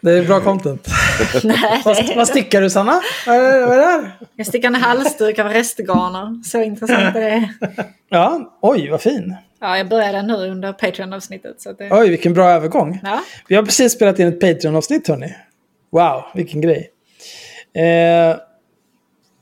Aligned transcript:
Det 0.00 0.12
är 0.12 0.24
bra 0.24 0.40
content. 0.40 0.86
Nej, 1.44 1.82
vad, 2.16 2.28
stickar 2.28 2.60
du 2.60 2.70
Sanna? 2.70 3.00
Vad 3.26 3.36
är, 3.36 3.66
vad 3.66 3.76
är 3.76 3.80
det 3.80 3.86
här? 3.86 4.10
Jag 4.36 4.46
stickar 4.46 4.68
en 4.68 4.74
halsduk 4.74 5.38
av 5.38 5.46
restgarner. 5.46 6.44
Så 6.44 6.62
intressant 6.62 7.16
är 7.16 7.20
det. 7.20 7.50
Ja, 8.08 8.58
oj 8.62 8.90
vad 8.90 9.02
fin. 9.02 9.36
Ja, 9.60 9.78
jag 9.78 9.88
började 9.88 10.22
nu 10.22 10.34
under 10.34 10.72
Patreon-avsnittet. 10.72 11.60
Så 11.60 11.72
det... 11.72 11.88
Oj, 11.90 12.10
vilken 12.10 12.34
bra 12.34 12.50
övergång. 12.50 13.00
Ja. 13.02 13.20
Vi 13.48 13.54
har 13.54 13.62
precis 13.62 13.92
spelat 13.92 14.18
in 14.18 14.28
ett 14.28 14.40
Patreon-avsnitt 14.40 15.08
hörni. 15.08 15.34
Wow, 15.92 16.24
vilken 16.34 16.60
grej. 16.60 16.90
Eh, 17.74 18.36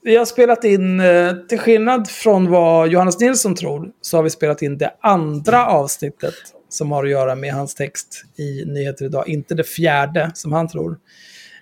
vi 0.02 0.16
har 0.16 0.24
spelat 0.24 0.64
in, 0.64 1.00
eh, 1.00 1.32
till 1.48 1.58
skillnad 1.58 2.08
från 2.08 2.50
vad 2.50 2.88
Johannes 2.88 3.20
Nilsson 3.20 3.54
tror, 3.54 3.88
så 4.00 4.16
har 4.16 4.22
vi 4.22 4.30
spelat 4.30 4.62
in 4.62 4.78
det 4.78 4.94
andra 5.00 5.66
avsnittet 5.66 6.34
som 6.68 6.92
har 6.92 7.04
att 7.04 7.10
göra 7.10 7.34
med 7.34 7.52
hans 7.52 7.74
text 7.74 8.24
i 8.36 8.64
Nyheter 8.64 9.04
Idag. 9.04 9.28
Inte 9.28 9.54
det 9.54 9.64
fjärde 9.64 10.30
som 10.34 10.52
han 10.52 10.68
tror. 10.68 10.98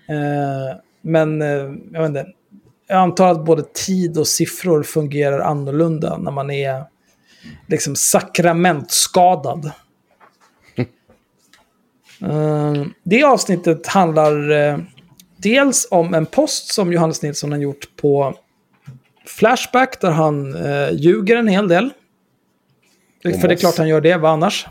Eh, 0.08 0.76
men 1.02 1.42
eh, 1.42 1.72
jag 1.92 2.06
inte. 2.06 2.26
Jag 2.88 2.98
antar 2.98 3.28
att 3.28 3.44
både 3.44 3.62
tid 3.62 4.18
och 4.18 4.26
siffror 4.26 4.82
fungerar 4.82 5.40
annorlunda 5.40 6.16
när 6.16 6.30
man 6.30 6.50
är 6.50 6.84
liksom 7.66 7.96
sakramentskadad. 7.96 9.70
Eh, 12.22 12.86
Det 13.02 13.24
avsnittet 13.24 13.86
handlar 13.86 14.50
eh, 14.50 14.78
dels 15.36 15.88
om 15.90 16.14
en 16.14 16.26
post 16.26 16.74
som 16.74 16.92
Johannes 16.92 17.22
Nilsson 17.22 17.52
har 17.52 17.58
gjort 17.58 17.96
på 17.96 18.34
Flashback 19.26 20.00
där 20.00 20.10
han 20.10 20.54
eh, 20.54 20.92
ljuger 20.92 21.36
en 21.36 21.48
hel 21.48 21.68
del. 21.68 21.90
För 23.22 23.48
det 23.48 23.54
är 23.54 23.58
klart 23.58 23.78
han 23.78 23.88
gör 23.88 24.00
det, 24.00 24.16
vad 24.16 24.30
annars? 24.30 24.66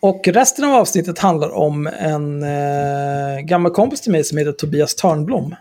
Och 0.00 0.28
resten 0.28 0.64
av 0.64 0.74
avsnittet 0.74 1.18
handlar 1.18 1.50
om 1.50 1.86
en 1.86 2.42
eh, 2.42 3.40
gammal 3.40 3.72
kompis 3.72 4.00
till 4.00 4.12
mig 4.12 4.24
som 4.24 4.38
heter 4.38 4.52
Tobias 4.52 4.94
Törnblom. 4.94 5.54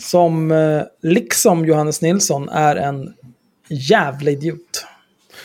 Som, 0.00 0.50
eh, 0.50 0.82
liksom 1.02 1.64
Johannes 1.64 2.02
Nilsson, 2.02 2.48
är 2.48 2.76
en 2.76 3.14
jävla 3.68 4.30
idiot. 4.30 4.86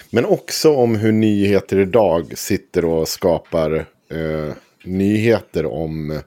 Men 0.10 0.26
också 0.26 0.76
om 0.76 0.96
hur 0.96 1.12
nyheter 1.12 1.80
idag 1.80 2.38
sitter 2.38 2.86
och 2.86 3.08
skapar 3.08 3.76
eh, 4.12 4.54
nyheter 4.86 5.66
om 5.66 6.22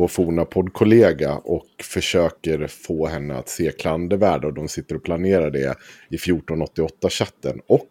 vår 0.00 0.08
forna 0.08 0.44
poddkollega 0.44 1.34
och 1.34 1.66
försöker 1.82 2.66
få 2.66 3.06
henne 3.06 3.34
att 3.34 3.48
se 3.48 3.70
klandervärd 3.70 4.44
och 4.44 4.54
de 4.54 4.68
sitter 4.68 4.94
och 4.94 5.02
planerar 5.02 5.50
det 5.50 5.76
i 6.10 6.16
1488-chatten. 6.16 7.60
Och 7.66 7.88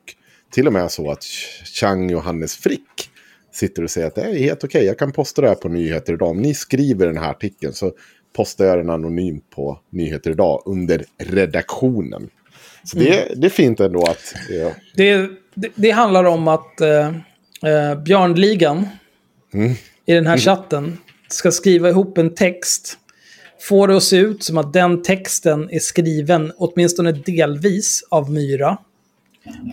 till 0.52 0.68
och 0.68 0.74
med 0.74 0.92
så 0.92 1.12
att 1.12 1.24
Chang 1.80 2.10
Johannes 2.10 2.56
Frick 2.56 3.10
sitter 3.52 3.84
och 3.84 3.92
säger 3.92 4.08
att 4.08 4.16
det 4.16 4.22
är 4.22 4.40
helt 4.40 4.64
okej, 4.64 4.86
jag 4.86 5.00
kan 5.00 5.12
posta 5.12 5.42
det 5.42 5.48
här 5.48 5.56
på 5.56 5.70
nyheter 5.70 6.14
idag. 6.14 6.30
Om 6.30 6.42
ni 6.42 6.54
skriver 6.54 7.08
den 7.08 7.18
här 7.18 7.30
artikeln 7.30 7.74
så 7.74 7.92
postar 8.36 8.66
jag 8.66 8.78
den 8.78 8.90
anonymt 8.90 9.50
på 9.50 9.80
nyheter 9.90 10.32
idag 10.32 10.64
under 10.66 11.06
redaktionen. 11.18 12.30
Så 12.84 12.98
det, 12.98 13.34
det 13.36 13.48
är 13.48 13.52
fint 13.52 13.80
ändå 13.80 14.04
att... 14.04 14.34
Ja, 14.50 14.72
Det, 14.96 15.30
det, 15.54 15.72
det 15.76 15.92
handlar 15.92 16.24
om 16.24 16.48
att 16.48 16.82
eh, 16.82 17.08
eh, 17.64 17.96
Björnligan 18.04 18.88
i 20.06 20.14
den 20.14 20.28
här 20.28 20.38
chatten 20.38 20.98
ska 21.34 21.52
skriva 21.52 21.90
ihop 21.90 22.18
en 22.18 22.36
text. 22.36 22.98
Få 23.62 23.88
det 23.88 23.98
att 23.98 24.04
se 24.04 24.18
ut 24.18 24.44
som 24.44 24.58
att 24.58 24.74
den 24.74 25.02
texten 25.02 25.70
är 25.72 25.80
skriven 25.80 26.52
åtminstone 26.58 27.12
delvis 27.12 28.04
av 28.10 28.32
Myra. 28.32 28.78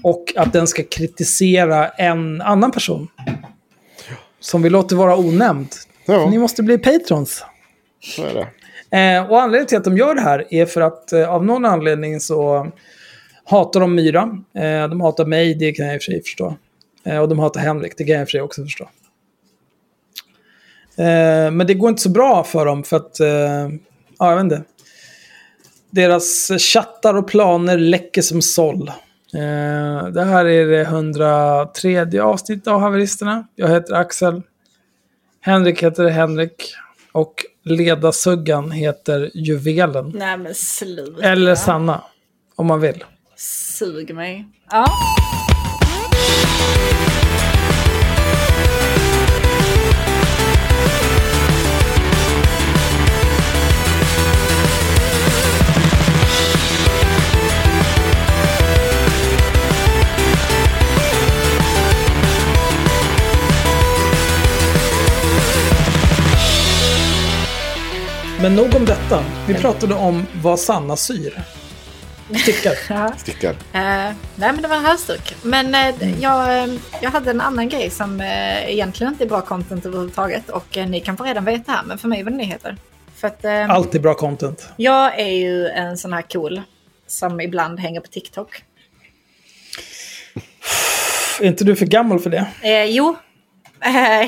Och 0.03 0.33
att 0.37 0.53
den 0.53 0.67
ska 0.67 0.83
kritisera 0.83 1.89
en 1.89 2.43
annan 2.43 2.71
person. 2.71 3.09
Som 4.41 4.63
vi 4.63 4.71
låter 4.71 4.97
vara 4.97 5.17
onämnd. 5.17 5.69
Ja. 6.07 6.31
Ni 6.31 6.39
måste 6.39 6.63
bli 6.63 6.79
patrons. 6.79 7.45
så 8.01 8.25
är 8.25 8.35
det. 8.35 8.49
Eh, 8.91 9.31
och 9.31 9.43
anledningen 9.43 9.67
till 9.67 9.79
att 9.79 9.85
de 9.85 9.97
gör 9.97 10.15
det 10.15 10.21
här 10.21 10.47
är 10.51 10.67
för 10.67 10.81
att 10.81 11.13
eh, 11.13 11.31
av 11.31 11.45
någon 11.45 11.65
anledning 11.65 12.21
så 12.21 12.67
hatar 13.45 13.81
de 13.81 13.95
Myra. 13.95 14.39
Eh, 14.55 14.89
de 14.89 15.01
hatar 15.01 15.25
mig, 15.27 15.55
det 15.55 15.73
kan 15.73 15.87
jag 15.87 15.95
i 15.95 15.99
och 15.99 16.03
för 16.03 16.13
sig 16.13 16.23
förstå. 16.23 16.57
Eh, 17.05 17.19
och 17.19 17.29
de 17.29 17.39
hatar 17.39 17.61
Henrik, 17.61 17.93
det 17.97 18.05
kan 18.05 18.15
jag 18.15 18.21
i 18.21 18.25
och 18.25 18.29
för 18.29 18.31
sig 18.31 18.41
också 18.41 18.63
förstå. 18.63 18.89
Eh, 20.99 21.51
men 21.51 21.67
det 21.67 21.75
går 21.75 21.89
inte 21.89 22.03
så 22.03 22.11
bra 22.11 22.45
för 22.45 22.67
dem 22.67 22.85
för 22.85 22.97
att, 22.97 23.21
eh, 23.21 23.29
ja 24.19 24.31
jag 24.31 24.37
vet 24.37 24.45
inte. 24.45 24.63
Deras 25.91 26.51
chattar 26.59 27.15
och 27.15 27.29
planer 27.29 27.79
läcker 27.79 28.23
som 28.23 28.43
såll. 28.43 28.89
Eh, 29.35 30.07
det 30.09 30.25
här 30.25 30.45
är 30.45 30.67
det 30.67 30.83
103 30.85 32.21
avsnittet 32.21 32.67
av 32.69 32.81
Haveristerna. 32.81 33.47
Jag 33.55 33.69
heter 33.69 33.95
Axel. 33.95 34.43
Henrik 35.41 35.83
heter 35.83 36.09
Henrik. 36.09 36.75
Och 37.13 37.35
ledarsuggan 37.65 38.71
heter 38.71 39.31
Juvelen. 39.35 40.13
Nej 40.15 40.39
men 40.39 40.55
sluta. 40.55 41.23
Eller 41.23 41.55
Sanna, 41.55 42.03
om 42.57 42.67
man 42.67 42.81
vill. 42.81 43.05
Sug 43.37 44.15
mig. 44.15 44.47
Ja. 44.71 44.87
Men 68.41 68.55
nog 68.55 68.75
om 68.75 68.85
detta. 68.85 69.25
Vi 69.49 69.55
pratade 69.55 69.95
om 69.95 70.27
vad 70.43 70.61
Sanna 70.61 70.97
syr. 70.97 71.43
Stickar. 72.43 72.73
ja. 72.89 73.13
Stickar. 73.17 73.51
Eh, 73.51 73.55
nej 73.73 74.15
men 74.37 74.63
det 74.63 74.69
var 74.69 74.77
en 74.77 74.85
halsduk. 74.85 75.37
Men 75.43 75.75
eh, 75.75 76.21
jag, 76.23 76.59
eh, 76.59 76.75
jag 77.03 77.11
hade 77.11 77.31
en 77.31 77.41
annan 77.41 77.69
grej 77.69 77.91
som 77.91 78.21
egentligen 78.21 79.13
inte 79.13 79.25
är 79.25 79.29
bra 79.29 79.41
content 79.41 79.87
överhuvudtaget. 79.87 80.51
Och 80.51 80.77
ni 80.89 81.01
kan 81.01 81.17
få 81.17 81.25
redan 81.25 81.45
veta 81.45 81.73
här, 81.73 81.83
men 81.83 81.99
för 81.99 82.09
mig 82.09 82.23
var 82.23 82.31
det 82.31 82.37
nyheter. 82.37 82.77
För 83.15 83.29
att 83.29 83.45
Alltid 83.45 84.03
bra 84.03 84.15
content. 84.15 84.69
jag 84.77 85.21
är 85.21 85.33
ju 85.33 85.69
en 85.69 85.99
sån 85.99 86.13
här 86.13 86.23
cool 86.23 86.63
som 87.07 87.41
ibland 87.41 87.81
hänger 87.81 88.01
på 88.01 88.09
TikTok. 88.09 88.63
Är 91.41 91.47
inte 91.47 91.65
du 91.65 91.77
för 91.77 91.87
gammal 91.87 92.21
för 92.21 92.31
det? 92.31 92.47
Jo, 92.89 93.17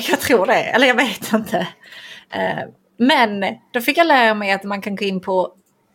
jag 0.09 0.21
tror 0.21 0.47
det. 0.47 0.63
Eller 0.63 0.87
jag 0.87 0.95
vet 0.95 1.33
inte. 1.33 1.67
Men 2.99 3.45
då 3.73 3.81
fick 3.81 3.99
jag 3.99 4.07
lära 4.07 4.35
mig 4.35 4.53
att 4.53 4.65
man 4.65 4.81
kan 4.81 4.97
gå 4.97 5.05
in 5.05 5.21
på 5.21 5.53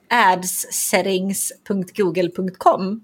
adssettings.google.com 0.10 3.04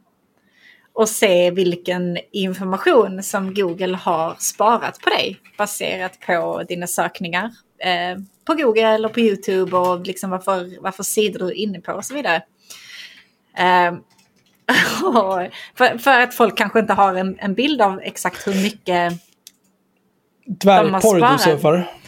och 0.94 1.10
se 1.10 1.51
vilken 1.51 2.18
information 2.31 3.24
som 3.24 3.54
Google 3.54 3.96
har 3.96 4.36
sparat 4.40 5.00
på 5.00 5.10
dig 5.10 5.40
baserat 5.57 6.19
på 6.19 6.63
dina 6.68 6.88
sökningar 6.88 7.51
eh, 7.80 8.18
på 8.46 8.54
Google 8.54 8.88
eller 8.88 9.10
på 9.10 9.19
YouTube 9.19 9.78
och 9.78 10.07
liksom 10.07 10.30
varför, 10.30 10.81
varför 10.81 11.04
sidor 11.04 11.40
du 11.40 11.45
är 11.45 11.54
inne 11.54 11.81
på 11.81 11.94
och 11.94 12.06
så 12.06 12.13
vidare. 12.13 12.44
Eh, 13.57 13.94
för, 15.75 15.98
för, 15.98 16.22
att 16.22 16.34
folk 16.34 16.57
kanske 16.57 16.80
inte 16.80 16.94
har 16.94 17.16
en, 17.16 17.40
en 17.40 17.54
bild 17.54 17.81
av 17.81 18.00
exakt 18.04 18.48
hur 18.48 18.63
mycket 18.63 19.13
Dvärgporr 20.45 21.31
du 21.31 21.38
surfar. 21.38 21.99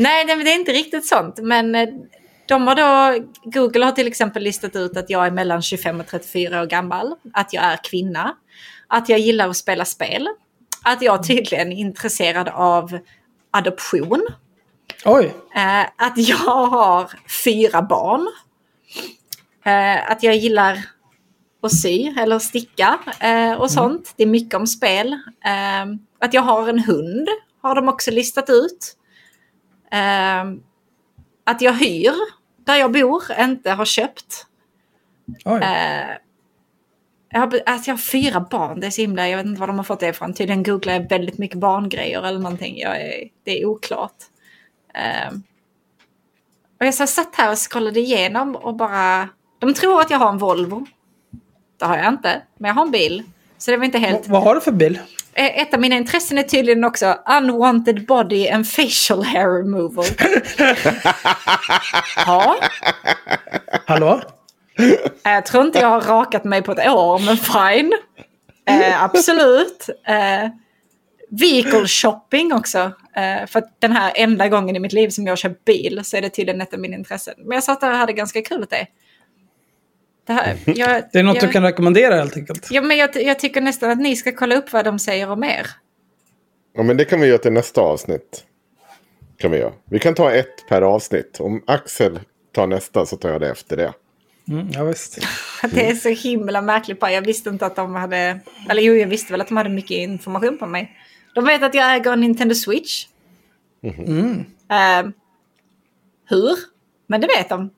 Nej, 0.00 0.24
det 0.24 0.32
är 0.32 0.54
inte 0.54 0.72
riktigt 0.72 1.06
sånt. 1.06 1.38
Men 1.38 1.74
eh, 1.74 1.88
de 2.46 2.66
har 2.66 2.74
då, 2.74 3.24
Google 3.44 3.84
har 3.84 3.92
till 3.92 4.06
exempel 4.06 4.42
listat 4.42 4.76
ut 4.76 4.96
att 4.96 5.10
jag 5.10 5.26
är 5.26 5.30
mellan 5.30 5.62
25 5.62 6.00
och 6.00 6.06
34 6.06 6.62
år 6.62 6.66
gammal, 6.66 7.14
att 7.32 7.52
jag 7.52 7.64
är 7.64 7.78
kvinna, 7.84 8.36
att 8.86 9.08
jag 9.08 9.18
gillar 9.18 9.48
att 9.48 9.56
spela 9.56 9.84
spel, 9.84 10.28
att 10.84 11.02
jag 11.02 11.26
tydligen 11.26 11.72
är 11.72 11.76
intresserad 11.76 12.48
av 12.48 12.98
adoption, 13.50 14.26
Oj. 15.04 15.34
eh, 15.56 15.80
att 15.80 16.14
jag 16.16 16.36
har 16.66 17.10
fyra 17.44 17.82
barn, 17.82 18.28
eh, 19.64 20.10
att 20.10 20.22
jag 20.22 20.36
gillar 20.36 20.78
att 21.62 21.72
sy 21.72 22.14
eller 22.18 22.38
sticka 22.38 22.98
och 23.58 23.70
sånt. 23.70 24.14
Det 24.16 24.22
är 24.22 24.26
mycket 24.26 24.54
om 24.54 24.66
spel. 24.66 25.18
Att 26.20 26.34
jag 26.34 26.42
har 26.42 26.68
en 26.68 26.78
hund 26.78 27.28
har 27.62 27.74
de 27.74 27.88
också 27.88 28.10
listat 28.10 28.50
ut. 28.50 28.96
Eh, 29.90 30.44
att 31.44 31.60
jag 31.60 31.72
hyr 31.72 32.14
där 32.64 32.76
jag 32.76 32.92
bor, 32.92 33.22
inte 33.38 33.70
har 33.70 33.84
köpt. 33.84 34.46
Oj. 35.44 35.60
Eh, 35.62 36.16
jag, 37.28 37.40
har, 37.40 37.60
alltså 37.66 37.90
jag 37.90 37.94
har 37.94 37.98
fyra 37.98 38.46
barn, 38.50 38.80
det 38.80 38.86
är 38.86 38.90
så 38.90 39.00
himla, 39.00 39.28
jag 39.28 39.36
vet 39.36 39.46
inte 39.46 39.60
var 39.60 39.66
de 39.66 39.76
har 39.76 39.84
fått 39.84 40.00
det 40.00 40.08
ifrån. 40.08 40.34
Tydligen 40.34 40.62
googlar 40.62 40.92
jag 40.92 41.08
väldigt 41.08 41.38
mycket 41.38 41.58
barngrejer 41.58 42.22
eller 42.22 42.38
någonting. 42.38 42.78
Jag 42.78 43.00
är, 43.00 43.28
det 43.44 43.60
är 43.60 43.66
oklart. 43.66 44.16
Eh, 44.94 45.32
och 46.80 46.86
jag 46.86 46.94
så 46.94 47.06
satt 47.06 47.36
här 47.36 47.52
och 47.52 47.58
scrollade 47.58 48.00
igenom 48.00 48.56
och 48.56 48.74
bara... 48.74 49.28
De 49.58 49.74
tror 49.74 50.00
att 50.00 50.10
jag 50.10 50.18
har 50.18 50.28
en 50.28 50.38
Volvo. 50.38 50.86
Det 51.78 51.84
har 51.84 51.96
jag 51.96 52.08
inte, 52.08 52.42
men 52.58 52.68
jag 52.68 52.74
har 52.74 52.82
en 52.82 52.90
bil. 52.90 53.22
Så 53.58 53.70
det 53.70 53.76
var 53.76 53.84
inte 53.84 53.98
helt... 53.98 54.28
Vad 54.28 54.42
har 54.42 54.54
du 54.54 54.60
för 54.60 54.72
bil? 54.72 54.98
Eh, 55.34 55.58
Ett 55.62 55.74
av 55.74 55.80
mina 55.80 55.96
intressen 55.96 56.38
är 56.38 56.42
tydligen 56.42 56.84
också 56.84 57.18
unwanted 57.38 58.06
body 58.06 58.48
and 58.48 58.68
facial 58.68 59.24
hair 59.24 59.62
removal. 59.62 60.04
ja, 62.26 62.56
Hallå? 63.86 64.20
jag 65.22 65.46
tror 65.46 65.66
inte 65.66 65.78
jag 65.78 65.88
har 65.88 66.00
rakat 66.00 66.44
mig 66.44 66.62
på 66.62 66.72
ett 66.72 66.88
år, 66.88 67.18
men 67.18 67.36
fine. 67.36 67.92
Eh, 68.68 69.02
absolut. 69.04 69.86
Eh, 70.06 70.48
vehicle 71.30 71.86
shopping 71.86 72.52
också. 72.52 72.78
Eh, 73.16 73.46
för 73.46 73.58
att 73.58 73.80
den 73.80 73.92
här 73.92 74.12
enda 74.14 74.48
gången 74.48 74.76
i 74.76 74.78
mitt 74.78 74.92
liv 74.92 75.08
som 75.08 75.26
jag 75.26 75.38
köpt 75.38 75.64
bil 75.64 76.00
så 76.04 76.16
är 76.16 76.22
det 76.22 76.30
tydligen 76.30 76.60
ett 76.60 76.74
av 76.74 76.80
mina 76.80 76.96
intressen. 76.96 77.34
Men 77.38 77.54
jag 77.54 77.64
satt 77.64 77.80
där 77.80 77.90
och 77.90 77.96
hade 77.96 78.12
ganska 78.12 78.42
kul 78.42 78.62
åt 78.62 78.70
det. 78.70 78.86
Det, 80.30 80.34
här, 80.34 80.56
jag, 80.66 81.02
Det 81.12 81.18
är 81.18 81.22
något 81.22 81.36
jag, 81.36 81.44
du 81.44 81.52
kan 81.52 81.62
rekommendera 81.62 82.14
helt 82.14 82.36
enkelt. 82.36 82.68
Ja, 82.70 82.82
men 82.82 82.96
jag, 82.96 83.22
jag 83.22 83.38
tycker 83.38 83.60
nästan 83.60 83.90
att 83.90 83.98
ni 83.98 84.16
ska 84.16 84.32
kolla 84.32 84.54
upp 84.54 84.72
vad 84.72 84.84
de 84.84 84.98
säger 84.98 85.30
om 85.30 85.44
er. 85.44 85.66
Ja, 86.74 86.82
men 86.82 86.96
det 86.96 87.04
kan 87.04 87.20
vi 87.20 87.26
göra 87.26 87.38
till 87.38 87.52
nästa 87.52 87.80
avsnitt. 87.80 88.44
Kan 89.38 89.50
vi 89.50 89.58
göra. 89.58 89.72
Vi 89.84 89.98
kan 89.98 90.14
ta 90.14 90.32
ett 90.32 90.68
per 90.68 90.82
avsnitt. 90.82 91.40
Om 91.40 91.64
Axel 91.66 92.20
tar 92.52 92.66
nästa 92.66 93.06
så 93.06 93.16
tar 93.16 93.30
jag 93.30 93.40
det 93.40 93.50
efter 93.50 93.76
det. 93.76 93.92
Mm, 94.48 94.68
ja, 94.72 94.84
visst. 94.84 95.18
Det 95.70 95.88
är 95.88 95.94
så 95.94 96.08
himla 96.08 96.62
märkligt. 96.62 96.98
Jag 97.00 97.26
visste 97.26 97.50
inte 97.50 97.66
att 97.66 97.76
de 97.76 97.94
hade... 97.94 98.40
Eller 98.68 98.82
jo, 98.82 98.94
jag 98.94 99.06
visste 99.06 99.32
väl 99.32 99.40
att 99.40 99.48
de 99.48 99.56
hade 99.56 99.70
mycket 99.70 99.90
information 99.90 100.58
på 100.58 100.66
mig. 100.66 100.96
De 101.34 101.44
vet 101.44 101.62
att 101.62 101.74
jag 101.74 101.96
äger 101.96 102.12
en 102.12 102.20
Nintendo 102.20 102.54
Switch. 102.54 103.06
Mm. 103.82 104.44
Eh, 104.70 105.12
hur? 106.28 106.56
Men 107.06 107.20
det 107.20 107.26
vet 107.26 107.48
de. 107.48 107.70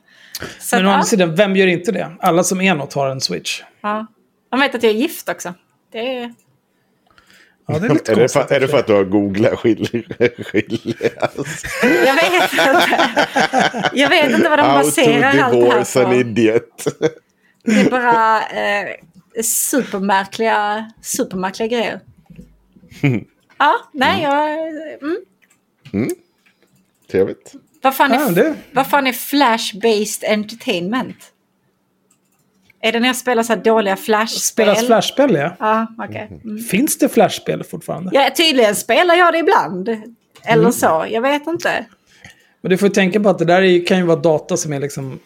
Så 0.58 0.76
Men 0.76 0.86
å 0.86 0.88
att, 0.88 0.94
andra 0.94 0.98
ja, 0.98 1.04
sidan, 1.04 1.34
vem 1.34 1.56
gör 1.56 1.66
inte 1.66 1.92
det? 1.92 2.16
Alla 2.20 2.44
som 2.44 2.60
är 2.60 2.74
något 2.74 2.94
har 2.94 3.08
en 3.08 3.20
switch. 3.20 3.62
ja. 3.80 4.06
De 4.50 4.60
vet 4.60 4.74
att 4.74 4.82
jag 4.82 4.92
är 4.92 4.96
gift 4.96 5.28
också. 5.28 5.54
Det 5.92 6.16
är... 6.16 6.34
Ja, 7.66 7.78
det 7.78 7.86
är 7.86 7.90
lite 7.94 8.12
Är 8.12 8.16
det, 8.16 8.28
för, 8.32 8.52
är 8.52 8.60
det 8.60 8.68
för 8.68 8.78
att 8.78 8.86
du 8.86 8.92
har 8.92 9.04
googlat 9.04 9.58
skiljas? 9.58 9.82
Jag 11.80 12.14
vet 12.14 12.32
inte. 12.42 13.26
Jag 13.92 14.08
vet 14.08 14.30
inte 14.30 14.48
vad 14.48 14.58
de 14.58 14.62
How 14.62 14.82
baserar 14.82 15.22
allt 15.26 15.36
det 15.36 15.42
här 15.42 15.52
divorce 15.52 16.04
an 16.04 16.10
på. 16.10 16.14
idiot. 16.14 16.84
Det 17.64 17.80
är 17.80 17.90
bara 17.90 18.42
eh, 18.42 18.94
supermärkliga, 19.42 20.90
supermärkliga 21.02 21.68
grejer. 21.68 22.00
Ja, 23.58 23.74
nej, 23.92 24.22
jag... 24.22 24.48
Mm. 25.92 26.10
Trevligt. 27.10 27.52
Vad 27.82 27.94
fan, 27.96 28.12
är, 28.12 28.20
Ja, 28.20 28.28
det- 28.28 28.54
vad 28.72 28.86
fan 28.86 29.06
är 29.06 29.12
flash-based 29.12 30.24
entertainment? 30.28 31.16
Är 32.80 32.92
det 32.92 33.00
när 33.00 33.06
jag 33.06 33.16
spelar 33.16 33.42
så 33.42 33.52
här 33.52 33.60
dåliga 33.62 33.96
flashspel? 33.96 34.40
Spelas 34.66 34.86
flashspel, 34.86 35.34
ja. 35.34 35.56
Ja, 35.58 35.86
okej. 36.08 36.40
Mm. 36.44 36.58
Finns 36.58 36.98
det 36.98 37.08
flashspel 37.08 37.64
fortfarande? 37.64 38.10
Ja, 38.14 38.30
tydligen 38.36 38.76
spelar 38.76 39.14
jag 39.14 39.32
det 39.34 39.38
ibland. 39.38 39.88
Eller 40.44 40.62
Mm. 40.62 40.72
så, 40.72 41.06
jag 41.10 41.20
vet 41.22 41.46
inte. 41.46 41.86
Men 42.60 42.70
du 42.70 42.78
får 42.78 42.88
tänka 42.88 43.20
på 43.20 43.28
att 43.28 43.38
det 43.38 43.44
där 43.44 43.62
är, 43.62 43.86
kan 43.86 43.96
ju 43.98 44.02
vara 44.04 44.20
data 44.20 44.56
som 44.56 44.72
är 44.72 44.80
liksom 44.80 45.18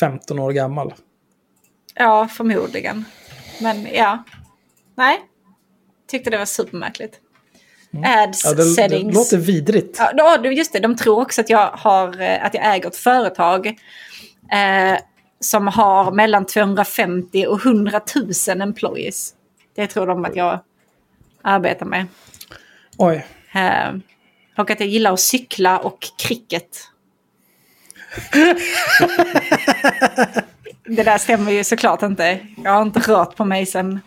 15 0.00 0.38
år 0.38 0.52
gammal. 0.52 0.94
Ja, 1.94 2.28
förmodligen. 2.28 3.04
Men 3.60 3.86
ja. 3.92 4.24
Nej. 4.96 5.20
Tyckte 6.10 6.30
det 6.30 6.38
var 6.38 6.44
supermärkligt. 6.44 7.20
Ads 8.02 8.44
Mm. 8.44 8.58
Ja, 8.58 8.64
det, 8.64 8.64
det 8.64 8.74
settings. 8.74 9.14
låter 9.14 9.36
vidrigt. 9.36 10.00
Ja, 10.16 10.44
just 10.44 10.72
det, 10.72 10.78
de 10.78 10.96
tror 10.96 11.20
också 11.20 11.40
att 11.40 11.50
jag, 11.50 11.70
har, 11.72 12.20
eh, 12.20 12.44
att 12.44 12.54
jag 12.54 12.74
äger 12.74 12.88
ett 12.88 12.96
företag 12.96 13.66
eh, 14.52 14.98
som 15.40 15.66
har 15.66 16.12
mellan 16.12 16.46
250 16.46 17.46
och 17.46 17.66
100 17.66 18.00
000 18.48 18.60
employees. 18.60 19.34
Det 19.74 19.86
tror 19.86 20.06
de 20.06 20.24
att 20.24 20.36
jag 20.36 20.58
arbetar 21.42 21.86
med. 21.86 22.06
Oj. 22.96 23.26
Eh, 23.54 23.94
och 24.56 24.70
att 24.70 24.80
jag 24.80 24.88
gillar 24.88 25.12
att 25.12 25.20
cykla 25.20 25.78
och 25.78 25.98
cricket. 26.18 26.78
det 30.86 31.02
där 31.02 31.18
stämmer 31.18 31.52
ju 31.52 31.64
såklart 31.64 32.02
inte. 32.02 32.38
Jag 32.64 32.70
har 32.70 32.82
inte 32.82 33.00
rört 33.00 33.36
på 33.36 33.44
mig 33.44 33.66
sedan 33.66 34.00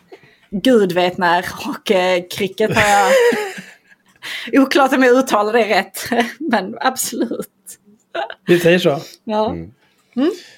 gud 0.50 0.92
vet 0.92 1.18
när. 1.18 1.46
Och 1.68 1.92
eh, 1.92 2.24
cricket 2.38 2.76
har 2.76 2.90
jag... 2.90 3.12
Oklart 4.54 4.94
om 4.94 5.04
jag 5.04 5.16
uttalar 5.18 5.54
det 5.54 5.70
rätt. 5.70 6.00
Men 6.40 6.78
absolut. 6.82 7.50
Vi 8.48 8.60
säger 8.60 8.80
så. 8.80 9.00
Ja. 9.24 9.50
Mm. 9.52 9.72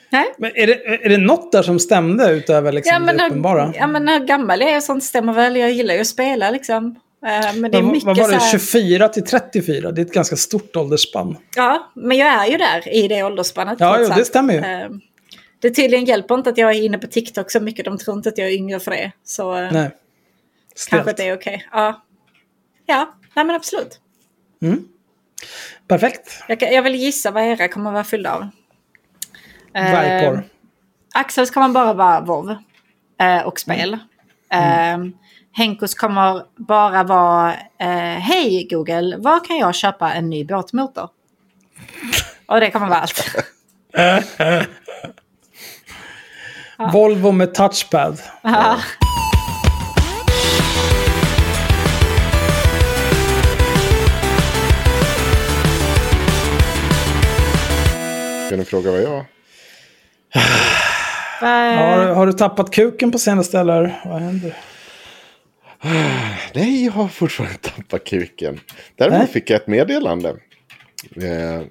Nej. 0.10 0.26
Men 0.38 0.52
är 0.56 0.68
det, 0.68 1.06
är 1.06 1.10
det 1.10 1.18
något 1.18 1.52
där 1.52 1.64
som 1.64 1.80
stämde 1.80 2.32
utöver 2.32 2.72
liksom 2.72 2.94
Ja 2.94 3.00
men, 3.00 3.18
det 3.18 3.26
uppenbara? 3.26 3.74
ja 3.76 3.88
men 3.88 4.08
hur 4.08 4.20
gammal 4.20 4.62
jag 4.62 4.70
är 4.72 4.78
och 4.78 4.84
sånt 4.84 5.04
stämmer 5.04 5.34
väl. 5.34 5.56
Jag 5.56 5.72
gillar 5.72 5.94
ju 5.94 6.02
att 6.02 6.08
spela 6.08 6.52
liksom. 6.52 6.96
Eh, 7.26 7.56
Men 7.56 7.72
det 7.72 7.78
är 7.78 7.82
mycket 7.82 8.04
vad 8.04 8.18
var 8.18 8.28
det, 8.28 8.36
här... 8.36 8.52
24 8.52 9.10
till 9.10 9.24
34? 9.24 9.92
Det 9.92 10.02
är 10.02 10.06
ett 10.06 10.14
ganska 10.14 10.36
stort 10.36 10.76
åldersspann. 10.76 11.38
Ja, 11.56 11.92
men 11.96 12.18
jag 12.18 12.28
är 12.28 12.52
ju 12.52 12.58
där 12.58 12.94
i 12.96 13.08
det 13.08 13.24
åldersspannet. 13.24 13.80
Ja, 13.80 13.98
jo, 14.00 14.10
det 14.16 14.26
stämmer 14.26 14.54
ju. 14.54 14.60
Eh, 14.60 14.90
Det 15.60 15.70
tydligen 15.72 16.06
hjälper 16.06 16.36
inte 16.36 16.50
att 16.50 16.58
jag 16.58 16.70
är 16.76 16.82
inne 16.84 16.98
på 16.98 17.08
TikTok 17.08 17.52
så 17.52 17.60
mycket. 17.60 17.86
De 17.86 17.98
tror 17.98 18.18
inte 18.18 18.30
att 18.30 18.38
jag 18.38 18.48
är 18.48 18.52
yngre 18.54 18.80
för 18.80 18.92
det. 18.92 19.12
Så 19.24 19.56
eh, 19.56 19.72
Nej. 19.72 19.90
kanske 20.90 21.04
Stelt. 21.04 21.18
det 21.18 21.24
är 21.28 21.36
okej. 21.36 21.68
Ja. 21.72 22.06
ja, 22.86 23.14
nej 23.40 23.46
men 23.46 23.56
absolut. 23.56 24.00
Perfekt. 25.88 26.44
Jag, 26.48 26.62
jag 26.74 26.82
vill 26.82 26.96
gissa 26.96 27.32
vad 27.32 27.44
era 27.44 27.68
kommer 27.68 27.92
vara 27.92 28.04
fyllda 28.04 28.34
av. 28.34 28.42
Eh, 29.74 29.92
Dvärgporr. 29.92 30.44
Axels 31.14 31.52
kommer 31.52 31.70
bara 31.70 31.94
vara 31.94 32.22
WoW 32.22 32.56
eh, 33.22 33.42
och 33.42 33.60
spel. 33.60 33.94
Eh, 34.52 34.98
Henkos 35.52 35.96
kommer 35.96 36.44
bara 36.56 37.04
vara 37.04 37.54
eh, 37.80 38.20
Hej 38.20 38.68
Google, 38.72 39.18
var 39.18 39.46
kan 39.46 39.58
jag 39.58 39.76
köpa 39.76 40.14
en 40.14 40.30
ny 40.30 40.46
båtmotor? 40.46 41.10
Och 42.46 42.60
det 42.60 42.72
kommer 42.72 42.88
vara 42.88 43.00
allt. 43.00 43.36
Volvo 46.94 47.32
med 47.32 47.54
touchpad. 47.54 48.22
Ska 58.50 58.58
ni 58.58 58.66
fråga 58.66 58.92
vad 58.92 59.02
jag... 59.02 59.26
Har, 61.40 62.14
har 62.14 62.28
du 62.28 62.34
tappat 62.34 62.72
kuken 62.72 63.12
på 63.12 63.20
senaste 63.20 63.60
eller 63.60 64.02
vad 64.06 64.22
händer? 64.22 64.58
Nej, 66.54 66.86
jag 66.86 66.92
har 66.92 67.08
fortfarande 67.08 67.58
tappat 67.62 68.04
kuken. 68.04 68.60
Däremot 68.96 69.20
Nej. 69.20 69.28
fick 69.28 69.50
jag 69.50 69.62
ett 69.62 69.68
meddelande. 69.68 70.30
Eh, 71.16 71.62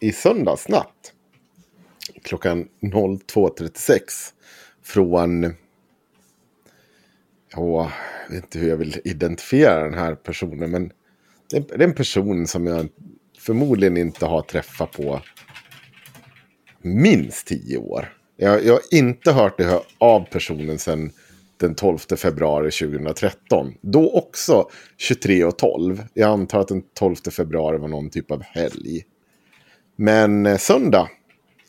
i 0.00 0.12
söndags 0.12 0.68
natt. 0.68 1.12
Klockan 2.22 2.68
02.36. 2.80 4.00
Från... 4.82 5.54
Ja, 7.52 7.92
jag 8.28 8.34
vet 8.34 8.44
inte 8.44 8.58
hur 8.58 8.68
jag 8.68 8.76
vill 8.76 9.00
identifiera 9.04 9.84
den 9.84 9.98
här 9.98 10.14
personen. 10.14 10.70
Men 10.70 10.92
det 11.50 11.70
är 11.70 11.80
en 11.80 11.94
person 11.94 12.46
som 12.46 12.66
jag 12.66 12.88
förmodligen 13.38 13.96
inte 13.96 14.26
har 14.26 14.42
träffat 14.42 14.92
på 14.92 15.20
minst 16.86 17.46
tio 17.46 17.78
år. 17.78 18.12
Jag, 18.36 18.64
jag 18.64 18.72
har 18.72 18.82
inte 18.90 19.32
hört 19.32 19.58
det 19.58 19.80
av 19.98 20.24
personen 20.30 20.78
sedan 20.78 21.10
den 21.56 21.74
12 21.74 21.98
februari 21.98 22.70
2013. 22.70 23.74
Då 23.80 24.10
också 24.10 24.68
23.12. 24.98 26.02
Jag 26.14 26.30
antar 26.30 26.60
att 26.60 26.68
den 26.68 26.82
12 26.94 27.16
februari 27.30 27.78
var 27.78 27.88
någon 27.88 28.10
typ 28.10 28.30
av 28.30 28.42
helg. 28.42 29.04
Men 29.96 30.46
eh, 30.46 30.58
söndag 30.58 31.08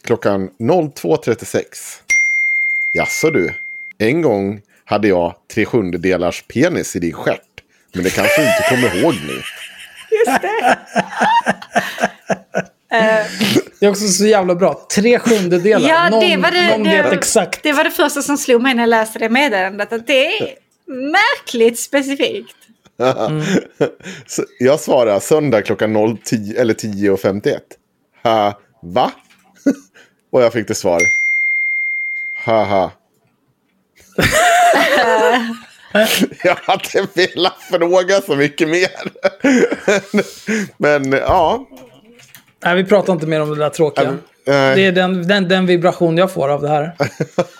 klockan 0.03 0.49
02.36. 0.59 1.63
Jaså 2.93 3.29
du, 3.29 3.53
en 3.97 4.21
gång 4.21 4.61
hade 4.85 5.07
jag 5.07 5.35
tre 5.53 5.65
sjundedelars 5.65 6.43
penis 6.47 6.95
i 6.95 6.99
din 6.99 7.13
stjärt. 7.13 7.41
Men 7.93 8.03
det 8.03 8.09
kanske 8.09 8.41
du 8.41 8.47
inte 8.47 8.69
kommer 8.69 8.99
ihåg 9.01 9.13
nu. 9.27 9.41
Just 10.11 10.41
det. 10.41 10.77
Det 13.79 13.85
är 13.85 13.89
också 13.89 14.07
så 14.07 14.25
jävla 14.25 14.55
bra. 14.55 14.85
Tre 14.95 15.19
sjundedelar. 15.19 15.89
Ja, 15.89 16.09
någon, 16.09 16.19
det 16.19 16.37
var 16.37 16.51
det, 16.51 16.69
någon 16.69 16.83
vet 16.83 17.09
det, 17.09 17.15
exakt. 17.15 17.63
det 17.63 17.73
var 17.73 17.83
det 17.83 17.91
första 17.91 18.21
som 18.21 18.37
slog 18.37 18.61
mig 18.61 18.73
när 18.73 18.83
jag 18.83 18.89
läste 18.89 19.19
det 19.19 19.29
meddelandet. 19.29 19.93
Att 19.93 20.07
det 20.07 20.25
är 20.25 20.55
märkligt 20.85 21.79
specifikt. 21.79 22.55
Så 24.27 24.43
jag 24.59 24.79
svarar 24.79 25.19
söndag 25.19 25.61
klockan 25.61 26.17
010 26.23 26.55
eller 26.57 26.73
10.51. 26.73 27.59
Ha, 28.23 28.59
va? 28.81 29.11
Och 30.31 30.43
jag 30.43 30.53
fick 30.53 30.67
det 30.67 30.75
svar. 30.75 31.01
Haha. 32.45 32.91
jag 36.43 36.55
hade 36.55 37.07
velat 37.13 37.61
fråga 37.71 38.21
så 38.21 38.35
mycket 38.35 38.69
mer. 38.69 38.89
Men 40.77 41.11
ja. 41.11 41.65
Nej, 42.63 42.75
vi 42.75 42.83
pratar 42.83 43.13
inte 43.13 43.27
mer 43.27 43.41
om 43.41 43.49
det 43.49 43.55
där 43.55 43.69
tråkiga. 43.69 44.09
Äh, 44.09 44.15
Det 44.45 44.85
är 44.85 44.91
den, 44.91 45.27
den, 45.27 45.47
den 45.47 45.65
vibration 45.65 46.17
jag 46.17 46.31
får 46.31 46.49
av 46.49 46.61
det 46.61 46.69
här. 46.69 46.95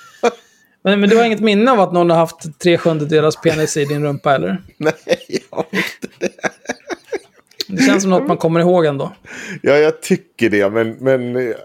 men, 0.83 0.99
men 0.99 1.09
du 1.09 1.17
har 1.17 1.25
inget 1.25 1.39
minne 1.39 1.71
av 1.71 1.79
att 1.79 1.93
någon 1.93 2.09
har 2.09 2.17
haft 2.17 2.59
tre 2.59 2.77
sjundedelars 2.77 3.35
penis 3.35 3.77
i 3.77 3.85
din 3.85 4.03
rumpa, 4.03 4.35
eller? 4.35 4.61
Nej, 4.77 4.93
jag 5.51 5.65
vet 5.71 6.13
inte. 6.21 6.29
Det 7.69 7.83
känns 7.83 8.01
som 8.03 8.11
något 8.11 8.27
man 8.27 8.37
kommer 8.37 8.59
ihåg 8.59 8.85
ändå. 8.85 9.11
Ja, 9.61 9.73
jag 9.73 10.01
tycker 10.01 10.49
det. 10.49 10.69
Men, 10.69 10.89
men 10.99 11.35
eh, 11.35 11.55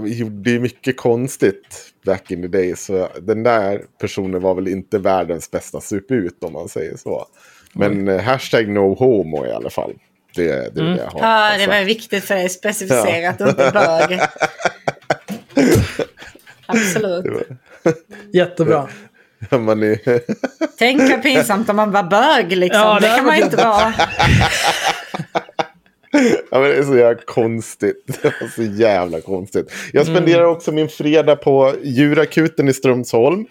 vi 0.00 0.18
gjorde 0.18 0.50
ju 0.50 0.60
mycket 0.60 0.96
konstigt 0.96 1.92
back 2.06 2.30
in 2.30 2.42
the 2.42 2.48
day. 2.48 2.76
Så 2.76 3.08
den 3.22 3.42
där 3.42 3.82
personen 4.00 4.42
var 4.42 4.54
väl 4.54 4.68
inte 4.68 4.98
världens 4.98 5.50
bästa 5.50 5.80
sup 5.80 6.10
ut 6.10 6.44
om 6.44 6.52
man 6.52 6.68
säger 6.68 6.96
så. 6.96 7.26
Men 7.72 8.08
eh, 8.08 8.20
hashtag 8.20 8.68
no 8.68 8.94
homo 8.94 9.46
i 9.46 9.52
alla 9.52 9.70
fall. 9.70 9.94
Det, 10.34 10.74
det 10.74 10.80
är 10.80 10.84
det 10.84 10.96
jag 10.96 11.06
har. 11.06 11.20
Ja, 11.20 11.52
det 11.52 11.58
sagt. 11.58 11.68
var 11.68 11.84
viktigt 11.84 12.24
för 12.24 12.34
dig 12.34 12.46
att 12.46 12.52
specificera 12.52 13.30
att 13.30 13.38
du 13.38 13.48
inte 13.48 13.64
är 13.64 13.72
bög. 13.72 14.20
Absolut. 16.66 17.48
Jättebra. 18.32 18.88
Man 19.50 19.82
är, 19.82 20.20
Tänk 20.78 21.10
vad 21.10 21.22
pinsamt 21.22 21.70
om 21.70 21.76
man 21.76 21.90
var 21.90 22.02
bög 22.02 22.56
liksom. 22.56 22.80
Ja, 22.80 22.98
det 23.00 23.08
det 23.08 23.16
kan 23.16 23.26
man 23.26 23.36
ju 23.36 23.42
inte 23.42 23.56
vara. 23.56 23.94
ja, 26.50 26.60
men 26.60 26.62
det 26.62 26.76
är 26.76 26.82
så 26.82 26.96
jävla 26.96 27.22
konstigt. 27.26 28.04
Det 28.22 28.32
var 28.40 28.48
så 28.48 28.62
jävla 28.62 29.20
konstigt. 29.20 29.72
Jag 29.92 30.06
spenderar 30.06 30.44
också 30.44 30.72
min 30.72 30.88
fredag 30.88 31.36
på 31.36 31.74
djurakuten 31.82 32.68
i 32.68 32.72
Strömsholm. 32.72 33.46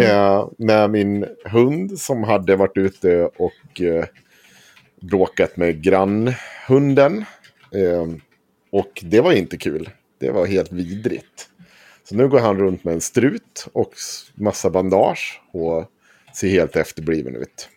Eh, 0.00 0.48
med 0.58 0.90
min 0.90 1.26
hund 1.44 1.98
som 1.98 2.24
hade 2.24 2.56
varit 2.56 2.76
ute 2.76 3.30
och 3.36 3.80
eh, 3.80 4.04
bråkat 5.00 5.56
med 5.56 5.82
grannhunden. 5.82 7.24
Eh, 7.74 8.06
och 8.72 9.02
det 9.02 9.20
var 9.20 9.32
inte 9.32 9.56
kul. 9.56 9.90
Det 10.18 10.30
var 10.30 10.46
helt 10.46 10.72
vidrigt. 10.72 11.48
Så 12.04 12.14
nu 12.14 12.28
går 12.28 12.40
han 12.40 12.58
runt 12.58 12.84
med 12.84 12.94
en 12.94 13.00
strut 13.00 13.66
och 13.72 13.92
massa 14.34 14.70
bandage 14.70 15.42
och 15.52 15.90
ser 16.34 16.48
helt 16.48 16.76
efterbliven 16.76 17.36
ut. 17.36 17.68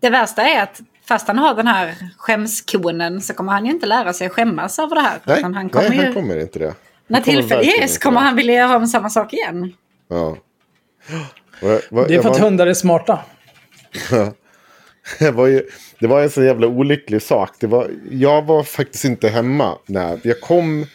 Det 0.00 0.10
värsta 0.10 0.42
är 0.42 0.62
att 0.62 0.80
fast 1.08 1.28
han 1.28 1.38
har 1.38 1.54
den 1.54 1.66
här 1.66 1.94
skämskonen 2.16 3.20
så 3.20 3.34
kommer 3.34 3.52
han 3.52 3.64
ju 3.64 3.70
inte 3.70 3.86
lära 3.86 4.12
sig 4.12 4.28
skämmas 4.28 4.78
över 4.78 4.94
det 4.94 5.00
här. 5.00 5.18
Nej, 5.24 5.38
utan 5.38 5.54
han 5.54 5.70
kommer 5.70 5.88
nej 5.88 5.98
ju, 5.98 6.04
han 6.04 6.14
kommer 6.14 6.38
inte 6.38 6.58
det. 6.58 6.74
när 7.06 7.16
Han 7.16 7.24
kommer 7.24 7.38
tillfälle 7.38 7.60
verkligen 7.60 7.80
ges 7.80 7.98
kommer 7.98 8.20
han 8.20 8.36
vilja 8.36 8.54
göra 8.54 8.76
om 8.76 8.86
samma 8.86 9.10
sak 9.10 9.32
igen. 9.32 9.72
Ja. 10.08 10.36
Det 11.60 12.14
är 12.14 12.22
för 12.22 12.30
att 12.30 12.38
hundar 12.38 12.66
är 12.66 12.74
smarta. 12.74 13.20
Det 15.18 15.30
var, 15.30 15.46
ju, 15.46 15.62
det 16.00 16.06
var 16.06 16.22
en 16.22 16.30
så 16.30 16.42
jävla 16.42 16.66
olycklig 16.66 17.22
sak. 17.22 17.50
Det 17.60 17.66
var, 17.66 17.90
jag 18.10 18.42
var 18.42 18.62
faktiskt 18.62 19.04
inte 19.04 19.28
hemma 19.28 19.78
när 19.86 20.20
jag 20.22 20.40
kom 20.40 20.86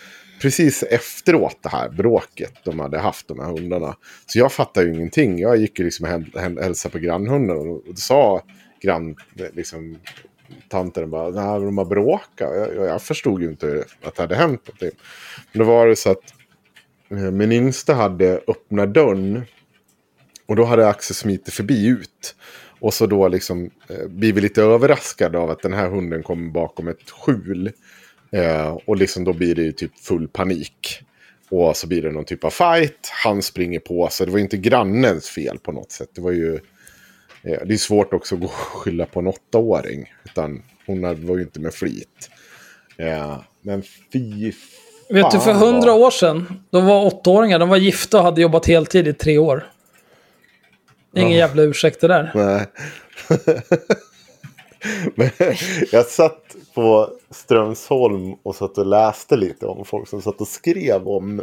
precis 0.41 0.83
efteråt 0.83 1.57
det 1.61 1.69
här 1.69 1.89
bråket 1.89 2.53
de 2.63 2.79
hade 2.79 2.99
haft, 2.99 3.27
de 3.27 3.39
här 3.39 3.47
hundarna. 3.47 3.95
Så 4.25 4.39
jag 4.39 4.51
fattade 4.51 4.87
ju 4.87 4.93
ingenting. 4.93 5.39
Jag 5.39 5.57
gick 5.57 5.79
ju 5.79 5.85
liksom 5.85 6.25
och 6.33 6.41
hälsade 6.41 6.91
på 6.91 6.99
grannhunden 6.99 7.57
och 7.57 7.65
då 7.65 7.81
sa 7.95 8.41
grann, 8.81 9.15
liksom, 9.53 9.97
tanten 10.69 11.09
bara, 11.09 11.29
nej, 11.29 11.65
de 11.65 11.77
har 11.77 11.85
bråkat. 11.85 12.55
Jag, 12.55 12.75
jag, 12.75 12.85
jag 12.85 13.01
förstod 13.01 13.41
ju 13.41 13.49
inte 13.49 13.83
att 14.03 14.15
det 14.15 14.23
hade 14.23 14.35
hänt 14.35 14.67
någonting. 14.67 14.99
Men 15.51 15.59
då 15.59 15.65
var 15.65 15.87
det 15.87 15.95
så 15.95 16.11
att 16.11 16.33
eh, 17.09 17.17
min 17.17 17.51
yngsta 17.51 17.93
hade 17.93 18.41
öppnat 18.47 18.93
dörren 18.93 19.45
och 20.45 20.55
då 20.55 20.63
hade 20.63 20.87
Axel 20.87 21.15
smitit 21.15 21.53
förbi 21.53 21.87
ut. 21.87 22.35
Och 22.81 22.93
så 22.93 23.05
då 23.05 23.27
liksom 23.27 23.69
eh, 23.89 24.07
blir 24.07 24.33
vi 24.33 24.41
lite 24.41 24.61
överraskade 24.61 25.37
av 25.37 25.49
att 25.49 25.61
den 25.61 25.73
här 25.73 25.89
hunden 25.89 26.23
kommer 26.23 26.51
bakom 26.51 26.87
ett 26.87 27.09
skjul. 27.09 27.71
Eh, 28.31 28.77
och 28.85 28.97
liksom 28.97 29.23
då 29.23 29.33
blir 29.33 29.55
det 29.55 29.61
ju 29.61 29.71
typ 29.71 29.99
full 29.99 30.27
panik. 30.27 31.03
Och 31.49 31.77
så 31.77 31.87
blir 31.87 32.01
det 32.01 32.11
någon 32.11 32.25
typ 32.25 32.43
av 32.43 32.49
fight. 32.49 33.11
Han 33.23 33.41
springer 33.41 33.79
på. 33.79 34.07
Så 34.11 34.25
det 34.25 34.31
var 34.31 34.39
inte 34.39 34.57
grannens 34.57 35.29
fel 35.29 35.59
på 35.59 35.71
något 35.71 35.91
sätt. 35.91 36.09
Det 36.15 36.21
var 36.21 36.31
ju... 36.31 36.55
Eh, 37.43 37.59
det 37.65 37.73
är 37.73 37.77
svårt 37.77 38.13
också 38.13 38.35
att 38.35 38.41
gå 38.41 38.47
och 38.47 38.51
skylla 38.51 39.05
på 39.05 39.19
en 39.19 39.27
åttaåring. 39.27 40.13
Utan 40.25 40.63
hon 40.85 41.01
var 41.01 41.37
ju 41.37 41.41
inte 41.41 41.59
med 41.59 41.73
flit. 41.73 42.29
Eh, 42.97 43.39
men 43.61 43.83
fy 44.13 44.53
Vet 45.09 45.31
du, 45.31 45.39
för 45.39 45.53
hundra 45.53 45.93
år 45.93 46.11
sedan, 46.11 46.63
då 46.69 46.79
var 46.79 47.05
åttaåringar, 47.05 47.59
de 47.59 47.69
var 47.69 47.77
gifta 47.77 48.17
och 48.17 48.23
hade 48.23 48.41
jobbat 48.41 48.65
heltid 48.65 49.07
i 49.07 49.13
tre 49.13 49.37
år. 49.37 49.71
Ingen 51.15 51.37
jävla 51.37 51.63
ursäkt 51.63 52.01
det 52.01 52.07
där. 52.07 52.31
Nej. 52.35 52.65
Men 55.15 55.29
jag 55.91 56.05
satt 56.05 56.55
på 56.75 57.09
Strömsholm 57.29 58.33
och 58.43 58.55
satt 58.55 58.77
och 58.77 58.85
läste 58.85 59.37
lite 59.37 59.65
om 59.65 59.85
folk 59.85 60.09
som 60.09 60.21
satt 60.21 60.41
och 60.41 60.47
skrev 60.47 61.07
om 61.07 61.41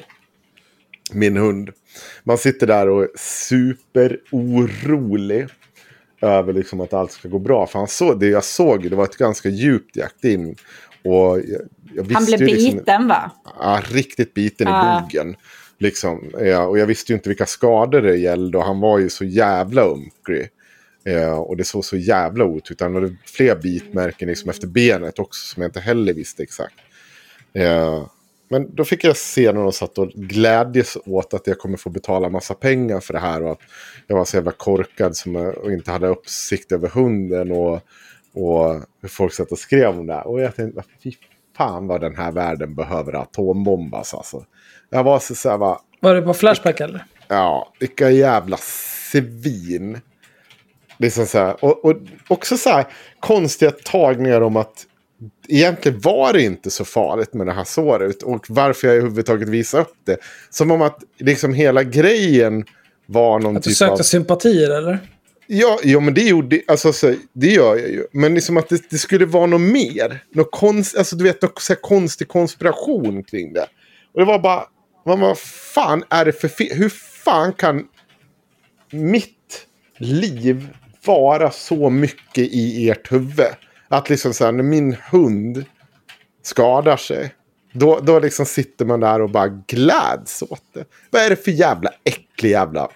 min 1.12 1.36
hund. 1.36 1.70
Man 2.24 2.38
sitter 2.38 2.66
där 2.66 2.88
och 2.88 3.02
är 3.02 3.08
superorolig 3.18 5.46
över 6.20 6.52
liksom 6.52 6.80
att 6.80 6.92
allt 6.92 7.12
ska 7.12 7.28
gå 7.28 7.38
bra. 7.38 7.66
För 7.66 7.78
han 7.78 7.88
såg, 7.88 8.20
det 8.20 8.26
jag 8.26 8.44
såg 8.44 8.90
det 8.90 8.96
var 8.96 9.04
ett 9.04 9.16
ganska 9.16 9.48
djupt 9.48 9.96
jakt 9.96 10.24
in. 10.24 10.56
Och 11.04 11.38
jag, 11.38 11.60
jag 11.94 12.12
Han 12.12 12.24
blev 12.24 12.40
ju 12.40 12.46
liksom, 12.46 12.78
biten 12.78 13.08
va? 13.08 13.30
Ja, 13.60 13.82
riktigt 13.90 14.34
biten 14.34 14.68
Ah. 14.68 14.98
i 14.98 15.02
bogen. 15.02 15.36
Liksom. 15.78 16.30
eh, 16.40 16.64
och 16.64 16.78
jag 16.78 16.86
visste 16.86 17.12
ju 17.12 17.16
inte 17.16 17.28
vilka 17.28 17.46
skador 17.46 18.02
det 18.02 18.16
gällde 18.16 18.58
och 18.58 18.64
han 18.64 18.80
var 18.80 18.98
ju 18.98 19.08
så 19.08 19.24
jävla 19.24 19.82
unkrig. 19.82 20.48
Eh, 21.04 21.38
och 21.38 21.56
det 21.56 21.64
såg 21.64 21.84
så 21.84 21.96
jävla 21.96 22.44
ut 22.44 22.70
ut. 22.70 22.80
Han 22.80 22.94
hade 22.94 23.16
fler 23.24 23.56
bitmärken 23.56 24.28
liksom 24.28 24.50
efter 24.50 24.66
benet 24.66 25.18
också 25.18 25.54
som 25.54 25.62
jag 25.62 25.68
inte 25.68 25.80
heller 25.80 26.12
visste 26.12 26.42
exakt. 26.42 26.74
Eh, 27.52 28.06
men 28.50 28.74
då 28.74 28.84
fick 28.84 29.04
jag 29.04 29.16
se 29.16 29.52
när 29.52 29.62
de 29.62 29.72
satt 29.72 29.98
och 29.98 30.08
glädjes 30.08 30.96
åt 31.06 31.34
att 31.34 31.46
jag 31.46 31.58
kommer 31.58 31.76
få 31.76 31.90
betala 31.90 32.28
massa 32.28 32.54
pengar 32.54 33.00
för 33.00 33.12
det 33.12 33.20
här. 33.20 33.42
Och 33.42 33.52
att 33.52 33.60
jag 34.06 34.16
var 34.16 34.24
så 34.24 34.36
jävla 34.36 34.52
korkad 34.52 35.16
som 35.16 35.34
jag, 35.34 35.58
och 35.58 35.72
inte 35.72 35.90
hade 35.90 36.08
uppsikt 36.08 36.72
över 36.72 36.88
hunden. 36.88 37.52
Och, 37.52 37.80
och 38.32 38.82
hur 39.00 39.08
folk 39.08 39.32
satt 39.32 39.52
och 39.52 39.58
skrev 39.58 39.98
om 39.98 40.06
det 40.06 40.14
här. 40.14 40.26
Och 40.26 40.40
jag 40.40 40.56
tänkte, 40.56 40.82
fy 41.02 41.12
fan 41.56 41.86
vad 41.86 42.00
den 42.00 42.16
här 42.16 42.32
världen 42.32 42.74
behöver 42.74 43.12
atombombas 43.12 44.14
alltså. 44.14 44.44
Jag 44.90 45.04
var 45.04 45.18
så, 45.18 45.34
så 45.34 45.50
här, 45.50 45.58
bara, 45.58 45.78
Var 46.00 46.14
det 46.14 46.22
på 46.22 46.34
Flashback 46.34 46.80
eller? 46.80 47.04
Ja, 47.28 47.72
vilka 47.80 48.10
jävla 48.10 48.56
svin. 48.56 50.00
Liksom 50.98 51.26
så 51.26 51.38
här, 51.38 51.64
och, 51.64 51.84
och 51.84 51.96
också 52.28 52.56
så 52.56 52.70
här 52.70 52.86
konstiga 53.20 53.70
tagningar 53.70 54.40
om 54.40 54.56
att 54.56 54.86
egentligen 55.48 56.00
var 56.00 56.32
det 56.32 56.42
inte 56.42 56.70
så 56.70 56.84
farligt 56.84 57.34
med 57.34 57.46
det 57.46 57.52
här 57.52 57.64
såret. 57.64 58.22
Och 58.22 58.46
varför 58.48 58.88
jag 58.88 58.96
överhuvudtaget 58.96 59.48
visade 59.48 59.82
upp 59.82 59.94
det. 60.04 60.16
Som 60.50 60.70
om 60.70 60.82
att 60.82 60.98
liksom 61.18 61.54
hela 61.54 61.82
grejen 61.82 62.64
var 63.06 63.38
någon 63.38 63.56
Att 63.56 63.62
du 63.62 63.70
typ 63.70 63.76
sökte 63.76 63.92
av... 63.92 64.04
sympatier 64.04 64.78
eller? 64.78 64.98
Ja, 65.46 65.78
ja 65.82 66.00
men 66.00 66.14
det 66.14 66.22
gjorde 66.22 66.60
alltså, 66.66 66.92
så, 66.92 67.14
det 67.32 67.46
gör 67.46 67.76
jag 67.76 67.88
ju. 67.88 68.06
Men 68.12 68.34
liksom 68.34 68.56
att 68.56 68.68
det, 68.68 68.90
det 68.90 68.98
skulle 68.98 69.26
vara 69.26 69.46
något 69.46 69.60
mer. 69.60 70.22
Något 70.34 70.50
konst, 70.50 70.96
alltså 70.96 71.16
du 71.16 71.24
vet, 71.24 71.42
något 71.42 71.62
så 71.62 71.72
här 71.72 71.80
konstig 71.80 72.28
konspiration 72.28 73.24
kring 73.24 73.52
det. 73.52 73.66
Och 74.14 74.20
det 74.20 74.24
var 74.24 74.38
bara, 74.38 74.64
men 75.08 75.20
vad 75.20 75.38
fan 75.38 76.04
är 76.10 76.24
det 76.24 76.32
för 76.32 76.48
fel? 76.48 76.76
Hur 76.76 76.88
fan 77.24 77.52
kan 77.52 77.88
mitt 78.90 79.66
liv 79.98 80.68
vara 81.04 81.50
så 81.50 81.90
mycket 81.90 82.44
i 82.44 82.90
ert 82.90 83.12
huvud? 83.12 83.46
Att 83.88 84.10
liksom 84.10 84.34
så 84.34 84.44
här, 84.44 84.52
när 84.52 84.64
min 84.64 84.96
hund 85.10 85.64
skadar 86.42 86.96
sig. 86.96 87.34
Då, 87.72 88.00
då 88.00 88.18
liksom 88.18 88.46
sitter 88.46 88.84
man 88.84 89.00
där 89.00 89.22
och 89.22 89.30
bara 89.30 89.48
gläds 89.66 90.42
åt 90.42 90.62
det. 90.74 90.84
Vad 91.10 91.22
är 91.22 91.30
det 91.30 91.44
för 91.44 91.50
jävla 91.50 91.90
äcklig 92.04 92.50
jävla... 92.50 92.88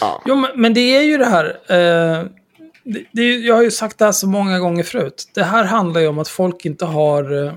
Ja. 0.00 0.22
Jo, 0.26 0.34
men, 0.34 0.50
men 0.54 0.74
det 0.74 0.96
är 0.96 1.02
ju 1.02 1.18
det 1.18 1.26
här. 1.26 1.44
Eh, 1.68 2.24
det, 2.84 3.04
det, 3.12 3.36
jag 3.36 3.54
har 3.54 3.62
ju 3.62 3.70
sagt 3.70 3.98
det 3.98 4.04
här 4.04 4.12
så 4.12 4.28
många 4.28 4.58
gånger 4.58 4.82
förut. 4.82 5.30
Det 5.34 5.42
här 5.42 5.64
handlar 5.64 6.00
ju 6.00 6.06
om 6.06 6.18
att 6.18 6.28
folk 6.28 6.64
inte 6.64 6.84
har 6.84 7.46
eh, 7.46 7.52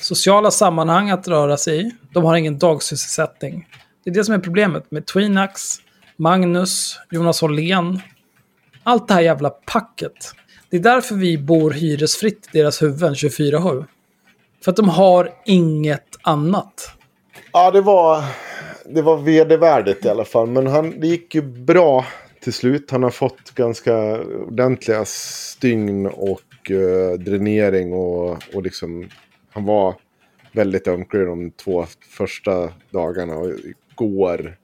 sociala 0.00 0.50
sammanhang 0.50 1.10
att 1.10 1.28
röra 1.28 1.56
sig 1.56 1.80
i. 1.80 1.90
De 2.12 2.24
har 2.24 2.36
ingen 2.36 2.58
dagsysselsättning. 2.58 3.68
Det 4.04 4.10
är 4.10 4.14
det 4.14 4.24
som 4.24 4.34
är 4.34 4.38
problemet 4.38 4.90
med 4.90 5.06
Twinax, 5.06 5.76
Magnus, 6.16 6.98
Jonas 7.10 7.40
Hållén. 7.40 8.00
Allt 8.82 9.08
det 9.08 9.14
här 9.14 9.20
jävla 9.20 9.50
packet. 9.50 10.34
Det 10.70 10.76
är 10.76 10.80
därför 10.80 11.14
vi 11.14 11.38
bor 11.38 11.70
hyresfritt 11.70 12.48
i 12.52 12.58
deras 12.58 12.82
huvuden 12.82 13.14
24-7. 13.14 13.84
För 14.64 14.70
att 14.70 14.76
de 14.76 14.88
har 14.88 15.30
inget 15.44 16.18
annat. 16.22 16.90
Ja, 17.52 17.70
det 17.70 17.80
var, 17.80 18.24
det 18.86 19.02
var 19.02 19.16
vedervärdigt 19.16 20.04
i 20.04 20.08
alla 20.08 20.24
fall. 20.24 20.46
Men 20.46 20.66
han, 20.66 21.00
det 21.00 21.06
gick 21.06 21.34
ju 21.34 21.42
bra 21.42 22.06
till 22.40 22.52
slut. 22.52 22.90
Han 22.90 23.02
har 23.02 23.10
fått 23.10 23.54
ganska 23.54 24.20
ordentliga 24.22 25.04
stygn 25.04 26.06
och 26.06 26.70
eh, 26.70 27.18
dränering. 27.18 27.92
Och, 27.92 28.30
och 28.54 28.62
liksom, 28.62 29.08
han 29.52 29.64
var 29.64 29.94
väldigt 30.52 30.88
ömklig 30.88 31.26
de 31.26 31.50
två 31.50 31.86
första 32.08 32.72
dagarna. 32.90 33.36
Och 33.36 33.50
igår, 33.90 34.56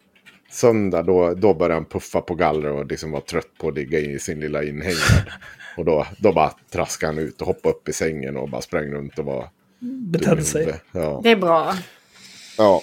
söndag, 0.50 1.02
då, 1.02 1.34
då 1.34 1.54
började 1.54 1.74
han 1.74 1.84
puffa 1.84 2.20
på 2.20 2.34
galler 2.34 2.72
och 2.72 2.86
liksom 2.86 3.10
var 3.10 3.20
trött 3.20 3.58
på 3.58 3.68
att 3.68 3.74
ligga 3.74 3.98
i 3.98 4.18
sin 4.18 4.40
lilla 4.40 4.64
inhägnad. 4.64 5.32
Och 5.76 5.84
då, 5.84 6.06
då 6.18 6.32
bara 6.32 6.52
traskade 6.72 7.12
han 7.12 7.24
ut 7.24 7.40
och 7.40 7.46
hoppade 7.46 7.74
upp 7.74 7.88
i 7.88 7.92
sängen 7.92 8.36
och 8.36 8.48
bara 8.48 8.62
sprang 8.62 8.84
runt 8.84 9.18
och 9.18 9.24
var 9.24 9.48
Betedde 9.80 10.44
sig. 10.44 10.74
Ja. 10.92 11.20
Det 11.22 11.30
är 11.30 11.36
bra. 11.36 11.74
ja. 12.58 12.82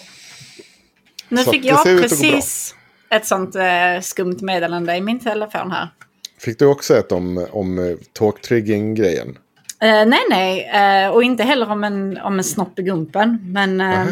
Nu 1.29 1.43
Så 1.43 1.51
fick 1.51 1.65
jag 1.65 1.83
precis 1.83 2.75
ett 3.09 3.25
sånt 3.25 3.55
eh, 3.55 4.01
skumt 4.01 4.37
meddelande 4.41 4.95
i 4.95 5.01
min 5.01 5.19
telefon 5.19 5.71
här. 5.71 5.89
Fick 6.37 6.59
du 6.59 6.65
också 6.65 6.97
ett 6.97 7.11
om, 7.11 7.47
om 7.51 7.97
talktrigging-grejen? 8.13 9.37
Eh, 9.85 10.05
nej, 10.05 10.19
nej. 10.29 10.69
eh, 10.73 11.09
och 11.09 11.23
inte 11.23 11.43
heller 11.43 11.71
om 11.71 11.83
en, 11.83 12.17
om 12.17 12.37
en 12.37 12.43
snopp 12.43 12.79
i 12.79 12.83
gumpen. 12.83 13.39
Men 13.43 13.81
eh, 13.81 14.05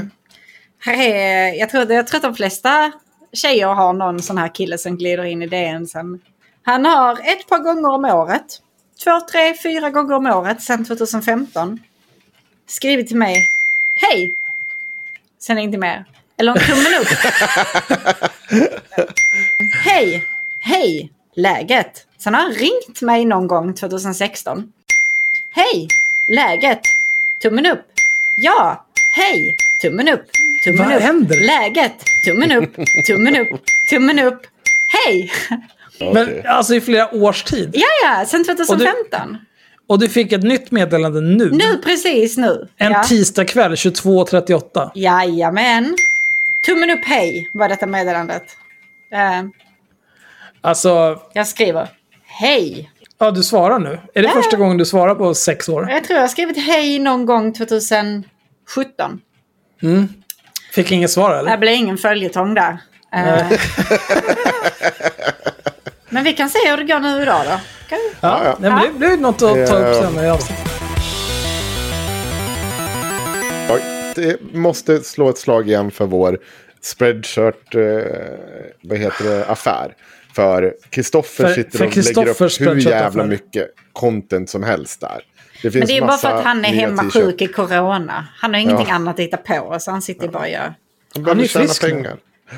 här 0.80 0.98
är, 1.02 1.54
jag, 1.54 1.70
tror, 1.70 1.92
jag 1.92 2.08
tror 2.08 2.18
att 2.18 2.24
de 2.24 2.36
flesta 2.36 2.92
tjejer 3.34 3.68
har 3.68 3.94
någon 3.94 4.20
sån 4.20 4.38
här 4.38 4.56
kille 4.56 4.78
som 4.78 4.98
glider 4.98 5.24
in 5.24 5.42
i 5.42 5.48
DN 5.48 5.88
sen. 5.88 6.22
Han 6.64 6.86
har 6.86 7.14
ett 7.14 7.48
par 7.50 7.60
gånger 7.60 7.90
om 7.90 8.06
året, 8.06 8.62
två, 9.04 9.20
tre, 9.32 9.54
fyra 9.64 9.90
gånger 9.90 10.16
om 10.16 10.26
året 10.26 10.62
sedan 10.62 10.86
2015 10.86 11.80
skrivit 12.68 13.08
till 13.08 13.18
mig. 13.18 13.46
Hej! 13.96 14.36
Sen 15.40 15.58
inte 15.58 15.78
mer. 15.78 16.06
Eller 16.38 16.52
en 16.52 16.60
tummen 16.60 16.94
upp. 17.02 17.08
Hej! 19.86 20.24
Hej! 20.60 21.12
Läget? 21.36 22.06
Sen 22.18 22.34
har 22.34 22.42
han 22.42 22.52
ringt 22.52 23.02
mig 23.02 23.26
någon 23.26 23.48
gång 23.48 23.74
2016. 23.74 24.74
Hej! 25.56 25.88
Läget? 26.28 26.82
Tummen 27.42 27.66
upp. 27.66 27.86
Ja! 28.38 28.86
Hej! 29.16 29.56
Tummen 29.82 30.08
upp. 30.10 30.26
Tummen 30.64 30.88
Vad 30.88 30.96
upp. 30.98 31.02
händer? 31.04 31.40
Läget? 31.48 31.94
Tummen 32.26 32.52
upp. 32.52 32.76
Tummen 33.08 33.36
upp. 33.36 33.62
Tummen 33.90 34.20
upp. 34.20 34.42
Hej! 34.88 35.32
Men 36.14 36.42
alltså 36.48 36.76
i 36.76 36.82
flera 36.82 37.14
års 37.16 37.44
tid. 37.44 37.70
Ja, 37.74 37.88
ja, 38.04 38.26
sen 38.26 38.44
2015. 38.46 39.38
Och 39.88 40.00
du 40.00 40.10
fick 40.10 40.32
ett 40.32 40.44
nytt 40.44 40.72
meddelande 40.72 41.22
nu. 41.22 41.50
Nu, 41.52 41.78
precis 41.78 42.38
nu. 42.38 42.68
En 42.78 42.92
ja. 42.92 43.04
tisdag 43.04 43.46
kväll 43.46 43.72
22.38. 43.74 44.92
Jajamän. 44.96 45.96
Tummen 46.66 46.90
upp 46.90 47.06
hej 47.06 47.50
var 47.54 47.70
detta 47.70 47.86
meddelandet. 47.86 48.44
Eh, 49.12 49.44
Alltså, 50.62 51.22
jag 51.34 51.48
skriver 51.48 51.88
hej. 52.26 52.92
Ja 53.26 53.32
du 53.32 53.44
svarar 53.44 53.80
nu. 53.80 54.00
Är 54.14 54.22
det 54.24 54.30
första 54.30 54.58
gången 54.58 54.78
du 54.78 54.86
svarar 54.86 55.16
på 55.16 55.34
sex 55.34 55.70
år? 55.70 55.90
Jag 55.90 56.04
tror 56.04 56.16
jag 56.16 56.24
har 56.24 56.28
skrivit 56.28 56.58
hej 56.58 57.00
någon 57.00 57.26
gång 57.26 57.54
2017. 57.54 58.24
Fick 60.72 60.92
inget 60.92 61.12
svar 61.12 61.36
eller? 61.36 61.52
Det 61.52 61.58
blir 61.58 61.72
ingen 61.72 61.98
följetong 61.98 62.54
där. 62.54 62.78
Eh, 63.14 63.46
Men 66.10 66.24
vi 66.24 66.34
kan 66.34 66.50
se 66.50 66.70
hur 66.70 66.78
det 66.78 66.84
går 66.84 67.00
nu 67.00 67.22
idag 67.22 67.42
då. 67.46 67.60
Kan 67.90 67.98
vi? 67.98 68.16
Ja, 68.22 68.42
ja. 68.46 68.56
Men 68.60 68.82
det 68.82 69.00
blir 69.00 69.18
något 69.18 69.42
att 69.42 69.68
ta 69.68 69.76
upp 69.78 69.96
Eh. 69.96 70.02
senare 70.10 70.26
i 70.26 70.30
avsnittet. 70.30 70.70
Det 74.16 74.38
måste 74.54 75.04
slå 75.04 75.30
ett 75.30 75.38
slag 75.38 75.68
igen 75.70 75.92
för 75.92 76.06
vår 76.06 76.40
spreadshirt, 76.82 77.76
eh, 77.76 77.82
vad 78.82 78.98
heter 78.98 79.24
det, 79.24 79.46
affär. 79.46 79.96
För 80.36 80.76
Kristoffer 80.90 81.54
sitter 81.54 81.78
för 81.78 81.86
och 81.86 81.98
lägger 81.98 82.30
upp 82.30 82.62
hur 82.62 82.92
jävla 82.92 83.26
mycket 83.26 83.68
content 83.94 84.50
som 84.50 84.64
helst 84.64 85.02
där. 85.02 85.22
Det 85.62 85.72
finns 85.72 85.76
Men 85.76 85.88
det 85.88 85.98
är 85.98 86.02
bara 86.02 86.18
för 86.18 86.28
att 86.28 86.44
han 86.44 86.66
är 86.66 86.70
hemma 86.70 87.10
sjuk 87.10 87.42
i 87.42 87.48
corona. 87.48 88.28
Han 88.36 88.54
har 88.54 88.62
ingenting 88.62 88.88
Ja. 88.90 88.96
annat 88.96 89.14
att 89.14 89.20
hitta 89.20 89.38
på. 89.38 89.78
Så 89.80 89.92
han 89.92 90.02
sitter 90.02 90.28
bara 90.28 90.44
och 90.44 90.50
gör... 90.50 90.74
Han 91.14 91.24
behöver 91.24 91.44
är 91.44 91.48
tjäna 91.48 91.74
pengar. 91.82 92.18
Ja. 92.52 92.58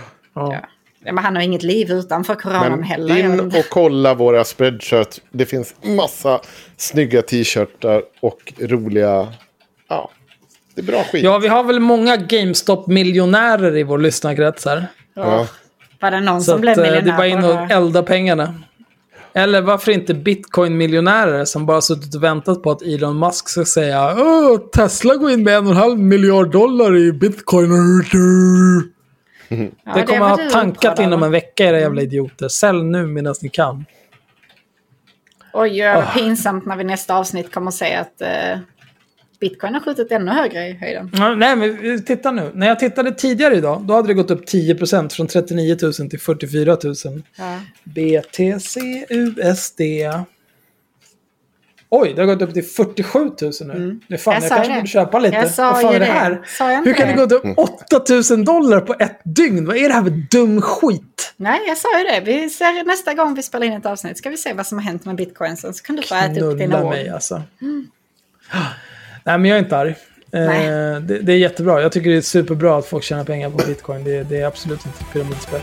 Ja. 0.53 0.67
Ja, 1.05 1.13
Men 1.13 1.23
han 1.23 1.35
har 1.35 1.43
inget 1.43 1.63
liv 1.63 1.91
utanför 1.91 2.35
coronan 2.35 2.71
Men 2.71 2.83
heller. 2.83 3.17
In 3.17 3.39
och 3.39 3.65
kolla 3.69 4.13
våra 4.13 4.43
spreadshirts. 4.43 5.21
Det 5.31 5.45
finns 5.45 5.75
massa 5.81 6.41
snygga 6.77 7.21
t-shirtar 7.21 8.03
och 8.19 8.53
roliga... 8.59 9.33
Ja, 9.88 10.11
det 10.75 10.81
är 10.81 10.85
bra 10.85 11.03
skit. 11.03 11.23
ja, 11.23 11.38
vi 11.38 11.47
har 11.47 11.63
väl 11.63 11.79
många 11.79 12.17
GameStop-miljonärer 12.17 13.77
i 13.77 13.83
vår 13.83 13.97
lyssnarkrets 13.97 14.65
här. 14.65 14.88
Ja. 15.13 15.47
Var 15.99 16.12
det 16.12 16.19
någon 16.19 16.41
Så 16.41 16.45
som 16.45 16.55
att, 16.55 16.62
blev 16.62 16.79
eh, 16.79 16.84
miljonär 16.84 17.01
det 17.01 17.12
är 17.12 17.17
bara 17.17 17.27
in 17.27 17.41
det 17.41 17.47
och 17.47 17.71
elda 17.71 18.03
pengarna. 18.03 18.53
Eller 19.34 19.62
varför 19.62 19.91
inte 19.91 20.13
bitcoin-miljonärer 20.13 21.45
som 21.45 21.65
bara 21.65 21.81
suttit 21.81 22.15
och 22.15 22.23
väntat 22.23 22.63
på 22.63 22.71
att 22.71 22.81
Elon 22.81 23.19
Musk 23.19 23.49
ska 23.49 23.65
säga 23.65 24.15
Åh, 24.17 24.58
Tesla 24.58 25.15
går 25.15 25.31
in 25.31 25.43
med 25.43 25.53
en 25.58 25.65
och 25.65 25.71
en 25.71 25.77
halv 25.77 25.99
miljard 25.99 26.51
dollar 26.51 26.97
i 26.97 27.12
bitcoin. 27.12 27.69
Ja, 29.49 29.93
det 29.95 30.03
kommer 30.03 30.19
var 30.19 30.29
ha 30.29 30.49
tankat 30.51 30.99
inom 30.99 31.23
en 31.23 31.31
vecka 31.31 31.63
era 31.63 31.79
jävla 31.79 32.01
idioter. 32.01 32.47
Sälj 32.47 32.84
nu 32.84 33.08
medan 33.08 33.36
ni 33.41 33.49
kan. 33.49 33.86
Oj, 35.53 35.81
vad 35.81 35.97
Ah. 35.97 36.13
pinsamt 36.17 36.65
när 36.65 36.75
vi 36.75 36.84
nästa 36.84 37.15
avsnitt 37.15 37.53
kommer 37.53 37.67
att 37.67 37.73
se 37.73 37.95
att 37.95 38.21
eh, 38.21 38.60
bitcoin 39.39 39.73
har 39.73 39.81
skjutit 39.81 40.11
ännu 40.11 40.31
högre 40.31 40.67
i 40.67 40.73
höjden. 40.73 41.11
Ja, 41.13 41.35
nej, 41.35 41.55
men 41.55 42.03
titta 42.03 42.31
nu. 42.31 42.51
När 42.53 42.67
jag 42.67 42.79
tittade 42.79 43.11
tidigare 43.11 43.55
idag, 43.55 43.81
då 43.81 43.93
hade 43.93 44.07
det 44.07 44.13
gått 44.13 44.31
upp 44.31 44.45
10% 44.49 45.09
från 45.09 45.27
39 45.27 45.77
000 45.81 45.93
till 45.93 46.19
44 46.19 46.77
000. 46.83 46.95
Ja. 47.35 47.59
BTC 47.83 49.05
USD. 49.09 49.81
Oj, 51.89 52.13
det 52.15 52.21
har 52.21 52.25
gått 52.35 52.41
upp 52.41 52.53
till 52.53 52.63
47 52.63 53.19
000 53.19 53.31
nu. 53.61 53.99
Det 54.07 54.13
är 54.13 54.17
fan, 54.17 54.33
Mm. 54.35 54.43
Jag 54.49 54.51
jag, 54.51 54.57
kanske 54.57 54.73
det. 54.73 54.75
borde 54.79 54.87
köpa 54.87 55.19
lite. 55.19 55.35
Jag 55.35 55.51
sa 55.51 55.71
Vad 55.71 55.81
fan 55.81 55.91
ju 55.91 55.95
är 55.95 55.99
det 55.99 56.05
det. 56.05 56.11
här? 56.11 56.41
Sa 56.57 56.71
jag 56.71 56.77
inte 56.79 56.89
Hur 56.89 56.95
kan 56.97 57.07
det 57.07 57.13
det? 57.25 57.25
gå 57.27 57.35
upp 57.35 57.57
8 57.57 58.01
000 58.35 58.45
dollar 58.45 58.81
på 58.81 58.95
ett 58.99 59.21
dygn? 59.23 59.65
Vad 59.65 59.77
är 59.77 59.87
det 59.87 59.93
här 59.93 60.03
för 60.03 60.09
dum 60.31 60.61
skit? 60.61 61.33
Nej, 61.37 61.59
jag 61.67 61.77
sa 61.77 61.99
ju 61.99 62.05
det. 62.05 62.21
Vi 62.25 62.49
ser 62.49 62.85
nästa 62.85 63.13
gång 63.13 63.33
vi 63.35 63.43
spelar 63.43 63.65
in 63.67 63.73
ett 63.73 63.85
avsnitt 63.85 64.17
ska 64.17 64.29
vi 64.29 64.37
se 64.37 64.53
vad 64.53 64.67
som 64.67 64.77
har 64.77 64.85
hänt 64.85 65.05
med 65.05 65.15
bitcoinsen. 65.15 65.73
Så 65.73 65.83
kan 65.83 65.95
du 65.95 66.01
få 66.01 66.15
äta 66.15 66.41
upp 66.41 66.57
dina 66.57 66.71
Knulla 66.75 66.83
ord. 66.83 66.89
mig 66.89 67.09
alltså. 67.09 67.41
Nej, 69.27 69.38
men 69.38 69.49
jag 69.49 69.59
är 69.59 69.63
inte 69.63 69.77
arg. 69.77 69.89
Eh, 70.31 70.45
Nej. 70.45 70.67
det, 71.01 71.19
det 71.19 71.33
är 71.33 71.38
jättebra. 71.38 71.81
Jag 71.81 71.91
tycker 71.91 72.09
det 72.09 72.17
är 72.17 72.21
superbra 72.21 72.77
att 72.77 72.85
folk 72.85 73.03
tjänar 73.03 73.23
pengar 73.23 73.49
på 73.49 73.57
bitcoin. 73.67 74.03
Det, 74.03 74.23
det 74.23 74.38
är 74.38 74.45
absolut 74.45 74.85
inte 74.85 74.99
ett 74.99 75.13
pyramidspel. 75.13 75.61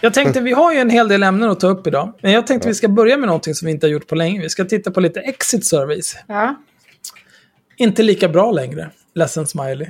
Jag 0.00 0.14
tänkte, 0.14 0.40
vi 0.40 0.52
har 0.52 0.72
ju 0.72 0.78
en 0.78 0.90
hel 0.90 1.08
del 1.08 1.22
ämnen 1.22 1.50
att 1.50 1.60
ta 1.60 1.66
upp 1.66 1.86
idag. 1.86 2.12
Men 2.20 2.32
jag 2.32 2.46
tänkte 2.46 2.68
vi 2.68 2.74
ska 2.74 2.88
börja 2.88 3.16
med 3.16 3.26
någonting 3.26 3.54
som 3.54 3.66
vi 3.66 3.72
inte 3.72 3.86
har 3.86 3.92
gjort 3.92 4.06
på 4.06 4.14
länge. 4.14 4.40
Vi 4.42 4.48
ska 4.48 4.64
titta 4.64 4.90
på 4.90 5.00
lite 5.00 5.20
exit 5.20 5.66
service. 5.66 6.16
Ja. 6.26 6.54
Inte 7.76 8.02
lika 8.02 8.28
bra 8.28 8.50
längre. 8.50 8.90
Ledsen 9.14 9.46
smiley. 9.46 9.88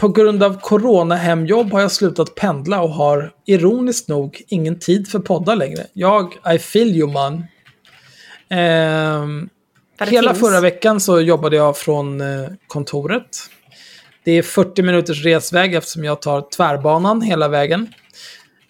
På 0.00 0.08
grund 0.08 0.42
av 0.42 0.60
corona-hemjobb 0.60 1.72
har 1.72 1.80
jag 1.80 1.92
slutat 1.92 2.34
pendla 2.34 2.82
och 2.82 2.90
har 2.90 3.32
ironiskt 3.46 4.08
nog 4.08 4.42
ingen 4.48 4.78
tid 4.78 5.08
för 5.08 5.18
poddar 5.18 5.56
längre. 5.56 5.86
Jag, 5.92 6.32
I 6.54 6.58
feel 6.58 6.88
you 6.88 7.12
man. 7.12 7.44
Det 9.98 10.04
hela 10.10 10.30
finns. 10.34 10.40
förra 10.40 10.60
veckan 10.60 11.00
så 11.00 11.20
jobbade 11.20 11.56
jag 11.56 11.76
från 11.76 12.20
eh, 12.20 12.48
kontoret. 12.66 13.28
Det 14.24 14.32
är 14.32 14.42
40 14.42 14.82
minuters 14.82 15.24
resväg 15.24 15.74
eftersom 15.74 16.04
jag 16.04 16.22
tar 16.22 16.44
tvärbanan 16.56 17.22
hela 17.22 17.48
vägen. 17.48 17.88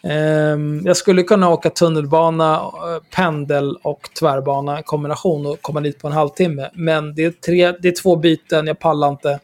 Ehm, 0.02 0.82
jag 0.84 0.96
skulle 0.96 1.22
kunna 1.22 1.48
åka 1.48 1.70
tunnelbana, 1.70 2.54
eh, 2.54 3.02
pendel 3.16 3.76
och 3.82 4.08
tvärbana 4.18 4.80
i 4.80 4.82
kombination 4.82 5.46
och 5.46 5.62
komma 5.62 5.80
dit 5.80 5.98
på 5.98 6.06
en 6.06 6.12
halvtimme. 6.12 6.70
Men 6.74 7.14
det 7.14 7.24
är, 7.24 7.30
tre, 7.30 7.72
det 7.82 7.88
är 7.88 8.02
två 8.02 8.16
byten, 8.16 8.66
jag 8.66 8.78
pallar 8.78 9.08
inte. 9.08 9.40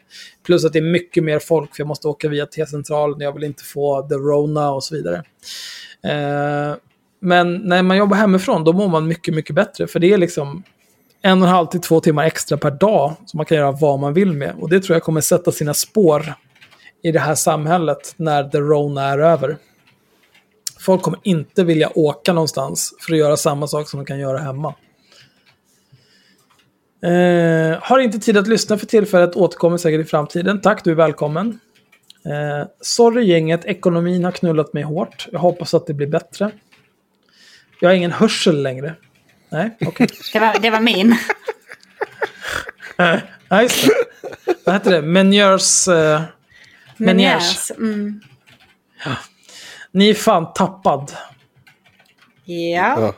Plus 0.47 0.65
att 0.65 0.73
det 0.73 0.79
är 0.79 0.91
mycket 0.91 1.23
mer 1.23 1.39
folk 1.39 1.75
för 1.75 1.81
jag 1.81 1.87
måste 1.87 2.07
åka 2.07 2.29
via 2.29 2.45
T-centralen. 2.45 3.21
Jag 3.21 3.31
vill 3.31 3.43
inte 3.43 3.63
få 3.63 4.07
the 4.07 4.15
Rona 4.15 4.71
och 4.71 4.83
så 4.83 4.95
vidare. 4.95 5.23
Eh, 6.03 6.75
men 7.19 7.53
när 7.53 7.83
man 7.83 7.97
jobbar 7.97 8.17
hemifrån 8.17 8.63
då 8.63 8.73
mår 8.73 8.87
man 8.87 9.07
mycket, 9.07 9.33
mycket 9.33 9.55
bättre. 9.55 9.87
För 9.87 9.99
det 9.99 10.13
är 10.13 10.17
liksom 10.17 10.63
en 11.21 11.41
och 11.41 11.47
en 11.47 11.53
halv 11.53 11.67
till 11.67 11.81
två 11.81 11.99
timmar 11.99 12.23
extra 12.25 12.57
per 12.57 12.71
dag 12.71 13.15
som 13.25 13.37
man 13.37 13.45
kan 13.45 13.57
göra 13.57 13.71
vad 13.71 13.99
man 13.99 14.13
vill 14.13 14.33
med. 14.33 14.55
Och 14.59 14.69
det 14.69 14.79
tror 14.79 14.95
jag 14.95 15.03
kommer 15.03 15.21
sätta 15.21 15.51
sina 15.51 15.73
spår 15.73 16.33
i 17.03 17.11
det 17.11 17.19
här 17.19 17.35
samhället 17.35 18.13
när 18.17 18.43
the 18.43 18.59
Rona 18.59 19.03
är 19.03 19.19
över. 19.19 19.57
Folk 20.79 21.01
kommer 21.01 21.19
inte 21.23 21.63
vilja 21.63 21.91
åka 21.95 22.33
någonstans 22.33 22.93
för 22.99 23.13
att 23.13 23.19
göra 23.19 23.37
samma 23.37 23.67
sak 23.67 23.89
som 23.89 23.99
de 23.99 24.05
kan 24.05 24.19
göra 24.19 24.37
hemma. 24.37 24.73
Eh, 27.01 27.77
har 27.81 27.99
inte 27.99 28.19
tid 28.19 28.37
att 28.37 28.47
lyssna 28.47 28.77
för 28.77 28.85
tillfället, 28.85 29.35
återkommer 29.35 29.77
säkert 29.77 30.01
i 30.01 30.09
framtiden. 30.09 30.61
Tack, 30.61 30.83
du 30.83 30.91
är 30.91 30.95
välkommen. 30.95 31.59
Eh, 32.25 32.67
sorry 32.81 33.25
gänget, 33.25 33.65
ekonomin 33.65 34.23
har 34.23 34.31
knullat 34.31 34.73
mig 34.73 34.83
hårt. 34.83 35.27
Jag 35.31 35.39
hoppas 35.39 35.73
att 35.73 35.87
det 35.87 35.93
blir 35.93 36.07
bättre. 36.07 36.51
Jag 37.81 37.89
har 37.89 37.95
ingen 37.95 38.11
hörsel 38.11 38.63
längre. 38.63 38.95
Nej, 39.49 39.77
okej. 39.85 40.07
Det 40.33 40.39
var, 40.39 40.59
det 40.61 40.69
var 40.69 40.79
min. 40.79 41.15
Ja, 43.49 43.61
just 43.61 43.85
det. 43.85 43.93
Vad 44.65 44.75
heter 44.75 44.91
det? 44.91 45.01
Meniers... 45.01 45.87
Eh, 45.87 46.21
Meniers. 46.97 47.71
Mm. 47.71 48.21
Ni 49.91 50.09
är 50.09 50.13
fan 50.13 50.53
tappad. 50.53 51.11
Ja. 52.45 52.55
Ja. 52.99 53.13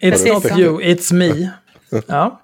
It's 0.00 0.10
Precis 0.10 0.32
not 0.32 0.58
you, 0.58 0.80
it's 0.80 1.14
me. 1.14 1.50
Ja. 2.06 2.41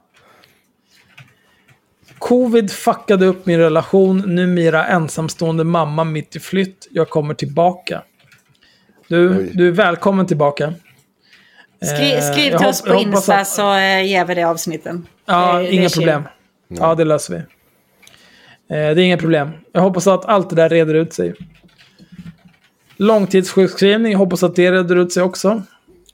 Covid 2.18 2.70
fuckade 2.72 3.26
upp 3.26 3.46
min 3.46 3.58
relation. 3.58 4.18
Numera 4.34 4.86
ensamstående 4.86 5.64
mamma 5.64 6.04
mitt 6.04 6.36
i 6.36 6.40
flytt. 6.40 6.88
Jag 6.90 7.10
kommer 7.10 7.34
tillbaka. 7.34 8.02
Du, 9.08 9.38
Oj. 9.38 9.50
du 9.54 9.68
är 9.68 9.72
välkommen 9.72 10.26
tillbaka. 10.26 10.74
Skri, 11.82 12.14
Eh, 12.14 12.20
skriv 12.32 12.56
till 12.58 12.66
oss 12.66 12.82
på 12.82 12.94
Insta 12.94 13.34
att- 13.36 13.48
så 13.48 13.72
eh, 13.74 14.02
ger 14.06 14.24
vi 14.24 14.34
det 14.34 14.42
avsnitten. 14.44 15.06
Ja, 15.26 15.52
Det- 15.52 15.62
det 15.62 15.68
är 15.68 15.72
inga 15.72 15.88
chill. 15.88 16.02
problem. 16.02 16.22
Ja, 16.68 16.94
det 16.94 17.04
löser 17.04 17.34
vi. 17.34 17.38
Eh, 17.38 17.44
det 18.68 18.76
är 18.76 18.98
inga 18.98 19.16
problem. 19.16 19.50
Jag 19.72 19.80
hoppas 19.80 20.06
att 20.06 20.24
allt 20.24 20.50
det 20.50 20.56
där 20.56 20.68
reder 20.68 20.94
ut 20.94 21.12
sig. 21.12 21.34
Långtidssjukskrivning, 22.96 24.12
jag 24.12 24.18
hoppas 24.18 24.42
att 24.42 24.56
det 24.56 24.72
reder 24.72 24.96
ut 24.96 25.12
sig 25.12 25.22
också. 25.22 25.62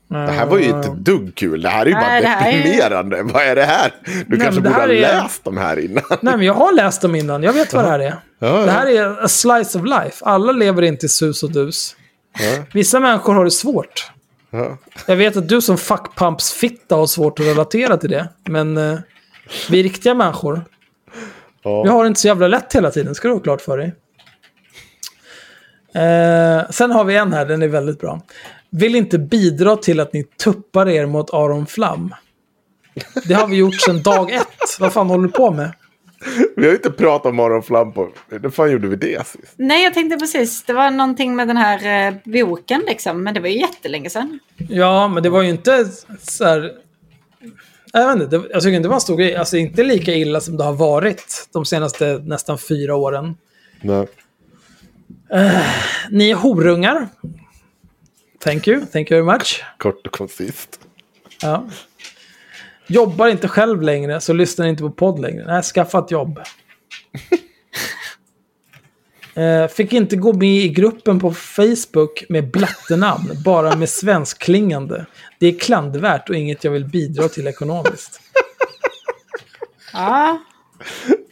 Det 0.09 0.17
här 0.33 0.47
var 0.47 0.59
ju 0.59 0.65
inte 0.65 0.89
dugg 0.97 1.35
kul. 1.35 1.63
Det 1.63 1.69
här 1.69 1.83
är 1.83 1.87
ju 1.87 1.93
bara 1.95 2.01
Nej, 2.07 2.23
det 2.23 2.29
här 2.29 2.53
är- 2.53 2.57
deprimerande. 2.57 3.23
Vad 3.23 3.43
är 3.43 3.55
det 3.57 3.65
här? 3.65 3.93
Du 4.27 4.37
kanske 4.37 4.45
men 4.45 4.55
det 4.55 4.61
borde 4.61 4.75
ha 4.75 4.83
är- 4.83 5.01
läst 5.23 5.45
de 5.45 5.57
här 5.57 5.79
innan. 5.79 6.05
Nej, 6.11 6.37
men 6.37 6.43
jag 6.47 6.55
har 6.55 6.73
läst 6.73 7.01
dem 7.01 7.15
innan. 7.15 7.43
Jag 7.43 7.53
vet 7.53 7.73
vad 7.75 7.85
det 7.85 7.91
här 7.91 7.99
är. 7.99 8.15
Ja, 8.39 8.49
Det 8.65 8.71
här 8.71 8.87
är 8.87 9.25
a 9.25 9.29
slice 9.29 9.79
of 9.79 9.85
life. 9.85 10.25
Alla 10.25 10.53
lever 10.53 10.83
inte 10.83 11.07
i 11.07 11.09
sus 11.09 11.43
och 11.43 11.51
dus. 11.53 11.97
Ja. 12.39 12.65
Vissa 12.73 13.01
människor 13.01 13.35
har 13.35 13.45
det 13.45 13.51
svårt. 13.51 14.11
Ja. 14.51 14.79
Jag 15.07 15.17
vet 15.17 15.37
att 15.37 15.49
du 15.49 15.61
som 15.61 15.77
fuckpumps-fitta 15.77 16.95
har 16.97 17.07
svårt 17.07 17.41
att 17.41 17.47
relatera 17.47 17.97
till 17.97 18.11
det. 18.11 18.29
Men 18.49 18.77
eh, 18.79 18.99
vi 19.71 19.83
riktiga 19.83 20.15
människor. 20.15 20.65
Vi 21.85 21.89
har 21.91 22.05
det 22.05 22.09
inte 22.09 22.21
så 22.21 22.29
jävla 22.29 22.49
lätt 22.49 22.75
hela 22.75 22.91
tiden, 22.91 23.15
ska 23.15 23.29
du 23.29 23.35
ha 23.35 23.41
klart 23.41 23.61
för 23.61 23.79
dig. 23.79 23.95
Eh, 25.95 26.71
sen 26.71 26.91
har 26.91 27.05
vi 27.05 27.17
en 27.17 27.33
här, 27.33 27.47
den 27.47 27.63
är 27.63 27.69
väldigt 27.69 28.01
bra. 28.01 28.21
Vill 28.77 28.95
inte 28.95 29.19
bidra 29.19 29.77
till 29.77 30.01
att 30.01 30.13
ni 30.13 30.25
tuppar 30.25 30.89
er 30.89 31.07
mot 31.07 31.35
Aron 31.35 31.67
Flam. 31.67 32.15
Det 33.29 33.35
har 33.35 33.47
vi 33.47 33.57
gjort 33.57 33.81
sedan 33.81 34.03
dag 34.03 34.33
ett. 34.33 34.47
Vad 34.81 34.93
fan 34.93 35.07
håller 35.07 35.27
du 35.27 35.33
på 35.33 35.51
med? 35.51 35.73
Vi 36.57 36.63
har 36.63 36.71
ju 36.71 36.77
inte 36.77 36.91
pratat 36.91 37.27
om 37.27 37.37
morgonflam 37.37 37.93
på... 37.93 38.09
När 38.31 38.51
fan 38.51 38.71
gjorde 38.71 38.89
vi 38.89 38.97
det 38.97 39.27
sist? 39.27 39.55
Nej, 39.57 39.85
jag 39.85 39.95
tänkte 39.95 40.17
precis. 40.17 40.65
Det 40.65 40.73
var 40.73 40.91
någonting 40.91 41.37
med 41.37 41.49
den 41.49 41.57
här 41.57 42.09
eh, 42.09 42.15
boken 42.25 42.83
liksom. 42.87 43.23
Men 43.23 43.35
det 43.35 43.41
var 43.41 43.49
ju 43.49 43.61
jättelänge 43.61 44.11
sedan. 44.11 44.39
Ja, 44.69 45.09
men 45.09 45.23
det 45.23 45.29
var 45.29 45.43
ju 45.43 45.49
inte 45.49 45.87
så 46.21 46.45
här... 46.45 46.73
Jag 47.93 48.07
vet 48.07 48.23
inte, 48.23 48.39
det, 48.39 48.45
jag 48.51 48.63
tycker 48.63 48.77
inte 48.77 48.83
det 48.83 48.89
var 48.89 48.95
en 48.95 49.01
stor 49.01 49.17
grej. 49.17 49.37
Alltså 49.37 49.57
inte 49.57 49.83
lika 49.83 50.15
illa 50.15 50.41
som 50.41 50.57
det 50.57 50.65
har 50.65 50.73
varit 50.73 51.49
de 51.53 51.65
senaste 51.65 52.23
nästan 52.25 52.59
fyra 52.59 52.97
åren. 52.97 53.37
Nej. 53.81 54.07
Ni 56.11 56.31
är 56.31 56.35
horungar. 56.35 57.09
Thank 58.45 58.69
you, 58.69 58.87
thank 58.87 59.11
you 59.11 59.25
very 59.25 59.39
much. 59.39 59.65
Kort 59.79 60.07
och 60.07 60.13
koncist. 60.13 60.81
Ja. 61.43 61.69
Jobbar 62.87 63.29
inte 63.29 63.49
själv 63.49 63.83
längre, 63.83 64.21
så 64.21 64.33
lyssnar 64.33 64.67
inte 64.67 64.83
på 64.83 64.91
podd 64.91 65.21
längre. 65.21 65.45
Nej, 65.47 65.63
skaffa 65.63 65.99
ett 65.99 66.11
jobb. 66.11 66.41
Eh, 69.37 69.69
fick 69.69 69.93
inte 69.93 70.17
gå 70.17 70.33
med 70.33 70.49
i 70.49 70.69
gruppen 70.69 71.21
på 71.21 71.35
Facebook 71.35 72.25
med 72.29 72.51
blattenamn, 72.51 73.31
bara 73.45 73.77
med 73.77 73.89
svenskklingande. 73.89 75.07
Det 75.39 75.47
är 75.47 75.59
klandervärt 75.59 76.29
och 76.29 76.35
inget 76.35 76.65
jag 76.65 76.71
vill 76.71 76.85
bidra 76.85 77.29
till 77.29 77.47
ekonomiskt. 77.47 78.21
Ja, 79.93 80.39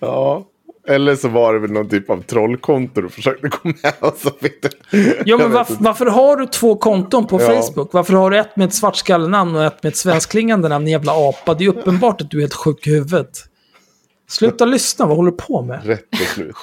Ja. 0.01 0.52
Eller 0.89 1.17
så 1.17 1.29
var 1.29 1.55
det 1.55 1.59
väl 1.61 1.71
någon 1.71 1.89
typ 1.89 2.11
av 2.11 2.23
trollkonto 2.23 3.01
du 3.01 3.09
försökte 3.09 3.49
gå 3.49 3.59
med. 3.63 4.13
Du... 4.91 5.23
Ja, 5.27 5.37
men 5.37 5.53
varför, 5.53 5.77
varför 5.81 6.07
har 6.07 6.37
du 6.37 6.47
två 6.47 6.77
konton 6.77 7.27
på 7.27 7.43
Ja. 7.43 7.63
Facebook? 7.63 7.93
Varför 7.93 8.13
har 8.15 8.31
du 8.31 8.39
ett 8.39 8.57
med 8.57 8.69
ett 8.69 8.75
svartskallenamn 8.75 9.57
och 9.57 9.65
ett 9.65 9.83
med 9.83 9.91
ett 9.91 9.97
svenskklingande 9.97 10.69
namn, 10.69 10.89
jävla 10.89 11.13
apa? 11.29 11.55
Det 11.55 11.65
är 11.65 11.69
uppenbart 11.69 12.21
att 12.21 12.31
du 12.31 12.37
är 12.37 12.41
helt 12.41 12.55
sjuk 12.55 12.87
i 12.87 12.91
huvudet. 12.91 13.45
Sluta 14.29 14.65
lyssna, 14.65 15.07
vad 15.07 15.17
håller 15.17 15.31
du 15.31 15.37
på 15.37 15.63
med? 15.63 15.87
Rätt 15.87 16.11
beslut. 16.11 16.57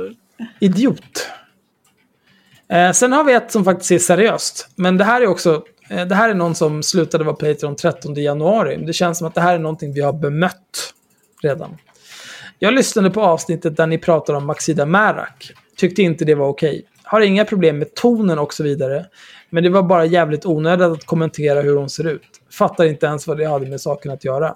Idiot. 0.60 1.28
Eh, 2.68 2.92
sen 2.92 3.12
har 3.12 3.24
vi 3.24 3.32
ett 3.32 3.52
som 3.52 3.64
faktiskt 3.64 3.90
är 3.90 3.98
seriöst. 3.98 4.68
Men 4.76 4.98
det 4.98 5.04
här 5.04 5.20
är 5.20 5.26
också, 5.26 5.62
eh, 5.90 6.06
det 6.06 6.14
här 6.14 6.28
är 6.28 6.34
någon 6.34 6.54
som 6.54 6.82
slutade 6.82 7.24
vara 7.24 7.36
Patreon 7.36 7.76
13 7.76 8.14
januari. 8.14 8.84
Det 8.86 8.92
känns 8.92 9.18
som 9.18 9.26
att 9.26 9.34
det 9.34 9.40
här 9.40 9.54
är 9.54 9.58
någonting 9.58 9.92
vi 9.92 10.00
har 10.00 10.12
bemött 10.12 10.94
redan. 11.42 11.76
Jag 12.64 12.74
lyssnade 12.74 13.10
på 13.10 13.22
avsnittet 13.22 13.76
där 13.76 13.86
ni 13.86 13.98
pratar 13.98 14.34
om 14.34 14.46
Maxida 14.46 14.86
Märak. 14.86 15.52
Tyckte 15.76 16.02
inte 16.02 16.24
det 16.24 16.34
var 16.34 16.48
okej. 16.48 16.84
Har 17.02 17.20
inga 17.20 17.44
problem 17.44 17.78
med 17.78 17.94
tonen 17.94 18.38
och 18.38 18.54
så 18.54 18.62
vidare. 18.62 19.06
Men 19.50 19.62
det 19.62 19.70
var 19.70 19.82
bara 19.82 20.04
jävligt 20.04 20.46
onödigt 20.46 20.86
att 20.86 21.04
kommentera 21.04 21.60
hur 21.60 21.76
hon 21.76 21.90
ser 21.90 22.06
ut. 22.06 22.22
Fattar 22.50 22.84
inte 22.84 23.06
ens 23.06 23.26
vad 23.26 23.38
det 23.38 23.44
hade 23.44 23.66
med 23.66 23.80
saken 23.80 24.12
att 24.12 24.24
göra. 24.24 24.54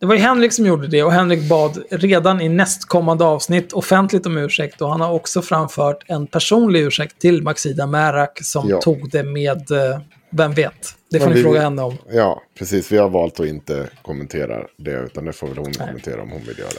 Det 0.00 0.06
var 0.06 0.14
ju 0.14 0.20
Henrik 0.20 0.52
som 0.52 0.66
gjorde 0.66 0.86
det 0.86 1.02
och 1.02 1.12
Henrik 1.12 1.48
bad 1.48 1.82
redan 1.90 2.40
i 2.40 2.48
nästkommande 2.48 3.24
avsnitt 3.24 3.72
offentligt 3.72 4.26
om 4.26 4.36
ursäkt 4.38 4.80
och 4.82 4.88
han 4.90 5.00
har 5.00 5.12
också 5.12 5.42
framfört 5.42 6.04
en 6.06 6.26
personlig 6.26 6.80
ursäkt 6.80 7.18
till 7.18 7.42
Maxida 7.42 7.86
Märak 7.86 8.38
som 8.42 8.68
Ja. 8.68 8.80
tog 8.80 9.10
det 9.10 9.22
med, 9.22 9.70
eh, 9.70 10.00
vem 10.30 10.52
vet? 10.52 10.94
Det 11.18 11.24
får 11.24 11.30
ni 11.30 11.36
vi- 11.36 11.42
fråga 11.42 11.60
henne 11.60 11.82
om. 11.82 11.96
Ja, 12.12 12.42
precis. 12.58 12.92
Vi 12.92 12.96
har 12.96 13.08
valt 13.08 13.40
att 13.40 13.46
inte 13.46 13.88
kommentera 14.02 14.66
det. 14.76 14.90
Utan 15.00 15.24
det 15.24 15.32
får 15.32 15.46
väl 15.48 15.58
hon 15.58 15.72
kommentera 15.72 16.22
om 16.22 16.30
hon 16.30 16.42
vill 16.42 16.58
göra. 16.58 16.70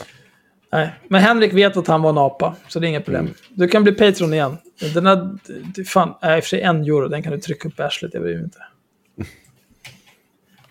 Nej. 0.72 0.90
Men 1.08 1.22
Henrik 1.22 1.54
vet 1.54 1.78
att 1.78 1.88
han 1.88 2.02
var 2.02 2.10
en 2.10 2.18
apa, 2.18 2.56
så 2.68 2.80
det 2.80 2.88
är 2.88 2.90
inget 2.90 3.06
problem. 3.06 3.22
Mm. 3.26 3.34
Du 3.50 3.68
kan 3.68 3.84
bli 3.84 3.92
Patreon 3.92 4.34
igen. 4.34 4.58
Den 4.94 5.40
det- 5.76 5.84
fan, 5.86 6.14
äh, 6.24 6.38
i 6.38 6.40
och 6.40 6.44
för 6.44 6.50
sig 6.50 6.62
en 6.62 6.82
euro, 6.84 7.08
den 7.08 7.24
kan 7.24 7.32
du 7.32 7.38
trycka 7.40 7.68
upp 7.68 7.80
arslet, 7.80 8.14
jag 8.14 8.24
bryr 8.24 8.36
mig 8.36 8.44
inte. 8.44 8.60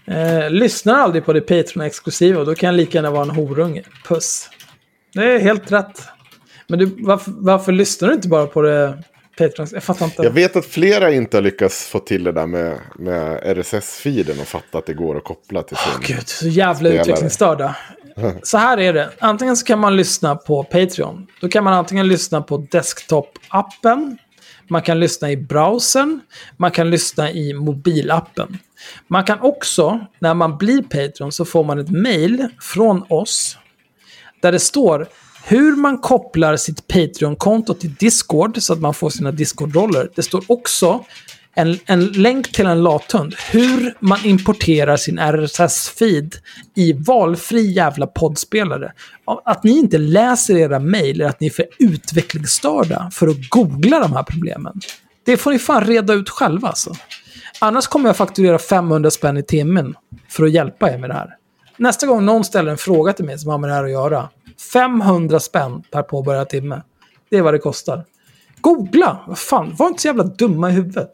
Eh, 0.07 0.51
lyssnar 0.51 0.95
aldrig 0.95 1.25
på 1.25 1.33
det 1.33 1.41
Patreon-exklusiva, 1.41 2.39
och 2.41 2.47
då 2.47 2.55
kan 2.55 2.67
jag 2.67 2.77
lika 2.77 2.99
gärna 2.99 3.11
vara 3.11 3.23
en 3.23 3.31
horunge. 3.31 3.83
Puss. 4.09 4.51
Det 5.15 5.33
är 5.35 5.39
helt 5.39 5.73
rätt. 5.73 6.03
Men 6.69 6.79
du, 6.79 6.87
varför, 6.99 7.33
varför 7.37 7.73
lyssnar 7.73 8.09
du 8.09 8.15
inte 8.15 8.29
bara 8.29 8.47
på 8.47 8.63
det 8.63 9.03
Patreon? 9.39 9.69
Jag 9.73 9.83
fattar 9.83 10.05
inte. 10.05 10.23
Jag 10.23 10.31
vet 10.31 10.57
att 10.57 10.67
flera 10.67 11.13
inte 11.13 11.37
har 11.37 11.43
lyckats 11.43 11.89
få 11.89 11.99
till 11.99 12.25
det 12.25 12.33
där 12.33 12.47
med, 12.47 12.79
med 12.99 13.41
RSS-feeden 13.45 14.41
och 14.41 14.47
fatta 14.47 14.79
att 14.79 14.87
det 14.87 14.95
går 14.95 15.17
att 15.17 15.25
koppla 15.25 15.63
till 15.63 15.77
sin... 15.77 15.93
Åh 15.95 16.01
gud, 16.07 16.29
så 16.29 16.49
jävla 16.49 16.75
Spelare. 16.89 17.01
utvecklingsstörda. 17.01 17.77
Så 18.43 18.59
här 18.59 18.79
är 18.79 18.93
det. 18.93 19.11
Antingen 19.19 19.57
så 19.57 19.67
kan 19.67 19.79
man 19.79 19.97
lyssna 19.97 20.37
på 20.37 20.65
Patreon. 20.65 21.27
Då 21.41 21.49
kan 21.49 21.65
man 21.65 21.73
antingen 21.73 22.09
lyssna 22.09 22.43
på 22.43 22.59
desktop-appen. 22.59 24.17
Man 24.69 24.83
kan 24.83 25.01
lyssna 25.01 25.31
i 25.31 25.37
browsern. 25.37 26.21
Man 26.57 26.71
kan 26.71 26.91
lyssna 26.91 27.31
i 27.31 27.55
mobilappen. 27.55 28.59
Man 29.07 29.25
kan 29.25 29.41
också, 29.41 30.07
när 30.19 30.35
man 30.35 30.59
blir 30.59 30.83
Patreon, 30.83 31.33
så 31.33 31.45
får 31.45 31.65
man 31.65 31.79
ett 31.79 31.91
mail 31.91 32.49
från 32.61 33.05
oss. 33.09 33.59
Där 34.43 34.53
det 34.53 34.61
står 34.61 35.09
hur 35.47 35.77
man 35.77 35.99
kopplar 35.99 36.57
sitt 36.57 36.89
Patreon-konto 36.89 37.75
till 37.75 37.95
Discord 37.95 38.63
så 38.63 38.73
att 38.73 38.81
man 38.81 38.95
får 38.95 39.11
sina 39.11 39.33
Discord-roller. 39.33 40.11
Det 40.15 40.23
står 40.23 40.45
också 40.47 41.05
en, 41.55 41.79
en 41.87 42.07
länk 42.07 42.53
till 42.53 42.67
en 42.67 42.83
lathund 42.83 43.35
hur 43.51 43.97
man 44.01 44.19
importerar 44.25 44.97
sin 44.97 45.19
RSS-feed 45.19 46.35
i 46.75 46.93
valfri 46.93 47.73
jävla 47.73 48.07
poddspelare. 48.07 48.93
Att 49.45 49.65
ni 49.65 49.79
inte 49.79 49.99
läser 49.99 50.57
era 50.57 50.79
mejl 50.79 51.21
är 51.21 51.25
att 51.25 51.41
ni 51.41 51.47
är 51.47 51.51
för 51.51 51.67
utvecklingsstörda 51.79 53.11
för 53.13 53.29
att 53.29 53.49
googla 53.49 54.01
de 54.01 54.13
här 54.13 54.23
problemen. 54.23 54.81
Det 55.25 55.37
får 55.37 55.53
ni 55.53 55.59
fan 55.59 55.85
reda 55.85 56.15
ut 56.15 56.31
själva 56.31 56.69
alltså. 56.69 56.95
Annars 57.59 57.87
kommer 57.87 58.09
jag 58.09 58.17
fakturera 58.17 58.59
500 58.59 59.11
spänn 59.11 59.37
i 59.37 59.43
timmen 59.43 59.95
för 60.29 60.45
att 60.45 60.53
hjälpa 60.53 60.93
er 60.93 60.99
med 60.99 61.11
det 61.11 61.15
här. 61.15 61.37
Nästa 61.77 62.07
gång 62.07 62.25
någon 62.25 62.45
ställer 62.45 62.71
en 62.71 62.79
fråga 62.79 63.13
till 63.13 63.25
mig 63.25 63.39
som 63.39 63.51
har 63.51 63.59
med 63.59 63.71
det 63.71 63.75
här 63.75 63.85
att 63.85 63.91
göra. 63.91 64.29
500 64.73 65.41
spänn 65.41 65.83
per 65.91 66.03
påbörjad 66.03 66.49
timme. 66.49 66.83
Det 67.31 67.37
är 67.37 67.43
vad 67.43 67.55
det 67.55 67.59
kostar. 67.59 68.05
Googla! 68.61 69.25
Vad 69.27 69.39
fan, 69.39 69.75
var 69.79 69.89
inte 69.89 70.03
så 70.03 70.09
jävla 70.09 70.25
dumma 70.25 70.71
i 70.71 70.73
huvudet. 70.73 71.11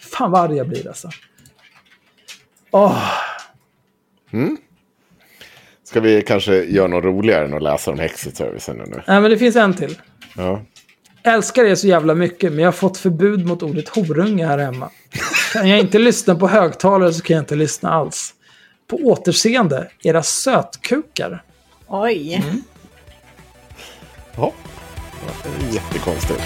Fan 0.00 0.30
vad 0.30 0.40
arg 0.40 0.56
jag 0.56 0.68
blir 0.68 0.88
alltså. 0.88 1.10
Åh. 2.70 3.10
Ska 5.84 6.00
vi 6.00 6.22
kanske 6.22 6.54
göra 6.54 6.86
något 6.86 7.04
roligare 7.04 7.44
än 7.44 7.54
att 7.54 7.62
läsa 7.62 7.90
om 7.90 7.98
Hexit-servicen 7.98 8.76
nu? 8.76 9.02
Nej, 9.06 9.20
men 9.20 9.30
det 9.30 9.38
finns 9.38 9.56
en 9.56 9.74
till. 9.74 9.98
Ja. 10.36 10.62
älskar 11.22 11.64
er 11.64 11.74
så 11.74 11.86
jävla 11.86 12.14
mycket, 12.14 12.52
men 12.52 12.58
jag 12.58 12.66
har 12.66 12.72
fått 12.72 12.98
förbud 12.98 13.46
mot 13.46 13.62
ordet 13.62 13.88
horunge 13.88 14.46
här 14.46 14.58
hemma. 14.58 14.90
Kan 15.52 15.68
jag 15.68 15.80
inte 15.80 15.98
lyssna 15.98 16.34
på 16.34 16.48
högtalare 16.48 17.12
så 17.12 17.22
kan 17.22 17.34
jag 17.34 17.42
inte 17.42 17.54
lyssna 17.54 17.90
alls. 17.90 18.34
På 18.86 18.96
återseende, 18.96 19.90
era 20.02 20.22
sötkukar. 20.22 21.42
Oj. 21.86 22.44
Ja. 24.36 24.52
Jättekonstigt. 25.72 26.42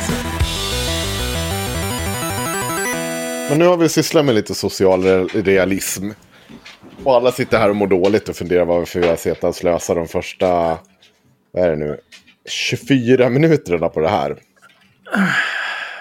Men 3.49 3.59
nu 3.59 3.67
har 3.67 3.77
vi 3.77 3.89
sysslat 3.89 4.25
med 4.25 4.35
lite 4.35 4.55
social 4.55 5.03
re- 5.05 5.43
realism. 5.45 6.11
Och 7.05 7.15
alla 7.17 7.33
sitter 7.33 7.59
här 7.59 7.71
och 7.71 7.77
mår 7.77 7.87
dåligt 7.87 8.29
och 8.29 8.37
funderar 8.37 8.65
varför 8.65 9.01
vi 9.01 9.09
har 9.09 9.17
sett 9.17 9.45
att 9.45 9.57
slösa 9.57 9.95
de 9.95 10.09
första, 10.09 10.79
vad 11.53 11.65
är 11.65 11.71
det 11.71 11.77
nu, 11.77 12.01
24 12.49 13.29
minuterna 13.31 13.89
på 13.89 14.01
det 14.01 14.09
här. 14.09 14.37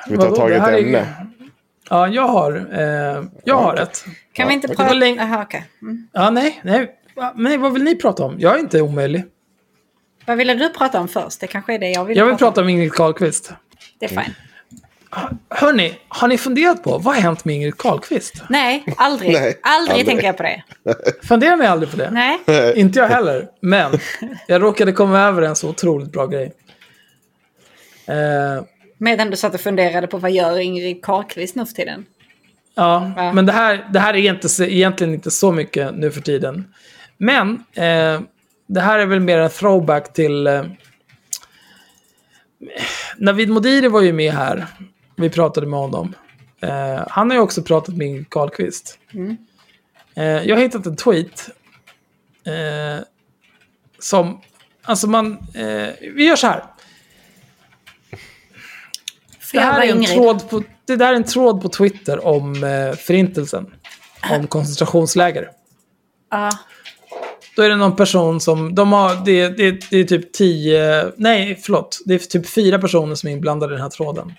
Ska 0.06 0.12
vi 0.12 0.18
ta 0.18 0.36
tag 0.36 0.52
i 0.52 0.54
ett 0.54 0.62
här 0.62 0.74
är- 0.74 0.84
ämne? 0.84 1.06
Ja, 1.90 2.08
jag 2.08 2.28
har, 2.28 2.68
eh, 2.74 3.24
jag 3.44 3.56
har 3.56 3.76
ett. 3.76 4.06
Kan 4.34 4.48
vi 4.48 4.54
inte 4.54 4.68
Det 4.68 4.76
prata... 4.76 4.96
Jaha, 5.06 5.44
okej. 5.44 5.66
Mm. 5.82 6.08
Ja, 6.14 6.30
nej, 6.30 6.60
nej. 6.64 6.92
Men 7.36 7.62
vad 7.62 7.74
vill 7.74 7.84
ni 7.84 7.96
prata 7.96 8.24
om? 8.24 8.36
Jag 8.40 8.56
är 8.56 8.60
inte 8.60 8.82
omöjlig. 8.82 9.24
Vad 10.28 10.38
ville 10.38 10.54
du 10.54 10.70
prata 10.70 11.00
om 11.00 11.08
först? 11.08 11.40
Det 11.40 11.48
kanske 11.48 11.74
är 11.74 11.80
det 11.80 11.90
jag 11.90 12.06
vill 12.06 12.18
Jag 12.18 12.26
vill 12.26 12.34
prata 12.34 12.46
prata 12.46 12.62
om 12.62 12.70
Ingrid 12.70 12.94
Carlqvist. 12.94 13.54
Det 14.00 14.06
är 14.06 14.10
fine. 14.10 14.34
Hörni, 15.50 15.94
har 16.08 16.28
ni 16.28 16.38
funderat 16.38 16.84
på 16.84 16.98
vad 16.98 17.16
har 17.16 17.22
hänt 17.22 17.46
med 17.46 17.56
Ingrid 17.56 17.78
Carlqvist? 17.78 18.44
Nej, 18.50 18.84
aldrig. 18.98 19.34
Nej, 19.34 19.60
aldrig, 19.64 19.92
aldrig. 19.92 20.06
tänker 20.06 20.26
jag 20.28 20.38
på 20.38 20.44
det. 20.44 20.64
Funderar 21.28 21.56
ni 21.58 21.66
aldrig 21.66 21.92
på 21.92 21.98
det? 21.98 22.10
Nej. 22.12 22.40
Inte 22.80 23.00
jag 23.00 23.08
heller, 23.08 23.48
men 23.62 24.00
jag 24.48 24.62
råkade 24.62 24.92
komma 24.92 25.20
över 25.20 25.42
en 25.42 25.56
så 25.56 25.70
otroligt 25.70 26.12
bra 26.12 26.26
grej. 26.26 26.54
Eh, 28.06 28.64
Medan 28.98 29.30
du 29.30 29.38
satt 29.38 29.54
och 29.54 29.62
funderade 29.62 30.08
på 30.08 30.18
vad 30.18 30.32
gör 30.32 30.60
Ingrid 30.60 31.02
Carlqvist 31.06 31.56
nu 31.56 31.66
för 31.66 31.74
tiden? 31.74 32.06
ja, 32.76 33.12
Va? 33.18 33.34
men 33.34 33.46
det 33.46 33.52
här, 33.52 33.88
det 33.94 34.00
här 34.00 34.14
är 34.14 34.30
inte, 34.34 34.50
så- 34.50 34.64
egentligen 34.64 35.14
inte 35.14 35.32
så 35.32 35.52
mycket 35.52 35.96
nu 35.96 36.12
för 36.12 36.22
tiden. 36.22 36.74
Men 37.18 37.64
eh, 37.74 38.22
det 38.68 38.82
här 38.82 39.00
är 39.00 39.06
väl 39.06 39.20
mer 39.20 39.38
en 39.38 39.50
throwback 39.50 40.14
till... 40.14 40.48
Eh, 40.48 40.64
Navid 43.18 43.50
Modiri 43.50 43.88
var 43.88 44.02
ju 44.02 44.14
med 44.14 44.34
här. 44.34 44.68
Vi 45.16 45.30
pratade 45.30 45.68
med 45.68 45.80
honom. 45.80 46.16
Eh, 46.62 47.08
han 47.10 47.30
har 47.30 47.38
ju 47.38 47.42
också 47.42 47.64
pratat 47.64 47.96
med 47.96 48.08
Ingrid 48.08 48.30
Carlqvist. 48.30 49.00
Eh, 50.16 50.24
jag 50.24 50.56
har 50.56 50.62
hittat 50.62 50.86
en 50.86 50.96
tweet. 50.96 51.50
Eh, 52.46 53.04
som... 54.00 54.42
Alltså 54.84 55.08
man... 55.08 55.32
Eh, 55.54 55.90
vi 56.16 56.28
gör 56.28 56.36
så 56.36 56.48
här. 56.48 56.64
Det 59.52 59.60
här, 59.60 59.82
är 59.82 59.92
en 59.92 60.06
tråd 60.06 60.50
på, 60.50 60.64
det 60.86 60.96
där 60.96 61.12
är 61.12 61.16
en 61.16 61.24
tråd 61.24 61.62
på 61.62 61.70
Twitter 61.70 62.26
om 62.26 62.64
eh, 62.64 62.96
förintelsen. 62.96 63.74
Om 64.32 64.48
koncentrationsläger. 64.48 65.52
Ja. 66.32 66.52
Då 67.58 67.64
är 67.64 67.70
det 67.70 67.76
någon 67.76 67.96
person 67.96 68.40
som, 68.40 68.76
de 68.76 68.94
har, 68.94 69.26
det, 69.26 69.50
det, 69.50 69.90
det 69.90 69.98
är 69.98 70.04
typ 70.04 70.34
tio, 70.34 71.12
nej 71.16 71.60
förlåt, 71.64 72.00
det 72.06 72.14
är 72.14 72.20
typ 72.20 72.50
fyra 72.50 72.80
personer 72.80 73.16
som 73.16 73.30
är 73.30 73.34
inblandade 73.34 73.74
i 73.74 73.76
den 73.76 73.82
här 73.82 73.90
tråden. 73.90 74.34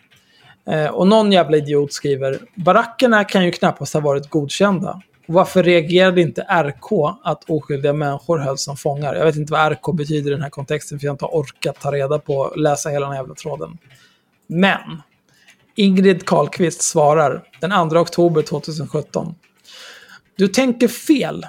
Eh, 0.71 0.87
och 0.87 1.07
någon 1.07 1.33
jävla 1.33 1.57
idiot 1.57 1.93
skriver, 1.93 2.39
barackerna 2.55 3.25
kan 3.25 3.45
ju 3.45 3.53
knappast 3.53 3.95
ha 3.95 4.01
varit 4.01 4.31
godkända. 4.31 5.03
Varför 5.27 5.63
reagerade 5.63 6.21
inte 6.21 6.43
RK 6.43 7.17
att 7.25 7.51
oskyldiga 7.51 7.93
människor 7.93 8.39
hölls 8.39 8.65
som 8.65 8.77
fångar? 8.77 9.15
Jag 9.15 9.25
vet 9.25 9.37
inte 9.37 9.53
vad 9.53 9.73
RK 9.73 9.97
betyder 9.97 10.31
i 10.31 10.35
den 10.35 10.43
här 10.43 10.51
kontexten 10.51 10.99
för 10.99 11.07
jag 11.07 11.11
har 11.11 11.15
inte 11.15 11.25
orkat 11.25 11.81
ta 11.81 11.93
reda 11.93 12.19
på, 12.19 12.53
läsa 12.57 12.89
hela 12.89 13.07
den 13.07 13.13
här 13.13 13.23
jävla 13.23 13.35
tråden. 13.35 13.79
Men, 14.47 15.03
Ingrid 15.75 16.27
Carlqvist 16.27 16.83
svarar 16.83 17.43
den 17.61 17.91
2 17.91 17.97
oktober 17.97 18.43
2017. 18.43 19.35
Du 20.37 20.49
tänker 20.49 20.89
fel. 20.89 21.47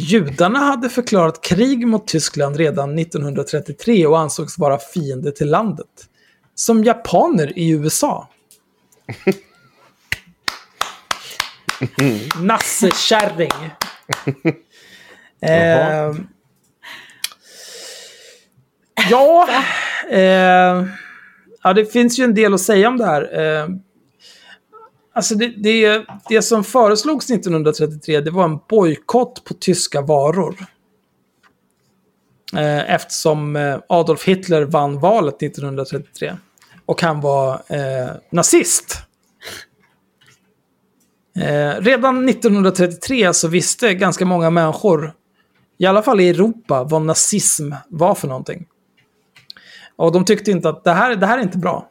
Judarna 0.00 0.58
hade 0.58 0.88
förklarat 0.88 1.44
krig 1.44 1.86
mot 1.86 2.06
Tyskland 2.06 2.56
redan 2.56 2.98
1933 2.98 4.06
och 4.06 4.18
ansågs 4.18 4.58
vara 4.58 4.78
fiende 4.78 5.32
till 5.32 5.50
landet. 5.50 5.86
Som 6.54 6.84
japaner 6.84 7.58
i 7.58 7.70
USA. 7.70 8.28
Nassekärring. 12.42 13.70
eh, 15.42 16.14
ja, 19.10 19.48
eh, 20.10 20.84
ja, 21.62 21.72
det 21.74 21.92
finns 21.92 22.18
ju 22.18 22.24
en 22.24 22.34
del 22.34 22.54
att 22.54 22.60
säga 22.60 22.88
om 22.88 22.98
det 22.98 23.06
här. 23.06 23.40
Eh, 23.40 23.68
Alltså 25.18 25.34
det, 25.34 25.48
det, 25.48 26.04
det 26.28 26.42
som 26.42 26.64
föreslogs 26.64 27.30
1933 27.30 28.20
det 28.20 28.30
var 28.30 28.44
en 28.44 28.58
bojkott 28.68 29.44
på 29.44 29.54
tyska 29.54 30.00
varor. 30.00 30.56
Eh, 32.56 32.94
eftersom 32.94 33.56
eh, 33.56 33.78
Adolf 33.88 34.24
Hitler 34.24 34.62
vann 34.62 35.00
valet 35.00 35.42
1933. 35.42 36.36
Och 36.86 37.02
han 37.02 37.20
var 37.20 37.62
eh, 37.68 38.10
nazist. 38.30 38.96
Eh, 41.36 41.80
redan 41.80 42.28
1933 42.28 43.34
så 43.34 43.48
visste 43.48 43.94
ganska 43.94 44.24
många 44.24 44.50
människor, 44.50 45.14
i 45.78 45.86
alla 45.86 46.02
fall 46.02 46.20
i 46.20 46.28
Europa, 46.28 46.84
vad 46.84 47.02
nazism 47.02 47.72
var 47.88 48.14
för 48.14 48.28
någonting. 48.28 48.66
Och 49.96 50.12
de 50.12 50.24
tyckte 50.24 50.50
inte 50.50 50.68
att 50.68 50.84
det 50.84 50.92
här, 50.92 51.16
det 51.16 51.26
här 51.26 51.38
är 51.38 51.42
inte 51.42 51.58
bra. 51.58 51.90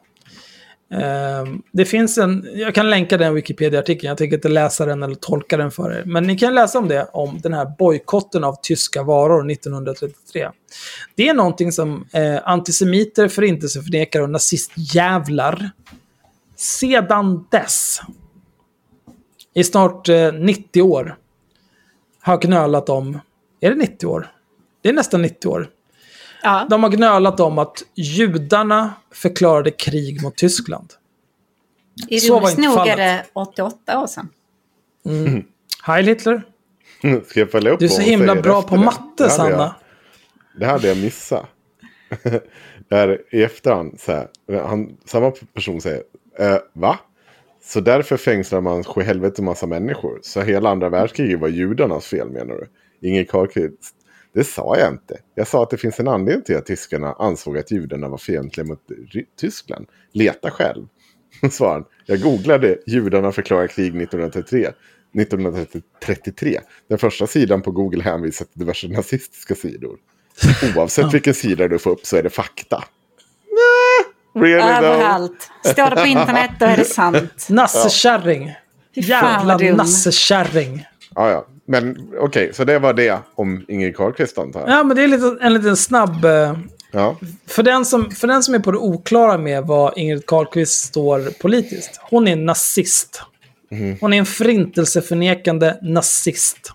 Ehm, 0.90 1.62
det 1.72 1.84
finns 1.84 2.18
en, 2.18 2.48
jag 2.54 2.74
kan 2.74 2.90
länka 2.90 3.16
den 3.16 3.34
Wikipedia-artikeln, 3.34 4.08
jag 4.08 4.18
tänker 4.18 4.36
inte 4.36 4.48
läsa 4.48 4.86
den 4.86 5.02
eller 5.02 5.14
tolka 5.14 5.56
den 5.56 5.70
för 5.70 5.92
er. 5.92 6.04
Men 6.06 6.24
ni 6.24 6.38
kan 6.38 6.54
läsa 6.54 6.78
om 6.78 6.88
det, 6.88 7.08
om 7.12 7.40
den 7.42 7.52
här 7.52 7.72
bojkotten 7.78 8.44
av 8.44 8.56
tyska 8.62 9.02
varor 9.02 9.50
1933. 9.50 10.50
Det 11.14 11.28
är 11.28 11.34
någonting 11.34 11.72
som 11.72 12.04
eh, 12.12 12.38
antisemiter, 12.44 13.28
förintelseförnekare 13.28 14.22
och 14.22 14.30
nazistjävlar 14.30 15.70
sedan 16.56 17.46
dess, 17.50 18.00
i 19.54 19.64
snart 19.64 20.08
eh, 20.08 20.32
90 20.32 20.82
år, 20.82 21.16
har 22.20 22.40
knölat 22.40 22.88
om, 22.88 23.20
är 23.60 23.70
det 23.70 23.76
90 23.76 24.06
år? 24.06 24.32
Det 24.82 24.88
är 24.88 24.92
nästan 24.92 25.22
90 25.22 25.48
år. 25.48 25.68
Ja. 26.48 26.66
De 26.70 26.82
har 26.82 26.90
gnölat 26.90 27.40
om 27.40 27.58
att 27.58 27.82
judarna 27.94 28.94
förklarade 29.14 29.70
krig 29.70 30.22
mot 30.22 30.36
Tyskland. 30.36 30.92
Så 30.92 32.06
var 32.06 32.40
Ironiskt 32.40 32.58
inte 32.58 32.68
nog 32.70 32.86
är 32.88 32.96
det 32.96 33.24
88 33.32 34.00
år 34.02 34.06
sedan. 34.06 34.28
Heil 35.82 36.06
Hitler! 36.06 36.42
Ska 37.26 37.40
jag 37.40 37.50
följa 37.50 37.70
upp 37.70 37.78
Du 37.78 37.84
är 37.84 37.88
så 37.88 38.00
himla 38.00 38.34
bra 38.34 38.62
på 38.62 38.76
det? 38.76 38.84
matte, 38.84 39.00
Det 39.16 39.22
hade 39.30 39.50
jag- 39.50 39.58
Sanna. 39.58 39.74
Det 40.60 40.66
hade 40.66 40.88
jag 40.88 40.96
missat. 40.96 41.46
Där 42.88 43.20
i 43.30 43.42
efterhand, 43.42 44.00
så 44.00 44.12
här, 44.12 44.28
han, 44.66 44.96
samma 45.04 45.30
person 45.30 45.80
säger, 45.80 46.02
eh, 46.38 46.56
va? 46.72 46.98
Så 47.62 47.80
därför 47.80 48.16
fängslar 48.16 48.60
man 48.60 48.84
helvete 49.00 49.42
massa 49.42 49.66
människor. 49.66 50.18
Så 50.22 50.40
hela 50.40 50.70
andra 50.70 50.88
världskriget 50.88 51.40
var 51.40 51.48
judarnas 51.48 52.06
fel 52.06 52.30
menar 52.30 52.54
du? 52.54 52.68
Ingen 53.08 53.26
Carlqvist. 53.26 53.94
Det 54.38 54.44
sa 54.44 54.76
jag 54.78 54.88
inte. 54.88 55.18
Jag 55.34 55.46
sa 55.46 55.62
att 55.62 55.70
det 55.70 55.76
finns 55.76 56.00
en 56.00 56.08
anledning 56.08 56.44
till 56.44 56.56
att 56.56 56.66
tyskarna 56.66 57.12
ansåg 57.18 57.58
att 57.58 57.70
judarna 57.70 58.08
var 58.08 58.18
fientliga 58.18 58.66
mot 58.66 58.80
Tyskland. 59.40 59.86
Leta 60.12 60.50
själv. 60.50 60.86
Svarade 61.50 61.74
han. 61.74 61.84
Jag 62.06 62.20
googlade 62.20 62.78
judarna 62.86 63.32
förklarar 63.32 63.66
krig 63.66 63.86
1933. 63.86 64.68
1933. 65.20 66.60
Den 66.88 66.98
första 66.98 67.26
sidan 67.26 67.62
på 67.62 67.70
Google 67.70 68.02
hänvisar 68.02 68.44
till 68.44 68.58
diverse 68.58 68.88
nazistiska 68.88 69.54
sidor. 69.54 69.96
Oavsett 70.76 71.14
vilken 71.14 71.34
sida 71.34 71.68
du 71.68 71.78
får 71.78 71.90
upp 71.90 72.06
så 72.06 72.16
är 72.16 72.22
det 72.22 72.30
fakta. 72.30 72.84
Really 74.34 74.60
though? 74.60 74.84
Överallt. 74.84 75.50
Står 75.64 75.90
det 75.90 75.96
på 75.96 76.06
internet 76.06 76.50
då 76.60 76.66
är 76.66 76.76
det 76.76 76.84
sant. 76.84 77.46
Nassekärring. 77.48 78.54
Jävla 78.94 79.56
nassekärring. 79.56 80.86
Ja, 81.14 81.30
ja. 81.30 81.46
Men 81.70 82.10
okej, 82.20 82.50
så 82.54 82.64
det 82.64 82.78
var 82.78 82.92
det 82.92 83.18
om 83.34 83.64
Ingrid 83.68 83.96
Carlqvist 83.96 84.38
antar 84.38 84.60
jag. 84.60 84.70
Ja, 84.70 84.84
men 84.84 84.96
det 84.96 85.02
är 85.02 85.08
lite, 85.08 85.36
en 85.40 85.54
liten 85.54 85.76
snabb... 85.76 86.24
eh, 86.24 86.56
Ja. 86.90 87.16
För 87.46 87.62
den, 87.62 87.84
som, 87.84 88.10
för 88.10 88.28
den 88.28 88.42
som 88.42 88.54
är 88.54 88.58
på 88.58 88.70
det 88.72 88.78
oklara 88.78 89.38
med 89.38 89.64
vad 89.64 89.92
Ingrid 89.98 90.26
Carlqvist 90.26 90.84
står 90.84 91.40
politiskt. 91.40 92.00
Hon 92.10 92.28
är 92.28 92.36
nazist. 92.36 93.22
Hon 94.00 94.12
är 94.12 94.18
en 94.18 94.26
förintelseförnekande 94.26 95.74
nazist. 95.82 96.72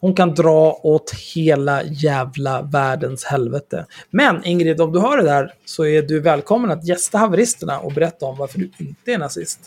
Hon 0.00 0.14
kan 0.14 0.34
dra 0.34 0.80
åt 0.82 1.14
hela 1.34 1.82
jävla 1.84 2.62
världens 2.62 3.24
helvete. 3.24 3.86
Men 4.10 4.44
Ingrid, 4.44 4.80
om 4.80 4.92
du 4.92 5.00
hör 5.00 5.16
det 5.16 5.22
där 5.24 5.54
så 5.64 5.86
är 5.86 6.02
du 6.02 6.20
välkommen 6.20 6.70
att 6.70 6.86
gästa 6.86 7.18
haveristerna 7.18 7.78
och 7.78 7.92
berätta 7.92 8.26
om 8.26 8.36
varför 8.38 8.58
du 8.58 8.70
inte 8.78 9.12
är 9.12 9.18
nazist. 9.18 9.60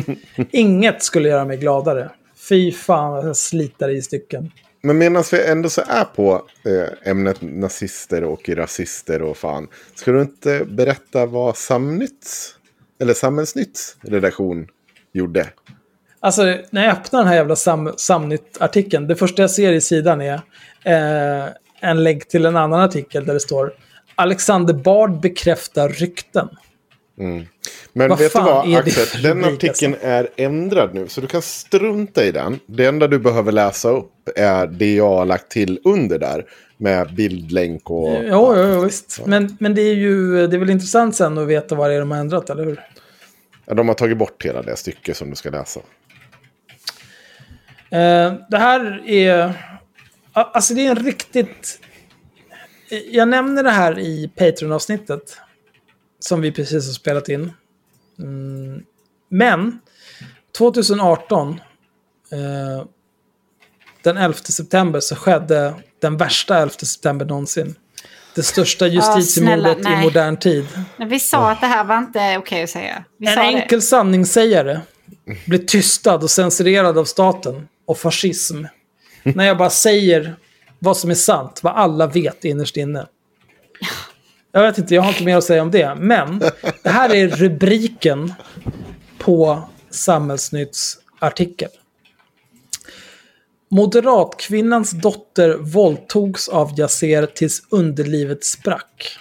Inget 0.50 1.02
skulle 1.02 1.28
göra 1.28 1.44
mig 1.44 1.56
gladare. 1.56 2.10
Fy 2.48 2.72
fan 2.72 3.12
vad 3.12 3.28
jag 3.28 3.36
sliter 3.36 3.88
i 3.88 4.02
stycken. 4.02 4.50
Men 4.82 4.98
medan 4.98 5.24
vi 5.32 5.46
ändå 5.46 5.68
så 5.68 5.82
är 5.88 6.04
på 6.04 6.46
eh, 6.64 7.10
ämnet 7.10 7.36
nazister 7.40 8.24
och 8.24 8.48
rasister 8.48 9.22
och 9.22 9.36
fan. 9.36 9.68
Ska 9.94 10.12
du 10.12 10.20
inte 10.20 10.64
berätta 10.64 11.26
vad 11.26 11.56
Samnytts, 11.56 12.54
eller 13.00 13.14
Samhällsnytts 13.14 13.96
redaktion 14.00 14.66
gjorde? 15.12 15.46
Alltså, 16.20 16.42
när 16.70 16.84
jag 16.84 16.92
öppnar 16.92 17.20
den 17.20 17.28
här 17.28 17.34
jävla 17.34 17.56
Sam 17.56 17.92
Samnytt-artikeln, 17.96 19.06
det 19.06 19.16
första 19.16 19.42
jag 19.42 19.50
ser 19.50 19.72
i 19.72 19.80
sidan 19.80 20.20
är 20.20 20.40
eh, 20.84 21.48
en 21.80 22.04
länk 22.04 22.28
till 22.28 22.46
en 22.46 22.56
annan 22.56 22.80
artikel 22.80 23.26
där 23.26 23.34
det 23.34 23.40
står 23.40 23.72
Alexander 24.14 24.74
Bard 24.74 25.20
bekräftar 25.20 25.88
rykten. 25.88 26.48
Men 27.92 28.08
Vad 28.08 28.18
vet 28.18 28.32
du 28.32 28.40
vad, 28.40 28.74
Axel? 28.74 29.22
Den 29.22 29.44
artikeln 29.44 29.96
är 30.00 30.28
ändrad 30.36 30.94
nu, 30.94 31.08
så 31.08 31.20
du 31.20 31.26
kan 31.26 31.42
strunta 31.42 32.24
i 32.24 32.32
den. 32.32 32.60
Det 32.66 32.86
enda 32.86 33.08
du 33.08 33.18
behöver 33.18 33.52
läsa 33.52 33.88
upp 33.90 34.12
är 34.36 34.66
det 34.66 34.94
jag 34.94 35.08
har 35.08 35.26
lagt 35.26 35.50
till 35.50 35.80
under 35.84 36.18
där. 36.18 36.46
Med 36.78 37.14
bildlänk 37.14 37.90
och... 37.90 38.08
Jo, 38.08 38.54
jo, 38.56 38.62
jo 38.74 38.80
visst. 38.80 39.26
Men, 39.26 39.56
men 39.60 39.74
det 39.74 39.82
är 39.82 39.94
ju 39.94 40.46
det 40.46 40.56
är 40.56 40.58
väl 40.58 40.70
intressant 40.70 41.16
sen 41.16 41.38
att 41.38 41.48
veta 41.48 41.74
vad 41.74 41.90
det 41.90 41.94
är 41.94 42.00
de 42.00 42.10
har 42.10 42.18
ändrat, 42.18 42.50
eller 42.50 42.64
hur? 42.64 42.80
Ja, 43.66 43.74
de 43.74 43.88
har 43.88 43.94
tagit 43.94 44.18
bort 44.18 44.44
hela 44.44 44.62
det 44.62 44.76
stycke 44.76 45.14
som 45.14 45.30
du 45.30 45.36
ska 45.36 45.50
läsa. 45.50 45.80
Eh, 47.90 48.34
det 48.50 48.58
här 48.58 49.02
är... 49.06 49.52
Alltså 50.32 50.74
det 50.74 50.86
är 50.86 50.90
en 50.90 51.04
riktigt... 51.04 51.80
Jag 53.10 53.28
nämner 53.28 53.62
det 53.62 53.70
här 53.70 53.98
i 53.98 54.30
Patreon-avsnittet. 54.36 55.36
Som 56.18 56.40
vi 56.40 56.52
precis 56.52 56.86
har 56.86 56.92
spelat 56.92 57.28
in. 57.28 57.52
Mm. 58.18 58.82
Men 59.28 59.78
2018, 60.58 61.60
eh, 62.32 62.86
den 64.02 64.16
11 64.16 64.34
september, 64.34 65.00
så 65.00 65.16
skedde 65.16 65.74
den 66.00 66.16
värsta 66.16 66.58
11 66.58 66.70
september 66.70 67.26
någonsin. 67.26 67.74
Det 68.34 68.42
största 68.42 68.86
justitiemordet 68.86 69.82
snälla, 69.82 70.00
i 70.00 70.04
modern 70.04 70.36
tid. 70.36 70.66
Men 70.96 71.08
vi 71.08 71.20
sa 71.20 71.50
att 71.50 71.60
det 71.60 71.66
här 71.66 71.84
var 71.84 71.98
inte 71.98 72.38
okej 72.38 72.62
att 72.62 72.70
säga. 72.70 73.04
Vi 73.18 73.26
En 73.26 73.34
sa 73.34 73.42
enkel 73.42 73.82
sanningssägare 73.82 74.80
blir 75.46 75.58
tystad 75.58 76.14
och 76.14 76.30
censurerad 76.30 76.98
av 76.98 77.04
staten 77.04 77.68
och 77.86 77.98
fascism. 77.98 78.64
När 79.22 79.44
jag 79.44 79.58
bara 79.58 79.70
säger 79.70 80.36
vad 80.78 80.96
som 80.96 81.10
är 81.10 81.14
sant, 81.14 81.60
vad 81.62 81.74
alla 81.74 82.06
vet 82.06 82.44
innerst 82.44 82.76
inne. 82.76 83.06
Jag 84.56 84.62
vet 84.62 84.78
inte, 84.78 84.94
jag 84.94 85.02
har 85.02 85.08
inte 85.08 85.24
mer 85.24 85.36
att 85.36 85.44
säga 85.44 85.62
om 85.62 85.70
det. 85.70 85.94
Men 85.94 86.38
det 86.82 86.90
här 86.90 87.14
är 87.14 87.28
rubriken 87.28 88.34
på 89.18 89.68
Samhällsnytts 89.90 90.98
artikel. 91.18 91.68
Moderatkvinnans 93.70 94.90
dotter 94.90 95.56
våldtogs 95.56 96.48
av 96.48 96.80
Yasser 96.80 97.26
tills 97.26 97.62
underlivet 97.70 98.44
sprack. 98.44 99.18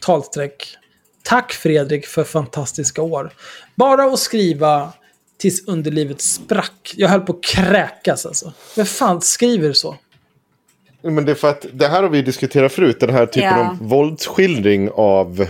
Talsträck. 0.00 0.76
Tack 1.22 1.52
Fredrik 1.52 2.06
för 2.06 2.24
fantastiska 2.24 3.02
år. 3.02 3.32
Bara 3.74 4.04
att 4.04 4.18
skriva 4.18 4.92
tills 5.38 5.66
underlivet 5.66 6.20
sprack. 6.20 6.94
Jag 6.96 7.08
höll 7.08 7.20
på 7.20 7.32
att 7.32 7.42
kräkas 7.44 8.26
alltså. 8.26 8.52
Vem 8.76 8.86
fan 8.86 9.20
skriver 9.20 9.72
så? 9.72 9.96
Men 11.02 11.24
det 11.24 11.32
är 11.32 11.34
för 11.36 11.50
att 11.50 11.66
det 11.72 11.86
här 11.88 12.02
har 12.02 12.10
vi 12.10 12.22
diskuterat 12.22 12.72
förut. 12.72 13.00
Den 13.00 13.10
här 13.10 13.26
typen 13.26 13.48
Ja. 13.48 13.70
av 13.70 13.76
våldsskildring 13.88 14.90
av 14.94 15.40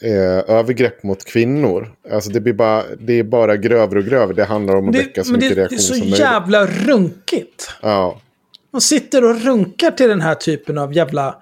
eh, 0.00 0.54
övergrepp 0.56 1.02
mot 1.02 1.24
kvinnor. 1.24 1.92
Alltså 2.12 2.30
det, 2.30 2.40
blir 2.40 2.52
bara, 2.52 2.82
det 3.00 3.18
är 3.18 3.22
bara 3.22 3.56
grövre 3.56 3.98
och 3.98 4.04
grövre. 4.04 4.34
Det 4.34 4.44
handlar 4.44 4.76
om 4.76 4.88
att 4.88 4.94
väcka 4.96 5.24
så 5.24 5.30
men 5.30 5.40
mycket 5.40 5.56
det, 5.56 5.62
det 5.62 5.66
är 5.66 5.68
reaktion 5.68 5.78
så 5.78 5.92
som 5.94 6.00
möjligt. 6.00 6.18
jävla 6.18 6.66
runkigt. 6.66 7.70
Ja. 7.82 8.20
Man 8.72 8.80
sitter 8.80 9.24
och 9.24 9.40
runkar 9.44 9.90
till 9.90 10.08
den 10.08 10.20
här 10.20 10.34
typen 10.34 10.78
av 10.78 10.94
jävla 10.94 11.36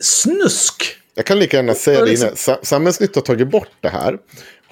snusk. 0.00 0.82
Jag 1.14 1.24
kan 1.24 1.38
lika 1.38 1.56
gärna 1.56 1.74
säga 1.74 2.00
det 2.00 2.06
liksom- 2.06 2.26
innan. 2.26 2.36
Sa- 2.36 2.58
Samhällsnytt 2.62 3.14
har 3.14 3.22
tagit 3.22 3.48
bort 3.50 3.68
det 3.80 3.88
här. 3.88 4.18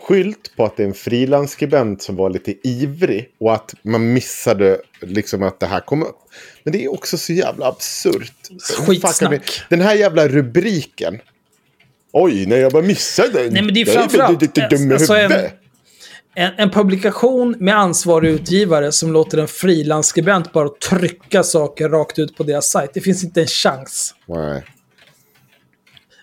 Skylt 0.02 0.56
på 0.56 0.64
att 0.64 0.76
det 0.76 0.82
är 0.82 0.86
en 0.86 0.94
frilansskribent 0.94 2.02
som 2.02 2.16
var 2.16 2.30
lite 2.30 2.68
ivrig. 2.68 3.28
Och 3.40 3.54
att 3.54 3.74
man 3.82 4.12
missade 4.12 4.80
liksom 5.00 5.42
att 5.42 5.60
det 5.60 5.66
här 5.66 5.80
kom 5.80 6.02
upp. 6.02 6.18
Men 6.64 6.72
det 6.72 6.84
är 6.84 6.92
också 6.92 7.18
så 7.18 7.32
jävla 7.32 7.66
absurt. 7.66 8.32
Skitsnack. 8.86 9.62
Den 9.68 9.80
här 9.80 9.94
jävla 9.94 10.28
rubriken. 10.28 11.20
Oj, 12.12 12.46
när 12.46 12.56
jag 12.56 12.72
bara 12.72 12.82
missade. 12.82 13.50
Nej, 13.50 13.62
men 13.62 13.74
det 13.74 13.80
är 13.80 13.84
framförallt- 13.84 14.42
lite 14.42 14.68
dum 14.68 14.90
i 14.90 14.94
alltså, 14.94 15.14
en- 15.14 15.30
huvudet. 15.32 15.56
En, 16.34 16.52
en 16.58 16.70
publikation 16.70 17.56
med 17.58 17.76
ansvarig 17.76 18.30
utgivare 18.30 18.92
som 18.92 19.12
låter 19.12 19.38
en 19.38 19.48
frilansskribent 19.48 20.52
bara 20.52 20.68
trycka 20.68 21.42
saker 21.42 21.88
rakt 21.88 22.18
ut 22.18 22.36
på 22.36 22.42
deras 22.42 22.66
sajt. 22.66 22.90
Det 22.94 23.00
finns 23.00 23.24
inte 23.24 23.40
en 23.40 23.46
chans. 23.46 24.14
Nej. 24.26 24.62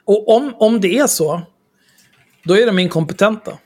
Och 0.05 0.35
om, 0.35 0.53
om 0.55 0.81
det 0.81 0.97
är 0.97 1.07
så, 1.07 1.41
då 2.43 2.57
är 2.57 2.65
de 2.65 2.79
inkompetenta. 2.79 3.57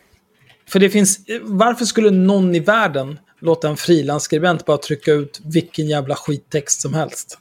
För 0.71 0.79
det 0.79 0.89
finns, 0.89 1.19
varför 1.41 1.86
skulle 1.86 2.10
någon 2.12 2.55
i 2.55 2.60
världen 2.60 3.19
låta 3.39 3.69
en 3.69 3.77
frilansskribent 3.77 4.65
bara 4.65 4.77
trycka 4.77 5.12
ut 5.12 5.39
vilken 5.43 5.88
jävla 5.88 6.15
skittext 6.15 6.81
som 6.81 6.93
helst? 6.93 7.38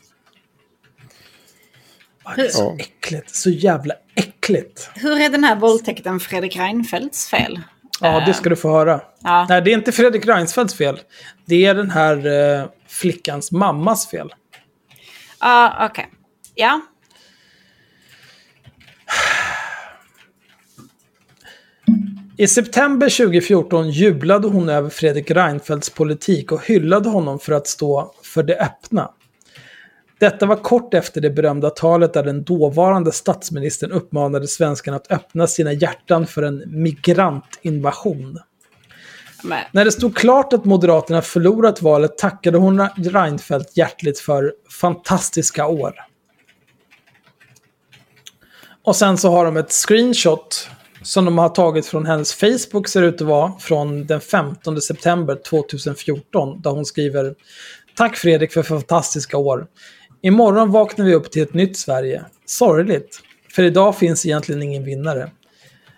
Det 2.37 2.43
är 2.43 2.49
så 2.49 2.77
Ja. 2.79 2.85
äckligt, 2.85 3.35
så 3.37 3.51
jävla 3.51 3.95
äckligt. 4.15 4.91
Hur 4.95 5.21
är 5.21 5.29
den 5.29 5.45
här 5.45 5.57
våldtäkten 5.57 6.21
Fredrik 6.21 6.57
Reinfeldts 6.57 7.29
fel? 7.29 7.61
Ja, 8.01 8.23
det 8.27 8.35
ska 8.35 8.49
du 8.51 8.57
få 8.57 8.71
höra. 8.71 9.01
Ja. 9.23 9.47
Nej, 9.49 9.63
det 9.63 9.71
är 9.73 9.75
inte 9.75 9.93
Fredrik 9.93 10.27
Reinfeldts 10.27 10.75
fel. 10.75 11.01
Det 11.45 11.65
är 11.67 11.75
den 11.75 11.91
här 11.91 12.27
eh, 12.61 12.67
flickans 12.89 13.53
mammas 13.53 14.07
fel. 14.11 14.35
Ja, 15.41 15.89
okej. 15.91 16.09
Ja. 16.55 16.81
I 22.41 22.47
september 22.47 23.09
2014 23.09 23.91
jublade 23.91 24.49
hon 24.49 24.69
över 24.69 24.91
Fredrik 24.91 25.31
Reinfeldts 25.31 25.91
politik 25.91 26.53
och 26.53 26.67
hyllade 26.67 27.09
honom 27.09 27.39
för 27.39 27.53
att 27.53 27.67
stå 27.67 28.15
för 28.23 28.43
det 28.43 28.57
öppna. 28.57 29.11
Detta 30.19 30.47
var 30.47 30.57
kort 30.57 30.95
efter 30.95 31.21
det 31.21 31.31
berömda 31.31 31.71
talet 31.71 32.13
där 32.13 32.23
den 32.23 32.45
dåvarande 32.45 33.13
statsministern 33.13 33.93
uppmanade 33.93 34.49
svenskarna 34.49 34.97
att 34.97 35.13
öppna 35.13 35.47
sina 35.47 35.73
hjärtan 35.73 36.27
för 36.27 36.43
en 36.43 36.63
migrantinvasion. 36.67 38.39
Men, 39.45 39.65
När 39.73 39.85
det 39.85 39.93
stod 39.93 40.17
klart 40.17 40.53
att 40.53 40.65
Moderaterna 40.65 41.23
förlorat 41.23 41.83
valet 41.83 42.19
tackade 42.19 42.59
hon 42.59 42.89
Reinfeldt 42.97 43.77
hjärtligt 43.77 44.19
för 44.19 44.53
fantastiska 44.81 45.67
år. 45.67 45.95
Och 48.83 48.97
sen 48.97 49.19
så 49.19 49.31
har 49.31 49.45
de 49.45 49.57
ett 49.57 49.73
screenshot 49.73 50.71
som 51.03 51.25
de 51.25 51.39
har 51.39 51.49
tagit 51.49 51.87
från 51.87 52.07
hennes 52.07 52.35
Facebook, 52.35 52.89
ser 52.89 53.01
det 53.01 53.07
ut 53.07 53.21
att 53.21 53.27
vara, 53.27 53.53
från 53.59 54.07
den 54.07 54.21
15 54.21 54.81
september 54.81 55.39
2014, 55.49 56.61
där 56.63 56.71
hon 56.71 56.85
skriver 56.85 57.35
Tack 57.97 58.17
Fredrik 58.17 58.53
för 58.53 58.63
fantastiska 58.63 59.37
år. 59.39 59.67
Imorgon 60.23 60.71
vaknar 60.71 61.05
vi 61.05 61.15
upp 61.15 61.31
till 61.31 61.43
ett 61.43 61.55
nytt 61.55 61.77
Sverige. 61.77 62.25
Sorgligt, 62.47 63.21
för 63.55 63.63
idag 63.63 63.97
finns 63.97 64.27
egentligen 64.27 64.63
ingen 64.63 64.85
vinnare. 64.85 65.31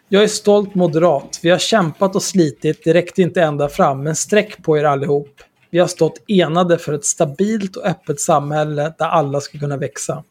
Jag 0.08 0.22
är 0.22 0.28
stolt 0.28 0.74
moderat. 0.74 1.40
Vi 1.42 1.50
har 1.50 1.58
kämpat 1.58 2.16
och 2.16 2.22
slitit, 2.22 2.85
det 2.85 2.94
räckte 2.94 3.22
inte 3.22 3.42
ända 3.42 3.68
fram, 3.68 4.02
men 4.02 4.16
sträck 4.16 4.62
på 4.62 4.79
er 4.79 4.85
allihop. 4.85 5.42
Vi 5.70 5.79
har 5.79 5.87
stått 5.87 6.22
enade 6.29 6.79
för 6.79 6.92
ett 6.92 7.04
stabilt 7.04 7.77
och 7.77 7.87
öppet 7.87 8.20
samhälle 8.20 8.94
där 8.98 9.06
alla 9.06 9.40
ska 9.40 9.58
kunna 9.58 9.77
växa. 9.77 10.24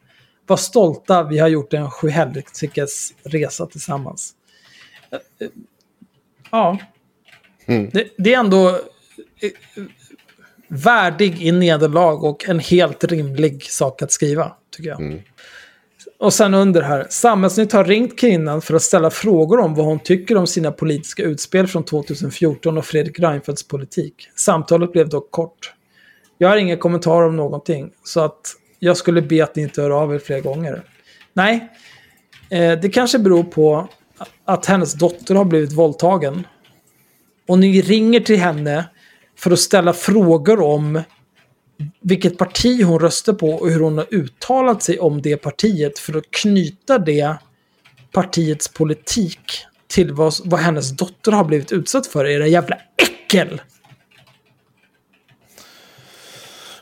Var 0.46 0.56
stolta, 0.56 1.22
vi 1.22 1.38
har 1.38 1.48
gjort 1.48 1.72
en 1.72 1.90
sjuhelsikes 1.90 3.12
resa 3.24 3.66
tillsammans. 3.66 4.34
Ja. 6.50 6.78
Det, 7.66 8.08
det 8.18 8.34
är 8.34 8.38
ändå 8.38 8.68
eh, 8.68 9.50
värdig 10.68 11.42
i 11.42 11.52
nederlag 11.52 12.24
och 12.24 12.48
en 12.48 12.58
helt 12.58 13.04
rimlig 13.04 13.62
sak 13.62 14.02
att 14.02 14.12
skriva, 14.12 14.52
tycker 14.76 14.90
jag. 14.90 15.22
Och 16.18 16.34
sen 16.34 16.54
under 16.54 16.82
här. 16.82 17.06
Samhällsnytt 17.10 17.72
har 17.72 17.84
ringt 17.84 18.18
kvinnan 18.18 18.62
för 18.62 18.74
att 18.74 18.82
ställa 18.82 19.10
frågor 19.10 19.60
om 19.60 19.74
vad 19.74 19.86
hon 19.86 19.98
tycker 19.98 20.36
om 20.36 20.46
sina 20.46 20.72
politiska 20.72 21.22
utspel 21.22 21.66
från 21.66 21.84
2014 21.84 22.78
och 22.78 22.84
Fredrik 22.84 23.18
Reinfeldts 23.18 23.68
politik. 23.68 24.28
Samtalet 24.36 24.92
blev 24.92 25.08
dock 25.08 25.30
kort. 25.30 25.72
Jag 26.38 26.48
har 26.48 26.56
ingen 26.56 26.78
kommentar 26.78 27.22
om 27.22 27.36
någonting, 27.36 27.90
så 28.04 28.20
att 28.20 28.40
jag 28.78 28.96
skulle 28.96 29.22
be 29.22 29.44
att 29.44 29.56
ni 29.56 29.62
inte 29.62 29.82
hör 29.82 29.90
av 29.90 30.14
er 30.14 30.18
fler 30.18 30.40
gånger. 30.40 30.82
Nej, 31.32 31.68
eh, 32.50 32.80
det 32.80 32.88
kanske 32.88 33.18
beror 33.18 33.44
på 33.44 33.88
att 34.44 34.66
hennes 34.66 34.92
dotter 34.94 35.34
har 35.34 35.44
blivit 35.44 35.72
våldtagen. 35.72 36.46
Och 37.48 37.58
ni 37.58 37.82
ringer 37.82 38.20
till 38.20 38.38
henne 38.38 38.84
för 39.38 39.50
att 39.50 39.58
ställa 39.58 39.92
frågor 39.92 40.60
om 40.60 41.02
vilket 42.00 42.38
parti 42.38 42.82
hon 42.84 42.98
röstar 42.98 43.32
på 43.32 43.48
och 43.50 43.70
hur 43.70 43.80
hon 43.80 43.98
har 43.98 44.06
uttalat 44.14 44.82
sig 44.82 44.98
om 44.98 45.22
det 45.22 45.36
partiet 45.36 45.98
för 45.98 46.16
att 46.18 46.30
knyta 46.30 46.98
det 46.98 47.36
partiets 48.12 48.68
politik 48.68 49.64
till 49.86 50.12
vad, 50.12 50.34
vad 50.44 50.60
hennes 50.60 50.90
dotter 50.90 51.32
har 51.32 51.44
blivit 51.44 51.72
utsatt 51.72 52.06
för. 52.06 52.26
Era 52.26 52.46
jävla 52.46 52.78
äckel! 52.96 53.60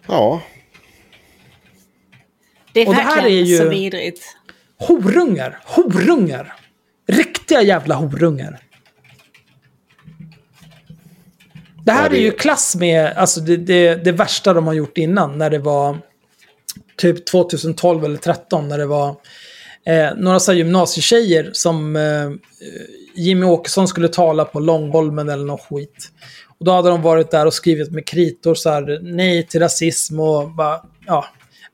Ja, 0.06 0.42
Det 2.72 2.80
är 2.82 2.88
Och 2.88 2.94
det 2.94 3.00
här 3.00 3.16
verkligen 3.16 3.44
är 3.44 3.48
ju- 3.48 3.58
så 3.58 3.68
vidrigt. 3.68 4.36
Horungar! 4.78 5.58
Horungar! 5.64 6.54
Riktiga 7.50 7.62
jävla 7.68 7.94
horungar. 7.94 8.58
Det 11.84 11.92
här 11.92 12.02
Ja, 12.02 12.08
det- 12.08 12.16
är 12.18 12.20
ju 12.20 12.30
klass 12.30 12.76
med 12.76 13.12
alltså 13.16 13.40
det, 13.40 13.56
det, 13.56 13.94
det 14.04 14.12
värsta 14.12 14.52
de 14.52 14.66
har 14.66 14.74
gjort 14.74 14.98
innan. 14.98 15.38
När 15.38 15.50
det 15.50 15.58
var 15.58 15.98
typ 16.96 17.26
2012 17.26 18.04
eller 18.04 18.16
2013. 18.16 18.68
När 18.68 18.78
det 18.78 18.86
var 18.86 19.08
eh, 19.86 20.08
några 20.16 20.40
så 20.40 20.52
här 20.52 20.58
gymnasietjejer 20.58 21.50
som 21.52 21.96
eh, 21.96 22.30
Jimmy 23.14 23.46
Åkesson 23.46 23.88
skulle 23.88 24.08
tala 24.08 24.44
på 24.44 24.60
Långholmen 24.60 25.28
eller 25.28 25.44
något 25.44 25.66
skit. 25.70 26.08
Och 26.58 26.64
då 26.64 26.72
hade 26.72 26.88
de 26.88 27.02
varit 27.02 27.30
där 27.30 27.46
och 27.46 27.54
skrivit 27.54 27.90
med 27.92 28.06
kritor 28.06 28.54
så 28.54 28.70
här 28.70 28.98
nej 29.02 29.46
till 29.46 29.60
rasism 29.60 30.20
och 30.20 30.50
bara, 30.50 30.80
ja, 31.06 31.26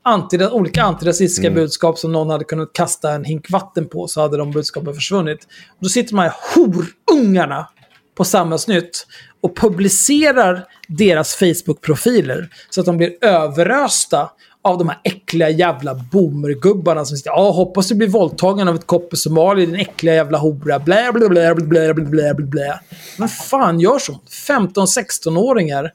anti, 0.06 0.44
olika 0.44 0.82
antirasistiska 0.82 1.50
budskap 1.50 1.98
som 1.98 2.12
någon 2.12 2.30
hade 2.30 2.44
kunnat 2.44 2.72
kasta 2.72 3.12
en 3.12 3.24
hink 3.24 3.50
vatten 3.50 3.88
på 3.88 4.08
så 4.08 4.20
hade 4.20 4.36
de 4.36 4.50
budskapen 4.50 4.94
försvunnit. 4.94 5.44
Och 5.70 5.78
då 5.80 5.88
sitter 5.88 6.10
de 6.10 6.18
här 6.18 6.32
horungarna 6.54 7.68
på 8.14 8.24
Samhällsnytt 8.24 9.06
och 9.40 9.56
publicerar 9.56 10.64
deras 10.88 11.36
Facebook-profiler 11.36 12.48
så 12.70 12.80
att 12.80 12.86
de 12.86 12.96
blir 12.96 13.24
överösta 13.24 14.30
av 14.62 14.78
de 14.78 14.88
här 14.88 15.00
äckliga 15.04 15.50
jävla 15.50 15.94
boomergubbarna 15.94 17.04
som 17.04 17.16
säger 17.16 17.36
ja 17.36 17.50
hoppas 17.50 17.88
du 17.88 17.94
blir 17.94 18.08
våldtagen 18.08 18.68
av 18.68 18.74
ett 18.74 18.86
koppe 18.86 19.16
somali 19.16 19.66
din 19.66 19.74
äckliga 19.74 20.14
jävla 20.14 20.38
hora. 20.38 20.78
Blä, 20.78 21.12
blä, 21.12 21.28
blä, 21.28 21.54
blä, 21.54 21.64
blä, 21.64 21.94
blä, 21.94 22.34
blä, 22.34 22.46
blä. 22.46 22.80
Men 23.18 23.28
fan 23.28 23.80
gör 23.80 23.98
så? 23.98 24.20
15-16-åringar. 24.48 25.90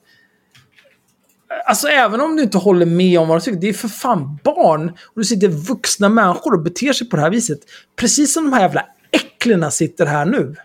Alltså 1.65 1.87
även 1.87 2.21
om 2.21 2.35
du 2.35 2.43
inte 2.43 2.57
håller 2.57 2.85
med 2.85 3.19
om 3.19 3.27
vad 3.27 3.39
de 3.39 3.43
tycker, 3.43 3.61
det 3.61 3.69
är 3.69 3.73
för 3.73 3.87
fan 3.87 4.39
barn. 4.43 4.89
Och 4.89 5.15
du 5.15 5.23
sitter 5.23 5.47
vuxna 5.47 6.09
människor 6.09 6.53
och 6.53 6.61
beter 6.61 6.93
sig 6.93 7.09
på 7.09 7.15
det 7.15 7.21
här 7.21 7.29
viset. 7.29 7.59
Precis 7.95 8.33
som 8.33 8.43
de 8.43 8.53
här 8.53 8.61
jävla 8.61 8.85
äcklena 9.11 9.71
sitter 9.71 10.05
här 10.05 10.25
nu. 10.25 10.55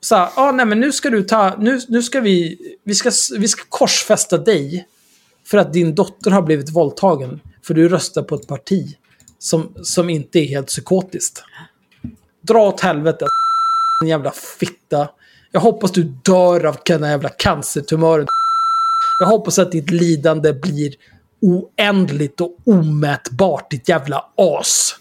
Så 0.00 0.16
här, 0.16 0.28
ah, 0.34 0.52
nej 0.52 0.66
men 0.66 0.80
nu 0.80 0.92
ska 0.92 1.10
du 1.10 1.22
ta, 1.22 1.56
nu, 1.58 1.80
nu 1.88 2.02
ska 2.02 2.20
vi, 2.20 2.58
vi 2.84 2.94
ska, 2.94 3.10
vi 3.38 3.48
ska 3.48 3.62
korsfästa 3.68 4.38
dig. 4.38 4.86
För 5.46 5.58
att 5.58 5.72
din 5.72 5.94
dotter 5.94 6.30
har 6.30 6.42
blivit 6.42 6.70
våldtagen. 6.70 7.40
För 7.62 7.74
du 7.74 7.88
röstar 7.88 8.22
på 8.22 8.34
ett 8.34 8.46
parti 8.46 8.96
som, 9.38 9.74
som 9.82 10.10
inte 10.10 10.38
är 10.38 10.44
helt 10.44 10.66
psykotiskt. 10.66 11.42
Dra 12.42 12.68
åt 12.68 12.80
helvete, 12.80 13.26
din 14.02 14.08
jävla 14.08 14.30
fitta. 14.30 15.08
Jag 15.52 15.60
hoppas 15.60 15.92
du 15.92 16.02
dör 16.02 16.66
av 16.66 16.76
den 16.86 17.02
här 17.02 17.10
jävla 17.10 17.28
cancertumören. 17.28 18.26
Jag 19.18 19.26
hoppas 19.26 19.58
att 19.58 19.72
ditt 19.72 19.90
lidande 19.90 20.52
blir 20.52 20.94
oändligt 21.40 22.40
och 22.40 22.56
omätbart, 22.64 23.70
ditt 23.70 23.88
jävla 23.88 24.24
as. 24.36 24.94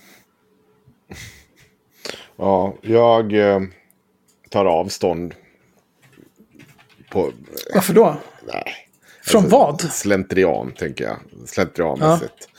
ja 2.37 2.75
jag 2.81 3.33
eh, 3.33 3.59
tar 4.49 4.65
avstånd. 4.65 5.33
På, 7.09 7.31
Varför 7.73 7.93
då? 7.93 8.17
nej. 8.53 8.73
Från 9.25 9.49
vad? 9.49 9.81
Slentrian, 9.81 10.71
tänker 10.71 11.03
jag. 11.05 11.17
Slentrianmässigt. 11.47 12.49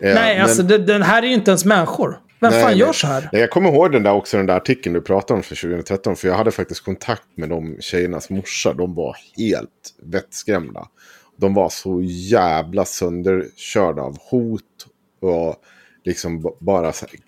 Eh, 0.00 0.14
Nej, 0.14 0.34
men- 0.34 0.42
alltså 0.42 0.62
det, 0.62 0.78
den 0.78 1.02
här 1.02 1.22
är 1.22 1.26
ju 1.26 1.34
inte 1.34 1.50
ens 1.50 1.64
människor. 1.64 2.20
Vem 2.40 2.50
Nej, 2.50 2.62
fan 2.62 2.70
nej. 2.70 2.80
gör 2.80 2.92
så 2.92 3.06
här? 3.06 3.28
Nej, 3.32 3.40
Jag 3.40 3.50
kommer 3.50 3.72
ihåg 3.72 3.92
den 3.92 4.02
där 4.02 4.12
också, 4.12 4.36
den 4.36 4.46
där 4.46 4.56
artikeln 4.56 4.92
du 4.94 5.00
pratade 5.00 5.36
om 5.36 5.42
för 5.42 5.54
2013. 5.56 6.16
För 6.16 6.28
jag 6.28 6.34
hade 6.34 6.50
faktiskt 6.50 6.84
kontakt 6.84 7.22
med 7.36 7.48
de 7.48 7.76
tjejernas 7.80 8.30
morsa. 8.30 8.72
De 8.74 8.94
var 8.94 9.16
helt 9.36 9.94
vettskrämda. 10.02 10.88
De 11.36 11.54
var 11.54 11.68
så 11.68 12.02
jävla 12.02 12.84
sönderkörda 12.84 14.02
av 14.02 14.18
hot 14.30 14.86
och 15.20 15.56
liksom 16.04 16.54
bara 16.60 16.92
så 16.92 17.06
här, 17.06 17.20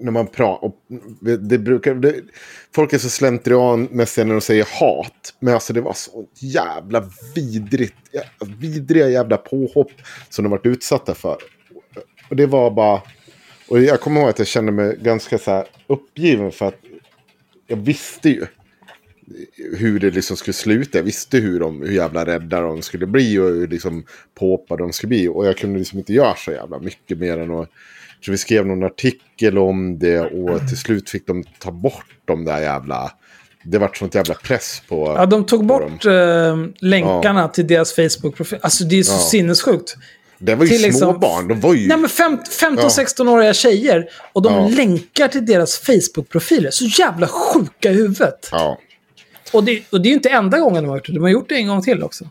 när 0.00 0.12
man 0.12 0.26
pratar, 0.26 0.72
det 1.36 1.58
brukar, 1.58 1.94
det, 1.94 2.14
folk 2.74 2.92
är 2.92 2.98
så 2.98 3.08
slentrianmässiga 3.08 4.24
när 4.24 4.34
de 4.34 4.40
säger 4.40 4.68
hat. 4.80 5.34
Men 5.40 5.54
alltså 5.54 5.72
det 5.72 5.80
var 5.80 5.92
så 5.92 6.26
jävla 6.34 7.10
vidrigt, 7.34 7.94
vidriga 8.60 9.08
jävla 9.08 9.36
påhopp 9.36 9.92
som 10.28 10.42
de 10.42 10.50
varit 10.50 10.66
utsatta 10.66 11.14
för. 11.14 11.36
Och 12.30 12.36
det 12.36 12.46
var 12.46 12.70
bara, 12.70 13.02
och 13.68 13.80
jag 13.80 14.00
kommer 14.00 14.20
ihåg 14.20 14.30
att 14.30 14.38
jag 14.38 14.48
kände 14.48 14.72
mig 14.72 14.98
ganska 15.02 15.38
så 15.38 15.50
här 15.50 15.66
uppgiven 15.86 16.52
för 16.52 16.66
att 16.66 16.80
jag 17.66 17.76
visste 17.76 18.28
ju 18.28 18.46
hur 19.76 20.00
det 20.00 20.10
liksom 20.10 20.36
skulle 20.36 20.54
sluta. 20.54 20.98
Jag 20.98 21.02
visste 21.04 21.38
hur, 21.38 21.60
de, 21.60 21.82
hur 21.82 21.92
jävla 21.92 22.26
rädda 22.26 22.60
de 22.60 22.82
skulle 22.82 23.06
bli 23.06 23.38
och 23.38 23.44
hur 23.48 23.68
liksom 23.68 24.04
påhoppade 24.38 24.82
de 24.82 24.92
skulle 24.92 25.08
bli. 25.08 25.28
Och 25.28 25.46
jag 25.46 25.56
kunde 25.56 25.78
liksom 25.78 25.98
inte 25.98 26.12
göra 26.12 26.34
så 26.36 26.50
jävla 26.52 26.78
mycket 26.78 27.18
mer 27.18 27.38
än 27.38 27.50
att... 27.54 27.68
Tror 28.24 28.32
vi 28.32 28.38
skrev 28.38 28.66
någon 28.66 28.84
artikel 28.84 29.58
om 29.58 29.98
det 29.98 30.20
och 30.20 30.68
till 30.68 30.78
slut 30.78 31.10
fick 31.10 31.26
de 31.26 31.44
ta 31.58 31.70
bort 31.70 32.06
de 32.24 32.44
där 32.44 32.60
jävla... 32.60 33.12
Det 33.64 33.78
vart 33.78 33.96
sånt 33.96 34.14
jävla 34.14 34.34
press 34.34 34.82
på... 34.88 35.14
Ja, 35.16 35.26
de 35.26 35.46
tog 35.46 35.66
bort 35.66 36.02
dem. 36.02 36.12
eh, 36.12 36.86
länkarna 36.88 37.48
till 37.48 37.66
deras 37.66 37.96
Facebook-profil. 37.96 38.58
Alltså 38.62 38.84
det 38.84 38.98
är 38.98 39.02
så 39.02 39.12
Ja. 39.12 39.18
sinnessjukt. 39.18 39.96
Det 40.38 40.54
var 40.54 40.64
ju 40.64 40.68
till 40.70 40.78
små 40.78 40.86
liksom- 40.86 41.20
barn. 41.20 41.48
De 41.48 41.60
var 41.60 41.74
ju... 41.74 41.88
Nej 41.88 41.96
men 41.96 42.10
fem- 42.10 42.38
15-16-åriga 42.60 43.54
tjejer 43.54 44.08
och 44.32 44.42
de 44.42 44.52
Ja. 44.52 44.68
länkar 44.68 45.28
till 45.28 45.46
deras 45.46 45.78
Facebook-profiler. 45.78 46.70
Så 46.70 46.84
jävla 47.02 47.26
sjuka 47.26 47.90
i 47.90 47.94
huvudet. 47.94 48.48
Ja. 48.52 48.78
Och 49.52 49.64
det, 49.64 49.92
och 49.92 50.00
det 50.00 50.08
är 50.08 50.10
ju 50.10 50.16
inte 50.16 50.28
enda 50.28 50.58
gången 50.58 50.82
de 50.82 50.88
har 50.88 50.96
gjort 50.96 51.06
det. 51.06 51.12
De 51.12 51.22
har 51.22 51.30
gjort 51.30 51.48
det 51.48 51.54
en 51.54 51.68
gång 51.68 51.82
till 51.82 52.02
också. 52.02 52.24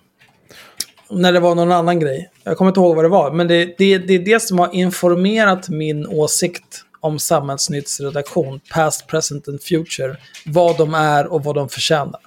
När 1.10 1.34
det 1.34 1.40
var 1.40 1.56
någon 1.56 1.72
annan 1.72 2.00
grej. 2.00 2.30
Jag 2.44 2.58
kommer 2.58 2.72
inte 2.72 2.80
ihåg 2.80 2.96
vad 2.96 3.06
det 3.06 3.10
var. 3.10 3.32
Men 3.32 3.48
det, 3.48 3.66
det, 3.78 3.98
det 3.98 4.14
är 4.14 4.20
det 4.20 4.40
som 4.40 4.60
har 4.60 4.76
informerat 4.76 5.70
min 5.70 6.08
åsikt 6.08 6.84
om 7.00 7.20
Samhällsnytts 7.20 8.00
redaktion, 8.00 8.60
Past, 8.74 9.08
Present 9.08 9.48
and 9.48 9.62
Future. 9.62 10.18
Vad 10.46 10.78
de 10.78 10.94
är 10.94 11.28
och 11.28 11.44
vad 11.44 11.56
de 11.56 11.70
förtjänar. 11.70 12.20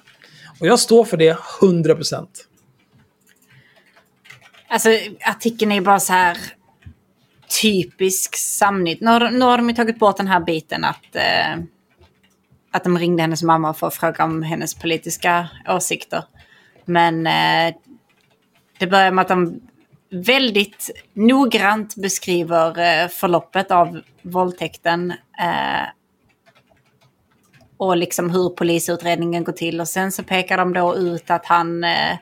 Och 0.59 0.67
jag 0.67 0.79
står 0.79 1.05
för 1.05 1.17
det 1.17 1.37
100%. 1.61 2.27
Alltså 4.69 4.89
artikeln 5.21 5.71
är 5.71 5.75
ju 5.75 5.81
bara 5.81 5.99
så 5.99 6.13
här 6.13 6.37
typisk 7.61 8.35
Samnytt. 8.37 9.01
Nu 9.01 9.11
har, 9.11 9.31
nu 9.31 9.45
har 9.45 9.57
de 9.57 9.69
ju 9.69 9.75
tagit 9.75 9.99
bort 9.99 10.17
den 10.17 10.27
här 10.27 10.39
biten 10.39 10.83
att, 10.83 11.15
eh, 11.15 11.63
att 12.71 12.83
de 12.83 12.97
ringde 12.97 13.21
hennes 13.21 13.43
mamma 13.43 13.73
för 13.73 13.87
att 13.87 13.95
fråga 13.95 14.23
om 14.23 14.43
hennes 14.43 14.75
politiska 14.75 15.49
åsikter. 15.67 16.23
Men 16.85 17.27
eh, 17.27 17.75
det 18.77 18.87
börjar 18.87 19.11
med 19.11 19.21
att 19.21 19.27
de 19.27 19.61
väldigt 20.11 20.89
noggrant 21.13 21.95
beskriver 21.95 22.67
eh, 22.79 23.07
förloppet 23.07 23.71
av 23.71 24.01
våldtäkten. 24.21 25.11
Eh, 25.39 25.87
och 27.77 27.97
liksom 27.97 28.29
hur 28.29 28.49
polisutredningen 28.49 29.43
går 29.43 29.53
till. 29.53 29.81
Och 29.81 29.87
sen 29.87 30.11
så 30.11 30.23
pekar 30.23 30.57
de 30.57 30.73
då 30.73 30.95
ut 30.95 31.31
att 31.31 31.45
han 31.45 31.83
eh, 31.83 32.17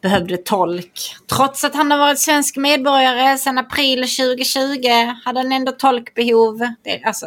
behövde 0.00 0.36
tolk. 0.36 1.16
Trots 1.36 1.64
att 1.64 1.74
han 1.74 1.90
har 1.90 1.98
varit 1.98 2.18
svensk 2.18 2.56
medborgare 2.56 3.38
sedan 3.38 3.58
april 3.58 3.98
2020 3.98 4.88
hade 5.24 5.40
han 5.40 5.52
ändå 5.52 5.72
tolkbehov. 5.72 6.58
Det, 6.82 7.02
alltså, 7.04 7.26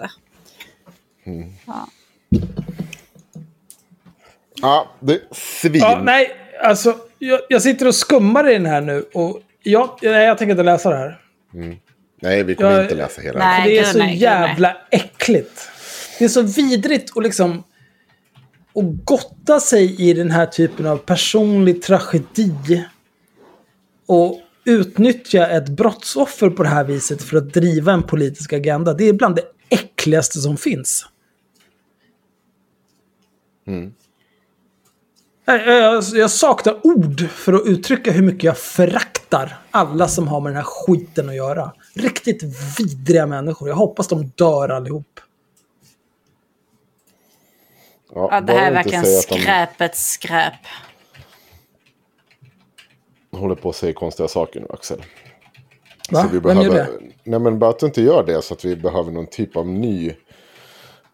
Ja, 1.66 1.88
det 5.00 5.20
svin. 5.32 5.82
Ja, 5.82 6.02
nej, 6.04 6.32
alltså 6.64 6.96
jag, 7.20 7.40
jag 7.50 7.62
sitter 7.62 7.88
och 7.88 7.96
skummar 7.96 8.50
i 8.50 8.54
den 8.54 8.66
här 8.66 8.82
nu. 8.82 9.06
Och 9.14 9.42
jag, 9.64 10.00
nej, 10.02 10.26
jag 10.26 10.38
tänker 10.38 10.52
inte 10.52 10.64
läsa 10.64 10.90
det 10.90 10.96
här. 10.96 11.20
Nej, 12.22 12.44
vi 12.44 12.56
kommer 12.56 12.72
Jag- 12.72 12.84
inte 12.84 12.96
läsa 12.96 13.22
hela. 13.22 13.40
Nej. 13.40 13.70
Det 13.70 13.80
är 13.80 13.84
så 13.84 13.98
nej, 13.98 14.18
jävla 14.18 14.78
äckligt. 14.92 15.70
Det 16.20 16.26
är 16.26 16.30
så 16.30 16.42
vidrigt 16.42 17.10
och 17.10 17.22
liksom... 17.22 17.64
Och 18.76 19.06
gotta 19.06 19.60
sig 19.60 20.10
i 20.10 20.14
den 20.14 20.32
här 20.32 20.46
typen 20.46 20.86
av 20.88 20.98
personlig 20.98 21.82
tragedi. 21.82 22.86
Och, 24.06 24.40
utnyttja 24.66 25.48
ett 25.50 25.70
brottsoffer 25.70 26.50
på 26.50 26.64
det 26.64 26.70
här 26.70 26.84
viset 26.84 27.22
för 27.22 27.38
att 27.38 27.54
driva 27.54 27.94
en 27.94 28.04
politisk 28.04 28.54
agenda, 28.54 28.94
det 28.94 29.10
är 29.10 29.14
bland 29.14 29.36
det 29.36 29.44
äckligaste 29.70 30.40
som 30.40 30.58
finns. 30.58 31.06
Jag, 35.46 35.68
jag, 35.68 36.04
jag 36.14 36.32
saknar 36.32 36.80
ord 36.84 37.30
för 37.30 37.54
att 37.54 37.66
uttrycka 37.66 38.12
hur 38.12 38.24
mycket 38.24 38.44
jag 38.44 38.58
föraktar 38.58 39.58
alla 39.72 40.08
som 40.08 40.28
har 40.28 40.42
med 40.42 40.52
den 40.52 40.56
här 40.56 40.64
skiten 40.64 41.30
att 41.30 41.36
göra. 41.36 41.74
Riktigt 41.96 42.44
vidriga 42.80 43.28
människor. 43.28 43.70
Jag 43.70 43.76
hoppas 43.76 44.08
de 44.08 44.32
dör 44.36 44.70
allihop. 44.70 45.20
Ja, 48.14 48.42
det 48.42 48.54
här 48.54 48.68
är 48.68 48.74
verkligen 48.74 49.04
de 49.04 49.22
skräpets 49.22 50.12
skräp. 50.12 50.54
håller 53.32 53.56
på 53.56 53.70
att 53.70 53.76
säga 53.76 53.94
konstiga 53.94 54.28
saker 54.28 54.60
nu, 54.60 54.68
Axel. 54.70 55.04
Va? 56.12 56.22
Så 56.22 56.28
vi 56.28 56.40
Vem 56.40 56.62
gör 56.62 56.70
behöver, 56.70 57.00
det? 57.00 57.00
Nej, 57.24 57.40
men 57.40 57.60
bara 57.60 57.70
att 57.70 57.80
du 57.80 57.86
inte 57.86 58.02
gör 58.02 58.24
det 58.24 58.42
så 58.42 58.54
att 58.54 58.66
vi 58.66 58.76
behöver 58.76 59.12
någon 59.12 59.28
typ 59.28 59.56
av 59.56 59.68
ny 59.68 60.16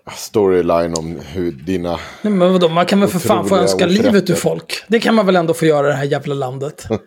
storyline 0.10 0.94
om 0.98 1.20
hur 1.34 1.52
dina... 1.52 2.00
Nej, 2.22 2.34
men 2.34 2.54
vadå, 2.54 2.70
man 2.70 2.86
kan 2.86 3.00
väl 3.00 3.10
för 3.10 3.20
fan 3.20 3.48
få 3.48 3.58
önska 3.58 3.86
livet 3.86 4.30
ur 4.30 4.36
folk. 4.36 4.84
Det 4.88 5.00
kan 5.00 5.16
man 5.16 5.26
väl 5.26 5.36
ändå 5.36 5.54
få 5.54 5.66
göra 5.66 5.88
i 5.88 5.90
det 5.90 5.96
här 5.98 6.04
jävla 6.06 6.36
landet. 6.36 6.86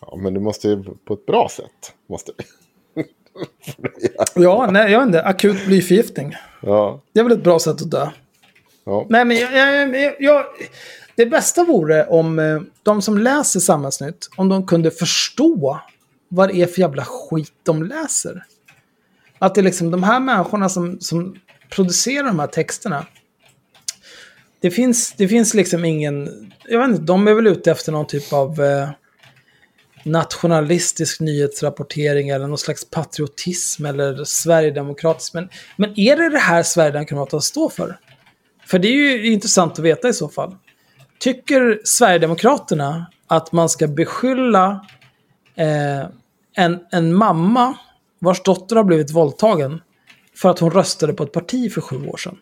Ja, 0.00 0.16
men 0.16 0.34
du 0.34 0.40
måste 0.40 0.68
ju 0.68 0.84
på 1.04 1.14
ett 1.14 1.26
bra 1.26 1.48
sätt. 1.50 1.92
Måste. 2.08 2.32
Ja, 4.34 4.68
nej, 4.70 4.92
jag 4.92 4.98
vet 4.98 5.06
inte. 5.06 5.22
Akut 5.22 5.66
blyförgiftning. 5.66 6.34
Ja, 6.62 7.00
Det 7.12 7.20
är 7.20 7.24
väl 7.24 7.32
ett 7.32 7.44
bra 7.44 7.58
sätt 7.58 7.82
att 7.82 7.90
dö. 7.90 8.08
ja. 8.84 9.06
Nej, 9.08 9.24
men 9.24 9.36
jag, 9.36 9.52
jag, 9.56 9.96
jag, 9.96 10.14
jag, 10.20 10.44
det 11.16 11.26
bästa 11.26 11.64
vore 11.64 12.06
om 12.06 12.38
eh, 12.38 12.60
de 12.82 13.02
som 13.02 13.18
läser 13.18 13.60
Samhällsnytt, 13.60 14.28
om 14.36 14.48
de 14.48 14.66
kunde 14.66 14.90
förstå 14.90 15.80
vad 16.28 16.48
det 16.48 16.56
är 16.56 16.66
för 16.66 16.80
jävla 16.80 17.04
skit 17.04 17.52
de 17.62 17.82
läser. 17.82 18.44
Att 19.44 19.54
det 19.54 19.60
är 19.60 19.62
liksom 19.62 19.90
de 19.90 20.02
här 20.02 20.20
människorna 20.20 20.68
som, 20.68 21.00
som 21.00 21.36
producerar 21.70 22.26
de 22.26 22.38
här 22.38 22.46
texterna. 22.46 23.06
Det 24.60 24.70
finns, 24.70 25.14
det 25.16 25.28
finns 25.28 25.54
liksom 25.54 25.84
ingen, 25.84 26.28
jag 26.68 26.78
vet 26.78 26.88
inte, 26.88 27.02
de 27.02 27.28
är 27.28 27.34
väl 27.34 27.46
ute 27.46 27.70
efter 27.70 27.92
någon 27.92 28.06
typ 28.06 28.32
av 28.32 28.62
eh, 28.62 28.88
nationalistisk 30.04 31.20
nyhetsrapportering 31.20 32.28
eller 32.28 32.46
någon 32.46 32.58
slags 32.58 32.90
patriotism 32.90 33.86
eller 33.86 34.24
sverigedemokratisk. 34.24 35.34
Men, 35.34 35.48
men 35.76 36.00
är 36.00 36.16
det 36.16 36.28
det 36.30 36.38
här 36.38 36.62
Sverigedemokraterna 36.62 37.40
står 37.40 37.68
för? 37.68 37.98
För 38.66 38.78
det 38.78 38.88
är 38.88 38.92
ju 38.92 39.32
intressant 39.32 39.72
att 39.72 39.78
veta 39.78 40.08
i 40.08 40.12
så 40.12 40.28
fall. 40.28 40.56
Tycker 41.18 41.80
Sverigedemokraterna 41.84 43.06
att 43.26 43.52
man 43.52 43.68
ska 43.68 43.86
beskylla 43.86 44.86
eh, 45.56 46.08
en, 46.56 46.80
en 46.90 47.14
mamma 47.14 47.76
vars 48.24 48.42
dotter 48.42 48.76
har 48.76 48.84
blivit 48.84 49.10
våldtagen 49.10 49.80
för 50.36 50.50
att 50.50 50.58
hon 50.58 50.70
röstade 50.70 51.12
på 51.12 51.22
ett 51.22 51.32
parti 51.32 51.72
för 51.72 51.80
sju 51.80 52.06
år 52.06 52.16
sedan? 52.16 52.38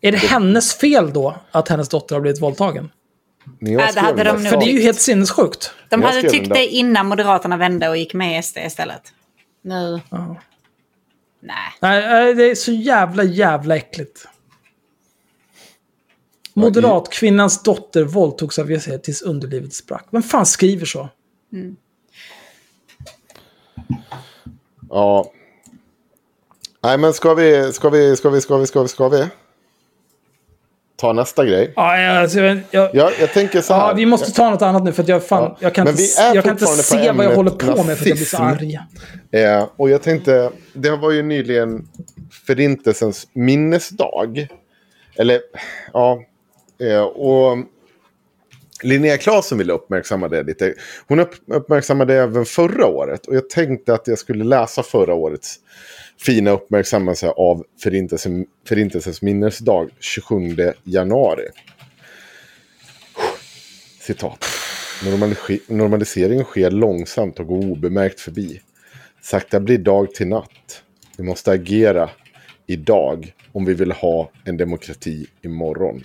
Är 0.00 0.12
det 0.12 0.18
hennes 0.18 0.74
fel 0.74 1.12
då 1.12 1.36
att 1.50 1.68
hennes 1.68 1.88
dotter 1.88 2.14
har 2.14 2.20
blivit 2.20 2.42
våldtagen? 2.42 2.90
Jag 3.58 3.82
Ja, 3.82 3.92
det 3.94 4.00
hade 4.00 4.24
de 4.24 4.42
nog 4.42 4.52
För 4.52 4.56
det 4.56 4.66
är 4.66 4.72
ju 4.72 4.80
helt 4.80 5.00
sinnessjukt. 5.00 5.72
De 5.90 6.02
hade 6.02 6.30
tyckt 6.30 6.54
det 6.54 6.66
innan 6.66 7.06
Moderaterna 7.06 7.56
vände 7.56 7.88
och 7.88 7.96
gick 7.96 8.14
med 8.14 8.38
i 8.38 8.42
SD 8.42 8.58
istället. 8.58 9.02
Nu... 9.62 10.00
Ja. 10.10 10.36
Nej. 11.40 11.56
Nej, 11.80 12.08
nej, 12.08 12.34
det 12.34 12.50
är 12.50 12.54
så 12.54 12.72
jävla, 12.72 13.22
jävla 13.22 13.76
äckligt. 13.76 14.28
Moderatkvinnans 16.54 17.62
dotter 17.62 18.04
våldtogs 18.04 18.58
av 18.58 18.72
JC 18.72 18.88
tills 19.02 19.22
underlivet 19.22 19.74
sprack. 19.74 20.06
Vem 20.10 20.22
fan 20.22 20.46
skriver 20.46 20.86
så? 20.86 21.08
Ja. 24.92 25.30
Nej, 26.82 26.98
men 26.98 27.12
ska 27.12 27.34
vi, 27.34 27.72
ska 27.72 27.90
vi, 27.90 28.16
ska 28.16 28.30
vi, 28.30 28.40
ska 28.40 28.56
vi, 28.56 28.66
ska 28.66 28.82
vi, 28.82 28.88
ska 28.88 29.08
vi? 29.08 29.26
Ta 30.96 31.12
nästa 31.12 31.44
grej. 31.44 31.72
Ja, 31.76 31.98
jag, 31.98 32.16
alltså, 32.16 32.40
jag, 32.40 32.60
jag, 32.70 32.90
Ja, 32.94 33.10
jag 33.20 33.32
tänker 33.32 33.60
så 33.60 33.74
här. 33.74 33.88
ja, 33.88 33.94
vi 33.94 34.06
måste 34.06 34.32
ta 34.32 34.50
något 34.50 34.62
annat 34.62 34.84
nu 34.84 34.92
för 34.92 35.04
jag, 35.08 35.26
fan, 35.26 35.42
Ja, 35.42 35.56
jag 35.60 35.74
kan 35.74 35.84
men 35.84 35.92
inte, 35.92 36.02
jag 36.34 36.44
kan 36.44 36.52
inte 36.52 36.66
se 36.66 37.12
vad 37.12 37.26
jag 37.26 37.34
håller 37.36 37.50
på 37.50 37.84
med 37.84 37.98
för 37.98 38.04
att 38.04 38.06
jag 38.06 38.16
blir 38.16 38.26
så 38.26 38.36
arg. 38.36 38.78
Eh, 39.30 39.68
och 39.76 39.90
jag 39.90 40.02
tänkte, 40.02 40.50
det 40.72 40.90
var 40.90 41.10
ju 41.10 41.22
nyligen 41.22 41.88
Förintelsens 42.46 43.28
minnesdag. 43.32 44.48
Eller, 45.16 45.40
ja. 45.92 46.22
Eh, 46.80 47.02
och 47.02 47.58
Linnea 48.82 49.18
Claesson 49.18 49.58
ville 49.58 49.72
uppmärksamma 49.72 50.28
det 50.28 50.42
lite. 50.42 50.74
Hon 51.06 51.20
upp, 51.20 51.34
uppmärksammade 51.46 52.14
det 52.14 52.20
även 52.20 52.44
förra 52.44 52.86
året. 52.86 53.26
Och 53.26 53.36
jag 53.36 53.50
tänkte 53.50 53.94
att 53.94 54.06
jag 54.06 54.18
skulle 54.18 54.44
läsa 54.44 54.82
förra 54.82 55.14
årets 55.14 55.58
fina 56.18 56.50
uppmärksammelse 56.50 57.28
av 57.28 57.64
Förintelsen, 57.82 58.46
Förintelsens 58.68 59.22
minnesdag 59.22 59.88
27 60.00 60.56
januari. 60.84 61.46
Citat. 64.00 64.44
Normaliseringen 65.68 66.44
sker 66.44 66.70
långsamt 66.70 67.40
och 67.40 67.46
går 67.46 67.70
obemärkt 67.70 68.20
förbi. 68.20 68.60
Sakta 69.22 69.60
blir 69.60 69.78
dag 69.78 70.14
till 70.14 70.26
natt. 70.28 70.82
Vi 71.16 71.24
måste 71.24 71.52
agera 71.52 72.10
idag 72.66 73.32
om 73.52 73.64
vi 73.64 73.74
vill 73.74 73.92
ha 73.92 74.30
en 74.44 74.56
demokrati 74.56 75.26
imorgon. 75.42 76.04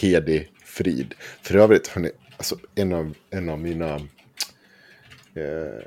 Hedi 0.00 0.48
frid. 0.70 1.14
För 1.42 1.56
övrigt, 1.56 1.88
hörni, 1.88 2.10
alltså 2.36 2.56
en 2.74 2.92
av, 2.92 3.14
en 3.30 3.48
av 3.48 3.58
mina 3.58 3.94
eh, 5.34 5.82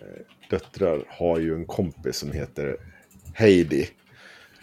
döttrar 0.50 1.04
har 1.10 1.40
ju 1.40 1.56
en 1.56 1.66
kompis 1.66 2.16
som 2.18 2.32
heter 2.32 2.76
Heidi. 3.34 3.90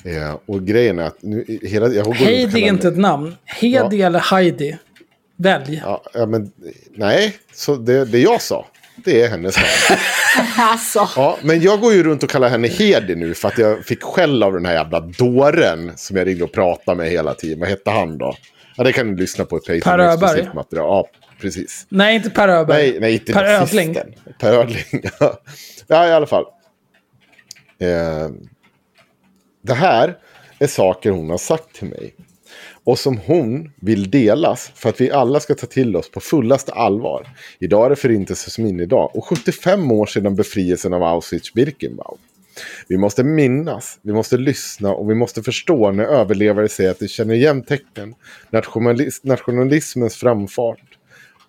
Eh, 0.05 0.37
och 0.47 0.66
grejen 0.66 0.99
är 0.99 1.05
att 1.05 1.23
nu, 1.23 1.59
hela, 1.62 1.89
jag 1.89 2.05
går 2.05 2.14
Heidi 2.14 2.62
är 2.62 2.68
inte 2.68 2.89
ett 2.89 2.99
namn. 2.99 3.37
Heidi 3.45 3.97
Ja. 3.97 4.07
eller 4.07 4.18
Heidi. 4.21 4.79
Välj. 5.37 5.83
Ja, 5.85 6.03
ja, 6.14 6.27
men 6.27 6.53
nej, 6.95 7.37
så 7.53 7.77
det, 7.77 8.05
det 8.05 8.18
jag 8.18 8.43
sa, 8.43 8.66
det 8.97 9.23
är 9.23 9.29
hennes 9.29 9.57
namn. 9.57 10.01
Alltså. 10.59 11.09
Ja, 11.16 11.39
men 11.43 11.61
jag 11.62 11.81
går 11.81 11.93
ju 11.93 12.03
runt 12.03 12.23
och 12.23 12.31
kallar 12.31 12.49
henne 12.49 12.68
Hedi 12.68 13.14
nu 13.14 13.35
för 13.35 13.49
att 13.49 13.59
jag 13.59 13.85
fick 13.85 14.03
skäll 14.03 14.43
av 14.43 14.53
den 14.53 14.66
här 14.66 14.73
jävla 14.75 15.01
dåren 15.01 15.93
som 15.97 16.16
jag 16.16 16.27
ringde 16.27 16.45
och 16.45 16.53
pratade 16.53 16.97
med 16.97 17.11
hela 17.11 17.35
tiden. 17.35 17.61
Vad 17.61 17.68
hette 17.68 17.91
han 17.91 18.18
då? 18.18 18.37
Ja, 18.77 18.85
det 18.85 18.93
kan 18.93 19.11
ni 19.11 19.21
lyssna 19.21 19.45
på 19.45 19.57
i 19.57 19.61
Patreon. 19.61 19.81
Per 19.81 19.99
Öberg? 19.99 20.51
material. 20.55 20.87
Ja, 20.89 21.09
precis. 21.41 21.87
Nej, 21.89 22.16
inte 22.16 22.31
Per 22.31 22.49
Öberg. 22.49 22.91
Nej, 22.91 23.01
nej, 23.01 23.12
inte 23.12 23.33
Per. 23.33 23.45
Ödling. 23.45 23.97
Per 24.41 24.53
Ödling. 24.53 24.85
ja. 25.21 25.41
ja, 25.87 26.09
i 26.09 26.12
alla 26.12 26.27
fall. 26.27 26.45
Eh, 27.79 28.29
det 29.62 29.75
här 29.75 30.18
är 30.59 30.66
saker 30.66 31.11
hon 31.11 31.31
har 31.31 31.39
sagt 31.39 31.75
till 31.75 31.89
mig. 31.89 32.14
Och 32.85 32.99
som 32.99 33.18
hon 33.18 33.73
vill 33.81 34.11
delas 34.11 34.73
för 34.75 34.89
att 34.89 35.01
vi 35.01 35.11
alla 35.11 35.41
ska 35.41 35.55
ta 35.55 35.66
till 35.66 35.97
oss 35.97 36.11
på 36.11 36.21
fullaste 36.21 36.73
allvar. 36.73 37.29
Idag 37.59 37.87
är 37.87 37.91
det 37.91 37.97
Förintelsens 37.97 38.59
minnedag 38.59 39.16
och 39.16 39.25
75 39.25 39.93
år 39.93 40.07
sedan 40.07 40.35
befrielsen 40.35 40.93
av 40.93 41.03
Auschwitz-Birkenau. 41.03 42.18
Vi 42.88 42.98
måste 42.98 43.24
minnas, 43.24 43.98
vi 44.02 44.12
måste 44.12 44.36
lyssna 44.36 44.94
och 44.94 45.11
vi 45.11 45.14
måste 45.14 45.42
förstå 45.42 45.90
när 45.90 46.04
överlevare 46.04 46.68
säger 46.68 46.90
att 46.90 46.98
de 46.98 47.08
känner 47.08 47.34
igen 47.34 47.62
tecknen. 47.62 48.14
Nationalis- 48.50 49.20
nationalismens 49.22 50.16
framfart 50.16 50.80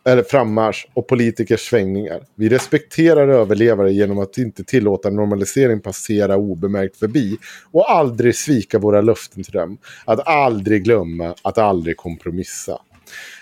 eller 0.06 0.24
frammarsch 0.24 0.88
och 0.94 1.08
politikers 1.08 1.70
svängningar. 1.70 2.22
Vi 2.36 2.50
respekterar 2.50 3.28
överlevare 3.28 3.92
genom 3.94 4.20
att 4.20 4.38
inte 4.38 4.64
tillåta 4.64 5.10
normalisering 5.10 5.80
passera 5.82 6.38
obemärkt 6.38 6.98
förbi 6.98 7.38
och 7.72 7.92
aldrig 7.92 8.36
svika 8.36 8.80
våra 8.80 9.02
löften 9.02 9.44
till 9.44 9.54
dem. 9.54 9.78
Att 10.06 10.28
aldrig 10.28 10.84
glömma, 10.84 11.36
att 11.42 11.58
aldrig 11.58 11.98
kompromissa. 11.98 12.82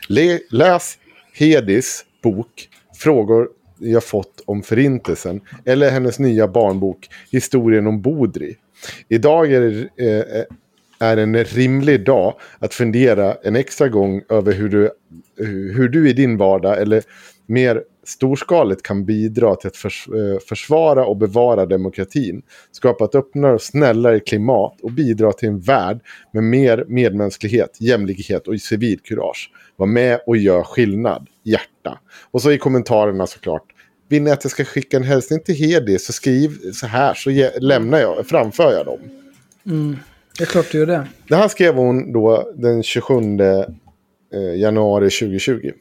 Le- 0.07 0.39
läs 0.49 0.97
Hedis 1.34 2.05
bok 2.24 2.70
Frågor 2.97 3.47
jag 3.80 4.04
fått 4.04 4.44
om 4.46 4.64
förintelsen 4.64 5.42
eller 5.66 5.92
hennes 5.92 6.20
nya 6.20 6.48
barnbok 6.48 7.10
Historien 7.32 7.88
om 7.88 8.02
Bodri. 8.02 8.56
Idag 9.08 9.52
är 9.52 9.62
det, 9.62 10.38
eh, 10.38 10.46
är 11.00 11.18
en 11.18 11.44
rimlig 11.44 12.06
dag 12.06 12.34
att 12.60 12.74
fundera 12.74 13.34
en 13.44 13.56
extra 13.56 13.88
gång 13.90 14.22
över 14.30 14.54
hur 14.54 14.70
du, 14.70 14.90
hur 15.74 15.90
du 15.90 16.10
i 16.10 16.14
din 16.14 16.38
vardag 16.38 16.82
eller 16.82 17.04
mer 17.46 17.84
storskaligt 18.10 18.84
kan 18.84 19.05
bidra 19.05 19.55
till 19.55 19.68
att 19.68 19.78
förs 19.78 20.07
eh, 20.07 20.39
försvara 20.49 21.05
och 21.05 21.18
bevara 21.18 21.66
demokratin, 21.66 22.41
skapa 22.72 23.05
ett 23.05 23.16
öppnare 23.16 23.53
och 23.53 23.62
snällare 23.62 24.20
klimat 24.20 24.82
och 24.82 24.91
bidra 24.91 25.32
till 25.32 25.49
en 25.49 25.60
värld 25.60 25.99
med 26.34 26.43
mer 26.43 26.86
medmänsklighet, 26.88 27.78
jämlikhet 27.80 28.47
och 28.47 28.62
civilkurage. 28.62 29.51
Var 29.76 29.88
med 29.88 30.20
och 30.26 30.38
gör 30.38 30.64
skillnad, 30.64 31.28
hjärta. 31.43 31.99
Och 32.32 32.41
så 32.41 32.51
i 32.51 32.57
kommentarerna 32.57 33.28
såklart. 33.28 33.64
Vill 34.10 34.22
ni 34.22 34.32
att 34.32 34.43
jag 34.43 34.51
ska 34.51 34.66
skicka 34.66 34.97
en 34.97 35.03
hälsning 35.03 35.39
till 35.39 35.55
Hedi 35.55 35.99
så 35.99 36.14
skriv 36.14 36.72
så 36.74 36.88
här 36.88 37.14
så 37.14 37.49
lämnar 37.62 37.99
jag, 37.99 38.28
framför 38.28 38.74
jag 38.74 38.86
dem. 38.86 38.99
Det 40.38 40.43
är 40.43 40.45
klart 40.45 40.72
du 40.72 40.78
gör 40.78 40.86
det. 40.86 41.07
Det 41.28 41.36
här 41.36 41.47
skrev 41.47 41.76
hon 41.76 42.14
då 42.14 42.51
den 42.55 42.84
27 42.84 43.14
eh, 44.34 44.55
januari 44.55 45.10
2020. 45.10 45.72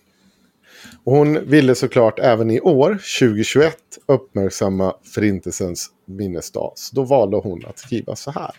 Och 1.08 1.16
hon 1.16 1.48
ville 1.48 1.74
såklart 1.74 2.18
även 2.18 2.50
i 2.50 2.60
år, 2.60 2.90
2021, 3.20 3.76
uppmärksamma 4.08 4.94
Förintelsens 5.14 5.90
minnesdag. 6.06 6.72
Så 6.74 6.96
då 6.96 7.04
valde 7.04 7.36
hon 7.36 7.64
att 7.66 7.78
skriva 7.78 8.16
så 8.16 8.30
här. 8.30 8.50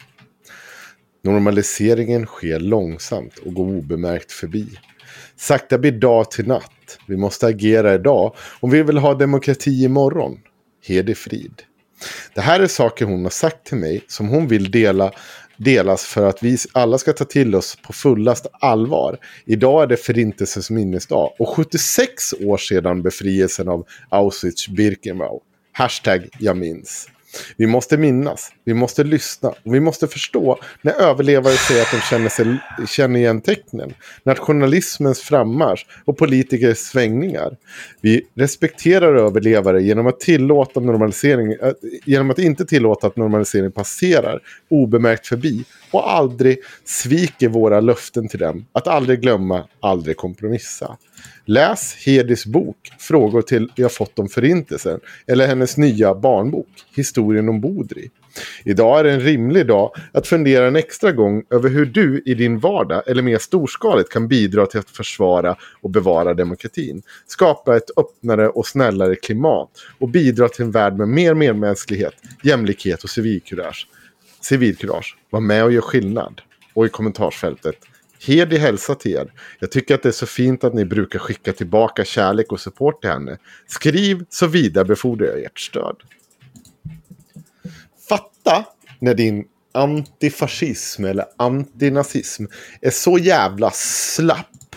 Normaliseringen 1.23 2.25
sker 2.25 2.59
långsamt 2.59 3.37
och 3.37 3.53
går 3.53 3.65
obemärkt 3.65 4.31
förbi. 4.31 4.67
Sakta 5.35 5.77
blir 5.77 5.91
dag 5.91 6.31
till 6.31 6.47
natt. 6.47 6.99
Vi 7.07 7.17
måste 7.17 7.47
agera 7.47 7.93
idag 7.93 8.35
om 8.59 8.69
vi 8.69 8.83
vill 8.83 8.97
ha 8.97 9.13
demokrati 9.13 9.83
imorgon. 9.83 10.39
Heder 10.87 11.13
frid. 11.13 11.61
Det 12.35 12.41
här 12.41 12.59
är 12.59 12.67
saker 12.67 13.05
hon 13.05 13.23
har 13.23 13.29
sagt 13.29 13.65
till 13.65 13.77
mig 13.77 14.03
som 14.07 14.29
hon 14.29 14.47
vill 14.47 14.71
dela 14.71 15.11
delas 15.59 16.05
för 16.05 16.25
att 16.25 16.43
vi 16.43 16.57
alla 16.71 16.97
ska 16.97 17.13
ta 17.13 17.25
till 17.25 17.55
oss 17.55 17.77
på 17.83 17.93
fullast 17.93 18.47
allvar. 18.51 19.17
Idag 19.45 19.83
är 19.83 19.87
det 19.87 19.97
Förintelsens 19.97 20.69
minnesdag 20.69 21.31
och 21.39 21.49
76 21.49 22.33
år 22.33 22.57
sedan 22.57 23.01
befrielsen 23.01 23.67
av 23.67 23.85
Auschwitz-Birkenau. 24.09 25.39
Hashtag 25.71 26.29
jag 26.39 26.57
minns. 26.57 27.07
Vi 27.57 27.67
måste 27.67 27.97
minnas, 27.97 28.51
vi 28.65 28.73
måste 28.73 29.03
lyssna 29.03 29.49
och 29.49 29.75
vi 29.75 29.79
måste 29.79 30.07
förstå 30.07 30.59
när 30.81 30.93
överlevare 30.93 31.53
säger 31.53 31.81
att 31.81 31.91
de 31.91 31.99
känner, 32.01 32.29
sig, 32.29 32.57
känner 32.87 33.19
igen 33.19 33.41
tecknen. 33.41 33.93
Nationalismens 34.23 35.19
frammarsch 35.19 35.85
och 36.05 36.17
politikers 36.17 36.77
svängningar. 36.77 37.57
Vi 38.01 38.21
respekterar 38.35 39.15
överlevare 39.15 39.83
genom 39.83 40.07
att, 40.07 40.19
tillåta 40.19 40.79
normalisering, 40.79 41.51
eh, 41.51 41.73
genom 42.05 42.29
att 42.29 42.39
inte 42.39 42.65
tillåta 42.65 43.07
att 43.07 43.15
normalisering 43.15 43.71
passerar 43.71 44.39
obemärkt 44.69 45.27
förbi 45.27 45.63
och 45.91 46.11
aldrig 46.11 46.57
sviker 46.85 47.47
våra 47.49 47.79
löften 47.79 48.27
till 48.27 48.39
dem. 48.39 48.65
Att 48.71 48.87
aldrig 48.87 49.21
glömma, 49.21 49.63
aldrig 49.79 50.17
kompromissa. 50.17 50.97
Läs 51.45 51.95
Hedis 52.05 52.45
bok 52.45 52.77
Frågor 52.99 53.41
till 53.41 53.71
jag 53.75 53.91
fått 53.91 54.19
om 54.19 54.29
förintelsen 54.29 54.99
eller 55.27 55.47
hennes 55.47 55.77
nya 55.77 56.15
barnbok 56.15 56.67
Historien 57.19 57.49
om 57.49 57.61
Bodri. 57.61 58.09
Idag 58.65 58.99
är 58.99 59.03
det 59.03 59.11
en 59.11 59.19
rimlig 59.19 59.67
dag 59.67 59.91
att 60.11 60.27
fundera 60.27 60.67
en 60.67 60.75
extra 60.75 61.11
gång 61.11 61.43
över 61.49 61.69
hur 61.69 61.85
du 61.85 62.23
i 62.25 62.33
din 62.33 62.59
vardag 62.59 63.03
eller 63.07 63.23
mer 63.23 63.37
storskaligt 63.37 64.11
kan 64.11 64.27
bidra 64.27 64.65
till 64.65 64.79
att 64.79 64.89
försvara 64.89 65.55
och 65.81 65.89
bevara 65.89 66.33
demokratin. 66.33 67.01
Skapa 67.27 67.77
ett 67.77 67.97
öppnare 67.97 68.49
och 68.49 68.67
snällare 68.67 69.15
klimat 69.15 69.69
och 69.99 70.09
bidra 70.09 70.49
till 70.49 70.65
en 70.65 70.71
värld 70.71 70.97
med 70.97 71.07
mer 71.07 71.33
medmänsklighet, 71.33 72.13
jämlikhet 72.43 73.03
och 73.03 73.09
civilkurage. 73.09 73.87
Civilkurage. 74.41 75.17
Var 75.29 75.39
med 75.39 75.63
och 75.63 75.71
gör 75.71 75.81
skillnad. 75.81 76.41
Och 76.73 76.85
i 76.85 76.89
kommentarsfältet 76.89 77.75
Hedi 78.27 78.57
hälsa 78.57 78.95
till 78.95 79.11
er. 79.11 79.31
Jag 79.59 79.71
tycker 79.71 79.95
att 79.95 80.03
det 80.03 80.09
är 80.09 80.13
så 80.13 80.25
fint 80.25 80.63
att 80.63 80.73
ni 80.73 80.85
brukar 80.85 81.19
skicka 81.19 81.53
tillbaka 81.53 82.05
kärlek 82.05 82.51
och 82.51 82.59
support 82.59 83.01
till 83.01 83.09
henne. 83.09 83.37
Skriv 83.67 84.25
så 84.29 84.47
vidarebefordrar 84.47 85.27
jag 85.27 85.43
ert 85.43 85.59
stöd. 85.59 85.95
Fatta 88.09 88.65
när 88.99 89.13
din 89.13 89.45
antifascism 89.71 91.05
eller 91.05 91.25
antinazism 91.37 92.45
är 92.81 92.89
så 92.89 93.17
jävla 93.17 93.71
slapp. 93.71 94.75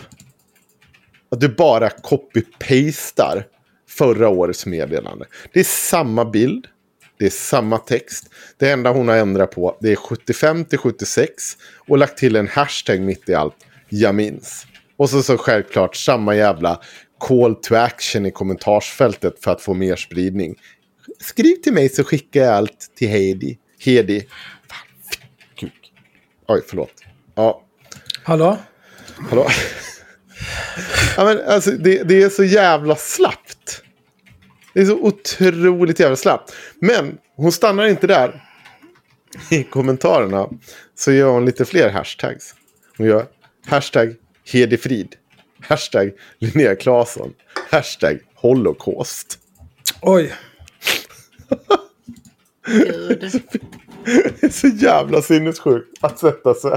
Att 1.31 1.39
du 1.39 1.49
bara 1.49 1.89
copy-pastar 1.89 3.43
förra 3.89 4.29
årets 4.29 4.65
meddelande. 4.65 5.25
Det 5.53 5.59
är 5.59 5.63
samma 5.63 6.25
bild. 6.25 6.67
Det 7.17 7.25
är 7.25 7.29
samma 7.29 7.77
text. 7.77 8.29
Det 8.57 8.69
enda 8.69 8.91
hon 8.91 9.07
har 9.07 9.15
ändrat 9.15 9.51
på 9.51 9.77
det 9.81 9.91
är 9.91 9.95
75 9.95 10.65
till 10.65 10.79
76 10.79 11.43
och 11.87 11.97
lagt 11.97 12.17
till 12.17 12.35
en 12.35 12.47
hashtag 12.47 13.01
mitt 13.01 13.29
i 13.29 13.33
allt. 13.33 13.55
Jag 13.89 14.15
minns. 14.15 14.65
Och 14.97 15.09
så, 15.09 15.23
så 15.23 15.37
självklart 15.37 15.95
samma 15.95 16.35
jävla 16.35 16.81
call 17.19 17.55
to 17.55 17.75
action 17.75 18.25
i 18.25 18.31
kommentarsfältet 18.31 19.43
för 19.43 19.51
att 19.51 19.61
få 19.61 19.73
mer 19.73 19.95
spridning. 19.95 20.55
Skriv 21.23 21.55
till 21.55 21.73
mig 21.73 21.89
så 21.89 22.03
skickar 22.03 22.41
jag 22.41 22.53
allt 22.53 22.95
till 22.95 23.09
Heidi. 23.09 23.57
Hedi. 23.79 24.27
Oj, 26.47 26.61
förlåt. 26.67 27.03
Ja. 27.35 27.63
Hallå? 28.23 28.57
Hallå? 29.29 29.47
ja, 31.17 31.23
men 31.23 31.41
alltså, 31.47 31.71
det, 31.71 32.03
det 32.03 32.23
är 32.23 32.29
så 32.29 32.43
jävla 32.43 32.95
slappt. 32.95 33.83
Det 34.73 34.81
är 34.81 34.85
så 34.85 34.99
otroligt 34.99 35.99
jävla 35.99 36.15
slappt. 36.15 36.55
Men 36.79 37.17
hon 37.35 37.51
stannar 37.51 37.87
inte 37.87 38.07
där. 38.07 38.43
I 39.51 39.63
kommentarerna 39.63 40.49
så 40.95 41.11
gör 41.11 41.29
hon 41.29 41.45
lite 41.45 41.65
fler 41.65 41.89
hashtags. 41.89 42.55
Hon 42.97 43.07
gör 43.07 43.25
hashtag 43.65 44.15
Hedefrid. 44.51 45.15
Hashtag 45.61 46.11
Linnea 46.39 46.75
Claesson. 46.75 47.33
Hashtag 47.71 48.19
Holocaust. 48.35 49.39
Oj. 50.01 50.33
Gud. 52.67 53.41
Det 54.05 54.43
är 54.43 54.49
så 54.49 54.67
jävla 54.67 55.21
sinnessjukt 55.21 55.97
att 56.03 56.19
sätta 56.19 56.53
sig 56.53 56.71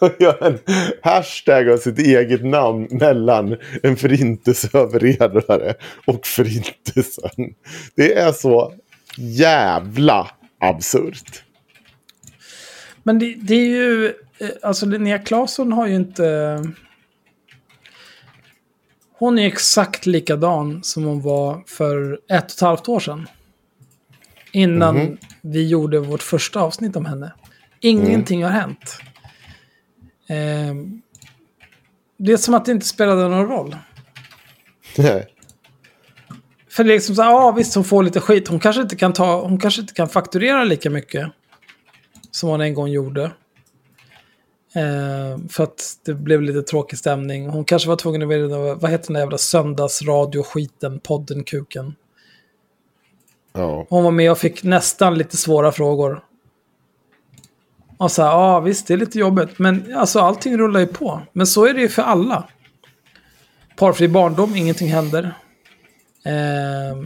och 0.00 0.10
göra 0.20 0.46
en 0.46 0.58
hashtag 1.02 1.68
av 1.70 1.76
sitt 1.76 1.98
eget 1.98 2.44
namn 2.44 2.88
mellan 2.90 3.56
en 3.82 3.96
förintelseöverlevare 3.96 5.74
och 6.06 6.26
förintelsen. 6.26 7.54
Det 7.94 8.14
är 8.18 8.32
så 8.32 8.74
jävla 9.16 10.30
absurt. 10.60 11.44
Men 13.02 13.18
det, 13.18 13.34
det 13.40 13.54
är 13.54 13.66
ju... 13.68 14.06
eh, 14.38 14.48
Alltså 14.62 14.86
Linnea 14.86 15.18
Claesson 15.18 15.72
har 15.72 15.86
ju 15.86 15.94
inte... 15.94 16.58
Hon 19.18 19.38
är 19.38 19.46
exakt 19.46 20.06
likadan 20.06 20.82
som 20.82 21.04
hon 21.04 21.20
var 21.22 21.62
för 21.66 22.12
ett 22.28 22.44
och 22.44 22.50
ett 22.50 22.60
halvt 22.60 22.88
år 22.88 23.00
sedan. 23.00 23.28
Innan 24.52 24.96
Mhm. 24.96 25.16
vi 25.40 25.68
gjorde 25.68 25.98
vårt 25.98 26.22
första 26.22 26.60
avsnitt 26.60 26.96
om 26.96 27.06
henne. 27.06 27.32
Ingenting 27.80 28.44
har 28.44 28.50
hänt. 28.50 28.96
Ehm, 30.28 31.02
det 32.18 32.32
är 32.32 32.36
som 32.36 32.54
att 32.54 32.64
det 32.64 32.72
inte 32.72 32.86
spelade 32.86 33.28
någon 33.28 33.48
roll. 33.48 33.76
Nej. 34.98 35.26
För 36.70 36.84
det 36.84 36.90
är 36.90 36.94
liksom 36.94 37.14
så 37.14 37.22
här, 37.22 37.30
ja 37.30 37.52
visst 37.52 37.74
hon 37.74 37.84
får 37.84 38.02
lite 38.02 38.20
skit. 38.20 38.48
Hon 38.48 38.60
kanske 38.60 38.82
inte 38.82 38.96
kan 38.96 39.12
ta, 39.12 39.42
hon 39.42 39.58
kanske 39.58 39.80
inte 39.80 39.94
kan 39.94 40.08
fakturera 40.08 40.64
lika 40.64 40.90
mycket. 40.90 41.26
Som 42.30 42.48
hon 42.48 42.60
en 42.60 42.74
gång 42.74 42.88
gjorde. 42.88 43.22
Eh, 44.74 45.38
för 45.48 45.64
att 45.64 45.98
det 46.04 46.14
blev 46.14 46.42
lite 46.42 46.62
tråkig 46.62 46.98
stämning. 46.98 47.48
Hon 47.48 47.64
kanske 47.64 47.88
var 47.88 47.96
tvungen 47.96 48.22
att 48.22 48.50
vara, 48.50 48.74
vad 48.74 48.90
heter 48.90 49.06
den 49.06 49.14
där 49.14 49.20
jävla 49.20 49.38
söndagsradioskiten, 49.38 51.00
podden 51.00 51.44
Kuken. 51.44 51.94
Ja. 53.52 53.86
Hon 53.88 54.04
var 54.04 54.10
med 54.10 54.30
och 54.30 54.38
fick 54.38 54.62
nästan 54.62 55.18
lite 55.18 55.36
svåra 55.36 55.72
frågor. 55.72 56.24
Och 57.98 58.12
så 58.12 58.22
här, 58.22 58.30
ja 58.30 58.60
visst 58.60 58.86
det 58.86 58.94
är 58.94 58.98
lite 58.98 59.18
jobbigt. 59.18 59.58
Men 59.58 59.94
alltså 59.96 60.20
allting 60.20 60.58
rullar 60.58 60.80
ju 60.80 60.86
på. 60.86 61.22
Men 61.32 61.46
så 61.46 61.66
är 61.66 61.74
det 61.74 61.80
ju 61.80 61.88
för 61.88 62.02
alla. 62.02 62.48
Parfri 63.76 64.08
barndom, 64.08 64.56
ingenting 64.56 64.88
händer. 64.88 65.34
Eh, 66.24 66.98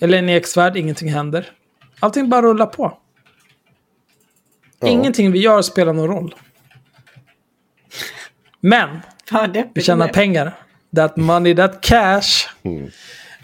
eller 0.00 0.18
en 0.18 0.28
eksvärld, 0.28 0.76
ingenting 0.76 1.08
händer. 1.08 1.52
Allting 2.00 2.28
bara 2.28 2.42
rullar 2.42 2.66
på. 2.66 2.98
Ja. 4.80 4.88
Ingenting 4.88 5.32
vi 5.32 5.38
gör 5.38 5.62
spelar 5.62 5.92
någon 5.92 6.08
roll. 6.08 6.34
Men 8.60 9.00
vi 9.74 9.82
tjänar 9.82 10.08
pengar. 10.08 10.52
That 10.96 11.16
money, 11.16 11.56
that 11.56 11.80
cash. 11.80 12.48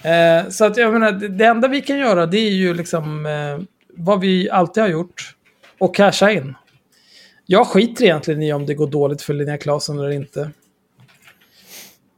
Eh, 0.03 0.49
så 0.49 0.64
att 0.64 0.76
jag 0.76 0.92
menar, 0.92 1.12
det, 1.12 1.28
det 1.28 1.44
enda 1.44 1.68
vi 1.68 1.82
kan 1.82 1.99
göra 1.99 2.26
det 2.26 2.38
är 2.38 2.51
ju 2.51 2.74
liksom 2.74 3.26
eh, 3.26 3.66
vad 3.97 4.20
vi 4.20 4.51
alltid 4.51 4.82
har 4.82 4.90
gjort. 4.90 5.34
Och 5.78 5.94
casha 5.94 6.30
in. 6.30 6.55
Jag 7.47 7.66
skiter 7.66 8.05
egentligen 8.05 8.42
i 8.42 8.53
om 8.53 8.66
det 8.66 8.74
går 8.74 8.86
dåligt 8.86 9.22
för 9.22 9.34
Linnea 9.34 9.59
Claesson 9.59 9.99
eller 9.99 10.11
inte. 10.11 10.51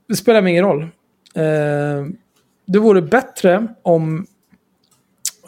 Det 0.09 0.17
spelar 0.17 0.43
mig 0.43 0.53
ingen 0.53 0.65
roll. 0.65 0.83
Eh, 1.35 2.07
det 2.67 2.79
vore 2.79 3.03
bättre 3.03 3.67
om 3.83 4.27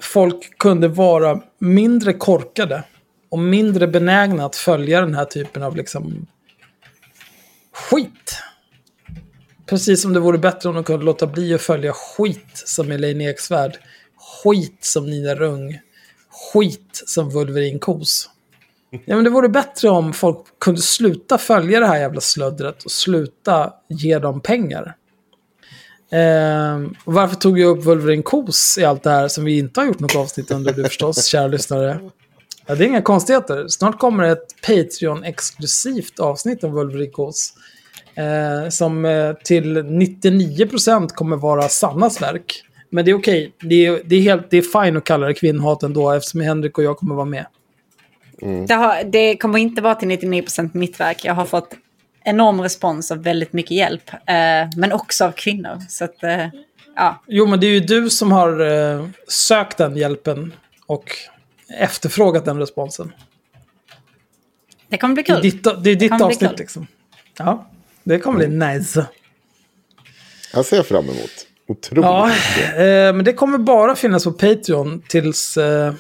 folk 0.00 0.58
kunde 0.58 0.88
vara 0.88 1.40
mindre 1.58 2.12
korkade 2.12 2.84
och 3.30 3.38
mindre 3.38 3.86
benägna 3.86 4.44
att 4.44 4.56
följa 4.56 5.00
den 5.00 5.14
här 5.14 5.24
typen 5.24 5.62
av 5.62 5.76
liksom 5.76 6.26
skit. 7.72 8.42
Precis 9.70 10.02
som 10.02 10.12
det 10.12 10.20
vore 10.20 10.38
bättre 10.38 10.68
om 10.68 10.74
de 10.74 10.84
kunde 10.84 11.04
låta 11.04 11.26
bli 11.26 11.54
att 11.54 11.60
följa 11.60 11.92
skit 11.92 12.52
som 12.54 12.92
Elaine 12.92 13.20
Eksvärd, 13.20 13.78
skit 14.42 14.84
som 14.84 15.10
Nina 15.10 15.34
Rung, 15.34 15.80
skit 16.52 17.02
som 17.06 17.30
Wolverine 17.30 17.78
Kos. 17.78 18.30
Ja, 18.90 19.14
men 19.16 19.24
det 19.24 19.30
vore 19.30 19.48
bättre 19.48 19.90
om 19.90 20.12
folk 20.12 20.38
kunde 20.58 20.80
sluta 20.80 21.38
följa 21.38 21.80
det 21.80 21.86
här 21.86 21.98
jävla 21.98 22.20
slöddret 22.20 22.84
och 22.84 22.90
sluta 22.90 23.72
ge 23.88 24.18
dem 24.18 24.40
pengar. 24.40 24.96
Eh, 26.12 26.80
och 27.04 27.14
varför 27.14 27.36
tog 27.36 27.58
jag 27.58 27.78
upp 27.78 27.84
Wolverine 27.84 28.22
Kos 28.22 28.78
i 28.78 28.84
allt 28.84 29.02
det 29.02 29.10
här 29.10 29.28
som 29.28 29.44
vi 29.44 29.58
inte 29.58 29.80
har 29.80 29.86
gjort 29.86 30.00
något 30.00 30.16
avsnitt 30.16 30.50
under 30.50 30.72
du 30.72 30.84
förstås, 30.84 31.26
kära 31.26 31.46
lyssnare? 31.46 32.10
Ja, 32.66 32.74
det 32.74 32.84
är 32.84 32.88
inga 32.88 33.02
konstigheter. 33.02 33.68
Snart 33.68 33.98
kommer 33.98 34.24
ett 34.24 34.46
Patreon-exklusivt 34.66 36.20
avsnitt 36.20 36.64
om 36.64 36.72
Wolverine 36.72 37.10
Kos. 37.10 37.54
Eh, 38.14 38.68
som 38.68 39.04
eh, 39.04 39.32
till 39.32 39.78
99% 39.78 41.08
kommer 41.08 41.36
vara 41.36 41.68
Sannas 41.68 42.22
verk. 42.22 42.62
Men 42.90 43.04
det 43.04 43.10
är 43.10 43.14
okej. 43.14 43.52
Det, 43.60 43.86
är, 43.86 44.00
det, 44.04 44.16
är 44.16 44.20
helt, 44.20 44.50
det 44.50 44.56
är 44.56 44.84
fine 44.84 44.96
att 44.96 45.04
kalla 45.04 45.26
det 45.26 45.34
kvinnhat 45.34 45.82
ändå 45.82 46.10
eftersom 46.10 46.40
Henrik 46.40 46.78
och 46.78 46.84
jag 46.84 46.96
kommer 46.96 47.14
vara 47.14 47.24
med. 47.26 47.46
Det, 48.68 48.74
har, 48.74 49.04
det 49.04 49.36
kommer 49.36 49.58
inte 49.58 49.82
vara 49.82 49.94
till 49.94 50.08
99% 50.08 50.70
mitt 50.72 51.00
verk. 51.00 51.24
Jag 51.24 51.34
har 51.34 51.44
fått 51.44 51.74
enorm 52.24 52.60
respons 52.60 53.10
och 53.10 53.26
väldigt 53.26 53.52
mycket 53.52 53.70
hjälp. 53.70 54.10
Eh, 54.12 54.68
men 54.76 54.92
också 54.92 55.24
av 55.24 55.32
kvinnor. 55.32 55.78
Så 55.88 56.04
att, 56.04 56.22
eh, 56.22 56.46
ja. 56.96 57.22
Jo, 57.26 57.46
men 57.46 57.60
det 57.60 57.66
är 57.66 57.70
ju 57.70 57.80
du 57.80 58.10
som 58.10 58.32
har 58.32 58.60
eh, 58.60 59.06
sökt 59.28 59.78
den 59.78 59.96
hjälpen 59.96 60.52
och 60.86 61.04
efterfrågat 61.78 62.44
den 62.44 62.58
responsen. 62.58 63.12
Det 64.88 64.98
kommer 64.98 65.14
bli 65.14 65.22
Det 65.22 65.32
är 65.32 65.34
kul. 65.34 65.42
ditt, 65.42 65.64
det 65.64 65.90
är 65.90 65.96
ditt 65.96 66.16
bli 66.16 66.24
avsnitt 66.24 66.50
kul. 66.50 66.58
liksom. 66.58 66.86
Ja, 67.38 67.69
det 68.04 68.18
kommer 68.18 68.38
bli 68.38 68.48
nice. 68.48 69.06
Jag 70.52 70.64
ser 70.64 70.82
fram 70.82 71.04
emot. 71.04 71.46
Otroligt. 71.68 72.04
Ja, 72.04 72.30
eh, 72.82 73.12
men 73.12 73.24
det 73.24 73.32
kommer 73.32 73.58
bara 73.58 73.96
finnas 73.96 74.24
på 74.24 74.32
Patreon 74.32 75.02
tills, 75.08 75.56
eh, 75.56 75.94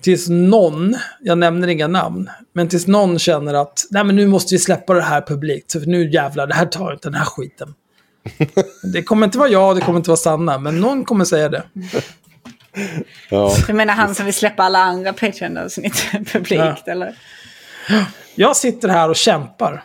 tills 0.00 0.28
någon, 0.28 0.96
jag 1.20 1.38
nämner 1.38 1.68
inga 1.68 1.86
namn, 1.88 2.30
men 2.52 2.68
tills 2.68 2.86
någon 2.86 3.18
känner 3.18 3.54
att 3.54 3.86
nej 3.90 4.04
men 4.04 4.16
nu 4.16 4.26
måste 4.26 4.54
vi 4.54 4.58
släppa 4.58 4.94
det 4.94 5.02
här 5.02 5.20
publikt, 5.20 5.72
för 5.72 5.80
nu 5.80 6.10
jävlar, 6.10 6.46
det 6.46 6.54
här 6.54 6.66
tar 6.66 6.92
inte 6.92 7.08
den 7.08 7.14
här 7.14 7.24
skiten. 7.24 7.74
det 8.92 9.02
kommer 9.02 9.26
inte 9.26 9.38
vara 9.38 9.48
jag, 9.48 9.76
det 9.76 9.82
kommer 9.82 9.98
inte 9.98 10.10
vara 10.10 10.16
Sanna, 10.16 10.58
men 10.58 10.80
någon 10.80 11.04
kommer 11.04 11.24
säga 11.24 11.48
det. 11.48 11.62
Ja. 13.30 13.54
Du 13.66 13.72
menar 13.72 13.94
han 13.94 14.14
som 14.14 14.24
vill 14.24 14.34
släppa 14.34 14.62
alla 14.62 14.78
andra 14.78 15.12
Patreon-avsnitt 15.12 16.04
publikt, 16.32 16.82
Ja. 16.86 16.92
eller? 16.92 17.14
Jag 18.34 18.56
sitter 18.56 18.88
här 18.88 19.08
och 19.08 19.16
kämpar 19.16 19.82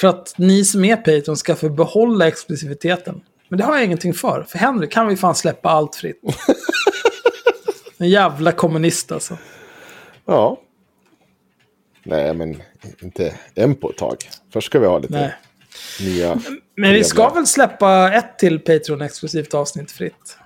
för 0.00 0.08
att 0.08 0.34
ni 0.36 0.64
som 0.64 0.84
är 0.84 0.96
Patreon 0.96 1.36
ska 1.36 1.56
få 1.56 1.68
behålla 1.68 2.28
exklusiviteten. 2.28 3.20
Men 3.48 3.58
det 3.58 3.64
har 3.64 3.74
jag 3.74 3.84
ingenting 3.84 4.14
för. 4.14 4.46
För 4.48 4.58
Henrik 4.58 4.92
kan 4.92 5.08
vi 5.08 5.16
fan 5.16 5.34
släppa 5.34 5.68
allt 5.68 5.96
fritt. 5.96 6.20
En 8.00 8.08
jävla 8.08 8.52
kommunist 8.52 9.12
alltså. 9.12 9.38
ja. 10.26 10.60
Nej, 12.02 12.34
men 12.34 12.62
inte 13.02 13.34
än 13.54 13.74
på 13.74 13.90
ett 13.90 13.96
tag. 13.96 14.16
Först 14.52 14.66
ska 14.66 14.78
vi 14.78 14.86
ha 14.86 14.98
lite 14.98 15.12
Nej. 15.12 15.34
nya... 16.00 16.40
Men 16.76 16.92
vi 16.92 17.04
ska 17.04 17.28
väl 17.28 17.46
släppa 17.46 18.12
ett 18.12 18.38
till 18.38 18.58
Patreon-exklusivt 18.58 19.54
avsnitt 19.54 19.92
fritt. 19.92 20.36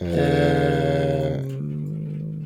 Eh, 0.00 0.06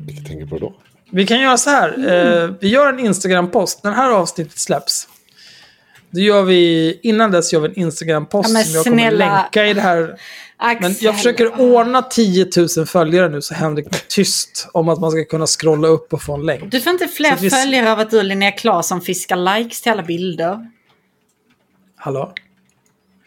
vilket 0.05 0.25
tänker 0.27 0.43
du 0.43 0.47
på 0.47 0.57
då? 0.57 0.73
Vi 1.11 1.27
kan 1.27 1.41
göra 1.41 1.57
så 1.57 1.69
här. 1.69 1.89
Eh, 1.89 2.49
vi 2.59 2.67
gör 2.67 2.93
en 2.93 2.99
Instagram-post. 2.99 3.83
När 3.83 3.91
det 3.91 3.97
här 3.97 4.11
avsnittet 4.11 4.57
släpps. 4.57 5.07
Då 6.11 6.19
gör 6.19 6.43
vi, 6.43 6.99
innan 7.03 7.31
dess 7.31 7.53
gör 7.53 7.59
vi 7.59 7.67
en 7.67 7.79
Instagram-post 7.79 8.49
Ja, 8.49 8.63
som 8.63 8.73
jag 8.75 8.83
kommer 8.83 9.11
länka 9.11 9.67
i 9.67 9.73
det 9.73 9.81
här. 9.81 10.15
Men 10.81 10.95
jag 10.99 11.15
försöker 11.15 11.61
ordna 11.61 12.01
10 12.01 12.47
000 12.77 12.85
följare 12.85 13.29
nu 13.29 13.41
så 13.41 13.53
Henrik 13.53 13.89
blir 13.89 14.01
tyst 14.07 14.67
om 14.71 14.89
att 14.89 14.99
man 14.99 15.11
ska 15.11 15.25
kunna 15.25 15.45
scrolla 15.47 15.87
upp 15.87 16.13
och 16.13 16.21
få 16.21 16.33
en 16.33 16.41
länk. 16.45 16.71
Du 16.71 16.79
får 16.81 16.93
inte 16.93 17.07
fler 17.07 17.35
vi- 17.35 17.49
följare 17.49 17.91
av 17.91 17.99
att 17.99 18.09
du 18.11 18.23
Linnea 18.23 18.51
Claesson 18.51 19.01
fiskar 19.01 19.57
likes 19.57 19.81
till 19.81 19.91
alla 19.91 20.03
bilder. 20.03 20.69
Hallå? 21.97 22.33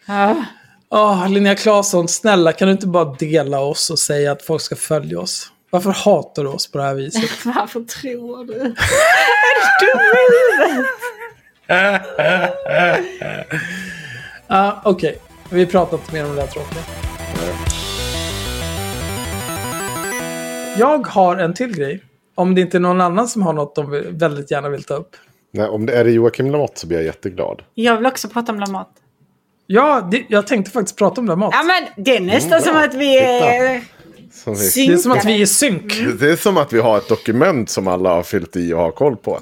Ja. 0.05 0.43
Åh, 0.89 1.29
Linnea 1.29 1.55
Claesson, 1.55 2.07
snälla 2.07 2.51
kan 2.53 2.67
du 2.67 2.71
inte 2.71 2.87
bara 2.87 3.05
dela 3.15 3.59
oss 3.59 3.89
och 3.89 3.99
säga 3.99 4.31
att 4.31 4.41
folk 4.41 4.61
ska 4.61 4.75
följa 4.75 5.19
oss? 5.19 5.51
Varför 5.69 5.91
hatar 5.91 6.43
du 6.43 6.49
oss 6.49 6.71
på 6.71 6.77
det 6.77 6.83
här 6.83 6.95
viset? 6.95 7.29
Varför 7.45 7.81
tror 7.81 8.45
du? 8.45 8.53
Ja, 14.47 14.81
okej. 14.85 15.17
Vi 15.49 15.65
pratar 15.65 15.97
inte 15.97 16.13
mer 16.13 16.25
om 16.25 16.35
det 16.35 16.41
här 16.41 16.47
tråkiga. 16.47 16.81
Jag 20.77 21.07
har 21.07 21.37
en 21.37 21.53
till 21.53 21.75
grej. 21.77 22.03
Om 22.35 22.55
det 22.55 22.61
inte 22.61 22.77
är 22.77 22.79
någon 22.79 23.01
annan 23.01 23.27
som 23.27 23.41
har 23.41 23.53
något 23.53 23.75
de 23.75 24.03
väldigt 24.09 24.51
gärna 24.51 24.69
vill 24.69 24.83
ta 24.83 24.93
upp. 24.93 25.15
Nej, 25.53 25.67
om 25.67 25.85
det 25.85 25.93
är 25.93 26.03
det 26.03 26.11
Joakim 26.11 26.51
Lamotte 26.51 26.79
så 26.79 26.87
blir 26.87 26.97
jag 26.97 27.05
jätteglad. 27.05 27.61
Jag 27.73 27.97
vill 27.97 28.05
också 28.05 28.29
prata 28.29 28.51
om 28.51 28.59
Lamotte. 28.59 28.91
Ja, 29.67 30.07
det, 30.11 30.23
jag 30.29 30.47
tänkte 30.47 30.71
faktiskt 30.71 30.97
prata 30.97 31.21
om 31.21 31.27
Lamotte. 31.27 31.57
Ja 31.57 31.63
men 31.63 32.05
det 32.05 32.17
är 32.17 32.21
nästan 32.21 32.51
Mm, 32.51 32.63
som 32.63 32.75
att 32.75 32.93
vi 32.93 33.17
är 33.17 33.81
Som 34.33 34.55
vi, 34.55 34.87
det 34.87 34.93
är 34.93 34.97
som 34.97 35.11
att 35.11 35.25
vi 35.25 35.41
är 35.41 35.45
synk. 35.45 35.93
det 36.19 36.29
är 36.31 36.35
som 36.35 36.57
att 36.57 36.73
vi 36.73 36.79
har 36.79 36.97
ett 36.97 37.09
dokument 37.09 37.69
som 37.69 37.87
alla 37.87 38.09
har 38.09 38.23
fyllt 38.23 38.55
i 38.55 38.73
och 38.73 38.79
har 38.79 38.91
koll 38.91 39.15
på. 39.17 39.39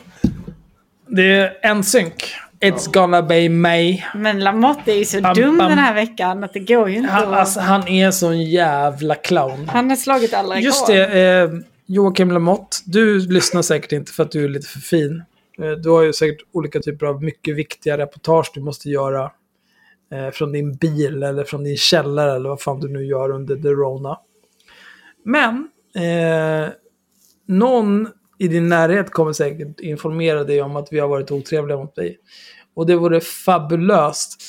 Det 1.08 1.24
är 1.36 1.58
en 1.62 1.84
synk. 1.84 2.36
It's 2.60 2.94
gonna 2.94 3.22
be 3.22 3.50
me. 3.50 4.04
Men 4.16 4.40
Lamotte 4.40 4.92
är 4.92 4.96
ju 4.96 5.06
så 5.06 5.22
Bam, 5.22 5.34
dum 5.34 5.58
bam. 5.58 5.70
den 5.70 5.78
här 5.78 5.94
veckan 5.94 6.44
att 6.44 6.54
det 6.54 6.60
går 6.60 6.90
ju 6.90 6.96
inte. 6.98 7.10
Han, 7.12 7.24
att- 7.34 7.40
alltså, 7.40 7.60
han 7.60 7.88
är 7.88 8.12
sån 8.12 8.42
jävla 8.42 9.16
clown. 9.16 9.68
Han 9.70 9.90
har 9.90 9.96
slagit 9.98 10.34
alla 10.34 10.50
rekord. 10.56 10.64
Just 10.64 10.88
det, 10.88 11.22
eh, 11.44 11.50
Joakim 11.86 12.32
Lamotte. 12.32 12.78
Du 12.86 13.20
lyssnar 13.32 13.62
säkert 13.62 13.92
inte 13.92 14.12
för 14.12 14.24
att 14.24 14.32
du 14.32 14.44
är 14.46 14.50
lite 14.50 14.68
för 14.68 14.80
fin. 14.80 15.24
Eh, 15.62 15.72
du 15.72 15.90
har 15.90 16.02
ju 16.02 16.14
säkert 16.14 16.42
olika 16.54 16.80
typer 16.80 17.06
av 17.06 17.24
mycket 17.24 17.56
viktiga 17.56 17.98
reportage 17.98 18.52
du 18.54 18.62
måste 18.62 18.90
göra. 18.90 19.32
Eh, 20.14 20.30
från 20.32 20.52
din 20.52 20.76
bil 20.76 21.24
eller 21.24 21.44
från 21.44 21.64
din 21.64 21.78
källare 21.78 22.36
eller 22.36 22.50
vad 22.50 22.62
fan 22.62 22.80
du 22.80 22.88
nu 22.88 23.06
gör 23.06 23.32
under 23.32 23.56
the 23.56 23.68
Rona. 23.70 24.18
Men 25.26 25.68
eh, 25.96 26.70
någon 27.48 28.08
i 28.44 28.48
din 28.48 28.70
närhet 28.70 29.12
kommer 29.12 29.34
säkert 29.34 29.80
informera 29.80 30.44
dig 30.44 30.62
om 30.62 30.76
att 30.76 30.88
vi 30.92 31.00
har 31.00 31.08
varit 31.08 31.32
otrevliga 31.32 31.78
mot 31.78 31.96
dig. 31.96 32.18
Och 32.76 32.86
det 32.86 32.96
vore 32.96 33.22
fabulöst. 33.22 34.42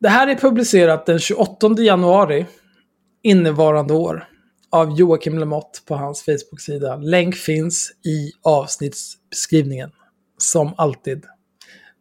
Det 0.00 0.08
här 0.08 0.26
är 0.26 0.34
publicerat 0.34 1.06
den 1.06 1.18
28 1.18 1.74
januari 1.78 2.46
innevarande 3.22 3.94
år 3.94 4.28
av 4.70 4.98
Joakim 4.98 5.38
Lamotte 5.38 5.78
på 5.86 5.94
hans 5.94 6.24
Facebook-sida. 6.24 6.96
Länk 6.96 7.34
finns 7.34 7.92
i 8.04 8.32
avsnittsbeskrivningen. 8.42 9.90
Som 10.38 10.74
alltid. 10.76 11.24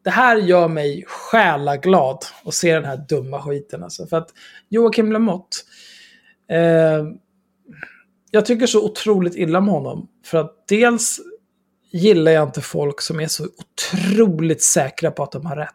Det 0.04 0.10
här 0.10 0.38
gör 0.38 0.68
mig 0.68 1.04
själaglad 1.08 2.26
att 2.45 2.54
se 2.54 2.74
den 2.74 2.86
här 2.86 3.06
dumma 3.10 3.41
skiten. 3.41 3.84
Alltså. 3.84 4.08
För 4.08 4.18
att 4.18 4.30
Joakim 4.70 5.12
Lamotte, 5.12 5.58
eh, 6.50 7.06
jag 8.32 8.45
tycker 8.45 8.68
så 8.68 8.86
otroligt 8.86 9.36
illa 9.36 9.58
om 9.60 9.68
honom. 9.68 10.08
För 10.26 10.38
att 10.38 10.68
dels 10.68 11.20
gillar 11.92 12.32
jag 12.32 12.48
inte 12.48 12.62
folk 12.62 13.02
som 13.02 13.20
är 13.20 13.28
så 13.28 13.44
otroligt 13.44 14.64
säkra 14.64 15.12
på 15.12 15.24
att 15.24 15.32
de 15.32 15.46
har 15.46 15.56
rätt. 15.56 15.74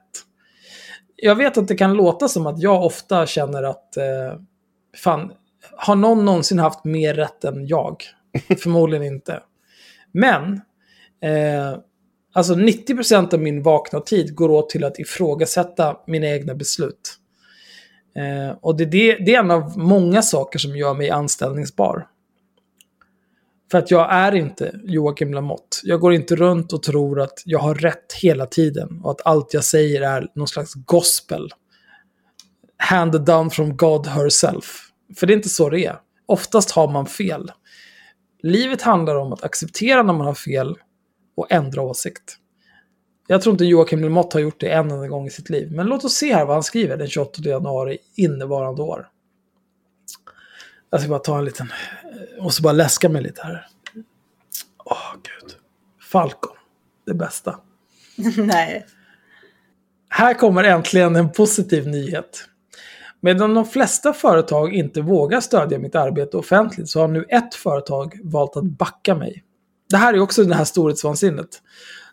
Jag 1.17 1.35
vet 1.35 1.59
att 1.59 1.69
det 1.69 1.77
kan 1.77 1.95
låta 1.95 2.29
som 2.29 2.47
att 2.47 2.63
jag 2.63 2.85
ofta 2.85 3.27
känner 3.27 3.63
att 3.63 3.97
eh, 3.97 4.39
fan, 4.97 5.33
har 5.77 5.97
någon 5.97 6.25
någonsin 6.25 6.59
haft 6.59 6.85
mer 6.85 7.15
rätt 7.15 7.45
än 7.45 7.67
jag? 7.67 7.97
Förmodligen 8.63 9.07
inte. 9.07 9.43
Men, 10.13 10.61
eh, 11.23 11.79
alltså 12.33 12.55
90% 12.55 13.35
av 13.35 13.41
min 13.41 13.63
vakna 13.63 14.01
tid 14.01 14.35
går 14.35 14.51
åt 14.51 14.71
till 14.71 14.85
att 14.85 14.99
ifrågasätta 14.99 15.97
mina 16.07 16.27
egna 16.27 16.55
beslut. 16.55 17.19
Eh, 18.17 18.57
och 18.61 18.77
det, 18.77 18.85
det, 18.85 19.17
det 19.17 19.35
är 19.35 19.41
en 19.41 19.51
av 19.51 19.79
många 19.79 20.23
saker 20.23 20.59
som 20.59 20.77
gör 20.77 20.95
mig 20.95 21.11
anställningsbar. 21.11 22.07
För 23.71 23.79
att 23.79 23.91
jag 23.91 24.13
är 24.13 24.35
inte 24.35 24.81
Joakim 24.85 25.35
Lamotte. 25.35 25.77
Jag 25.83 26.01
går 26.01 26.15
inte 26.15 26.37
runt 26.37 26.73
och 26.73 26.83
tror 26.83 27.21
att 27.21 27.43
jag 27.45 27.59
har 27.59 27.75
rätt 27.75 28.13
hela 28.23 28.47
tiden 28.47 29.01
och 29.03 29.11
att 29.11 29.27
allt 29.27 29.55
jag 29.55 29.65
säger 29.65 30.03
är 30.03 30.27
någon 30.35 30.49
slags 30.49 30.75
gospel. 30.75 31.51
Handed 32.77 33.25
down 33.25 33.51
from 33.51 33.77
God 33.77 34.07
herself. 34.07 34.89
För 35.17 35.27
det 35.27 35.33
är 35.33 35.37
inte 35.37 35.49
så 35.49 35.71
det 35.71 35.87
är. 35.87 35.97
Oftast 36.27 36.71
har 36.71 36.89
man 36.89 37.07
fel. 37.07 37.53
Livet 38.43 38.83
handlar 38.83 39.17
om 39.17 39.33
att 39.33 39.45
acceptera 39.45 40.03
när 40.03 40.13
man 40.13 40.27
har 40.27 40.35
fel 40.35 40.77
och 41.37 41.53
ändra 41.53 41.83
åsikt. 41.83 42.39
Jag 43.27 43.43
tror 43.43 43.53
inte 43.53 43.65
Joakim 43.65 44.03
Lamotte 44.03 44.37
har 44.37 44.43
gjort 44.43 44.61
det 44.61 44.69
en 44.69 44.91
enda 44.91 45.09
gång 45.09 45.27
i 45.27 45.31
sitt 45.31 45.51
liv. 45.51 45.73
Men 45.73 45.87
låt 45.87 46.05
oss 46.05 46.15
se 46.15 46.35
här 46.35 46.45
vad 46.45 46.57
han 46.57 46.63
skriver 46.63 46.97
den 46.97 47.09
28 47.09 47.43
januari 47.45 47.99
innevarande 48.17 48.83
år. 48.83 49.09
Jag 50.95 51.01
ska 51.01 51.11
bara 51.11 51.19
ta 51.19 51.39
en 51.39 51.45
liten... 51.45 51.73
Jag 52.37 52.45
måste 52.45 52.63
bara 52.63 52.73
läska 52.73 53.09
mig 53.09 53.23
lite 53.23 53.43
här. 53.43 53.67
Åh, 54.85 55.13
gud. 55.15 55.55
Falcon. 56.11 56.57
Det 57.07 57.15
bästa. 57.15 57.61
Nej. 58.37 58.87
Här 60.09 60.35
kommer 60.35 60.65
äntligen 60.65 61.17
en 61.17 61.33
positiv 61.33 61.89
nyhet. 61.89 62.45
Medan 63.21 63.55
de 63.55 63.65
flesta 63.67 64.13
företag 64.13 64.75
inte 64.75 65.01
vågar 65.01 65.41
stödja 65.41 65.79
mitt 65.79 65.95
arbete 65.95 66.37
offentligt 66.37 66.89
så 66.89 67.01
har 67.01 67.09
nu 67.09 67.25
ett 67.29 67.55
företag 67.55 68.21
valt 68.25 68.57
att 68.57 68.65
backa 68.65 69.15
mig. 69.15 69.45
Det 69.91 69.97
här 69.97 70.15
är 70.15 70.21
också 70.21 70.45
det 70.45 70.55
här 70.55 70.65
storhetsvansinnet. 70.65 71.63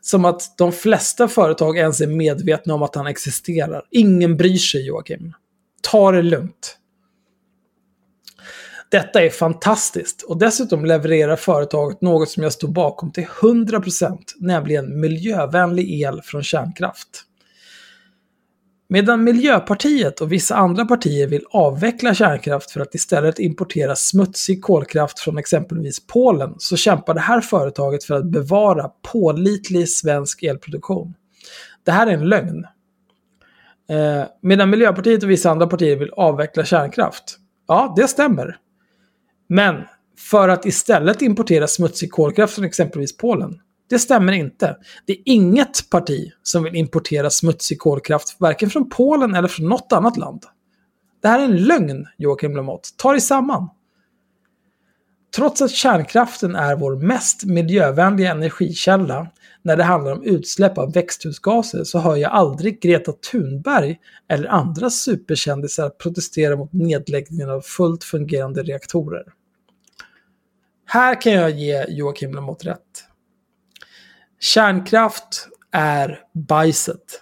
Som 0.01 0.25
att 0.25 0.57
de 0.57 0.71
flesta 0.71 1.27
företag 1.27 1.77
ens 1.77 2.01
är 2.01 2.07
medvetna 2.07 2.73
om 2.73 2.83
att 2.83 2.95
han 2.95 3.07
existerar. 3.07 3.83
Ingen 3.91 4.37
bryr 4.37 4.57
sig 4.57 4.87
Joakim. 4.87 5.33
Ta 5.81 6.11
det 6.11 6.21
lugnt. 6.21 6.77
Detta 8.91 9.23
är 9.23 9.29
fantastiskt 9.29 10.21
och 10.21 10.37
dessutom 10.37 10.85
levererar 10.85 11.35
företaget 11.35 12.01
något 12.01 12.29
som 12.29 12.43
jag 12.43 12.53
står 12.53 12.67
bakom 12.67 13.11
till 13.11 13.25
100%, 13.25 14.17
nämligen 14.39 14.99
miljövänlig 14.99 16.01
el 16.01 16.21
från 16.21 16.43
kärnkraft. 16.43 17.07
Medan 18.89 19.23
Miljöpartiet 19.23 20.21
och 20.21 20.31
vissa 20.31 20.55
andra 20.55 20.85
partier 20.85 21.27
vill 21.27 21.45
avveckla 21.51 22.13
kärnkraft 22.13 22.71
för 22.71 22.79
att 22.79 22.95
istället 22.95 23.39
importera 23.39 23.95
smutsig 23.95 24.61
kolkraft 24.61 25.19
från 25.19 25.37
exempelvis 25.37 26.07
Polen 26.07 26.55
så 26.57 26.77
kämpar 26.77 27.13
det 27.13 27.19
här 27.19 27.41
företaget 27.41 28.03
för 28.03 28.13
att 28.13 28.25
bevara 28.25 28.89
pålitlig 29.11 29.89
svensk 29.89 30.43
elproduktion. 30.43 31.13
Det 31.83 31.91
här 31.91 32.07
är 32.07 32.11
en 32.11 32.29
lögn. 32.29 32.65
Eh, 33.89 34.23
medan 34.41 34.69
Miljöpartiet 34.69 35.23
och 35.23 35.29
vissa 35.29 35.51
andra 35.51 35.67
partier 35.67 35.95
vill 35.95 36.11
avveckla 36.11 36.65
kärnkraft. 36.65 37.37
Ja, 37.67 37.93
det 37.97 38.07
stämmer. 38.07 38.57
Men 39.53 39.83
för 40.17 40.49
att 40.49 40.65
istället 40.65 41.21
importera 41.21 41.67
smutsig 41.67 42.11
kolkraft 42.11 42.55
från 42.55 42.65
exempelvis 42.65 43.17
Polen. 43.17 43.59
Det 43.89 43.99
stämmer 43.99 44.33
inte. 44.33 44.77
Det 45.05 45.13
är 45.13 45.21
inget 45.25 45.89
parti 45.89 46.31
som 46.43 46.63
vill 46.63 46.75
importera 46.75 47.29
smutsig 47.29 47.79
kolkraft, 47.79 48.35
varken 48.39 48.69
från 48.69 48.89
Polen 48.89 49.35
eller 49.35 49.47
från 49.47 49.69
något 49.69 49.93
annat 49.93 50.17
land. 50.17 50.43
Det 51.21 51.27
här 51.27 51.39
är 51.39 51.43
en 51.43 51.63
lögn, 51.63 52.05
Joakim 52.17 52.55
Lamotte. 52.55 52.89
Ta 52.97 53.11
dig 53.11 53.21
samman. 53.21 53.69
Trots 55.35 55.61
att 55.61 55.71
kärnkraften 55.71 56.55
är 56.55 56.75
vår 56.75 56.95
mest 56.95 57.45
miljövänliga 57.45 58.31
energikälla 58.31 59.27
när 59.61 59.77
det 59.77 59.83
handlar 59.83 60.11
om 60.11 60.23
utsläpp 60.23 60.77
av 60.77 60.93
växthusgaser 60.93 61.83
så 61.83 61.99
hör 61.99 62.15
jag 62.15 62.31
aldrig 62.31 62.81
Greta 62.81 63.11
Thunberg 63.31 63.97
eller 64.29 64.49
andra 64.49 64.89
superkändisar 64.89 65.89
protestera 65.89 66.55
mot 66.55 66.73
nedläggningen 66.73 67.49
av 67.49 67.61
fullt 67.61 68.03
fungerande 68.03 68.63
reaktorer. 68.63 69.23
Här 70.93 71.21
kan 71.21 71.31
jag 71.33 71.49
ge 71.51 71.85
Joakim 71.89 72.33
Lamotte 72.33 72.69
rätt. 72.69 73.03
Kärnkraft 74.39 75.47
är 75.71 76.19
bajset. 76.33 77.21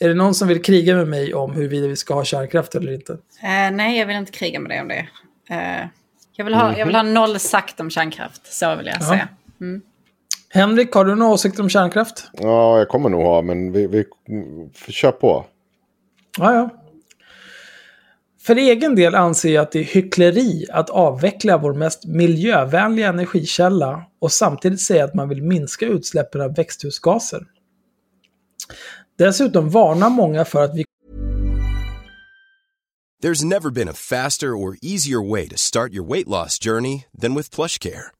Är 0.00 0.08
det 0.08 0.14
någon 0.14 0.34
som 0.34 0.48
vill 0.48 0.62
kriga 0.62 0.96
med 0.96 1.08
mig 1.08 1.34
om 1.34 1.52
huruvida 1.52 1.86
vi 1.88 1.96
ska 1.96 2.14
ha 2.14 2.24
kärnkraft 2.24 2.74
eller 2.74 2.92
inte? 2.92 3.12
Eh, 3.42 3.70
nej, 3.72 3.98
jag 3.98 4.06
vill 4.06 4.16
inte 4.16 4.32
kriga 4.32 4.60
med 4.60 4.70
dig 4.70 4.80
om 4.80 4.88
det. 4.88 5.08
Eh, 5.50 5.86
jag, 6.32 6.44
vill 6.44 6.54
ha, 6.54 6.78
jag 6.78 6.86
vill 6.86 6.94
ha 6.94 7.02
noll 7.02 7.38
sagt 7.38 7.80
om 7.80 7.90
kärnkraft, 7.90 8.52
så 8.52 8.74
vill 8.76 8.86
jag 8.86 8.96
Ja. 9.00 9.06
säga. 9.08 9.28
Henrik, 10.52 10.92
har 10.92 11.04
du 11.04 11.14
några 11.14 11.32
åsikter 11.32 11.62
om 11.62 11.68
kärnkraft? 11.68 12.30
Ja, 12.32 12.78
jag 12.78 12.88
kommer 12.88 13.08
nog 13.08 13.22
ha, 13.22 13.42
men 13.42 13.72
vi, 13.72 13.86
vi 13.86 14.04
kör 14.92 15.12
på. 15.12 15.46
Ja, 16.38 16.54
ja. 16.54 16.70
För 18.42 18.56
egen 18.56 18.94
del 18.94 19.14
anser 19.14 19.52
jag 19.52 19.62
att 19.62 19.72
det 19.72 19.78
är 19.78 19.84
hyckleri 19.84 20.66
att 20.70 20.90
avveckla 20.90 21.58
vår 21.58 21.74
mest 21.74 22.06
miljövänliga 22.06 23.08
energikälla 23.08 24.06
och 24.20 24.32
samtidigt 24.32 24.80
säga 24.80 25.04
att 25.04 25.14
man 25.14 25.28
vill 25.28 25.42
minska 25.42 25.86
utsläppen 25.86 26.40
av 26.40 26.54
växthusgaser. 26.54 27.46
Dessutom 29.18 29.70
varnar 29.70 30.10
många 30.10 30.44
för 30.44 30.64
att 30.64 30.74
vi 30.74 30.84
There's 33.22 33.44
never 33.44 33.70
been 33.70 33.88
a 33.88 33.94
faster 33.94 34.46
or 34.46 34.76
easier 34.82 35.30
way 35.30 35.48
to 35.48 35.56
start 35.56 35.92
your 35.92 36.08
weight 36.08 36.28
loss 36.28 36.58
journey 36.58 37.04
than 37.20 37.34
with 37.34 37.54
plush 37.54 37.78
care. 37.78 38.19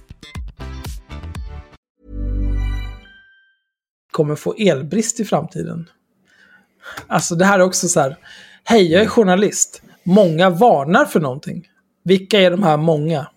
kommer 4.11 4.35
få 4.35 4.53
elbrist 4.53 5.19
i 5.19 5.25
framtiden. 5.25 5.89
Alltså 7.07 7.35
det 7.35 7.45
här 7.45 7.59
är 7.59 7.63
också 7.63 7.87
så 7.87 7.99
här. 7.99 8.17
Hej, 8.63 8.91
jag 8.91 9.01
är 9.01 9.07
journalist. 9.07 9.81
Många 10.03 10.49
varnar 10.49 11.05
för 11.05 11.19
någonting. 11.19 11.67
Vilka 12.03 12.39
är 12.39 12.51
de 12.51 12.63
här 12.63 12.77
många? 12.77 13.27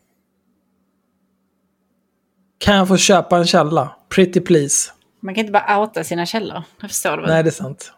Kan 2.59 2.77
jag 2.77 2.89
få 2.89 2.97
köpa 2.97 3.39
en 3.39 3.47
källa? 3.47 3.97
Pretty 4.09 4.41
please. 4.41 4.91
Man 5.21 5.35
kan 5.35 5.41
inte 5.41 5.53
bara 5.53 5.81
outa 5.81 6.05
sina 6.05 6.27
källor. 6.27 6.63
Jag 6.81 6.91
förstår 6.91 7.11
det 7.11 7.23
väl. 7.23 7.31
Nej, 7.31 7.43
det 7.43 7.49
är 7.49 7.53
sant. 7.53 7.93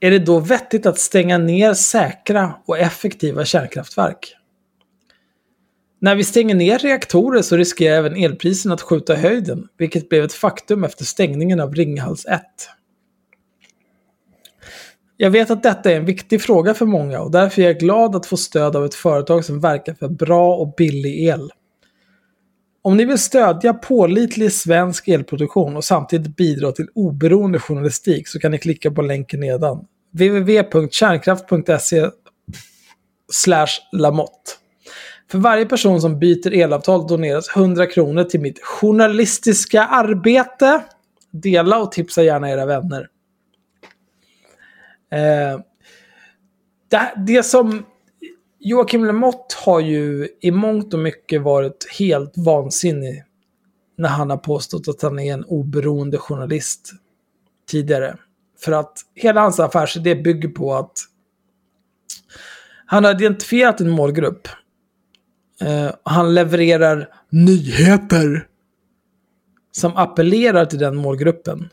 Är 0.00 0.10
det 0.10 0.18
då 0.18 0.40
vettigt 0.40 0.86
att 0.86 0.98
stänga 0.98 1.38
ner 1.38 1.74
säkra 1.74 2.54
och 2.66 2.78
effektiva 2.78 3.44
kärnkraftverk? 3.44 4.36
När 6.02 6.14
vi 6.14 6.24
stänger 6.24 6.54
ner 6.54 6.78
reaktorer 6.78 7.42
så 7.42 7.56
riskerar 7.56 7.96
även 7.96 8.16
elpriserna 8.16 8.74
att 8.74 8.80
skjuta 8.80 9.14
i 9.14 9.16
höjden, 9.16 9.68
vilket 9.78 10.08
blev 10.08 10.24
ett 10.24 10.32
faktum 10.32 10.84
efter 10.84 11.04
stängningen 11.04 11.60
av 11.60 11.74
Ringhals 11.74 12.26
1. 12.26 12.42
Jag 15.16 15.30
vet 15.30 15.50
att 15.50 15.62
detta 15.62 15.90
är 15.90 15.96
en 15.96 16.04
viktig 16.04 16.42
fråga 16.42 16.74
för 16.74 16.86
många 16.86 17.20
och 17.20 17.30
därför 17.30 17.62
är 17.62 17.66
jag 17.66 17.78
glad 17.78 18.16
att 18.16 18.26
få 18.26 18.36
stöd 18.36 18.76
av 18.76 18.84
ett 18.84 18.94
företag 18.94 19.44
som 19.44 19.60
verkar 19.60 19.94
för 19.94 20.08
bra 20.08 20.56
och 20.56 20.74
billig 20.76 21.28
el. 21.28 21.50
Om 22.82 22.96
ni 22.96 23.04
vill 23.04 23.18
stödja 23.18 23.74
pålitlig 23.74 24.52
svensk 24.52 25.08
elproduktion 25.08 25.76
och 25.76 25.84
samtidigt 25.84 26.36
bidra 26.36 26.72
till 26.72 26.88
oberoende 26.94 27.58
journalistik 27.58 28.28
så 28.28 28.38
kan 28.38 28.50
ni 28.50 28.58
klicka 28.58 28.90
på 28.90 29.02
länken 29.02 29.40
nedan. 29.40 29.86
www.kärnkraft.se 30.12 32.10
lamotte. 33.92 34.59
För 35.30 35.38
varje 35.38 35.66
person 35.66 36.00
som 36.00 36.18
byter 36.18 36.54
elavtal 36.54 37.06
doneras 37.06 37.56
100 37.56 37.86
kronor 37.86 38.24
till 38.24 38.40
mitt 38.40 38.64
journalistiska 38.64 39.84
arbete. 39.84 40.84
Dela 41.30 41.78
och 41.78 41.92
tipsa 41.92 42.22
gärna 42.22 42.50
era 42.50 42.66
vänner. 42.66 43.08
Eh, 45.12 45.60
det, 46.88 47.12
det 47.26 47.42
som 47.42 47.82
Joakim 48.58 49.04
Lamotte 49.04 49.56
har 49.64 49.80
ju 49.80 50.28
i 50.40 50.50
mångt 50.50 50.94
och 50.94 51.00
mycket 51.00 51.42
varit 51.42 51.88
helt 51.98 52.32
vansinnig 52.36 53.24
när 53.98 54.08
han 54.08 54.30
har 54.30 54.36
påstått 54.36 54.88
att 54.88 55.02
han 55.02 55.18
är 55.18 55.32
en 55.32 55.44
oberoende 55.44 56.18
journalist 56.18 56.92
tidigare. 57.68 58.16
För 58.58 58.72
att 58.72 58.98
hela 59.14 59.40
hans 59.40 59.60
affärsidé 59.60 60.14
bygger 60.14 60.48
på 60.48 60.74
att 60.74 60.92
han 62.86 63.04
har 63.04 63.10
identifierat 63.10 63.80
en 63.80 63.90
målgrupp. 63.90 64.48
Uh, 65.64 65.90
han 66.02 66.34
levererar 66.34 67.08
nyheter 67.30 68.46
som 69.72 69.96
appellerar 69.96 70.64
till 70.64 70.78
den 70.78 70.96
målgruppen. 70.96 71.68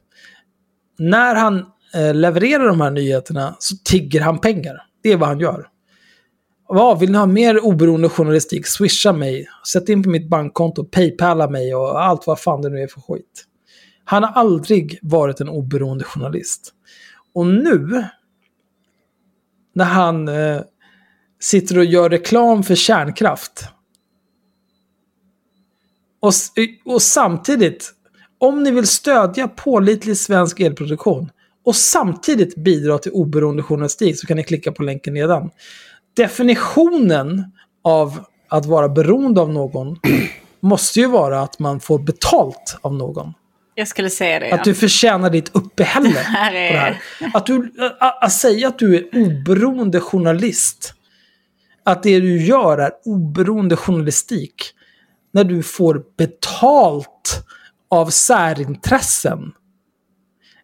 När 1.00 1.36
han 1.36 1.58
uh, 1.98 2.14
levererar 2.14 2.68
de 2.68 2.82
här 2.82 2.92
nyheterna 2.92 3.56
så 3.60 3.76
tigger 3.84 4.22
han 4.22 4.40
pengar. 4.40 4.78
Det 5.04 5.12
är 5.12 5.18
vad 5.18 5.30
han 5.30 5.40
gör. 5.40 5.68
Vad, 6.70 7.00
vill 7.00 7.12
ni 7.12 7.18
ha 7.18 7.26
mer 7.26 7.66
oberoende 7.66 8.10
journalistik? 8.10 8.68
Swisha 8.68 9.14
mig. 9.14 9.48
Sätt 9.68 9.90
in 9.90 10.04
på 10.04 10.10
mitt 10.10 10.30
bankkonto. 10.30 10.84
Paypala 10.84 11.50
mig 11.50 11.76
och 11.76 12.04
allt 12.04 12.28
vad 12.28 12.40
fan 12.40 12.62
det 12.62 12.70
nu 12.70 12.82
är 12.82 12.88
för 12.88 13.02
skit. 13.02 13.46
Han 14.04 14.24
har 14.24 14.32
aldrig 14.32 15.00
varit 15.02 15.42
en 15.42 15.50
oberoende 15.50 16.04
journalist. 16.04 16.74
Och 17.34 17.48
nu, 17.48 18.04
när 19.76 19.86
han 19.86 20.28
eh, 20.28 20.62
sitter 21.40 21.78
och 21.78 21.86
gör 21.86 22.10
reklam 22.10 22.64
för 22.64 22.76
kärnkraft. 22.76 23.68
Och, 26.20 26.30
s- 26.30 26.52
och 26.86 27.02
samtidigt, 27.02 27.94
om 28.40 28.64
ni 28.64 28.72
vill 28.72 28.88
stödja 28.88 29.48
pålitlig 29.48 30.18
svensk 30.18 30.60
elproduktion 30.60 31.30
och 31.66 31.76
samtidigt 31.76 32.56
bidra 32.56 32.98
till 32.98 33.12
oberoende 33.12 33.64
journalistik 33.64 34.20
så 34.20 34.28
kan 34.28 34.38
ni 34.38 34.44
klicka 34.44 34.72
på 34.72 34.84
länken 34.84 35.14
nedan. 35.14 35.50
Definitionen 36.16 37.44
av 37.84 38.20
att 38.50 38.66
vara 38.66 38.90
beroende 38.90 39.42
av 39.42 39.50
någon 39.54 40.00
måste 40.60 41.00
ju 41.00 41.08
vara 41.08 41.42
att 41.42 41.60
man 41.60 41.80
får 41.80 42.00
betalt 42.00 42.78
av 42.82 42.94
någon. 42.94 43.34
Jag 43.76 43.88
skulle 43.88 44.10
säga 44.10 44.40
det. 44.40 44.48
Ja. 44.48 44.56
Att 44.56 44.64
du 44.64 44.74
förtjänar 44.76 45.30
ditt 45.30 45.56
uppehälle 45.56 46.10
på 46.14 46.18
här 46.20 46.54
är- 46.54 46.74
det 46.74 46.80
här. 46.80 47.00
Att, 47.34 47.46
du, 47.46 47.72
att, 48.00 48.24
att 48.24 48.32
säga 48.34 48.68
att 48.68 48.80
du 48.80 48.96
är 48.98 49.04
oberoende 49.14 50.00
journalist, 50.00 50.94
att 51.84 52.04
det 52.04 52.20
du 52.20 52.42
gör 52.46 52.78
är 52.78 52.92
oberoende 53.06 53.76
journalistik, 53.76 54.54
när 55.38 55.44
du 55.44 55.64
får 55.64 56.04
betalt 56.18 57.44
av 57.90 58.10
särintressen. 58.10 59.52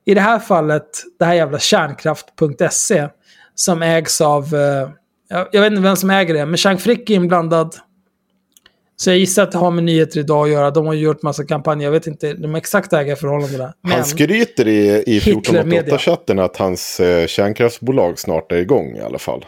I 0.05 0.13
det 0.13 0.21
här 0.21 0.39
fallet, 0.39 1.03
det 1.19 1.25
här 1.25 1.33
jävla 1.33 1.59
kärnkraft.se, 1.59 3.07
som 3.55 3.81
ägs 3.81 4.21
av, 4.21 4.55
eh, 4.55 4.89
jag, 5.51 5.61
vet 5.61 5.71
inte 5.71 5.81
vem 5.81 5.95
som 5.95 6.09
äger 6.09 6.33
det, 6.33 6.45
men 6.45 6.57
Chang 6.57 6.77
Frick 6.77 7.09
är 7.09 7.13
inblandad. 7.13 7.75
Så 8.95 9.09
jag 9.09 9.17
gissar 9.17 9.43
att 9.43 9.51
det 9.51 9.57
har 9.57 9.71
med 9.71 9.83
nyheter 9.83 10.19
idag 10.19 10.43
att 10.43 10.51
göra. 10.51 10.71
De 10.71 10.85
har 10.85 10.93
gjort 10.93 11.21
massa 11.21 11.45
kampanjer. 11.45 11.87
Jag 11.87 11.91
vet 11.91 12.07
inte 12.07 12.33
de 12.33 12.55
exakta 12.55 13.01
ägarförhållandena. 13.01 13.73
Men 13.81 13.91
Han 13.91 14.05
skryter 14.05 14.67
i, 14.67 15.03
i 15.07 15.19
Hitler 15.19 15.63
Media. 15.63 15.97
1488-chatten 15.97 16.39
att 16.39 16.57
hans 16.57 16.99
eh, 16.99 17.27
kärnkraftsbolag 17.27 18.19
snart 18.19 18.51
är 18.51 18.57
igång 18.57 18.97
i 18.97 19.01
alla 19.01 19.19
fall. 19.19 19.45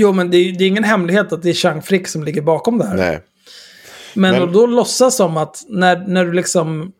Jo, 0.00 0.12
men 0.12 0.30
det 0.30 0.36
är, 0.36 0.52
det 0.52 0.64
är 0.64 0.68
ingen 0.68 0.84
hemlighet 0.84 1.32
att 1.32 1.42
det 1.42 1.50
är 1.50 1.54
Chang 1.54 1.82
Frick 1.82 2.08
som 2.08 2.24
ligger 2.24 2.42
bakom 2.42 2.78
det 2.78 2.86
här. 2.86 2.96
Nej. 2.96 3.20
Men, 4.14 4.38
Men- 4.38 4.52
då 4.52 4.66
låtsas 4.66 5.16
som 5.16 5.36
att 5.36 5.64
när, 5.68 6.06
när 6.06 6.24
du 6.24 6.32
liksom... 6.32 6.92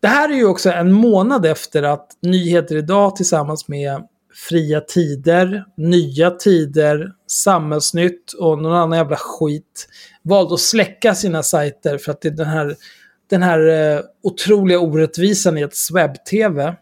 Det 0.00 0.08
här 0.08 0.28
är 0.28 0.34
ju 0.34 0.44
också 0.44 0.70
en 0.70 0.92
månad 0.92 1.46
efter 1.46 1.82
att 1.82 2.08
Nyheter 2.22 2.76
Idag 2.76 3.16
tillsammans 3.16 3.68
med 3.68 4.02
Fria 4.48 4.80
Tider, 4.80 5.64
Nya 5.76 6.30
Tider, 6.30 7.08
Samhällsnytt 7.26 8.32
och 8.32 8.58
någon 8.62 8.72
annan 8.72 8.98
jävla 8.98 9.16
skit 9.16 9.88
valde 10.22 10.54
att 10.54 10.60
släcka 10.60 11.14
sina 11.14 11.42
sajter 11.42 11.98
för 11.98 12.12
att 12.12 12.20
det 12.20 12.28
är 12.28 12.32
den 12.32 12.46
här, 12.46 12.76
den 13.30 13.42
här 13.42 13.68
eh, 13.68 14.00
otroliga 14.22 14.78
orättvisan 14.78 15.58
i 15.58 15.60
ett 15.60 15.74
webb-tv. 15.94 16.74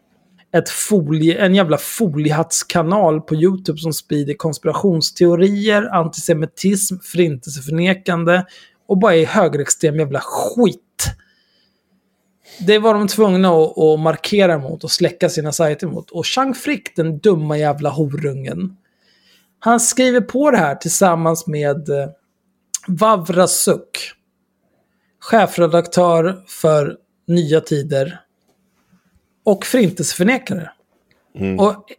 Ett 0.53 0.69
folie, 0.69 1.39
en 1.39 1.55
jävla 1.55 1.79
foliehattskanal 1.79 3.21
på 3.21 3.35
YouTube 3.35 3.79
som 3.79 3.93
sprider 3.93 4.35
konspirationsteorier, 4.35 5.95
antisemitism, 5.95 6.97
förintelseförnekande 7.03 8.45
och 8.87 8.99
bara 8.99 9.15
är 9.15 9.27
högerextrem 9.27 9.99
jävla 9.99 10.21
skit. 10.21 10.79
Det 12.67 12.79
var 12.79 12.95
de 12.95 13.09
tvungna 13.09 13.49
att, 13.49 13.79
att 13.79 14.01
markera 14.01 14.59
mot 14.59 14.85
och 14.85 14.91
släcka 14.91 15.29
sina 15.29 15.53
sajter 15.53 15.87
mot. 15.87 16.11
Och 16.11 16.27
Chang 16.27 16.55
Frick, 16.55 16.97
den 16.97 17.19
dumma 17.19 17.59
jävla 17.59 17.91
horungen, 17.91 18.77
han 19.59 19.81
skriver 19.81 20.21
på 20.21 20.51
det 20.51 20.57
här 20.57 20.75
tillsammans 20.75 21.47
med 21.47 21.89
eh, 21.89 22.09
Vavra 22.87 23.47
Suk, 23.47 24.13
chefredaktör 25.21 26.45
för 26.47 26.97
Nya 27.27 27.61
Tider 27.61 28.21
och 29.45 29.67
förintelseförnekare. 29.67 30.71
Och 31.59 31.93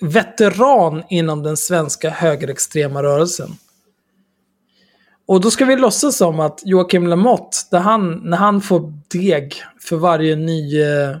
veteran 0.00 1.02
inom 1.10 1.42
den 1.42 1.56
svenska 1.56 2.10
högerextrema 2.10 3.02
rörelsen. 3.02 3.50
Och 5.26 5.40
då 5.40 5.50
ska 5.50 5.64
vi 5.64 5.76
låtsas 5.76 6.16
som 6.16 6.40
att 6.40 6.62
Joakim 6.64 7.06
Lamotte, 7.06 7.56
där 7.70 7.78
han, 7.78 8.20
när 8.24 8.36
han 8.36 8.60
får 8.60 8.92
deg 9.08 9.54
för 9.80 9.96
varje 9.96 10.36
ny 10.36 10.82
eh, 10.82 11.16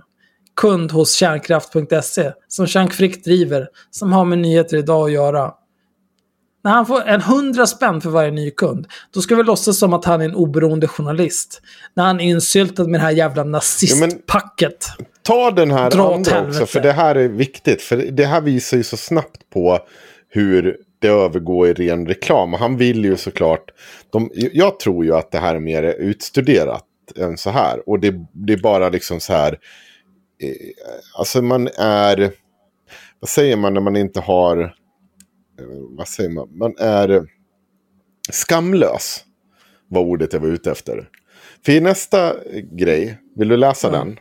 kund 0.56 0.92
hos 0.92 1.14
kärnkraft.se, 1.14 2.32
som 2.48 2.66
Chang 2.66 2.90
Frick 2.90 3.24
driver, 3.24 3.68
som 3.90 4.12
har 4.12 4.24
med 4.24 4.38
nyheter 4.38 4.76
idag 4.76 5.06
att 5.06 5.12
göra. 5.12 5.54
När 6.66 6.72
han 6.72 6.86
får 6.86 7.02
en 7.02 7.20
hundra 7.20 7.66
spänn 7.66 8.00
för 8.00 8.10
varje 8.10 8.30
ny 8.30 8.50
kund, 8.50 8.86
då 9.14 9.20
ska 9.20 9.36
vi 9.36 9.42
låtsas 9.42 9.78
som 9.78 9.92
att 9.92 10.04
han 10.04 10.20
är 10.20 10.24
en 10.24 10.34
oberoende 10.34 10.88
journalist. 10.88 11.62
När 11.94 12.04
han 12.04 12.20
är 12.20 12.24
insyltad 12.24 12.84
med 12.84 13.00
det 13.00 13.04
här 13.04 13.10
jävla 13.10 13.44
nazistpacket. 13.44 14.86
Ta 15.22 15.50
den 15.50 15.70
här 15.70 15.90
Dra 15.90 16.14
andra 16.14 16.46
också, 16.46 16.66
för 16.66 16.80
det 16.80 16.92
här 16.92 17.14
är 17.14 17.28
viktigt. 17.28 17.82
För 17.82 17.96
det 17.96 18.24
här 18.24 18.40
visar 18.40 18.76
ju 18.76 18.82
så 18.82 18.96
snabbt 18.96 19.50
på 19.52 19.78
hur 20.28 20.76
det 20.98 21.08
övergår 21.08 21.68
i 21.68 21.72
ren 21.72 22.06
reklam. 22.06 22.52
Han 22.52 22.76
vill 22.76 23.04
ju 23.04 23.16
såklart... 23.16 23.70
De, 24.10 24.30
jag 24.34 24.80
tror 24.80 25.04
ju 25.04 25.14
att 25.14 25.30
det 25.30 25.38
här 25.38 25.54
är 25.54 25.60
mer 25.60 25.82
utstuderat 25.82 26.84
än 27.16 27.36
så 27.36 27.50
här. 27.50 27.88
Och 27.88 28.00
det, 28.00 28.14
det 28.32 28.52
är 28.52 28.58
bara 28.58 28.88
liksom 28.88 29.20
så 29.20 29.32
här... 29.32 29.58
Eh, 30.42 30.50
alltså 31.18 31.42
man 31.42 31.68
är... 31.78 32.32
Vad 33.20 33.28
säger 33.28 33.56
man 33.56 33.74
när 33.74 33.80
man 33.80 33.96
inte 33.96 34.20
har... 34.20 34.74
Eh, 35.58 35.64
vad 35.90 36.08
säger 36.08 36.30
man? 36.30 36.48
Man 36.58 36.74
är 36.78 37.26
skamlös. 38.30 39.24
Var 39.88 40.00
ordet 40.02 40.32
jag 40.32 40.40
var 40.40 40.48
ute 40.48 40.70
efter. 40.70 41.08
För 41.64 41.72
i 41.72 41.80
nästa 41.80 42.32
grej, 42.72 43.18
vill 43.36 43.48
du 43.48 43.56
läsa 43.56 43.90
den? 43.90 44.18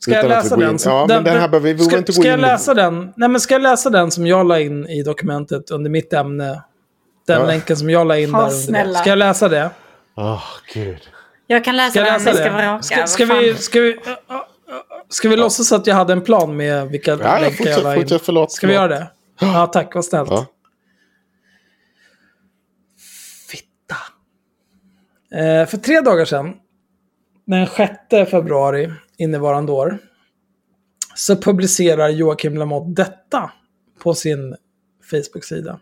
Ska 0.00 0.10
jag 0.10 0.18
Utan 0.24 0.30
vi 0.30 0.36
läsa 0.36 0.56
den? 0.56 0.78
som- 0.78 0.92
Ja, 0.92 1.06
men 1.08 1.24
den 1.24 1.40
här 1.40 1.48
behöver 1.48 1.74
vi- 1.74 1.84
ska, 1.84 1.98
inte 1.98 2.12
gå 2.12 2.20
ska 2.20 2.28
jag 2.28 2.38
in 2.38 2.40
läsa 2.40 2.74
den? 2.74 3.12
Nej, 3.16 3.28
men 3.28 3.40
ska 3.40 3.54
jag 3.54 3.62
läsa 3.62 3.90
den 3.90 4.10
som 4.10 4.26
jag 4.26 4.46
la 4.46 4.60
in 4.60 4.86
i 4.86 5.02
dokumentet 5.02 5.70
under 5.70 5.90
mitt 5.90 6.12
ämne? 6.12 6.62
Den 7.26 7.40
Ja. 7.40 7.46
länken 7.46 7.76
som 7.76 7.90
jag 7.90 8.06
la 8.06 8.18
in 8.18 8.30
Ja, 8.30 8.36
där 8.38 8.44
under 8.44 8.56
det. 8.56 8.62
snälla. 8.62 8.98
Ska 8.98 9.08
jag 9.10 9.18
läsa 9.18 9.48
det? 9.48 9.70
Åh, 10.16 10.42
gud. 10.74 10.98
Jag 11.46 11.64
kan 11.64 11.76
läsa 11.76 11.90
Ska 11.90 11.98
jag 12.00 12.06
den, 12.06 12.14
läsa 12.14 12.30
ni 12.30 12.36
ska 12.36 12.50
vara 12.52 12.62
det? 12.62 12.68
raka. 12.68 12.82
Ska, 12.82 13.06
ska, 13.06 13.24
vi, 13.24 13.54
ska 13.54 13.80
vi... 13.80 13.96
Ska 15.10 15.28
vi 15.28 15.36
låtsas 15.36 15.72
att 15.72 15.86
jag 15.86 15.94
hade 15.94 16.12
en 16.12 16.20
plan 16.20 16.56
med 16.56 16.88
vilka 16.88 17.10
Ja, 17.10 17.16
länkar 17.16 17.42
jag 17.44 17.56
fortsätt, 17.56 17.82
la 17.82 17.94
in? 17.94 18.00
fortsätt, 18.02 18.22
förlåt, 18.22 18.52
Ska 18.52 18.66
vi 18.66 18.72
förlåt. 18.74 18.90
göra 18.90 19.00
det? 19.00 19.10
Ja, 19.40 19.66
tack. 19.66 19.94
Vad 19.94 20.04
snällt. 20.04 20.30
Ja. 20.30 20.46
Fitta. 23.50 23.96
Eh, 25.38 25.66
för 25.66 25.78
tre 25.78 26.00
dagar 26.00 26.24
sedan, 26.24 26.54
den 27.44 27.66
6 27.66 28.30
februari 28.30 28.92
innevarande 29.16 29.72
år, 29.72 29.98
så 31.14 31.36
publicerar 31.36 32.08
Joakim 32.08 32.56
Lamotte 32.56 33.02
detta 33.02 33.52
på 34.02 34.14
sin 34.14 34.56
Facebook-sida. 35.10 35.80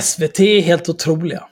SVT 0.00 0.40
är 0.40 0.60
helt 0.60 0.88
otroliga. 0.88 1.48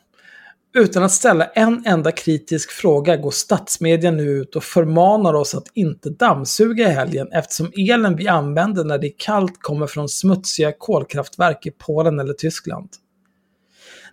Utan 0.74 1.02
att 1.02 1.12
ställa 1.12 1.44
en 1.44 1.82
enda 1.86 2.12
kritisk 2.12 2.70
fråga 2.70 3.16
går 3.16 3.30
statsmedia 3.30 4.10
nu 4.10 4.22
ut 4.22 4.56
och 4.56 4.64
förmanar 4.64 5.34
oss 5.34 5.54
att 5.54 5.66
inte 5.74 6.10
dammsuga 6.10 6.88
i 6.88 6.92
helgen 6.92 7.28
eftersom 7.32 7.72
elen 7.76 8.16
vi 8.16 8.28
använder 8.28 8.84
när 8.84 8.98
det 8.98 9.06
är 9.06 9.14
kallt 9.18 9.62
kommer 9.62 9.86
från 9.86 10.08
smutsiga 10.08 10.72
kolkraftverk 10.78 11.66
i 11.66 11.70
Polen 11.70 12.20
eller 12.20 12.32
Tyskland. 12.32 12.88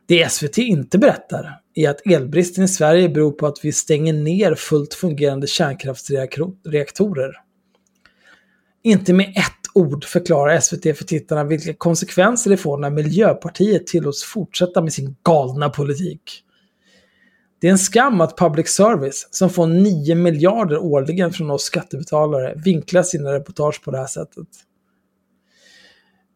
Det 0.05 0.31
SVT 0.31 0.57
inte 0.57 0.97
berättar 0.97 1.59
är 1.75 1.89
att 1.89 2.07
elbristen 2.07 2.63
i 2.63 2.67
Sverige 2.67 3.09
beror 3.09 3.31
på 3.31 3.47
att 3.47 3.57
vi 3.65 3.71
stänger 3.71 4.13
ner 4.13 4.55
fullt 4.55 4.93
fungerande 4.93 5.47
kärnkraftsreaktorer. 5.47 7.31
Inte 8.83 9.13
med 9.13 9.29
ett 9.29 9.53
ord 9.73 10.05
förklarar 10.05 10.59
SVT 10.59 10.97
för 10.97 11.03
tittarna 11.03 11.43
vilka 11.43 11.73
konsekvenser 11.73 12.49
det 12.49 12.57
får 12.57 12.77
när 12.77 12.89
Miljöpartiet 12.89 13.87
tillåts 13.87 14.23
fortsätta 14.23 14.81
med 14.81 14.93
sin 14.93 15.15
galna 15.23 15.69
politik. 15.69 16.43
Det 17.59 17.67
är 17.67 17.71
en 17.71 17.77
skam 17.77 18.21
att 18.21 18.37
public 18.37 18.69
service, 18.69 19.27
som 19.31 19.49
får 19.49 19.67
9 19.67 20.15
miljarder 20.15 20.77
årligen 20.77 21.33
från 21.33 21.51
oss 21.51 21.63
skattebetalare, 21.63 22.53
vinklar 22.65 23.03
sina 23.03 23.33
reportage 23.33 23.83
på 23.83 23.91
det 23.91 23.97
här 23.97 24.07
sättet. 24.07 24.47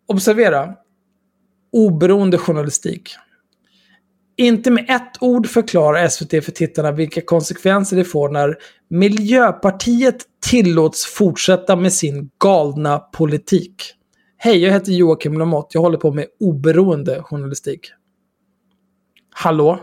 Observera! 0.08 0.74
Oberoende 1.72 2.38
journalistik. 2.38 3.10
Inte 4.36 4.72
med 4.72 4.90
ett 4.90 5.22
ord 5.22 5.48
förklarar 5.48 6.08
SVT 6.08 6.30
för 6.30 6.52
tittarna 6.52 6.92
vilka 6.92 7.22
konsekvenser 7.22 7.98
det 7.98 8.04
får 8.04 8.30
när 8.30 8.58
Miljöpartiet 8.88 10.16
tillåts 10.50 11.06
fortsätta 11.06 11.76
med 11.76 11.94
sin 11.94 12.30
galna 12.40 13.00
politik. 13.00 13.94
Hej, 14.38 14.58
jag 14.58 14.72
heter 14.72 14.92
Joakim 14.92 15.38
Lamotte. 15.38 15.78
Jag 15.78 15.82
håller 15.82 15.98
på 15.98 16.14
med 16.14 16.26
oberoende 16.40 17.24
journalistik. 17.24 17.92
Hallå? 19.30 19.80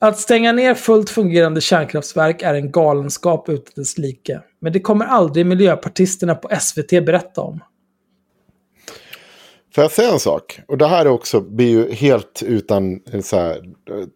Att 0.00 0.18
stänga 0.18 0.52
ner 0.52 0.74
fullt 0.74 1.10
fungerande 1.10 1.60
kärnkraftverk 1.60 2.42
är 2.42 2.54
en 2.54 2.72
galenskap 2.72 3.48
utan 3.48 3.72
dess 3.76 3.98
like. 3.98 4.40
Men 4.60 4.72
det 4.72 4.80
kommer 4.80 5.04
aldrig 5.04 5.46
miljöpartisterna 5.46 6.34
på 6.34 6.48
SVT 6.60 6.90
berätta 6.90 7.40
om. 7.40 7.60
Får 9.74 9.84
jag 9.84 9.90
säga 9.90 10.12
en 10.12 10.20
sak? 10.20 10.60
Och 10.68 10.78
det 10.78 10.86
här 10.86 11.06
är 11.06 11.10
också, 11.10 11.40
blir 11.40 11.68
ju 11.68 11.92
helt 11.92 12.42
utan 12.46 13.00
eh, 13.12 13.20
så 13.20 13.36
här, 13.36 13.56
eh, 13.56 14.06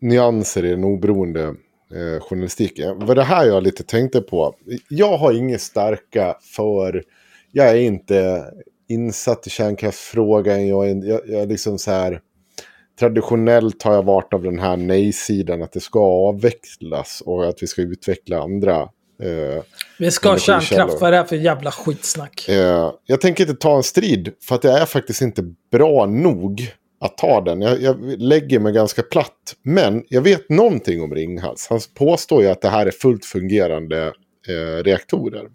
nyanser 0.00 0.64
i 0.64 0.70
den 0.70 0.84
oberoende 0.84 1.42
eh, 1.42 2.20
journalistiken. 2.20 3.06
Vad 3.06 3.16
det 3.16 3.22
här 3.22 3.46
jag 3.46 3.62
lite 3.62 3.82
tänkte 3.82 4.20
på. 4.20 4.54
Jag 4.88 5.18
har 5.18 5.32
inget 5.32 5.60
starka 5.60 6.36
för, 6.56 7.04
jag 7.52 7.68
är 7.68 7.76
inte 7.76 8.44
insatt 8.88 9.46
i 9.46 9.50
kärnkraftsfrågan. 9.50 10.68
Jag 10.68 10.90
är, 10.90 11.08
jag, 11.08 11.20
jag 11.26 11.42
är 11.42 11.46
liksom 11.46 11.78
så 11.78 11.90
här, 11.90 12.20
traditionellt 12.98 13.82
har 13.82 13.94
jag 13.94 14.02
varit 14.02 14.34
av 14.34 14.42
den 14.42 14.58
här 14.58 14.76
nej-sidan 14.76 15.62
att 15.62 15.72
det 15.72 15.80
ska 15.80 16.00
avvecklas 16.00 17.22
och 17.26 17.48
att 17.48 17.62
vi 17.62 17.66
ska 17.66 17.82
utveckla 17.82 18.42
andra 18.42 18.80
eh, 19.22 19.62
Vi 19.98 20.10
ska 20.10 20.28
ha 20.28 20.38
kärnkraft. 20.38 21.00
Vad 21.00 21.08
är 21.08 21.10
det 21.10 21.16
här 21.16 21.24
för 21.24 21.36
jävla 21.36 21.70
skitsnack? 21.70 22.48
Eh, 22.48 22.92
jag 23.06 23.20
tänker 23.20 23.44
inte 23.44 23.56
ta 23.56 23.76
en 23.76 23.82
strid 23.82 24.32
för 24.42 24.54
att 24.54 24.64
jag 24.64 24.80
är 24.80 24.86
faktiskt 24.86 25.22
inte 25.22 25.42
bra 25.72 26.06
nog 26.06 26.72
att 27.00 27.18
ta 27.18 27.40
den. 27.40 27.62
Jag, 27.62 27.82
jag 27.82 28.22
lägger 28.22 28.58
mig 28.58 28.72
ganska 28.72 29.02
platt. 29.02 29.56
Men 29.62 30.04
jag 30.08 30.22
vet 30.22 30.48
någonting 30.48 31.02
om 31.02 31.14
Ringhals. 31.14 31.66
Han 31.70 31.80
påstår 31.94 32.42
ju 32.42 32.48
att 32.48 32.60
det 32.60 32.68
här 32.68 32.86
är 32.86 32.90
fullt 32.90 33.24
fungerande 33.24 34.12
eh, 34.48 34.82
reaktorer. 34.84 35.48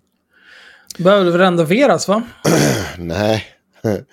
Behöver 0.97 1.37
renoveras 1.37 2.07
va? 2.07 2.23
Nej, 2.97 3.43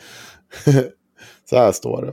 Så 1.50 1.56
här 1.56 1.72
står 1.72 2.02
det. 2.02 2.12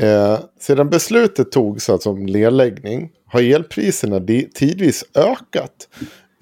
Eh, 0.00 0.38
sedan 0.60 0.90
beslutet 0.90 1.52
togs 1.52 1.90
alltså 1.90 2.10
om 2.10 2.26
nedläggning 2.26 3.10
har 3.26 3.42
elpriserna 3.42 4.20
tidvis 4.54 5.04
ökat. 5.14 5.88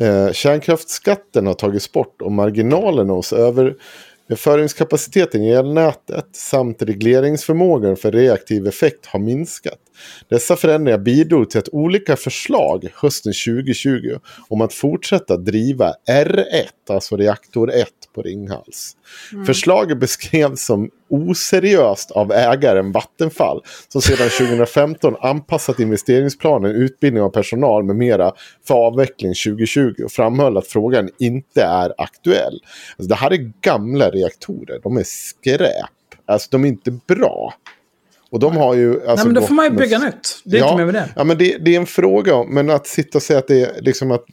Eh, 0.01 0.33
kärnkraftsskatten 0.33 1.47
har 1.47 1.55
tagits 1.55 1.93
bort 1.93 2.23
och 2.23 2.33
marginalerna 2.33 3.13
hos 3.13 3.33
överföringskapaciteten 3.33 5.43
i 5.43 5.51
elnätet 5.51 6.29
samt 6.33 6.83
regleringsförmågan 6.83 7.97
för 7.97 8.13
reaktiv 8.13 8.67
effekt 8.67 9.07
har 9.07 9.21
minskat. 9.21 9.79
Dessa 10.29 10.57
förändringar 10.57 10.99
bidrog 10.99 11.51
till 11.51 11.59
att 11.59 11.69
olika 11.69 12.17
förslag 12.17 12.89
hösten 12.95 13.33
2020 13.47 14.19
om 14.49 14.61
att 14.61 14.75
fortsätta 14.75 15.37
driva 15.37 15.93
R1, 16.11 16.45
alltså 16.91 17.17
reaktor 17.17 17.71
1 17.73 17.89
på 18.15 18.23
Ringhals. 18.23 18.97
Förslaget 19.47 20.01
beskrevs 20.01 20.67
som 20.67 20.91
oseriöst 21.09 22.11
av 22.11 22.33
ägaren 22.33 22.93
Vattenfall 22.93 23.63
som 23.89 24.03
sedan 24.03 24.29
2015 24.29 25.17
anpassat 25.21 25.81
investeringsplanen, 25.81 26.71
utbildning 26.71 27.23
av 27.23 27.31
personal 27.31 27.85
med 27.85 27.97
mera 27.97 28.33
för 28.69 28.75
avveckling 28.75 29.35
2020 29.47 29.95
och 30.05 30.13
framhöll 30.13 30.57
att 30.57 30.67
frågan 30.67 31.11
inte 31.19 31.63
är 31.63 31.93
aktuell. 31.99 32.61
Alltså, 32.97 33.09
det 33.09 33.15
här 33.15 33.31
är 33.31 33.53
gamla 33.61 34.11
reaktorer, 34.11 34.81
de 34.83 34.97
är 34.97 35.05
skräp. 35.05 35.91
Alltså 36.27 36.49
de 36.51 36.65
är 36.65 36.69
inte 36.69 36.91
bra. 36.91 37.55
Och 38.31 38.39
de 38.41 38.57
har 38.57 38.75
ju... 38.75 38.93
Alltså, 38.93 39.15
Nej, 39.15 39.25
men 39.25 39.35
då 39.35 39.43
får 39.43 39.55
man 39.55 39.65
ju 39.65 39.71
med- 39.71 39.79
bygga 39.81 39.99
nytt. 39.99 40.41
Det 40.45 40.57
är 40.57 40.61
ja, 40.61 40.67
inte 40.73 40.77
mer 40.85 40.93
med 40.93 40.95
det. 40.95 41.09
Ja, 41.17 41.25
men 41.25 41.39
det, 41.39 41.57
det 41.61 41.75
är 41.75 41.81
en 41.81 41.87
fråga 41.87 42.45
men 42.45 42.71
att 42.71 42.87
sitta 42.87 43.19
och 43.19 43.23
säga 43.23 43.39
att 43.39 43.49
det 43.49 43.61
är 43.63 43.83
liksom 43.83 44.11
att... 44.11 44.25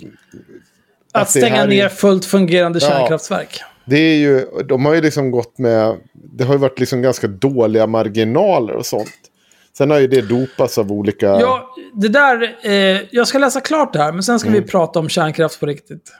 Att 1.11 1.19
här 1.21 1.25
stänga 1.41 1.55
är- 1.63 1.67
ner 1.67 1.89
fullt 1.89 2.25
fungerande 2.25 2.79
Ja. 2.81 2.87
kärnkraftverk. 2.89 3.61
Det 3.85 3.97
är 3.97 4.15
ju, 4.15 4.45
de 4.69 4.85
har 4.85 4.93
ju 4.95 5.01
liksom 5.01 5.31
gått 5.31 5.57
med, 5.57 5.97
det 6.13 6.43
har 6.43 6.53
ju 6.53 6.59
varit 6.59 6.79
liksom 6.79 7.01
ganska 7.01 7.27
dåliga 7.27 7.87
marginaler 7.87 8.73
och 8.73 8.85
sånt. 8.85 9.09
Sen 9.77 9.89
har 9.91 9.99
ju 9.99 10.07
det 10.07 10.21
dopats 10.21 10.77
av 10.77 10.91
olika... 10.91 11.25
Ja, 11.25 11.75
det 11.93 12.07
där, 12.07 12.55
eh, 12.63 13.01
jag 13.11 13.27
ska 13.27 13.37
läsa 13.37 13.61
klart 13.61 13.93
det 13.93 13.99
här, 13.99 14.11
men 14.11 14.23
sen 14.23 14.39
ska 14.39 14.49
vi 14.49 14.61
prata 14.61 14.99
om 14.99 15.09
kärnkraft 15.09 15.59
på 15.59 15.65
riktigt. 15.65 16.11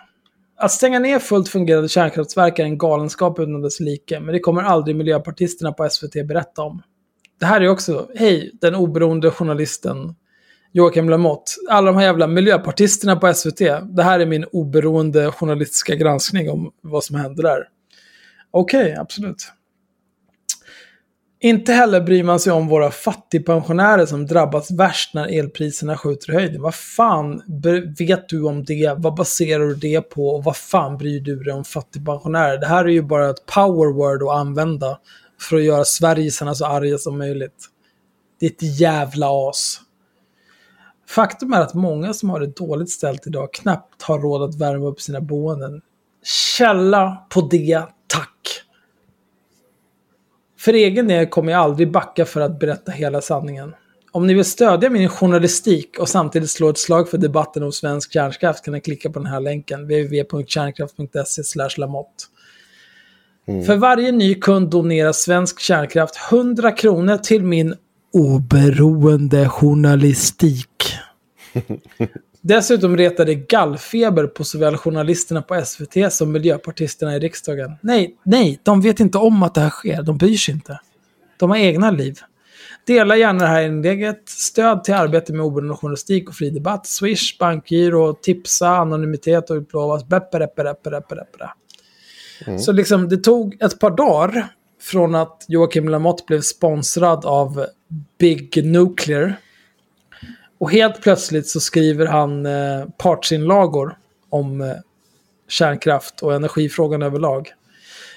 Att 0.57 0.71
stänga 0.71 0.99
ner 0.99 1.19
fullt 1.19 1.49
fungerande 1.49 1.89
kärnkraftverk 1.89 2.59
är 2.59 2.63
en 2.63 2.78
galenskap 2.78 3.39
utan 3.39 3.61
dess 3.61 3.80
like, 3.80 4.19
men 4.19 4.34
det 4.34 4.39
kommer 4.39 4.61
aldrig 4.63 4.95
miljöpartisterna 4.95 5.71
på 5.71 5.89
SVT 5.89 6.13
berätta 6.28 6.61
om. 6.61 6.82
Det 7.43 7.47
här 7.47 7.61
är 7.61 7.67
också, 7.67 8.09
hej, 8.15 8.51
den 8.61 8.75
oberoende 8.75 9.31
journalisten 9.31 10.15
Joakim 10.71 11.09
Lamotte. 11.09 11.51
Alla 11.69 11.91
de 11.91 11.97
här 11.97 12.05
jävla 12.05 12.27
miljöpartisterna 12.27 13.15
på 13.15 13.33
SVT. 13.33 13.57
Det 13.95 14.03
här 14.03 14.19
är 14.19 14.25
min 14.25 14.45
oberoende 14.51 15.31
journalistiska 15.31 15.95
granskning 15.95 16.49
om 16.49 16.71
vad 16.81 17.03
som 17.03 17.15
hände 17.15 17.43
där. 17.43 17.63
Okej, 18.51 18.95
absolut. 18.99 19.47
Inte 21.41 21.73
heller 21.73 22.01
bryr 22.01 22.23
man 22.23 22.39
sig 22.39 22.53
om 22.53 22.67
våra 22.67 22.91
fattigpensionärer 22.91 24.05
som 24.05 24.25
drabbas 24.25 24.71
värst 24.71 25.13
när 25.13 25.39
elpriserna 25.39 25.97
skjuter 25.97 26.31
i 26.31 26.35
höjden. 26.35 26.61
Vad 26.61 26.75
fan 26.75 27.41
vet 27.99 28.29
du 28.29 28.43
om 28.43 28.63
det? 28.63 28.95
Vad 28.97 29.15
baserar 29.15 29.67
du 29.67 29.75
det 29.75 30.01
på? 30.01 30.27
Och 30.27 30.43
vad 30.43 30.57
fan 30.57 30.97
bryr 30.97 31.21
du 31.21 31.35
dig 31.35 31.53
om 31.53 31.63
fattigpensionärer? 31.63 32.57
Det 32.57 32.67
här 32.67 32.85
är 32.85 32.89
ju 32.89 33.01
bara 33.01 33.29
ett 33.29 33.45
power 33.45 33.93
word 33.93 34.23
att 34.23 34.37
använda 34.37 34.99
för 35.43 35.55
att 35.57 35.63
göra 35.63 35.85
Sverigesarna 35.85 36.55
så 36.55 36.65
arga 36.65 36.97
som 36.97 37.17
möjligt. 37.17 37.69
Ditt 38.39 38.79
jävla 38.79 39.49
as. 39.49 39.79
Faktum 41.07 41.53
är 41.53 41.61
att 41.61 41.73
många 41.73 42.13
som 42.13 42.29
har 42.29 42.39
det 42.39 42.55
dåligt 42.55 42.89
ställt 42.89 43.27
idag 43.27 43.53
knappt 43.53 44.01
har 44.01 44.19
råd 44.19 44.49
att 44.49 44.55
värma 44.55 44.85
upp 44.85 45.01
sina 45.01 45.21
boenden. 45.21 45.81
Källa 46.57 47.27
på 47.29 47.41
det, 47.41 47.83
tack. 48.07 48.61
För 50.59 50.73
egen 50.73 51.07
del 51.07 51.27
kommer 51.27 51.51
jag 51.51 51.61
aldrig 51.61 51.91
backa 51.91 52.25
för 52.25 52.41
att 52.41 52.59
berätta 52.59 52.91
hela 52.91 53.21
sanningen. 53.21 53.73
Om 54.11 54.27
ni 54.27 54.33
vill 54.33 54.45
stödja 54.45 54.89
min 54.89 55.09
journalistik 55.09 55.99
och 55.99 56.09
samtidigt 56.09 56.49
slå 56.49 56.69
ett 56.69 56.77
slag 56.77 57.09
för 57.09 57.17
debatten 57.17 57.63
om 57.63 57.71
svensk 57.71 58.13
kärnkraft 58.13 58.65
kan 58.65 58.73
ni 58.73 58.81
klicka 58.81 59.09
på 59.09 59.19
den 59.19 59.25
här 59.25 59.39
länken. 59.39 59.83
www.kärnkraft.se 59.83 61.67
lamotte. 61.77 62.23
För 63.45 63.75
varje 63.75 64.11
ny 64.11 64.35
kund 64.35 64.69
donerar 64.69 65.11
Svensk 65.11 65.59
Kärnkraft 65.59 66.15
100 66.31 66.71
kronor 66.71 67.17
till 67.17 67.43
min 67.43 67.75
oberoende 68.13 69.49
journalistik. 69.49 70.93
Dessutom 72.41 72.97
retar 72.97 73.25
det 73.25 73.35
gallfeber 73.35 74.27
på 74.27 74.43
såväl 74.43 74.77
journalisterna 74.77 75.41
på 75.41 75.61
SVT 75.65 76.13
som 76.13 76.31
miljöpartisterna 76.31 77.15
i 77.15 77.19
riksdagen. 77.19 77.71
Nej, 77.81 78.17
nej, 78.23 78.59
de 78.63 78.81
vet 78.81 78.99
inte 78.99 79.17
om 79.17 79.43
att 79.43 79.53
det 79.53 79.61
här 79.61 79.69
sker. 79.69 80.03
De 80.03 80.17
bryr 80.17 80.37
sig 80.37 80.53
inte. 80.53 80.79
De 81.39 81.49
har 81.49 81.57
egna 81.57 81.91
liv. 81.91 82.19
Dela 82.87 83.17
gärna 83.17 83.39
det 83.39 83.49
här 83.49 83.63
inlägget. 83.63 84.29
Stöd 84.29 84.83
till 84.83 84.93
arbete 84.93 85.33
med 85.33 85.45
oberoende 85.45 85.75
journalistik 85.75 86.29
och 86.29 86.35
fri 86.35 86.49
debatt. 86.49 86.87
Swish, 86.87 87.37
bankgiro, 87.39 88.13
tipsa, 88.13 88.69
anonymitet 88.69 89.49
och 89.49 89.55
utlovas. 89.55 90.07
Beppe, 90.07 90.39
reppe, 90.39 90.63
reppe, 90.63 90.89
reppe, 90.89 91.15
reppe. 92.47 92.59
Så 92.59 92.71
liksom, 92.71 93.09
det 93.09 93.17
tog 93.17 93.57
ett 93.61 93.79
par 93.79 93.91
dagar 93.91 94.47
från 94.81 95.15
att 95.15 95.45
Joakim 95.47 95.89
Lamotte 95.89 96.23
blev 96.27 96.41
sponsrad 96.41 97.25
av 97.25 97.65
Big 98.17 98.65
Nuclear. 98.65 99.35
Och 100.57 100.71
helt 100.71 101.01
plötsligt 101.01 101.47
så 101.47 101.59
skriver 101.59 102.05
han 102.05 102.45
eh, 102.45 102.85
partsinlagor 102.97 103.97
om 104.29 104.61
eh, 104.61 104.75
kärnkraft 105.47 106.21
och 106.21 106.33
energifrågan 106.33 107.01
överlag. 107.01 107.53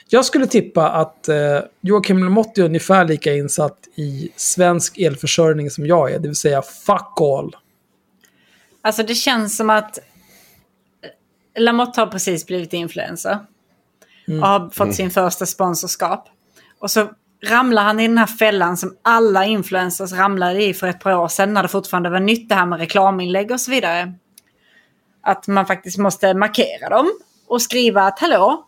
Jag 0.08 0.24
skulle 0.24 0.46
tippa 0.46 0.88
att 0.88 1.28
eh, 1.28 1.60
Joakim 1.80 2.18
Lamotte 2.18 2.60
är 2.60 2.64
ungefär 2.64 3.04
lika 3.04 3.34
insatt 3.34 3.78
i 3.94 4.28
svensk 4.36 4.98
elförsörjning 4.98 5.70
som 5.70 5.86
jag 5.86 6.12
är, 6.12 6.18
det 6.18 6.28
vill 6.28 6.36
säga 6.36 6.62
fuck 6.62 7.20
all. 7.20 7.56
Alltså 8.82 9.02
det 9.02 9.14
känns 9.14 9.56
som 9.56 9.70
att 9.70 9.98
Lamotte 11.58 12.00
har 12.00 12.06
precis 12.06 12.46
blivit 12.46 12.72
influencer. 12.72 13.38
Och 14.26 14.48
har 14.48 14.70
fått 14.70 14.94
sin 14.94 15.10
första 15.10 15.46
sponsorskap. 15.46 16.28
Och 16.78 16.90
så 16.90 17.08
ramlar 17.44 17.82
han 17.82 18.00
i 18.00 18.08
den 18.08 18.18
här 18.18 18.26
fällan 18.26 18.76
som 18.76 18.96
alla 19.02 19.44
influencers 19.44 20.12
ramlade 20.12 20.64
i 20.64 20.74
för 20.74 20.86
ett 20.86 21.00
par 21.00 21.16
år 21.16 21.28
sedan 21.28 21.54
när 21.54 21.62
det 21.62 21.68
fortfarande 21.68 22.10
var 22.10 22.20
nytt 22.20 22.48
det 22.48 22.54
här 22.54 22.66
med 22.66 22.78
reklaminlägg 22.78 23.50
och 23.50 23.60
så 23.60 23.70
vidare. 23.70 24.14
Att 25.22 25.46
man 25.46 25.66
faktiskt 25.66 25.98
måste 25.98 26.34
markera 26.34 26.88
dem 26.88 27.10
och 27.48 27.62
skriva 27.62 28.02
att 28.02 28.18
hallå, 28.18 28.64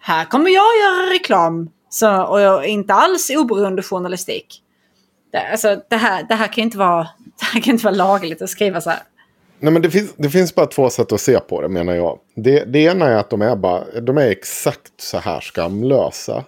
här 0.00 0.24
kommer 0.24 0.50
jag 0.50 0.76
göra 0.76 1.14
reklam. 1.14 1.70
Så, 1.88 2.22
och 2.22 2.40
jag, 2.40 2.66
inte 2.66 2.94
alls 2.94 3.30
oberoende 3.30 3.82
journalistik. 3.82 4.62
Det, 5.32 5.50
alltså, 5.50 5.82
det, 5.90 5.96
här, 5.96 6.22
det, 6.28 6.34
här 6.34 6.46
kan 6.46 6.64
inte 6.64 6.78
vara, 6.78 7.02
det 7.40 7.44
här 7.44 7.60
kan 7.60 7.74
inte 7.74 7.84
vara 7.84 7.94
lagligt 7.94 8.42
att 8.42 8.50
skriva 8.50 8.80
så 8.80 8.90
här. 8.90 9.00
Nej, 9.60 9.72
men 9.72 9.82
det 9.82 9.90
finns, 9.90 10.14
det 10.16 10.30
finns 10.30 10.54
bara 10.54 10.66
två 10.66 10.90
sätt 10.90 11.12
att 11.12 11.20
se 11.20 11.40
på 11.40 11.62
det 11.62 11.68
menar 11.68 11.94
jag. 11.94 12.18
Det, 12.36 12.64
det 12.64 12.78
ena 12.78 13.06
är 13.06 13.16
att 13.16 13.30
de 13.30 13.42
är, 13.42 13.56
bara, 13.56 14.00
de 14.00 14.18
är 14.18 14.26
exakt 14.26 15.00
så 15.00 15.18
här 15.18 15.40
skamlösa. 15.40 16.44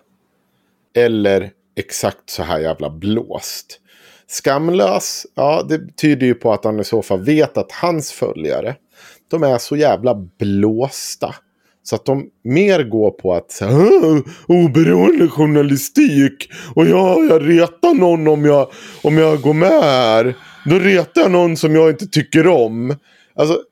Eller 0.97 1.51
exakt 1.77 2.31
så 2.31 2.43
här 2.43 2.59
jävla 2.59 2.91
blåst. 2.91 3.79
Skamlös, 4.27 5.27
ja 5.35 5.67
det 5.69 5.97
tyder 5.97 6.27
ju 6.27 6.35
på 6.35 6.53
att 6.53 6.65
han 6.65 6.81
i 6.81 6.85
så 6.85 7.03
fall 7.03 7.21
vet 7.21 7.57
att 7.57 7.73
hans 7.73 8.13
följare, 8.13 8.77
de 9.31 9.43
är 9.43 9.59
så 9.59 9.77
jävla 9.77 10.15
blåsta. 10.15 11.35
Så 11.83 11.97
att 11.97 12.05
de 12.05 12.31
mer 12.45 12.83
går 12.83 13.11
på 13.11 13.35
att 13.35 13.51
så 13.51 13.65
här, 13.65 14.23
oberoende 14.47 15.29
journalistik. 15.29 16.51
Och 16.75 16.87
ja, 16.87 17.21
jag 17.21 17.49
retar 17.49 17.95
någon 17.95 18.29
om 18.29 18.45
jag, 18.45 18.71
om 19.03 19.19
jag 19.19 19.41
går 19.41 19.55
med 19.55 19.83
här. 19.83 20.35
Då 20.65 20.79
retar 20.79 21.21
jag 21.21 21.31
någon 21.31 21.57
som 21.57 21.75
jag 21.75 21.91
inte 21.91 22.07
tycker 22.07 22.47
om. 22.47 22.97
Alltså, 23.35 23.63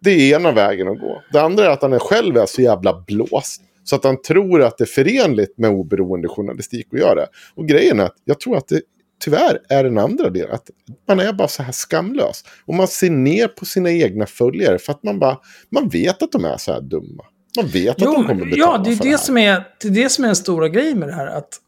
det 0.00 0.10
är 0.10 0.36
ena 0.36 0.52
vägen 0.52 0.88
att 0.88 1.00
gå. 1.00 1.22
Det 1.32 1.40
andra 1.40 1.64
är 1.64 1.70
att 1.70 1.82
han 1.82 1.92
är 1.92 1.98
själv 1.98 2.36
är 2.36 2.46
så 2.46 2.62
jävla 2.62 3.00
blåst. 3.06 3.62
Så 3.84 3.96
att 3.96 4.04
han 4.04 4.22
tror 4.22 4.62
att 4.62 4.78
det 4.78 4.84
är 4.84 4.86
förenligt 4.86 5.58
med 5.58 5.70
oberoende 5.70 6.28
journalistik 6.28 6.86
att 6.92 6.98
göra 6.98 7.14
det. 7.14 7.26
Och 7.54 7.68
grejen 7.68 8.00
är 8.00 8.04
att 8.04 8.16
jag 8.24 8.40
tror 8.40 8.56
att 8.56 8.68
det 8.68 8.80
tyvärr 9.24 9.58
är 9.68 9.84
den 9.84 9.98
andra 9.98 10.30
delen. 10.30 10.54
Att 10.54 10.70
man 11.08 11.20
är 11.20 11.32
bara 11.32 11.48
så 11.48 11.62
här 11.62 11.72
skamlös. 11.72 12.44
Och 12.66 12.74
man 12.74 12.88
ser 12.88 13.10
ner 13.10 13.48
på 13.48 13.64
sina 13.64 13.90
egna 13.90 14.26
följare 14.26 14.78
för 14.78 14.92
att 14.92 15.02
man 15.02 15.18
bara, 15.18 15.38
man 15.70 15.88
vet 15.88 16.22
att 16.22 16.32
de 16.32 16.44
är 16.44 16.56
så 16.56 16.72
här 16.72 16.80
dumma. 16.80 17.24
Man 17.56 17.66
vet 17.66 17.90
att 17.90 17.98
de 17.98 18.14
kommer 18.14 18.34
betala 18.34 18.56
ja, 18.56 18.82
det 18.84 18.90
är 18.90 18.96
det, 18.96 19.08
här. 19.08 19.16
som 19.16 19.38
är, 19.38 19.64
det 19.82 19.88
är 19.88 19.92
det 19.92 20.08
som 20.08 20.24
är 20.24 20.28
den 20.28 20.36
stora 20.36 20.68
grejen 20.68 20.98
med 20.98 21.08
det 21.08 21.14
här. 21.14 21.26
Att 21.26 21.60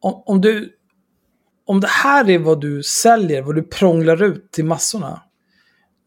om, 0.00 0.22
om, 0.26 0.40
du, 0.40 0.73
om 1.66 1.80
det 1.80 1.88
här 1.88 2.30
är 2.30 2.38
vad 2.38 2.60
du 2.60 2.82
säljer, 2.82 3.42
vad 3.42 3.54
du 3.54 3.62
prånglar 3.62 4.22
ut 4.22 4.52
till 4.52 4.64
massorna, 4.64 5.22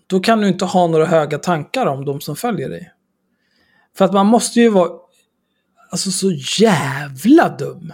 då 0.07 0.19
kan 0.19 0.41
du 0.41 0.47
inte 0.47 0.65
ha 0.65 0.87
några 0.87 1.05
höga 1.05 1.37
tankar 1.37 1.85
om 1.85 2.05
de 2.05 2.21
som 2.21 2.35
följer 2.35 2.69
dig. 2.69 2.91
För 3.97 4.05
att 4.05 4.13
man 4.13 4.25
måste 4.25 4.59
ju 4.59 4.69
vara 4.69 4.91
alltså, 5.89 6.11
så 6.11 6.31
jävla 6.59 7.49
dum. 7.49 7.93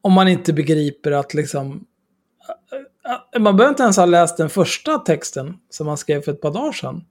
Om 0.00 0.12
man 0.12 0.28
inte 0.28 0.52
begriper 0.52 1.12
att 1.12 1.34
liksom... 1.34 1.86
Äh, 3.04 3.12
äh, 3.34 3.42
man 3.42 3.56
behöver 3.56 3.72
inte 3.72 3.82
ens 3.82 3.96
ha 3.96 4.06
läst 4.06 4.36
den 4.36 4.50
första 4.50 4.98
texten 4.98 5.54
som 5.70 5.86
man 5.86 5.98
skrev 5.98 6.22
för 6.22 6.32
ett 6.32 6.40
par 6.40 6.52
dagar 6.52 6.72
sedan. 6.72 7.04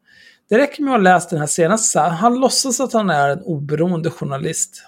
Det 0.49 0.57
räcker 0.57 0.83
med 0.83 0.93
att 0.93 0.99
ha 0.99 1.03
läst 1.03 1.29
den 1.29 1.39
här 1.39 1.47
senaste. 1.47 1.99
Han 1.99 2.39
låtsas 2.39 2.79
att 2.79 2.93
han 2.93 3.09
är 3.09 3.29
en 3.29 3.41
oberoende 3.41 4.09
journalist. 4.09 4.83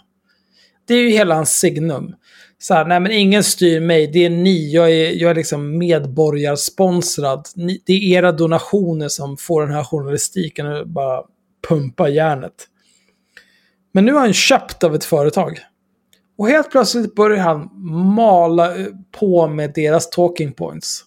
Det 0.85 0.93
är 0.93 1.01
ju 1.01 1.09
hela 1.09 1.35
hans 1.35 1.59
signum. 1.59 2.15
Så 2.63 2.73
här, 2.73 2.85
nej 2.85 2.99
men 2.99 3.11
ingen 3.11 3.43
styr 3.43 3.79
mig, 3.79 4.07
det 4.07 4.25
är 4.25 4.29
ni, 4.29 4.71
jag 4.71 4.91
är, 4.91 5.11
jag 5.11 5.31
är 5.31 5.35
liksom 5.35 5.77
medborgarsponsrad. 5.77 7.47
Ni, 7.55 7.81
det 7.85 7.93
är 7.93 8.17
era 8.17 8.31
donationer 8.31 9.07
som 9.07 9.37
får 9.37 9.61
den 9.61 9.71
här 9.71 9.83
journalistiken 9.83 10.67
att 10.67 10.87
bara 10.87 11.23
pumpa 11.67 12.09
järnet. 12.09 12.53
Men 13.91 14.05
nu 14.05 14.13
har 14.13 14.19
han 14.19 14.33
köpt 14.33 14.83
av 14.83 14.95
ett 14.95 15.03
företag. 15.03 15.59
Och 16.37 16.47
helt 16.47 16.71
plötsligt 16.71 17.15
börjar 17.15 17.37
han 17.37 17.69
mala 18.15 18.73
på 19.19 19.47
med 19.47 19.71
deras 19.73 20.09
talking 20.09 20.53
points. 20.53 21.03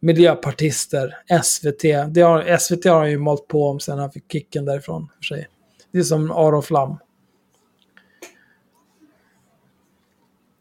Miljöpartister, 0.00 1.16
SVT. 1.42 1.82
Det 2.14 2.20
har, 2.20 2.56
SVT 2.58 2.84
har 2.84 2.98
han 2.98 3.10
ju 3.10 3.18
malt 3.18 3.48
på 3.48 3.68
om 3.68 3.80
sen 3.80 3.98
han 3.98 4.12
fick 4.12 4.32
kicken 4.32 4.64
därifrån. 4.64 5.08
För 5.16 5.22
sig. 5.22 5.48
Det 5.92 5.98
är 5.98 6.02
som 6.02 6.30
Aron 6.30 6.62
Flam. 6.62 6.96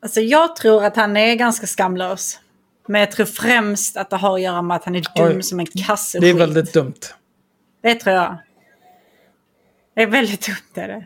Alltså 0.08 0.22
jag 0.22 0.56
tror 0.56 0.84
att 0.84 0.96
han 0.96 1.18
är 1.18 1.36
ganska 1.36 1.68
skamlös. 1.68 2.40
Men 2.88 3.02
jag 3.02 3.12
tror 3.12 3.26
främst 3.26 3.98
att 3.98 4.10
det 4.10 4.16
har 4.16 4.36
att 4.36 4.42
göra 4.42 4.62
med 4.62 4.76
att 4.78 4.84
han 4.86 4.96
är 4.96 5.04
dum 5.16 5.38
Oj. 5.38 5.44
som 5.44 5.60
en 5.60 5.66
kasse 5.66 6.20
Det 6.20 6.28
är 6.30 6.34
väldigt 6.34 6.74
dumt. 6.74 6.94
Det 7.84 7.96
tror 7.96 8.16
jag. 8.16 8.38
Det 9.96 10.02
är 10.02 10.08
väldigt 10.08 10.46
dumt 10.46 10.84
är 10.84 10.88
det. 10.88 11.06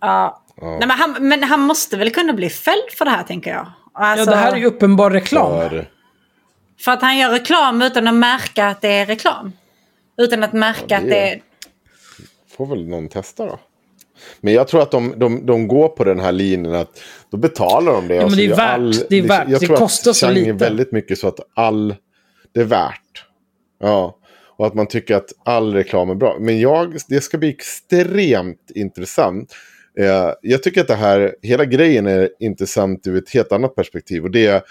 Ja. 0.00 0.42
Nej, 0.62 0.78
men, 0.78 0.90
han, 0.90 1.16
men 1.28 1.42
han 1.42 1.60
måste 1.60 1.96
väl 1.96 2.10
kunna 2.10 2.32
bli 2.32 2.50
fälld 2.50 2.90
för 2.98 3.04
det 3.04 3.10
här 3.10 3.22
tänker 3.22 3.50
jag. 3.50 3.72
Alltså, 3.92 4.26
ja, 4.26 4.30
det 4.30 4.36
här 4.36 4.52
är 4.52 4.56
ju 4.56 4.66
uppenbar 4.66 5.10
reklam. 5.10 5.50
För, 5.70 5.90
För 6.80 6.92
att 6.92 7.02
han 7.02 7.18
gör 7.18 7.30
reklam 7.30 7.82
utan 7.82 8.08
att 8.08 8.14
märka 8.14 8.68
att 8.68 8.80
det 8.80 8.88
är 8.88 9.06
reklam. 9.06 9.52
Utan 10.16 10.42
att 10.44 10.52
märka 10.52 10.84
Ja, 10.88 10.96
att 10.96 11.02
det 11.02 11.10
det 11.10 11.28
är- 11.30 11.36
är... 11.36 11.42
får 12.56 12.66
väl 12.66 12.88
någon 12.88 13.08
testa 13.08 13.46
då. 13.46 13.58
Men 14.40 14.54
jag 14.54 14.68
tror 14.68 14.82
att 14.82 14.90
de, 14.90 15.14
de, 15.16 15.46
de 15.46 15.68
går 15.68 15.88
på 15.88 16.04
den 16.04 16.20
här 16.20 16.32
linjen 16.32 16.74
att 16.74 17.00
då 17.30 17.36
betalar 17.36 17.92
de 17.92 18.08
det. 18.08 18.14
Ja, 18.14 18.26
men 18.28 18.36
det 18.36 18.42
är 18.44 18.48
gör 18.48 18.56
värt, 18.56 19.08
det 19.10 19.16
är 19.18 19.22
värt. 19.22 19.48
Jag 19.50 19.60
Det 19.60 19.66
tror 19.66 19.76
kostar 19.76 20.10
att 20.10 20.16
så 20.16 20.26
Chang 20.26 20.36
är 20.36 20.40
lite. 20.40 20.52
väldigt 20.52 20.92
mycket 20.92 21.18
så 21.18 21.28
att 21.28 21.40
all... 21.54 21.94
Det 22.54 22.60
är 22.60 22.64
värt. 22.64 23.24
Ja. 23.80 24.16
Och 24.56 24.66
att 24.66 24.74
man 24.74 24.86
tycker 24.86 25.14
att 25.16 25.32
all 25.44 25.74
reklam 25.74 26.10
är 26.10 26.14
bra. 26.14 26.36
Men 26.40 26.60
jag, 26.60 26.96
det 27.08 27.20
ska 27.20 27.38
bli 27.38 27.48
extremt 27.48 28.70
intressant. 28.74 29.54
Eh, 29.98 30.30
jag 30.42 30.62
tycker 30.62 30.80
att 30.80 30.88
det 30.88 30.94
här, 30.94 31.34
hela 31.42 31.64
grejen 31.64 32.06
är 32.06 32.28
intressant 32.40 33.06
ur 33.06 33.16
ett 33.16 33.30
helt 33.30 33.52
annat 33.52 33.74
perspektiv. 33.74 34.24
Och 34.24 34.30
det 34.30 34.46
är 34.46 34.62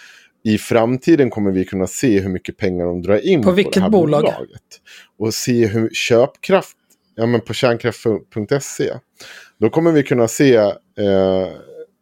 i 0.43 0.57
framtiden 0.57 1.29
kommer 1.29 1.51
vi 1.51 1.65
kunna 1.65 1.87
se 1.87 2.19
hur 2.19 2.29
mycket 2.29 2.57
pengar 2.57 2.85
de 2.85 3.01
drar 3.01 3.25
in 3.27 3.41
På 3.41 3.49
på, 3.49 3.51
vilket 3.55 3.73
det 3.73 3.81
här 3.81 3.89
bolag? 3.89 4.21
bolaget. 4.23 4.61
Och 5.19 5.33
se 5.33 5.65
hur 5.65 5.89
köpkraft, 5.93 6.77
ja 7.19 7.25
men 7.25 7.41
på 7.41 7.53
kärnkraft.se. 7.53 8.93
Då 9.59 9.69
kommer 9.69 9.91
vi 9.91 10.03
kunna 10.03 10.27
se, 10.27 10.55
eh, 10.55 11.47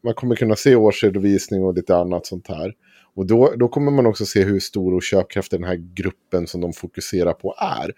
man 0.03 0.13
kommer 0.13 0.35
kunna 0.35 0.55
se 0.55 0.75
årsredovisning 0.75 1.63
och 1.63 1.73
lite 1.73 1.95
annat 1.95 2.25
sånt 2.25 2.47
här. 2.47 2.73
Och 3.15 3.25
då, 3.25 3.53
då 3.55 3.67
kommer 3.67 3.91
man 3.91 4.05
också 4.05 4.25
se 4.25 4.43
hur 4.43 4.59
stor 4.59 4.93
och 4.93 5.03
köpkraft 5.03 5.51
den 5.51 5.63
här 5.63 5.75
gruppen 5.95 6.47
som 6.47 6.61
de 6.61 6.73
fokuserar 6.73 7.33
på 7.33 7.55
är. 7.57 7.91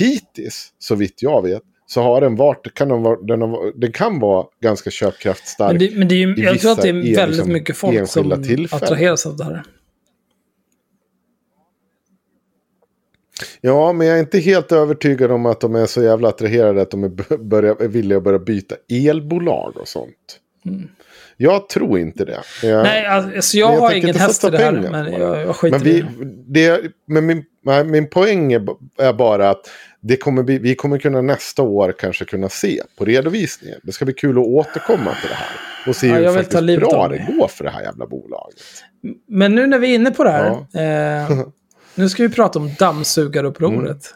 Hittills, 0.00 0.72
så 0.78 0.94
vitt 0.94 1.22
jag 1.22 1.42
vet, 1.42 1.62
så 1.86 2.02
har 2.02 2.20
den 2.20 2.36
varit, 2.36 2.74
kan 2.74 2.88
den, 2.88 3.02
vara, 3.02 3.20
den, 3.20 3.42
har, 3.42 3.80
den 3.80 3.92
kan 3.92 4.20
vara 4.20 4.46
ganska 4.62 4.90
köpkraftstark. 4.90 5.72
Men 5.72 5.78
det, 5.78 5.98
men 5.98 6.08
det 6.08 6.14
är 6.14 6.26
ju, 6.26 6.34
jag 6.36 6.60
tror 6.60 6.72
att 6.72 6.82
det 6.82 6.88
är 6.88 6.92
väldigt 6.92 7.28
liksom 7.28 7.52
mycket 7.52 7.76
folk 7.76 8.08
som 8.08 8.42
tillfällen. 8.42 8.84
attraheras 8.84 9.26
av 9.26 9.36
det 9.36 9.44
här. 9.44 9.62
Ja, 13.60 13.92
men 13.92 14.06
jag 14.06 14.16
är 14.16 14.20
inte 14.20 14.38
helt 14.38 14.72
övertygad 14.72 15.30
om 15.30 15.46
att 15.46 15.60
de 15.60 15.74
är 15.74 15.86
så 15.86 16.02
jävla 16.02 16.28
attraherade 16.28 16.82
att 16.82 16.90
de 16.90 17.04
är, 17.04 17.36
börja, 17.36 17.70
är 17.70 17.88
villiga 17.88 18.18
att 18.18 18.24
börja 18.24 18.38
byta 18.38 18.74
elbolag 18.88 19.76
och 19.76 19.88
sånt. 19.88 20.40
Jag 21.36 21.68
tror 21.68 21.98
inte 21.98 22.24
det. 22.24 22.40
Jag, 22.62 22.70
Mm. 22.70 22.82
Nej, 22.82 23.06
alltså 23.06 23.56
men 23.56 23.60
jag, 23.60 23.80
har 23.80 23.90
tänker 23.90 24.08
ingen 24.08 24.20
häst 24.20 24.44
i 24.44 24.50
det 24.50 24.58
här. 24.58 24.72
Men 24.72 25.12
jag, 25.12 25.38
jag 25.40 25.56
skiter 25.56 25.78
men 25.78 25.84
vi, 25.84 25.98
i 25.98 26.04
det. 26.46 26.78
det, 26.78 26.92
men 27.06 27.26
min, 27.26 27.44
min 27.84 28.10
poäng 28.10 28.52
är, 28.52 29.12
bara 29.12 29.50
att 29.50 29.70
det 30.00 30.16
kommer 30.16 30.42
bli, 30.42 30.58
vi 30.58 30.74
kommer 30.74 30.98
kunna 30.98 31.22
nästa 31.22 31.62
år 31.62 31.94
kanske 31.98 32.24
kunna 32.24 32.48
se 32.48 32.82
på 32.98 33.04
redovisningen. 33.04 33.80
Det 33.82 33.92
ska 33.92 34.04
bli 34.04 34.14
kul 34.14 34.38
att 34.38 34.46
återkomma 34.46 35.14
till 35.20 35.28
det 35.28 35.34
här. 35.34 35.50
Och 35.88 35.96
se 35.96 36.06
Ja, 36.06 36.14
hur 36.14 36.22
jag 36.22 36.34
faktiskt 36.34 36.80
bra 36.80 37.08
det 37.08 37.26
går 37.38 37.48
för 37.48 37.64
det 37.64 37.70
här 37.70 37.82
jävla 37.82 38.06
bolaget. 38.06 38.56
Men 39.28 39.54
nu 39.54 39.66
när 39.66 39.78
vi 39.78 39.90
är 39.90 39.94
inne 39.94 40.10
på 40.10 40.24
det 40.24 40.30
här. 40.30 40.56
Ja. 40.72 40.80
Eh, 40.80 41.40
nu 41.98 42.08
ska 42.08 42.22
vi 42.22 42.28
prata 42.28 42.58
om 42.58 42.70
dammsugarupproret. 42.78 44.14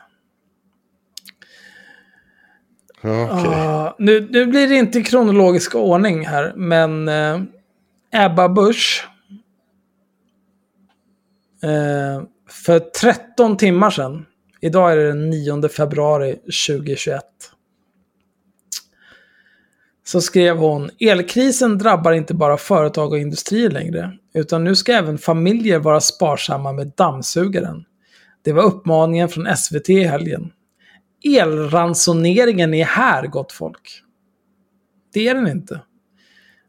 Ja, 3.00 3.24
okej. 3.24 3.54
Ah, 3.54 3.96
nu, 3.98 4.28
nu 4.30 4.46
blir 4.46 4.68
det 4.68 4.74
inte 4.74 5.02
kronologisk 5.02 5.74
ordning 5.74 6.26
här, 6.26 6.52
men 6.56 7.09
eh, 7.09 7.40
Ebba 8.12 8.48
Busch. 8.48 9.09
Eh, 11.62 12.22
för 12.48 12.78
13 12.78 13.56
timmar 13.56 13.90
sedan, 13.90 14.26
idag 14.60 14.92
är 14.92 14.96
det 14.96 15.06
den 15.06 15.30
9 15.30 15.68
februari 15.68 16.32
2021. 16.32 17.22
Så 20.04 20.20
skrev 20.20 20.56
hon, 20.56 20.90
elkrisen 21.00 21.78
drabbar 21.78 22.12
inte 22.12 22.34
bara 22.34 22.56
företag 22.56 23.12
och 23.12 23.18
industrier 23.18 23.70
längre, 23.70 24.18
utan 24.34 24.64
nu 24.64 24.76
ska 24.76 24.92
även 24.92 25.18
familjer 25.18 25.78
vara 25.78 26.00
sparsamma 26.00 26.72
med 26.72 26.92
dammsugaren. 26.96 27.84
Det 28.42 28.52
var 28.52 28.62
uppmaningen 28.62 29.28
från 29.28 29.56
SVT 29.56 29.90
i 29.90 30.04
helgen. 30.04 30.52
Elransoneringen 31.24 32.74
är 32.74 32.84
här, 32.84 33.26
gott 33.26 33.52
folk. 33.52 34.02
Det 35.12 35.28
är 35.28 35.34
den 35.34 35.48
inte. 35.48 35.80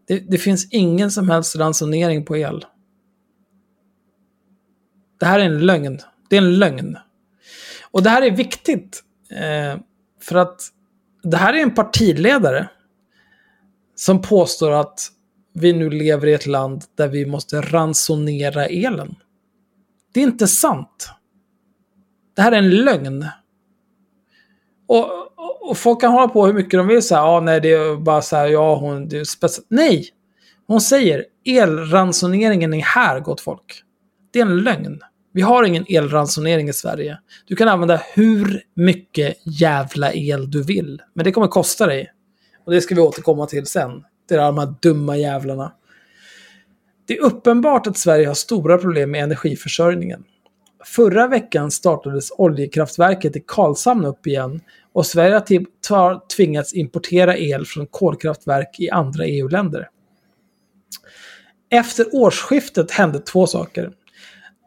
Det, 0.07 0.19
det 0.19 0.37
finns 0.37 0.67
ingen 0.71 1.11
som 1.11 1.29
helst 1.29 1.55
ransonering 1.55 2.25
på 2.25 2.37
el. 2.37 2.65
Det 5.19 5.25
här 5.25 5.39
är 5.39 5.45
en 5.45 5.65
lögn. 5.65 5.99
Det 6.29 6.37
är 6.37 6.41
en 6.41 6.59
lögn. 6.59 6.97
Och 7.91 8.03
det 8.03 8.09
här 8.09 8.21
är 8.21 8.31
viktigt. 8.31 9.03
Eh, 9.31 9.79
för 10.21 10.35
att 10.35 10.61
det 11.23 11.37
här 11.37 11.53
är 11.53 11.63
en 11.63 11.73
partiledare 11.73 12.69
som 13.95 14.21
påstår 14.21 14.71
att 14.71 15.09
vi 15.53 15.73
nu 15.73 15.89
lever 15.89 16.27
i 16.27 16.33
ett 16.33 16.45
land 16.45 16.83
där 16.97 17.07
vi 17.07 17.25
måste 17.25 17.61
ransonera 17.61 18.65
elen. 18.65 19.15
Det 20.13 20.19
är 20.19 20.23
inte 20.23 20.47
sant. 20.47 21.09
Det 22.35 22.41
här 22.41 22.51
är 22.51 22.57
en 22.57 22.69
lögn. 22.69 23.25
Och, 24.87 25.05
och, 25.37 25.69
och 25.69 25.77
folk 25.77 26.01
kan 26.01 26.11
hålla 26.11 26.27
på 26.27 26.45
hur 26.45 26.53
mycket 26.53 26.79
de 26.79 26.87
vill 26.87 27.01
säga, 27.01 27.19
ja 27.19 27.39
nej 27.39 27.61
det 27.61 27.71
är 27.71 27.95
bara 27.95 28.21
så 28.21 28.35
här, 28.35 28.47
ja 28.47 28.75
hon, 28.75 29.07
det 29.07 29.19
är 29.19 29.23
speciellt. 29.23 29.67
Nej! 29.69 30.09
Hon 30.67 30.81
säger, 30.81 31.25
elransoneringen 31.45 32.73
är 32.73 32.81
här 32.81 33.19
gott 33.19 33.41
folk. 33.41 33.83
Det 34.31 34.39
är 34.39 34.45
en 34.45 34.57
lögn. 34.57 34.99
Vi 35.33 35.41
har 35.41 35.63
ingen 35.63 35.85
elransonering 35.87 36.69
i 36.69 36.73
Sverige. 36.73 37.17
Du 37.45 37.55
kan 37.55 37.67
använda 37.67 38.01
hur 38.13 38.63
mycket 38.75 39.37
jävla 39.45 40.13
el 40.13 40.51
du 40.51 40.63
vill. 40.63 41.01
Men 41.13 41.23
det 41.25 41.31
kommer 41.31 41.47
kosta 41.47 41.87
dig. 41.87 42.11
Och 42.65 42.71
det 42.71 42.81
ska 42.81 42.95
vi 42.95 43.01
återkomma 43.01 43.45
till 43.45 43.65
sen. 43.65 44.03
Det 44.27 44.35
är 44.35 44.39
de 44.39 44.57
här 44.57 44.73
dumma 44.81 45.17
jävlarna. 45.17 45.73
Det 47.05 47.17
är 47.17 47.23
uppenbart 47.23 47.87
att 47.87 47.97
Sverige 47.97 48.27
har 48.27 48.33
stora 48.33 48.77
problem 48.77 49.11
med 49.11 49.23
energiförsörjningen. 49.23 50.23
Förra 50.85 51.27
veckan 51.27 51.71
startades 51.71 52.31
oljekraftverket 52.37 53.35
i 53.35 53.43
Karlshamn 53.47 54.05
upp 54.05 54.27
igen 54.27 54.61
och 54.93 55.05
Sverige 55.05 55.33
har 55.33 55.39
typ 55.39 55.67
tvingats 56.35 56.73
importera 56.73 57.37
el 57.37 57.65
från 57.65 57.87
kolkraftverk 57.87 58.79
i 58.79 58.89
andra 58.89 59.25
EU-länder. 59.25 59.89
Efter 61.69 62.05
årsskiftet 62.15 62.91
hände 62.91 63.19
två 63.19 63.47
saker. 63.47 63.91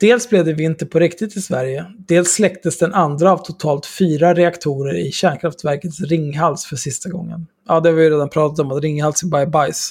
Dels 0.01 0.28
blev 0.28 0.44
det 0.44 0.52
vinter 0.52 0.86
på 0.86 0.98
riktigt 0.98 1.36
i 1.36 1.40
Sverige, 1.40 1.86
dels 1.98 2.32
släcktes 2.32 2.78
den 2.78 2.94
andra 2.94 3.32
av 3.32 3.39
totalt 3.39 3.86
fyra 3.86 4.35
reaktorer 4.35 4.94
i 4.94 5.12
kärnkraftverkets 5.12 6.01
Ringhals 6.01 6.64
för 6.66 6.77
sista 6.77 7.10
gången. 7.10 7.47
Ja, 7.68 7.81
det 7.81 7.89
har 7.89 7.97
vi 7.97 8.05
ju 8.05 8.10
redan 8.10 8.28
pratat 8.28 8.59
om, 8.59 8.73
att 8.73 8.82
Ringhals 8.82 9.23
är 9.23 9.27
bara 9.27 9.47
bajs. 9.47 9.90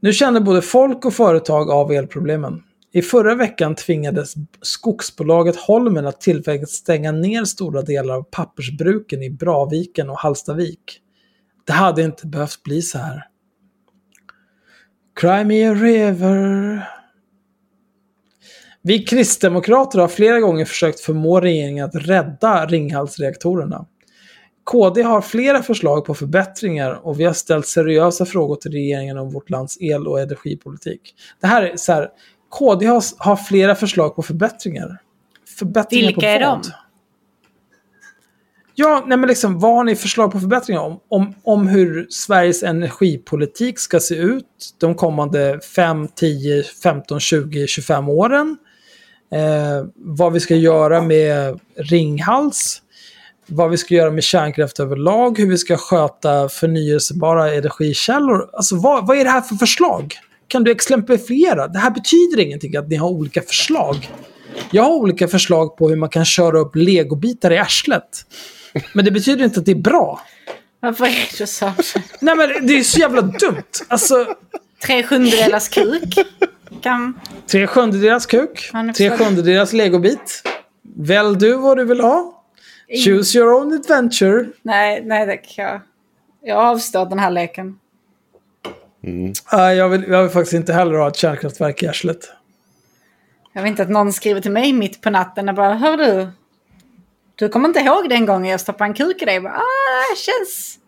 Nu 0.00 0.12
känner 0.12 0.40
både 0.40 0.62
folk 0.62 1.04
och 1.04 1.14
företag 1.14 1.70
av 1.70 1.92
elproblemen. 1.92 2.62
I 2.92 3.02
förra 3.02 3.34
veckan 3.34 3.74
tvingades 3.74 4.34
skogsbolaget 4.62 5.56
Holmen 5.56 6.06
att 6.06 6.20
tillfälligt 6.20 6.70
stänga 6.70 7.12
ner 7.12 7.44
stora 7.44 7.82
delar 7.82 8.14
av 8.14 8.22
pappersbruken 8.22 9.22
i 9.22 9.30
Braviken 9.30 10.10
och 10.10 10.18
Hallstavik. 10.18 11.00
Det 11.66 11.72
hade 11.72 12.02
inte 12.02 12.26
behövt 12.26 12.62
bli 12.62 12.82
så 12.82 12.98
här. 12.98 13.26
Cry 15.20 15.44
me 15.44 15.68
a 15.68 15.74
river. 15.74 16.99
Vi 18.82 18.98
kristdemokrater 18.98 19.98
har 19.98 20.08
flera 20.08 20.40
gånger 20.40 20.64
försökt 20.64 21.00
förmå 21.00 21.40
regeringen 21.40 21.84
att 21.84 21.94
rädda 21.94 22.66
Ringhalsreaktorerna. 22.66 23.86
KD 24.64 25.02
har 25.02 25.20
flera 25.20 25.62
förslag 25.62 26.04
på 26.04 26.14
förbättringar 26.14 27.06
och 27.06 27.20
vi 27.20 27.24
har 27.24 27.32
ställt 27.32 27.66
seriösa 27.66 28.26
frågor 28.26 28.56
till 28.56 28.72
regeringen 28.72 29.18
om 29.18 29.30
vårt 29.30 29.50
lands 29.50 29.76
el 29.80 30.06
och 30.06 30.20
energipolitik. 30.20 31.14
Det 31.40 31.46
här 31.46 31.62
är 31.62 31.76
så 31.76 31.92
här, 31.92 32.08
KD 32.50 32.86
har, 32.86 33.02
har 33.18 33.36
flera 33.36 33.74
förslag 33.74 34.16
på 34.16 34.22
förbättringar. 34.22 34.98
Förbättringar 35.58 36.06
Vilka 36.06 36.20
på 36.20 36.26
är 36.26 36.40
de? 36.40 36.62
Ja, 38.74 39.04
nej 39.06 39.18
men 39.18 39.28
liksom, 39.28 39.58
vad 39.58 39.74
har 39.74 39.84
ni 39.84 39.96
förslag 39.96 40.32
på 40.32 40.40
förbättringar 40.40 40.80
om, 40.80 41.00
om, 41.08 41.34
om 41.42 41.68
hur 41.68 42.06
Sveriges 42.10 42.62
energipolitik 42.62 43.78
ska 43.78 44.00
se 44.00 44.14
ut 44.14 44.74
de 44.78 44.94
kommande 44.94 45.60
5, 45.60 46.08
10, 46.14 46.62
15, 46.62 47.20
20, 47.20 47.66
25 47.66 48.08
åren? 48.08 48.56
Eh, 49.32 49.86
vad 49.94 50.32
vi 50.32 50.40
ska 50.40 50.54
göra 50.54 51.02
med 51.02 51.60
Ringhals? 51.76 52.82
Vad 53.46 53.70
vi 53.70 53.76
ska 53.76 53.94
göra 53.94 54.10
med 54.10 54.24
kärnkraft 54.24 54.80
överlag? 54.80 55.38
Hur 55.38 55.46
vi 55.46 55.58
ska 55.58 55.76
sköta 55.76 56.48
förnyelsebara 56.48 57.54
energikällor? 57.54 58.50
Alltså 58.52 58.76
vad, 58.76 59.06
vad 59.06 59.16
är 59.16 59.24
det 59.24 59.30
här 59.30 59.40
för 59.40 59.54
förslag? 59.54 60.14
Kan 60.48 60.64
du 60.64 60.70
exemplifiera? 60.70 61.68
Det 61.68 61.78
här 61.78 61.90
betyder 61.90 62.40
ingenting 62.40 62.76
att 62.76 62.88
ni 62.88 62.96
har 62.96 63.08
olika 63.08 63.42
förslag. 63.42 64.10
Jag 64.70 64.82
har 64.82 64.90
olika 64.92 65.28
förslag 65.28 65.76
på 65.76 65.88
hur 65.88 65.96
man 65.96 66.08
kan 66.08 66.24
köra 66.24 66.58
upp 66.58 66.76
legobitar 66.76 67.50
i 67.50 67.58
arslet. 67.58 68.26
Men 68.92 69.04
det 69.04 69.10
betyder 69.10 69.44
inte 69.44 69.60
att 69.60 69.66
det 69.66 69.72
är 69.72 69.76
bra. 69.76 70.20
Varför 70.80 71.04
är 71.04 71.38
du 71.38 71.46
så? 71.46 71.72
Nej 72.20 72.36
men 72.36 72.66
det 72.66 72.78
är 72.78 72.82
så 72.82 72.98
jävla 72.98 73.22
dumt. 73.22 73.62
Alltså, 73.88 74.26
Tre 74.86 75.02
sjundedelars 75.02 75.68
kuk. 75.68 76.14
Kan... 76.80 77.20
tre 77.46 77.66
sjundedelars 77.66 78.26
kuk, 78.26 78.70
tre 78.96 79.10
sjundedelars 79.16 79.72
legobit. 79.72 80.42
Välj 80.82 81.36
du 81.36 81.54
vad 81.54 81.76
du 81.76 81.84
vill 81.84 82.00
ha. 82.00 82.44
Choose 83.04 83.38
your 83.38 83.54
own 83.54 83.72
adventure. 83.72 84.46
Nej, 84.62 85.02
nej, 85.04 85.26
det 85.26 85.36
kan 85.36 85.64
jag. 85.64 85.80
Jag 86.42 86.58
avstår 86.58 87.06
den 87.06 87.18
här 87.18 87.30
leken. 87.30 87.78
Nej, 89.52 89.76
jag, 89.76 89.88
vill, 89.88 90.04
jag 90.08 90.22
vill 90.22 90.30
faktiskt 90.30 90.52
inte 90.52 90.72
heller 90.72 90.94
ha 90.94 91.08
ett 91.08 91.16
kärnkraftverk 91.16 91.82
i 91.82 91.88
arslet. 91.88 92.32
Jag 93.52 93.62
vet 93.62 93.70
inte 93.70 93.82
att 93.82 93.90
någon 93.90 94.12
skriver 94.12 94.40
till 94.40 94.50
mig 94.50 94.72
mitt 94.72 95.00
på 95.00 95.10
natten 95.10 95.48
och 95.48 95.54
bara 95.54 95.74
Hör 95.74 95.96
du? 95.96 96.28
Du 97.34 97.48
kommer 97.48 97.68
inte 97.68 97.80
ihåg 97.80 98.08
den 98.08 98.26
gången 98.26 98.50
jag 98.50 98.60
stoppade 98.60 98.90
en 98.90 98.94
kuk 98.94 99.22
i 99.22 99.24
dig? 99.24 99.40
Bara, 99.40 99.52
ah, 99.52 100.16
känns, 100.16 100.78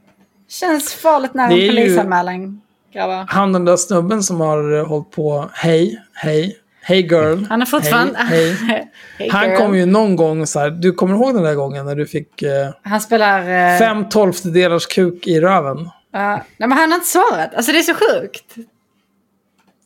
känns 0.49 0.95
farligt 0.95 1.35
nära 1.35 1.49
Det 1.49 1.69
en 1.69 1.75
polisanmälan. 1.77 2.61
Grabbar. 2.93 3.25
Han 3.29 3.53
den 3.53 3.65
där 3.65 3.77
snubben 3.77 4.23
som 4.23 4.41
har 4.41 4.79
eh, 4.79 4.87
hållit 4.87 5.11
på, 5.11 5.51
hej, 5.53 6.03
hej, 6.13 6.57
hej 6.83 7.01
girl. 7.01 7.45
Han 7.49 7.63
är 7.63 7.67
fortfarande... 7.67 8.19
Hej, 8.19 8.53
hej. 8.53 8.89
Hey, 9.19 9.31
Han 9.31 9.49
girl. 9.49 9.57
kom 9.59 9.77
ju 9.77 9.87
någon 9.87 10.17
gång 10.17 10.47
så 10.47 10.59
här, 10.61 10.71
du 10.71 10.93
kommer 10.93 11.15
ihåg 11.15 11.35
den 11.35 11.43
där 11.43 11.55
gången 11.55 11.87
när 11.87 11.97
du 11.97 12.07
fick 12.07 12.43
eh, 12.43 12.71
Han 12.83 13.01
spelar... 13.01 13.73
eh, 13.73 13.79
fem 13.79 14.09
tolftedelars 14.09 14.87
kuk 14.87 15.27
i 15.27 15.41
röven? 15.41 15.89
ja. 16.13 16.37
nej, 16.57 16.69
men 16.69 16.73
han 16.79 16.91
har 16.91 16.95
inte 16.99 17.09
svarat. 17.11 17.55
Alltså 17.55 17.73
det 17.73 17.79
är 17.79 17.83
så 17.83 17.95
sjukt. 17.95 18.55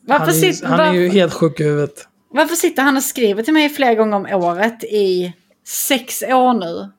Varför, 0.07 0.25
Han 0.27 0.29
är, 0.35 0.53
sitter, 0.53 0.67
han 0.69 0.81
är 0.81 0.93
ju 0.93 1.09
helt 1.09 1.33
sjuk 1.35 1.61
i 1.61 1.65
huvudet. 1.65 2.09
varför 2.31 2.55
sitter 2.55 2.83
han 2.83 2.97
och 2.97 3.03
skriver 3.03 3.43
till 3.43 3.55
mig 3.55 3.69
flera 3.69 3.95
gånger 3.95 4.17
om 4.17 4.27
året 4.43 4.85
i 4.85 5.33
sex 5.67 6.23
år 6.23 6.53
nu? 6.55 6.91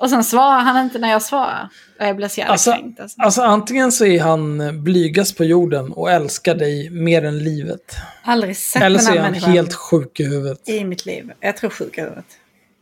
Och 0.00 0.10
sen 0.10 0.24
svarar 0.24 0.60
han 0.60 0.84
inte 0.84 0.98
när 0.98 1.10
jag 1.10 1.22
svarar. 1.22 1.68
Och 1.98 2.06
jag 2.06 2.16
blir 2.16 2.28
så 2.28 2.40
jävla 2.40 2.52
Alltså, 2.52 2.72
kränkt. 2.72 3.00
Alltså. 3.00 3.22
alltså 3.22 3.42
antingen 3.42 3.92
så 3.92 4.04
är 4.04 4.20
han 4.20 4.82
blygast 4.84 5.36
på 5.36 5.44
jorden 5.44 5.92
och 5.92 6.10
älskar 6.10 6.54
dig 6.54 6.90
mer 6.90 7.24
än 7.24 7.38
livet. 7.38 7.96
Aldrig 8.24 8.56
sett 8.56 8.82
Eller 8.82 8.98
så 8.98 9.12
är 9.12 9.18
han 9.18 9.34
helt 9.34 9.74
sjuk 9.74 10.20
i 10.20 10.24
huvudet. 10.24 10.68
i 10.68 10.84
mitt 10.84 11.06
liv. 11.06 11.32
Jag 11.40 11.56
tror 11.56 11.70
sjuk 11.70 11.98
i 11.98 12.00
huvudet. 12.00 12.24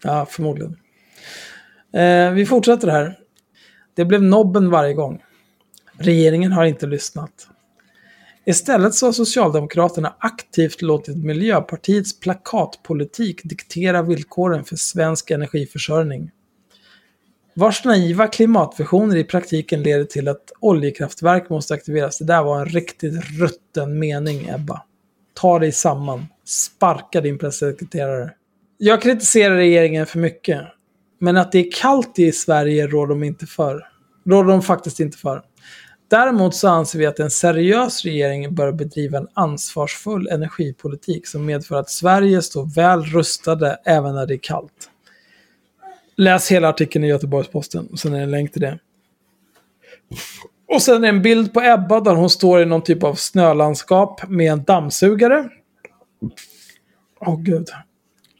Ja, 0.03 0.27
förmodligen. 0.31 0.77
Eh, 1.95 2.31
vi 2.31 2.47
fortsätter 2.47 2.89
här. 2.89 3.19
Det 3.95 4.05
blev 4.05 4.23
nobben 4.23 4.70
varje 4.70 4.95
gång. 4.95 5.23
Regeringen 5.99 6.53
har 6.53 6.65
inte 6.65 6.86
lyssnat. 6.86 7.31
Istället 8.47 8.95
så 8.95 9.07
har 9.07 9.12
Socialdemokraterna 9.12 10.15
aktivt 10.19 10.82
låtit 10.82 11.16
Miljöpartiets 11.16 12.20
plakatpolitik 12.20 13.40
diktera 13.45 14.03
villkoren 14.03 14.65
för 14.65 14.77
svensk 14.77 15.31
energiförsörjning. 15.31 16.31
Vars 17.59 17.85
naiva 17.85 18.26
klimatvisioner 18.26 19.16
i 19.16 19.24
praktiken 19.24 19.82
leder 19.82 20.05
till 20.05 20.28
att 20.28 20.52
oljekraftverk 20.60 21.51
måste 21.51 21.74
aktiveras. 21.74 22.18
Det 22.18 22.24
där 22.24 22.43
var 22.43 22.60
en 22.60 22.66
riktigt 22.66 23.24
rutten 23.40 23.98
mening, 23.98 24.48
Ebba. 24.48 24.82
Ta 25.35 25.59
dig 25.59 25.72
samman. 25.72 26.26
Sparka 26.44 27.20
din 27.20 27.39
pressekreterare. 27.39 28.30
Jag 28.76 29.02
kritiserar 29.02 29.56
regeringen 29.56 30.06
för 30.06 30.18
mycket. 30.18 30.60
Men 31.18 31.36
att 31.36 31.52
det 31.52 31.59
är 31.59 31.70
kallt 31.72 32.18
i 32.18 32.32
Sverige 32.32 32.86
råder 32.86 33.09
de 33.09 33.22
inte 33.22 33.47
för. 33.47 33.86
Råder 34.26 34.51
de 34.51 34.62
faktiskt 34.62 35.01
inte 35.01 35.18
för. 35.18 35.43
Däremot 36.10 36.55
så 36.55 36.68
anser 36.68 36.98
vi 36.98 37.06
att 37.06 37.20
en 37.20 37.30
seriös 37.30 38.05
regering 38.05 38.55
bör 38.55 38.72
bedriva 38.72 39.18
en 39.18 39.28
ansvarsfull 39.35 40.28
energipolitik 40.28 41.26
som 41.26 41.47
medför 41.47 41.74
att 41.76 41.90
Sverige 41.90 42.43
står 42.43 42.74
väl 42.74 43.02
rustade 43.02 43.78
även 43.85 44.14
när 44.14 44.26
det 44.26 44.35
är 44.35 44.39
kallt. 44.43 44.90
Läs 46.19 46.53
hela 46.53 46.69
artikeln 46.69 47.05
i 47.05 47.09
Göteborgs-Posten 47.09 47.86
och 47.86 47.99
sen 47.99 48.12
är 48.12 48.16
det 48.16 48.23
en 48.23 48.31
länk 48.31 48.53
till 48.53 48.61
det. 48.61 48.78
Och 50.66 50.82
sen 50.82 50.97
är 50.97 51.01
det 51.01 51.09
en 51.09 51.23
bild 51.23 51.55
på 51.55 51.61
Ebba 51.61 52.01
där 52.01 52.15
hon 52.15 52.31
står 52.31 52.62
i 52.62 52.66
någon 52.66 52.82
typ 52.82 53.03
av 53.03 53.15
snölandskap 53.15 54.28
med 54.28 54.53
en 54.53 54.65
dammsugare. 54.65 55.49
Åh 57.20 57.40
gud. 57.40 57.69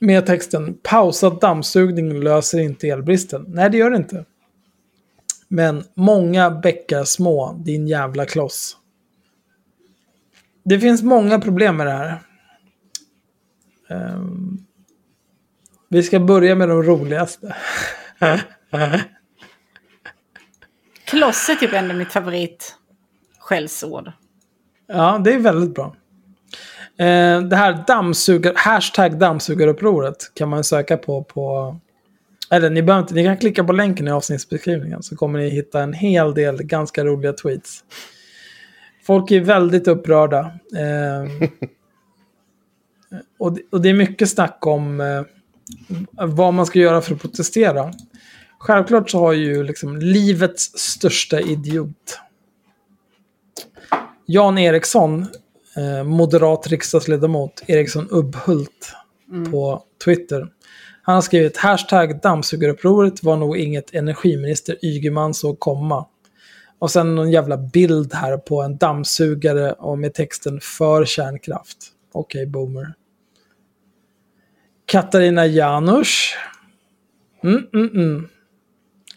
Med 0.01 0.27
texten 0.27 0.79
pausad 0.83 1.41
dammsugning 1.41 2.21
löser 2.23 2.59
inte 2.59 2.89
elbristen. 2.89 3.45
Nej, 3.49 3.71
det 3.71 3.79
gör 3.79 3.91
det 3.91 3.97
inte. 3.97 4.25
Men 5.49 5.85
många 5.95 6.51
bäckar 6.51 7.05
små, 7.05 7.53
din 7.65 7.87
jävla 7.87 8.27
kloss. 8.27 8.77
Det 10.65 10.81
finns 10.81 11.03
många 11.03 11.41
problem 11.41 11.77
med 11.77 11.87
det 11.87 11.93
här. 11.93 12.21
Um, 13.91 14.68
vi 15.89 16.03
ska 16.03 16.21
börja 16.21 16.55
med 16.55 16.69
de 16.69 16.83
roligaste. 16.83 17.57
Kloss 21.05 21.49
är 21.49 21.55
typ 21.55 21.73
ändå 21.73 21.95
mitt 21.95 22.13
favorit 22.13 22.75
skällsord. 23.39 24.13
Ja, 24.87 25.21
det 25.25 25.33
är 25.35 25.39
väldigt 25.39 25.75
bra. 25.75 25.97
Eh, 26.99 27.41
det 27.43 27.57
här 27.57 27.85
dammsugar, 27.87 28.53
hashtag 28.57 29.19
dammsugarupproret 29.19 30.17
kan 30.35 30.49
man 30.49 30.65
söka 30.65 30.97
på 30.97 31.25
på... 31.25 31.77
Eller 32.51 32.71
ni, 32.71 32.83
behöver 32.83 33.03
inte, 33.03 33.15
ni 33.15 33.25
kan 33.25 33.37
klicka 33.37 33.65
på 33.65 33.73
länken 33.73 34.09
i 34.09 34.11
avsnittsbeskrivningen 34.11 35.03
så 35.03 35.17
kommer 35.17 35.39
ni 35.39 35.49
hitta 35.49 35.81
en 35.83 35.93
hel 35.93 36.35
del 36.35 36.63
ganska 36.63 37.05
roliga 37.05 37.33
tweets. 37.33 37.85
Folk 39.07 39.31
är 39.31 39.41
väldigt 39.41 39.89
upprörda. 39.89 40.39
Eh, 40.77 41.49
och, 43.39 43.53
det- 43.53 43.63
och 43.73 43.81
det 43.81 43.89
är 43.89 43.95
mycket 43.95 44.31
snack 44.31 44.67
om 44.67 45.01
eh, 45.01 45.23
vad 46.11 46.55
man 46.55 46.67
ska 46.67 46.79
göra 46.79 47.01
för 47.01 47.15
att 47.15 47.21
protestera. 47.21 47.93
Självklart 48.59 49.11
så 49.11 49.19
har 49.19 49.33
ju 49.33 49.63
liksom 49.65 49.97
livets 49.97 50.79
största 50.79 51.41
idiot 51.41 52.19
Jan 54.27 54.59
Eriksson, 54.59 55.27
eh, 55.77 56.05
moderat 56.05 56.67
riksdagsledamot, 56.67 57.63
Eriksson 57.67 58.09
Ubbhult 58.11 58.93
på 59.51 59.83
Twitter. 60.05 60.49
Han 61.03 61.15
har 61.15 61.23
skrivit 61.23 61.57
hashtag 61.57 62.21
dammsugarupproret 62.23 63.23
var 63.23 63.37
nog 63.37 63.57
inget 63.57 63.95
energiminister 63.95 64.85
Ygeman 64.85 65.35
såg 65.35 65.59
komma. 65.59 66.07
Och 66.79 66.91
sen 66.91 67.15
någon 67.15 67.31
jävla 67.31 67.57
bild 67.57 68.15
här 68.15 68.37
på 68.37 68.63
en 68.63 68.77
dammsugare 68.77 69.73
och 69.73 69.99
med 69.99 70.15
texten 70.15 70.61
för 70.61 71.05
kärnkraft. 71.05 71.77
Okej, 72.13 72.47
boomer. 72.47 72.95
Katarina 74.89 75.47
Janouch. 75.47 76.37
Mm, 77.45 77.67
mm, 77.75 77.91
mm. 77.95 78.29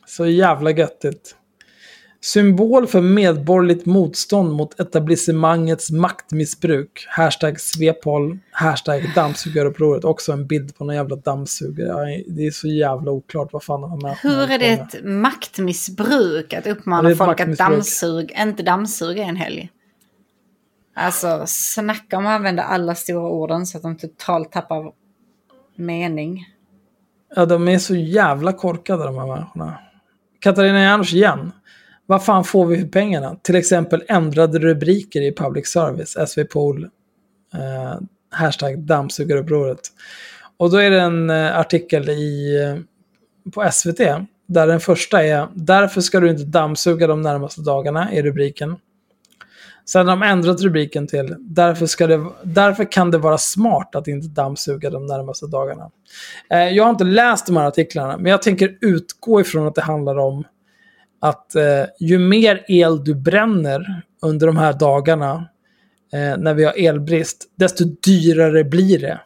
Så 0.05 0.25
jävla 0.25 0.71
göttigt. 0.71 1.35
Symbol 2.21 2.87
för 2.87 3.01
medborgerligt 3.01 3.85
motstånd 3.85 4.53
mot 4.53 4.79
etablissemangets 4.79 5.91
maktmissbruk. 5.91 7.05
Hashtag 7.09 7.59
Svepol. 7.59 8.39
Hashtag 8.51 9.13
dammsugarupproret. 9.15 10.03
Också 10.03 10.31
en 10.31 10.47
bild 10.47 10.77
på 10.77 10.83
någon 10.83 10.95
jävla 10.95 11.15
dammsugare. 11.15 12.23
Det 12.27 12.47
är 12.47 12.51
så 12.51 12.67
jävla 12.67 13.11
oklart 13.11 13.53
vad 13.53 13.63
fan 13.63 13.81
de 13.81 13.91
här 13.91 13.97
människorna 13.97 14.35
Hur 14.35 14.51
är 14.51 14.59
det 14.59 14.77
med. 14.77 14.81
ett 14.81 15.05
maktmissbruk 15.05 16.53
att 16.53 16.67
uppmana 16.67 17.15
folk 17.15 17.19
att 17.39 17.47
maktmissbruk. 17.47 17.69
dammsug, 17.69 18.35
inte 18.37 18.63
dammsuga 18.63 19.23
en 19.23 19.35
helg? 19.35 19.69
Alltså, 20.95 21.43
snacka 21.47 22.17
om 22.17 22.25
att 22.25 22.31
använda 22.31 22.63
alla 22.63 22.95
stora 22.95 23.29
orden 23.29 23.65
så 23.65 23.77
att 23.77 23.83
de 23.83 23.97
totalt 23.97 24.51
tappar 24.51 25.00
mening. 25.81 26.45
Ja, 27.35 27.45
de 27.45 27.67
är 27.67 27.77
så 27.77 27.95
jävla 27.95 28.53
korkade 28.53 29.03
de 29.03 29.17
här 29.17 29.27
människorna. 29.27 29.79
Katarina 30.39 30.81
Janouch 30.83 31.13
igen. 31.13 31.51
Vad 32.05 32.25
fan 32.25 32.43
får 32.43 32.65
vi 32.65 32.77
för 32.77 32.87
pengarna? 32.87 33.35
Till 33.41 33.55
exempel 33.55 34.03
ändrade 34.07 34.59
rubriker 34.59 35.21
i 35.21 35.35
public 35.35 35.67
service, 35.67 36.17
SV 36.27 36.43
Pool, 36.43 36.83
eh, 37.53 37.99
hashtag 38.29 38.79
dammsugarupproret. 38.79 39.79
Och 40.57 40.71
då 40.71 40.77
är 40.77 40.89
det 40.89 41.01
en 41.01 41.29
eh, 41.29 41.59
artikel 41.59 42.09
i, 42.09 42.55
eh, 42.63 43.51
på 43.51 43.71
SVT 43.71 43.99
där 44.47 44.67
den 44.67 44.79
första 44.79 45.23
är 45.23 45.47
“Därför 45.53 46.01
ska 46.01 46.19
du 46.19 46.29
inte 46.29 46.43
dammsuga 46.43 47.07
de 47.07 47.21
närmaste 47.21 47.61
dagarna” 47.61 48.11
är 48.11 48.23
rubriken. 48.23 48.75
Sen 49.91 50.07
har 50.07 50.15
de 50.15 50.23
ändrat 50.23 50.61
rubriken 50.61 51.07
till 51.07 51.35
därför, 51.39 51.85
ska 51.85 52.07
det, 52.07 52.25
därför 52.43 52.91
kan 52.91 53.11
det 53.11 53.17
vara 53.17 53.37
smart 53.37 53.95
att 53.95 54.07
inte 54.07 54.27
dammsuga 54.27 54.89
de 54.89 55.05
närmaste 55.05 55.47
dagarna. 55.47 55.91
Eh, 56.49 56.69
jag 56.69 56.83
har 56.83 56.89
inte 56.89 57.03
läst 57.03 57.45
de 57.45 57.57
här 57.57 57.67
artiklarna, 57.67 58.17
men 58.17 58.31
jag 58.31 58.41
tänker 58.41 58.77
utgå 58.81 59.41
ifrån 59.41 59.67
att 59.67 59.75
det 59.75 59.81
handlar 59.81 60.17
om 60.17 60.43
att 61.19 61.55
eh, 61.55 61.83
ju 61.99 62.19
mer 62.19 62.65
el 62.67 63.03
du 63.03 63.15
bränner 63.15 64.01
under 64.21 64.47
de 64.47 64.57
här 64.57 64.73
dagarna 64.73 65.47
eh, 66.13 66.37
när 66.37 66.53
vi 66.53 66.63
har 66.63 66.73
elbrist, 66.87 67.43
desto 67.55 67.83
dyrare 68.05 68.63
blir 68.63 68.99
det. 68.99 69.19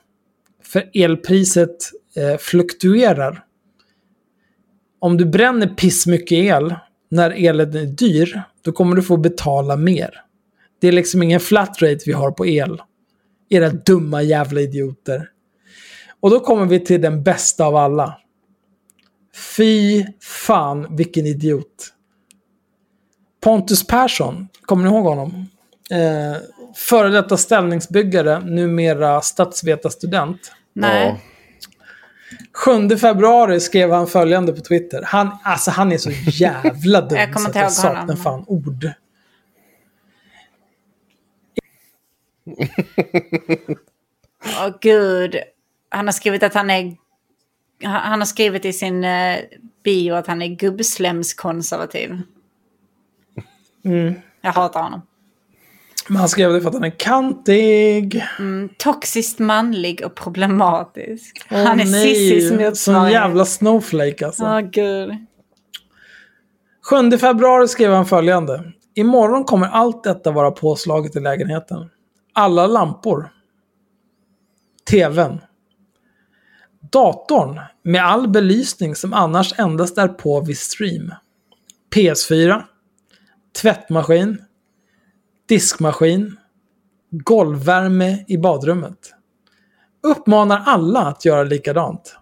För 0.64 0.90
elpriset 0.94 1.76
eh, 2.16 2.38
fluktuerar. 2.38 3.44
Om 5.00 5.18
du 5.18 5.26
bränner 5.26 5.68
pissmycket 5.68 6.32
el 6.32 6.76
när 7.10 7.32
elen 7.32 7.76
är 7.76 7.86
dyr, 7.86 8.42
då 8.62 8.72
kommer 8.72 8.96
du 8.96 9.02
få 9.02 9.18
betala 9.18 9.76
mer. 9.76 10.25
Det 10.86 10.90
är 10.90 10.94
liksom 10.94 11.24
ingen 11.24 11.40
flat 11.40 11.82
rate 11.82 12.00
vi 12.06 12.12
har 12.12 12.32
på 12.32 12.46
el. 12.46 12.82
Era 13.50 13.70
dumma 13.70 14.22
jävla 14.22 14.62
idioter. 14.62 15.30
Och 16.20 16.30
då 16.30 16.40
kommer 16.40 16.66
vi 16.66 16.80
till 16.80 17.02
den 17.02 17.24
bästa 17.24 17.66
av 17.66 17.76
alla. 17.76 18.18
Fy 19.58 20.06
fan 20.22 20.96
vilken 20.96 21.26
idiot. 21.26 21.94
Pontus 23.44 23.88
Persson, 23.88 24.48
kommer 24.62 24.84
ni 24.84 24.90
ihåg 24.90 25.06
honom? 25.06 25.50
Eh, 25.92 26.42
före 26.76 27.10
detta 27.10 27.38
ställningsbyggare, 27.38 28.40
numera 28.40 29.22
statsvetarstudent. 29.22 30.52
Nej. 30.74 31.24
7 32.90 32.98
februari 32.98 33.60
skrev 33.60 33.92
han 33.92 34.08
följande 34.08 34.54
på 34.54 34.62
Twitter. 34.62 35.02
Han, 35.06 35.38
alltså 35.44 35.72
han 35.72 35.92
är 35.92 35.98
så 35.98 36.12
jävla 36.26 37.02
dum 37.02 37.18
Jag 37.18 37.34
kommer 37.34 37.46
så 37.46 37.50
inte 37.50 37.60
att 37.60 37.66
jag 37.66 37.72
saknar 37.72 38.16
fan 38.16 38.44
ord. 38.48 38.90
Åh 44.46 44.78
gud. 44.82 45.36
Han 45.90 46.08
har 46.08 46.12
skrivit 46.12 46.44
att 46.44 46.54
han 46.54 46.70
är... 46.70 46.96
Han 47.84 48.20
har 48.20 48.26
skrivit 48.26 48.66
i 48.66 48.74
sin 48.74 49.04
eh, 49.04 49.38
bio 49.84 50.14
att 50.14 50.28
han 50.28 50.42
är 50.42 50.48
gubbslemskonservativ. 50.48 52.22
Mm. 53.86 54.14
Jag 54.42 54.52
hatar 54.52 54.84
honom. 54.84 55.02
Men 56.08 56.18
han 56.18 56.30
skrev 56.30 56.54
det 56.54 56.62
för 56.62 56.68
att 56.68 56.74
han 56.74 56.84
är 56.84 57.00
kantig. 57.00 58.24
Toxiskt 58.78 59.40
manlig 59.40 60.06
och 60.06 60.16
problematisk. 60.16 61.48
Åh, 61.52 61.64
han 61.64 61.80
är 61.80 61.86
Cissis 61.86 62.52
motsvarighet. 62.52 63.14
jävla 63.14 63.46
snowflake 63.46 64.26
alltså. 64.26 64.44
Åh 64.44 64.60
gud. 64.60 65.16
7 67.12 67.18
februari 67.18 67.68
skrev 67.68 67.92
han 67.92 68.06
följande. 68.06 68.72
Imorgon 68.96 69.44
kommer 69.44 69.68
allt 69.68 70.04
detta 70.04 70.32
vara 70.32 70.52
påslaget 70.52 71.16
i 71.16 71.20
lägenheten. 71.20 71.90
Alla 72.38 72.68
lampor. 72.68 73.30
TVn. 74.90 75.40
Datorn 76.92 77.60
med 77.84 78.06
all 78.06 78.28
belysning 78.28 78.96
som 78.96 79.14
annars 79.14 79.60
endast 79.60 79.98
är 79.98 80.08
på 80.08 80.42
vid 80.42 80.58
stream. 80.58 81.14
PS4. 81.96 82.64
Tvättmaskin. 83.62 84.42
Diskmaskin. 85.48 86.38
Golvvärme 87.10 88.26
i 88.28 88.38
badrummet. 88.38 89.14
Uppmanar 90.04 90.64
alla 90.66 91.00
att 91.00 91.26
göra 91.26 91.44
likadant. 91.44 92.16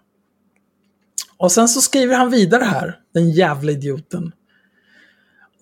Och 1.36 1.52
sen 1.52 1.68
så 1.68 1.80
skriver 1.80 2.16
han 2.16 2.30
vidare 2.30 2.64
här, 2.64 3.00
den 3.14 3.30
jävla 3.30 3.72
idioten. 3.72 4.32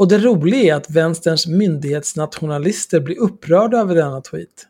Och 0.03 0.09
det 0.09 0.19
roliga 0.19 0.74
är 0.74 0.77
att 0.77 0.91
vänsterns 0.91 1.47
myndighetsnationalister 1.47 3.01
blir 3.01 3.20
upprörda 3.20 3.79
över 3.79 3.95
denna 3.95 4.20
tweet. 4.20 4.66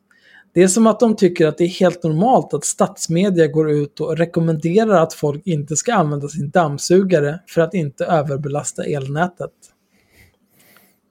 Det 0.55 0.63
är 0.63 0.69
som 0.69 0.87
att 0.87 1.01
de 1.01 1.17
tycker 1.17 1.47
att 1.47 1.59
det 1.59 1.65
är 1.65 1.69
helt 1.69 2.03
normalt 2.03 2.55
att 2.55 2.65
statsmedia 2.65 3.47
går 3.47 3.71
ut 3.71 4.01
och 4.01 4.17
rekommenderar 4.17 5.03
att 5.03 5.15
folk 5.15 5.47
inte 5.47 5.77
ska 5.77 5.95
använda 5.95 6.29
sin 6.29 6.51
dammsugare 6.51 7.39
för 7.49 7.61
att 7.61 7.75
inte 7.75 8.05
överbelasta 8.05 8.85
elnätet. 8.85 9.51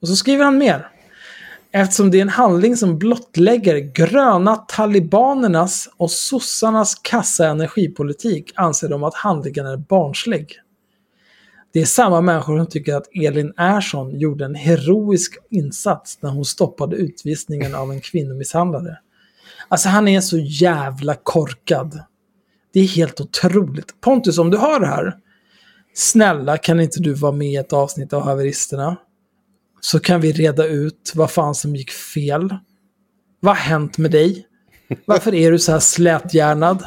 Och 0.01 0.07
så 0.07 0.15
skriver 0.15 0.45
han 0.45 0.57
mer. 0.57 0.87
Eftersom 1.71 2.11
det 2.11 2.17
är 2.17 2.21
en 2.21 2.29
handling 2.29 2.77
som 2.77 2.99
blottlägger 2.99 3.77
gröna 3.77 4.55
talibanernas 4.55 5.89
och 5.97 6.11
sossarnas 6.11 6.95
kassa 6.95 7.47
energipolitik 7.47 8.51
anser 8.55 8.89
de 8.89 9.03
att 9.03 9.15
handlingen 9.15 9.65
är 9.65 9.77
barnslig. 9.77 10.55
Det 11.73 11.81
är 11.81 11.85
samma 11.85 12.21
människor 12.21 12.57
som 12.57 12.67
tycker 12.67 12.95
att 12.95 13.07
Elin 13.15 13.53
Ersson 13.57 14.19
gjorde 14.19 14.45
en 14.45 14.55
heroisk 14.55 15.37
insats 15.49 16.17
när 16.21 16.29
hon 16.29 16.45
stoppade 16.45 16.95
utvisningen 16.95 17.75
av 17.75 17.91
en 17.91 18.01
kvinnomisshandlare. 18.01 18.97
Alltså 19.67 19.89
han 19.89 20.07
är 20.07 20.21
så 20.21 20.37
jävla 20.37 21.15
korkad. 21.15 21.99
Det 22.73 22.79
är 22.79 22.87
helt 22.87 23.21
otroligt. 23.21 24.01
Pontus, 24.01 24.37
om 24.37 24.49
du 24.51 24.57
hör 24.57 24.79
det 24.79 24.87
här. 24.87 25.15
Snälla, 25.93 26.57
kan 26.57 26.79
inte 26.79 26.99
du 26.99 27.13
vara 27.13 27.31
med 27.31 27.47
i 27.47 27.55
ett 27.55 27.73
avsnitt 27.73 28.13
av 28.13 28.21
Haveristerna? 28.21 28.97
Så 29.81 29.99
kan 29.99 30.21
vi 30.21 30.31
reda 30.31 30.67
ut 30.67 31.11
vad 31.15 31.31
fan 31.31 31.55
som 31.55 31.75
gick 31.75 31.91
fel. 31.91 32.55
Vad 33.39 33.55
har 33.55 33.63
hänt 33.63 33.97
med 33.97 34.11
dig? 34.11 34.47
Varför 35.05 35.35
är 35.35 35.51
du 35.51 35.59
så 35.59 35.71
här 35.71 35.79
släthjärnad? 35.79 36.83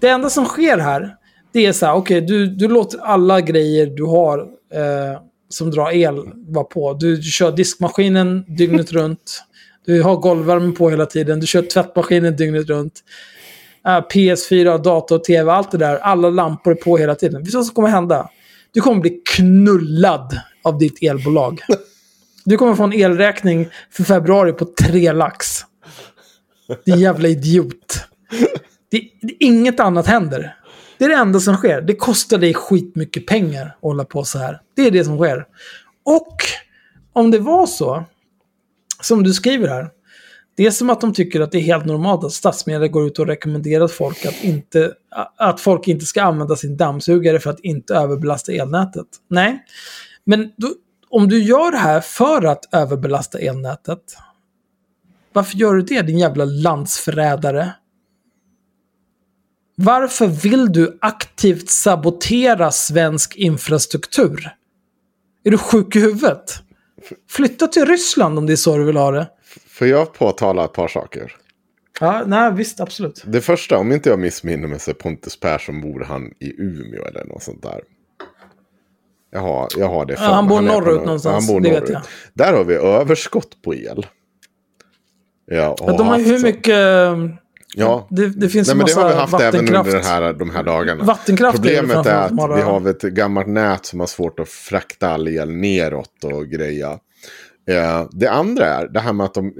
Det 0.00 0.08
enda 0.08 0.30
som 0.30 0.44
sker 0.44 0.78
här, 0.78 1.16
det 1.52 1.66
är 1.66 1.72
så 1.72 1.86
här, 1.86 1.94
okej, 1.94 2.20
du, 2.20 2.46
du 2.46 2.68
låter 2.68 2.98
alla 2.98 3.40
grejer 3.40 3.86
du 3.86 4.04
har 4.04 4.38
eh, 4.74 5.20
som 5.48 5.70
drar 5.70 5.92
el 5.92 6.22
vara 6.46 6.64
på. 6.64 6.92
Du, 6.92 7.22
kör 7.22 7.52
diskmaskinen 7.52 8.44
dygnet 8.48 8.92
runt. 8.92 9.42
Du 9.86 10.02
har 10.02 10.16
golvvärme 10.16 10.72
på 10.72 10.90
hela 10.90 11.06
tiden. 11.06 11.40
Du 11.40 11.46
kör 11.46 11.62
tvättmaskinen 11.62 12.36
dygnet 12.36 12.66
runt. 12.66 13.00
Eh, 13.86 13.90
PS4, 13.90 14.82
dator, 14.82 15.18
tv, 15.18 15.52
allt 15.52 15.70
det 15.70 15.78
där. 15.78 15.96
Alla 15.96 16.30
lampor 16.30 16.72
är 16.72 16.76
på 16.76 16.96
hela 16.96 17.14
tiden. 17.14 17.42
Vet 17.42 17.50
du 17.50 17.56
vad 17.56 17.66
som 17.66 17.74
kommer 17.74 17.88
hända? 17.88 18.30
Du 18.72 18.80
kommer 18.80 19.00
bli 19.00 19.22
knullad 19.36 20.40
av 20.64 20.78
ditt 20.78 21.02
elbolag. 21.02 21.60
Du 22.44 22.56
kommer 22.56 22.74
få 22.74 22.82
en 22.82 22.92
elräkning 22.92 23.68
för 23.90 24.04
februari 24.04 24.52
på 24.52 24.64
tre 24.64 25.12
lax. 25.12 25.46
Din 26.84 26.98
jävla 26.98 27.28
idiot. 27.28 28.04
Det, 28.90 29.02
det, 29.22 29.44
inget 29.44 29.80
annat 29.80 30.06
händer. 30.06 30.56
Det 31.02 31.06
är 31.06 31.08
det 31.08 31.16
enda 31.16 31.40
som 31.40 31.56
sker. 31.56 31.80
Det 31.80 31.94
kostar 31.94 32.38
dig 32.38 32.54
skitmycket 32.54 33.26
pengar 33.26 33.66
att 33.66 33.82
hålla 33.82 34.04
på 34.04 34.24
så 34.24 34.38
här. 34.38 34.60
Det 34.76 34.82
är 34.82 34.90
det 34.90 35.04
som 35.04 35.18
sker. 35.18 35.46
Och 36.04 36.36
om 37.12 37.30
det 37.30 37.38
var 37.38 37.66
så, 37.66 38.04
som 39.00 39.22
du 39.22 39.32
skriver 39.32 39.68
här. 39.68 39.90
Det 40.56 40.66
är 40.66 40.70
som 40.70 40.90
att 40.90 41.00
de 41.00 41.12
tycker 41.12 41.40
att 41.40 41.52
det 41.52 41.58
är 41.58 41.62
helt 41.62 41.84
normalt 41.84 42.24
att 42.24 42.32
statsmedel 42.32 42.88
går 42.88 43.06
ut 43.06 43.18
och 43.18 43.26
rekommenderar 43.26 43.88
folk 43.88 44.26
att, 44.26 44.44
inte, 44.44 44.92
att 45.36 45.60
folk 45.60 45.88
inte 45.88 46.04
ska 46.04 46.22
använda 46.22 46.56
sin 46.56 46.76
dammsugare 46.76 47.40
för 47.40 47.50
att 47.50 47.60
inte 47.60 47.94
överbelasta 47.94 48.52
elnätet. 48.52 49.06
Nej, 49.28 49.64
men 50.24 50.52
då, 50.56 50.74
om 51.10 51.28
du 51.28 51.42
gör 51.42 51.70
det 51.70 51.78
här 51.78 52.00
för 52.00 52.44
att 52.44 52.74
överbelasta 52.74 53.38
elnätet, 53.38 54.16
varför 55.32 55.56
gör 55.56 55.74
du 55.74 55.82
det 55.82 56.02
din 56.02 56.18
jävla 56.18 56.44
landsförrädare? 56.44 57.72
Varför 59.74 60.26
vill 60.26 60.72
du 60.72 60.98
aktivt 61.00 61.70
sabotera 61.70 62.70
svensk 62.70 63.36
infrastruktur? 63.36 64.48
Är 65.44 65.50
du 65.50 65.58
sjuk 65.58 65.96
i 65.96 66.00
huvudet? 66.00 66.54
Flytta 67.30 67.66
till 67.66 67.86
Ryssland 67.86 68.38
om 68.38 68.46
det 68.46 68.52
är 68.52 68.56
så 68.56 68.76
du 68.78 68.84
vill 68.84 68.96
ha 68.96 69.10
det. 69.10 69.30
Får 69.68 69.86
jag 69.86 70.12
påtala 70.14 70.64
ett 70.64 70.72
par 70.72 70.88
saker? 70.88 71.32
Ja, 72.00 72.22
nej, 72.26 72.52
visst, 72.52 72.80
absolut. 72.80 73.22
Det 73.26 73.40
första, 73.40 73.78
om 73.78 73.92
inte 73.92 74.08
jag 74.08 74.18
missminner 74.18 74.68
mig 74.68 74.78
så 74.80 74.90
är 74.90 74.94
Pontus 74.94 75.40
Persson 75.40 75.80
bor 75.80 76.00
han 76.08 76.26
i 76.40 76.62
Umeå 76.62 77.04
eller 77.04 77.24
något 77.24 77.42
sånt 77.42 77.62
där. 77.62 77.80
Jag 79.30 79.40
har, 79.40 79.68
jag 79.76 79.88
har 79.88 80.06
det 80.06 80.16
för 80.16 80.24
Ja, 80.24 80.30
han 80.30 80.48
bor 80.48 80.56
på 80.56 80.62
norrut 80.62 80.86
norr- 81.00 81.04
någonstans, 81.04 81.48
Han 81.48 81.54
bor 81.54 81.60
det 81.60 81.70
vet 81.70 81.80
norrut. 81.80 81.92
jag. 81.92 82.02
Där 82.46 82.52
har 82.52 82.64
vi 82.64 82.74
överskott 82.74 83.62
på 83.62 83.74
el. 83.74 84.06
Ja, 85.46 85.76
de 85.78 86.06
har 86.06 86.18
ju 86.18 86.24
hur 86.24 86.42
mycket... 86.42 87.41
Ja, 87.76 88.06
Det, 88.10 88.28
det 88.28 88.48
finns 88.48 88.68
Nej, 88.68 88.72
en 88.72 88.78
men 88.78 88.86
det 88.86 88.94
har 88.94 89.08
vi 89.08 89.14
haft 89.14 89.40
även 89.40 89.60
under 89.60 89.92
den 89.92 90.04
här, 90.04 90.32
de 90.32 90.50
här 90.50 90.62
dagarna. 90.62 91.04
Vattenkraft 91.04 91.56
Problemet 91.56 92.06
är 92.06 92.14
att 92.14 92.32
vi 92.32 92.62
har 92.62 92.90
ett 92.90 93.02
gammalt 93.02 93.46
nät 93.46 93.86
som 93.86 94.00
har 94.00 94.06
svårt 94.06 94.40
att 94.40 94.48
frakta 94.48 95.10
all 95.10 95.28
el 95.28 95.50
neråt 95.50 96.24
och 96.24 96.46
greja. 96.46 96.98
Eh, 97.68 98.08
det 98.12 98.30
andra 98.30 98.66
är 98.66 98.88
det 98.88 99.00
här 99.00 99.12
med 99.12 99.24
att 99.24 99.34
de... 99.34 99.52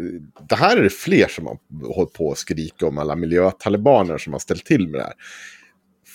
Det 0.48 0.54
här 0.54 0.76
är 0.76 0.82
det 0.82 0.90
fler 0.90 1.28
som 1.28 1.46
har 1.46 1.58
hållit 1.94 2.12
på 2.12 2.32
att 2.32 2.38
skrika 2.38 2.86
om 2.86 2.98
alla 2.98 3.16
miljötalibaner 3.16 4.18
som 4.18 4.32
har 4.32 4.40
ställt 4.40 4.64
till 4.64 4.88
med 4.88 5.00
det 5.00 5.04
här. 5.04 5.14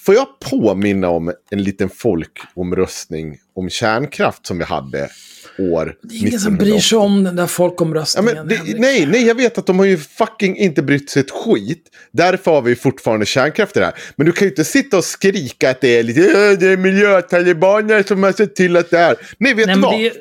Får 0.05 0.15
jag 0.15 0.27
påminna 0.39 1.09
om 1.09 1.33
en 1.51 1.63
liten 1.63 1.89
folkomröstning 1.89 3.37
om 3.55 3.69
kärnkraft 3.69 4.45
som 4.45 4.57
vi 4.57 4.63
hade 4.63 5.09
år 5.59 5.95
Det 6.03 6.15
är 6.15 6.19
ingen 6.27 6.39
som 6.39 6.55
bryr 6.55 6.79
sig 6.79 6.97
om 6.97 7.23
den 7.23 7.35
där 7.35 7.43
Ja, 7.43 7.47
folkomröstningen. 7.47 8.35
men 8.35 8.47
det, 8.47 8.79
nej, 8.79 9.05
nej, 9.05 9.25
jag 9.27 9.35
vet 9.35 9.57
att 9.57 9.65
de 9.65 9.79
har 9.79 9.85
ju 9.85 9.97
fucking 9.97 10.57
inte 10.57 10.81
brytt 10.83 11.09
sig 11.09 11.19
ett 11.19 11.31
skit. 11.31 11.83
Därför 12.11 12.51
har 12.51 12.61
vi 12.61 12.75
fortfarande 12.75 13.25
kärnkraft 13.25 13.77
i 13.77 13.79
det 13.79 13.85
här. 13.85 13.95
Men 14.15 14.25
du 14.25 14.31
kan 14.31 14.45
ju 14.45 14.49
inte 14.49 14.65
sitta 14.65 14.97
och 14.97 15.03
skrika 15.05 15.69
att 15.69 15.81
det 15.81 15.99
är 15.99 16.03
lite 16.03 16.21
"Äh, 16.21 16.59
det 16.59 16.67
är 16.67 16.77
miljötalibaner 16.77 18.03
som 18.03 18.23
har 18.23 18.31
sett 18.31 18.55
till 18.55 18.77
att 18.77 18.89
det 18.89 18.99
är. 18.99 19.15
Nej, 19.37 19.53
vet 19.53 19.65
Nej, 19.67 19.75
du 19.75 19.81
vad? 19.81 19.93
det, 19.99 20.13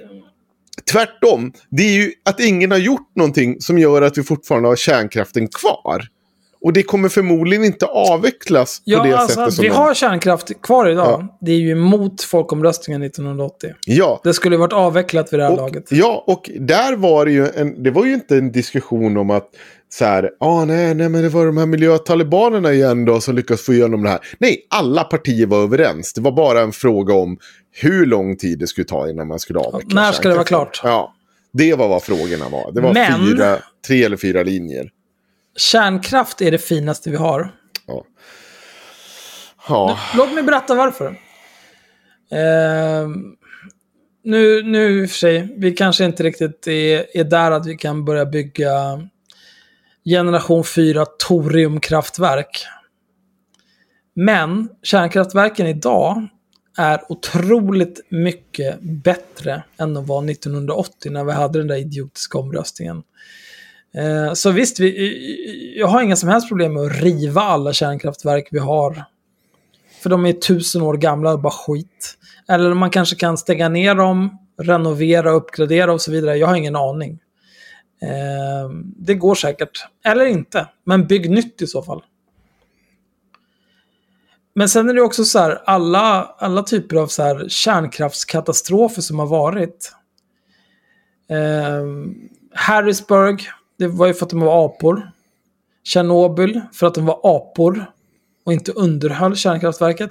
Tvärtom, 0.92 1.52
det 1.70 1.82
är 1.82 1.92
ju 1.92 2.12
att 2.24 2.40
ingen 2.40 2.70
har 2.70 2.78
gjort 2.78 3.10
någonting 3.16 3.60
som 3.60 3.78
gör 3.78 4.02
att 4.02 4.18
vi 4.18 4.22
fortfarande 4.22 4.68
har 4.68 4.76
kärnkraften 4.76 5.48
kvar. 5.48 6.02
Och 6.66 6.72
det 6.72 6.82
kommer 6.82 7.08
förmodligen 7.08 7.64
inte 7.64 7.86
avvecklas 7.86 8.82
Ja, 8.84 8.98
på 8.98 9.04
det 9.06 9.18
alltså 9.18 9.34
sättet 9.40 9.54
som 9.54 9.62
vi 9.62 9.68
har 9.68 9.94
kärnkraft 9.94 10.62
kvar 10.62 10.88
idag, 10.88 11.06
Ja. 11.06 11.38
det 11.40 11.52
är 11.52 11.56
ju 11.56 11.70
emot 11.70 12.22
folkomröstningen 12.22 13.02
1980. 13.02 13.70
Ja, 13.86 14.20
Det 14.24 14.34
skulle 14.34 14.56
varit 14.56 14.72
avvecklat 14.72 15.32
vid 15.32 15.40
det 15.40 15.44
här 15.44 15.50
och, 15.52 15.56
laget. 15.58 15.84
ja, 15.90 16.24
och 16.26 16.50
där 16.60 16.96
var 16.96 17.24
det 17.26 17.32
ju 17.32 17.48
en, 17.48 17.82
det 17.82 17.90
var 17.90 18.04
ju 18.04 18.14
inte 18.14 18.36
en 18.36 18.52
diskussion 18.52 19.16
om 19.16 19.30
att 19.30 19.48
så 19.88 20.04
här, 20.04 20.30
ah, 20.40 20.64
nej, 20.64 20.94
nej, 20.94 21.08
men 21.08 21.22
det 21.22 21.28
var 21.28 21.46
de 21.46 21.56
här 21.56 21.66
miljötalibanerna 21.66 22.72
igen 22.72 23.04
då 23.04 23.20
som 23.20 23.34
lyckas 23.34 23.60
få 23.62 23.72
igenom 23.72 24.02
det 24.02 24.08
här. 24.10 24.20
Nej, 24.38 24.66
alla 24.70 25.04
partier 25.04 25.46
var 25.46 25.62
överens. 25.62 26.12
Det 26.12 26.20
var 26.20 26.32
bara 26.32 26.60
en 26.60 26.72
fråga 26.72 27.14
om 27.14 27.38
hur 27.72 28.06
lång 28.06 28.36
tid 28.36 28.58
det 28.58 28.66
skulle 28.66 28.84
ta 28.84 29.08
innan 29.10 29.28
man 29.28 29.38
skulle 29.38 29.58
avveckla 29.58 30.00
när 30.02 30.12
ska 30.12 30.28
det 30.28 30.34
vara 30.34 30.44
klart? 30.44 30.80
Ja, 30.84 31.14
det 31.52 31.74
var 31.74 31.88
vad 31.88 32.02
frågorna 32.02 32.48
var. 32.48 32.72
Det 32.72 32.80
var 32.80 32.94
Men- 32.94 33.26
fyra, 33.28 33.56
tre 33.86 34.04
eller 34.04 34.16
fyra 34.16 34.42
linjer. 34.42 34.90
Kärnkraft 35.56 36.40
är 36.40 36.50
det 36.50 36.58
finaste 36.58 37.10
vi 37.10 37.16
har. 37.16 37.54
Ja, 39.68 39.98
Låt 40.16 40.32
mig 40.34 40.42
berätta 40.42 40.74
varför. 40.74 41.20
Ehm, 42.30 43.36
nu, 44.24 44.62
nu 44.62 45.02
i 45.02 45.06
och 45.06 45.10
för 45.10 45.16
sig, 45.16 45.54
vi 45.56 45.72
kanske 45.72 46.04
inte 46.04 46.22
riktigt 46.22 46.66
är, 46.66 47.16
är 47.16 47.24
där 47.24 47.50
att 47.50 47.66
vi 47.66 47.76
kan 47.76 48.04
börja 48.04 48.26
bygga 48.26 49.00
generation 50.04 50.64
4 50.64 51.06
toriumkraftverk. 51.06 52.66
Men 54.14 54.68
kärnkraftverken 54.82 55.66
idag 55.66 56.28
är 56.78 57.12
otroligt 57.12 58.00
mycket 58.08 58.80
bättre 58.80 59.64
än 59.78 59.94
de 59.94 60.06
var 60.06 60.30
1980 60.30 61.12
när 61.12 61.24
vi 61.24 61.32
hade 61.32 61.58
den 61.58 61.66
där 61.66 61.76
idiotiska 61.76 62.38
omröstningen. 62.38 63.02
Eh, 63.94 64.32
Så 64.32 64.50
visst, 64.50 64.80
vi, 64.80 65.78
jag 65.78 65.86
har 65.86 66.02
inga 66.02 66.16
som 66.16 66.28
helst 66.28 66.48
problem 66.48 66.74
med 66.74 66.82
att 66.82 67.02
riva 67.02 67.40
alla 67.40 67.72
kärnkraftverk 67.72 68.48
vi 68.50 68.58
har. 68.58 69.04
För 70.02 70.10
de 70.10 70.26
är 70.26 70.32
tusen 70.32 70.82
år 70.82 70.94
gamla 70.94 71.32
och 71.32 71.40
bara 71.40 71.52
skit. 71.52 72.18
Eller 72.48 72.74
man 72.74 72.90
kanske 72.90 73.16
kan 73.16 73.38
stänga 73.38 73.68
ner 73.68 73.94
dem, 73.94 74.38
renovera, 74.58 75.30
uppgradera 75.30 75.92
och 75.92 76.00
så 76.00 76.10
vidare. 76.10 76.36
Jag 76.36 76.46
har 76.46 76.56
ingen 76.56 76.76
aning. 76.76 77.18
Eh, 78.02 78.70
det 78.96 79.14
går 79.14 79.34
säkert. 79.34 79.86
Eller 80.04 80.26
inte. 80.26 80.68
Men 80.84 81.06
bygg 81.06 81.30
nytt 81.30 81.62
i 81.62 81.66
så 81.66 81.82
fall. 81.82 82.02
Men 84.54 84.68
sen 84.68 84.88
är 84.88 84.94
det 84.94 85.02
också 85.02 85.24
så 85.24 85.38
här, 85.38 85.62
alla, 85.66 86.34
alla 86.38 86.62
typer 86.62 86.96
av 86.96 87.06
så 87.06 87.22
här 87.22 87.48
kärnkraftskatastrofer 87.48 89.02
som 89.02 89.18
har 89.18 89.26
varit. 89.26 89.92
Eh, 91.30 91.84
Harrisburg, 92.54 93.48
det 93.78 93.86
var 93.86 94.06
ju 94.06 94.14
för 94.14 94.26
att 94.26 94.30
de 94.30 94.40
var 94.40 94.64
apor. 94.64 95.10
Tjernobyl, 95.84 96.60
för 96.72 96.86
att 96.86 96.94
de 96.94 97.06
var 97.06 97.20
apor 97.22 97.90
och 98.44 98.52
inte 98.52 98.72
underhöll 98.72 99.36
kärnkraftverket. 99.36 100.10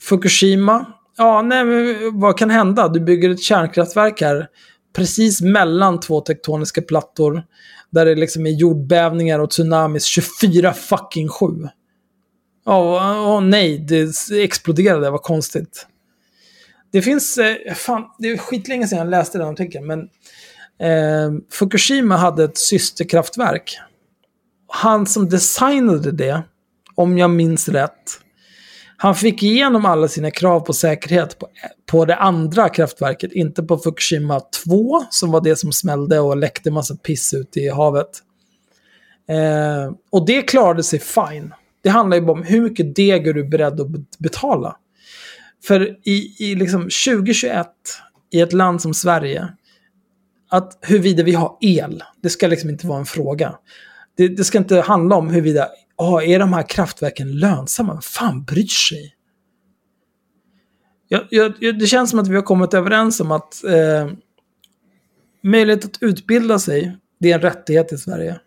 Fukushima, 0.00 0.86
ja, 1.16 1.42
nej, 1.42 1.64
men 1.64 2.20
vad 2.20 2.38
kan 2.38 2.50
hända? 2.50 2.88
Du 2.88 3.00
bygger 3.00 3.30
ett 3.30 3.42
kärnkraftverk 3.42 4.20
här 4.20 4.48
precis 4.96 5.40
mellan 5.40 6.00
två 6.00 6.20
tektoniska 6.20 6.82
plattor 6.82 7.42
där 7.90 8.06
det 8.06 8.14
liksom 8.14 8.46
är 8.46 8.50
jordbävningar 8.50 9.38
och 9.38 9.50
tsunamis 9.50 10.04
24 10.04 10.72
fucking 10.72 11.28
7. 11.28 11.46
Ja, 12.64 13.20
åh 13.20 13.40
nej, 13.40 13.78
det 13.78 14.12
exploderade, 14.44 15.10
vad 15.10 15.22
konstigt. 15.22 15.86
Det 16.92 17.02
finns, 17.02 17.38
eh, 17.38 17.74
fan, 17.74 18.04
det 18.18 18.28
är 18.28 18.36
skitlänge 18.36 18.88
sedan 18.88 18.98
jag 18.98 19.10
läste 19.10 19.38
den 19.38 19.48
artikeln, 19.48 19.86
men 19.86 20.08
eh, 20.80 21.32
Fukushima 21.50 22.16
hade 22.16 22.44
ett 22.44 22.58
systerkraftverk. 22.58 23.78
Han 24.68 25.06
som 25.06 25.28
designade 25.28 26.12
det, 26.12 26.42
om 26.94 27.18
jag 27.18 27.30
minns 27.30 27.68
rätt, 27.68 28.20
han 28.96 29.14
fick 29.14 29.42
igenom 29.42 29.84
alla 29.84 30.08
sina 30.08 30.30
krav 30.30 30.60
på 30.60 30.72
säkerhet 30.72 31.38
på, 31.38 31.48
på 31.86 32.04
det 32.04 32.16
andra 32.16 32.68
kraftverket, 32.68 33.32
inte 33.32 33.62
på 33.62 33.78
Fukushima 33.78 34.40
2, 34.64 35.04
som 35.10 35.30
var 35.30 35.40
det 35.40 35.56
som 35.56 35.72
smällde 35.72 36.20
och 36.20 36.36
läckte 36.36 36.70
massa 36.70 36.96
piss 36.96 37.34
ut 37.34 37.56
i 37.56 37.68
havet. 37.68 38.10
Eh, 39.28 39.94
och 40.10 40.26
det 40.26 40.42
klarade 40.42 40.82
sig 40.82 40.98
fine. 40.98 41.54
Det 41.82 41.88
handlar 41.88 42.16
ju 42.16 42.22
bara 42.22 42.32
om 42.32 42.42
hur 42.42 42.60
mycket 42.60 42.96
deg 42.96 43.26
är 43.26 43.32
du 43.32 43.44
beredd 43.44 43.80
att 43.80 44.18
betala. 44.18 44.76
För 45.64 45.96
i, 46.08 46.34
i 46.38 46.54
liksom 46.54 46.82
2021, 46.82 47.66
i 48.30 48.40
ett 48.40 48.52
land 48.52 48.82
som 48.82 48.94
Sverige, 48.94 49.48
att 50.56 50.78
huruvida 50.82 51.22
vi 51.22 51.32
har 51.32 51.58
el, 51.60 52.02
det 52.22 52.30
ska 52.30 52.46
liksom 52.46 52.70
inte 52.70 52.86
vara 52.86 52.98
en 52.98 53.06
fråga. 53.06 53.58
Det, 54.16 54.28
det 54.28 54.44
ska 54.44 54.58
inte 54.58 54.80
handla 54.80 55.16
om 55.16 55.28
huruvida, 55.30 55.68
oh, 55.96 56.28
är 56.30 56.38
de 56.38 56.52
här 56.52 56.68
kraftverken 56.68 57.38
lönsamma? 57.38 57.92
Vem 57.92 58.02
fan 58.02 58.44
bryr 58.44 58.66
sig? 58.66 59.14
Jag, 61.08 61.26
jag- 61.30 61.78
det 61.78 61.86
känns 61.86 62.10
som 62.10 62.18
att 62.18 62.28
vi 62.28 62.34
har 62.34 62.42
kommit 62.42 62.74
överens 62.74 63.20
om 63.20 63.32
att 63.32 63.64
eh, 63.64 64.10
möjlighet 65.42 65.84
att 65.84 66.02
utbilda 66.02 66.58
sig, 66.58 66.96
det 67.20 67.30
är 67.30 67.34
en 67.34 67.40
rättighet 67.40 67.92
i 67.92 67.98
Sverige. 67.98 68.40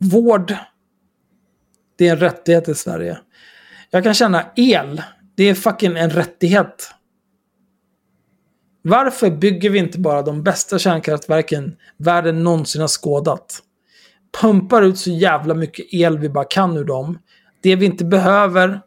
Vård, 0.00 0.54
det 1.96 2.08
är 2.08 2.12
en 2.12 2.18
rättighet 2.20 2.68
i 2.68 2.74
Sverige. 2.74 3.18
Jag 3.90 4.04
kan 4.04 4.14
känna 4.14 4.44
el, 4.56 5.02
det 5.34 5.44
är 5.44 5.54
fucking 5.54 5.96
en 5.96 6.10
rättighet. 6.10 6.90
Varför 8.82 9.30
bygger 9.30 9.70
vi 9.70 9.78
inte 9.78 9.98
bara 9.98 10.22
de 10.22 10.42
bästa 10.42 10.78
kärnkraftverken 10.78 11.76
världen 11.96 12.44
någonsin 12.44 12.80
har 12.80 12.88
skådat? 12.88 13.62
Pumpar 14.40 14.82
ut 14.82 14.98
så 14.98 15.10
jävla 15.10 15.54
mycket 15.54 15.86
el 15.90 16.18
vi 16.18 16.28
bara 16.28 16.44
kan 16.44 16.76
ur 16.76 16.84
dem. 16.84 17.18
Det 17.60 17.76
vi 17.76 17.86
inte 17.86 18.04
behöver, 18.04 18.80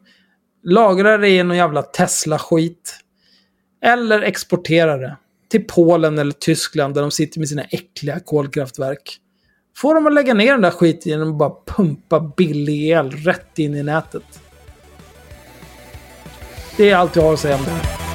lagrar 0.64 1.18
det 1.18 1.28
i 1.28 1.42
någon 1.42 1.56
jävla 1.56 1.82
Tesla-skit. 1.82 2.98
Eller 3.84 4.22
exporterar 4.22 4.98
det 4.98 5.16
till 5.50 5.64
Polen 5.64 6.18
eller 6.18 6.32
Tyskland 6.32 6.94
där 6.94 7.02
de 7.02 7.10
sitter 7.10 7.38
med 7.38 7.48
sina 7.48 7.62
äckliga 7.62 8.20
kolkraftverk. 8.20 9.18
Får 9.76 9.94
dem 9.94 10.06
att 10.06 10.14
lägga 10.14 10.34
ner 10.34 10.52
den 10.52 10.62
där 10.62 10.70
skiten 10.70 11.12
genom 11.12 11.28
att 11.28 11.38
bara 11.38 11.52
pumpa 11.66 12.20
billig 12.36 12.88
el 12.88 13.10
rätt 13.10 13.58
in 13.58 13.74
i 13.74 13.82
nätet. 13.82 14.40
Det 16.76 16.90
är 16.90 16.96
allt 16.96 17.16
jag 17.16 17.22
har 17.22 17.32
att 17.32 17.40
säga 17.40 17.56
om 17.56 17.64
det 17.64 17.70
här. 17.70 18.11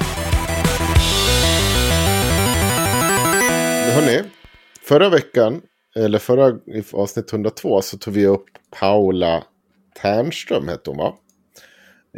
Hörrni, 3.88 4.22
förra 4.82 5.08
veckan, 5.08 5.62
eller 5.96 6.18
förra 6.18 6.58
avsnitt 6.92 7.32
102, 7.32 7.82
så 7.82 7.98
tog 7.98 8.14
vi 8.14 8.26
upp 8.26 8.44
Paula 8.80 9.44
Ternström, 10.02 10.68
hette 10.68 10.90
hon 10.90 10.96
va? 10.98 11.14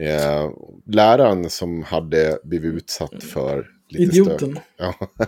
Eh, 0.00 0.50
läraren 0.86 1.50
som 1.50 1.82
hade 1.82 2.38
blivit 2.44 2.74
utsatt 2.74 3.22
för 3.22 3.66
lite 3.88 4.02
Idioten. 4.02 4.58
Ja. 4.76 4.94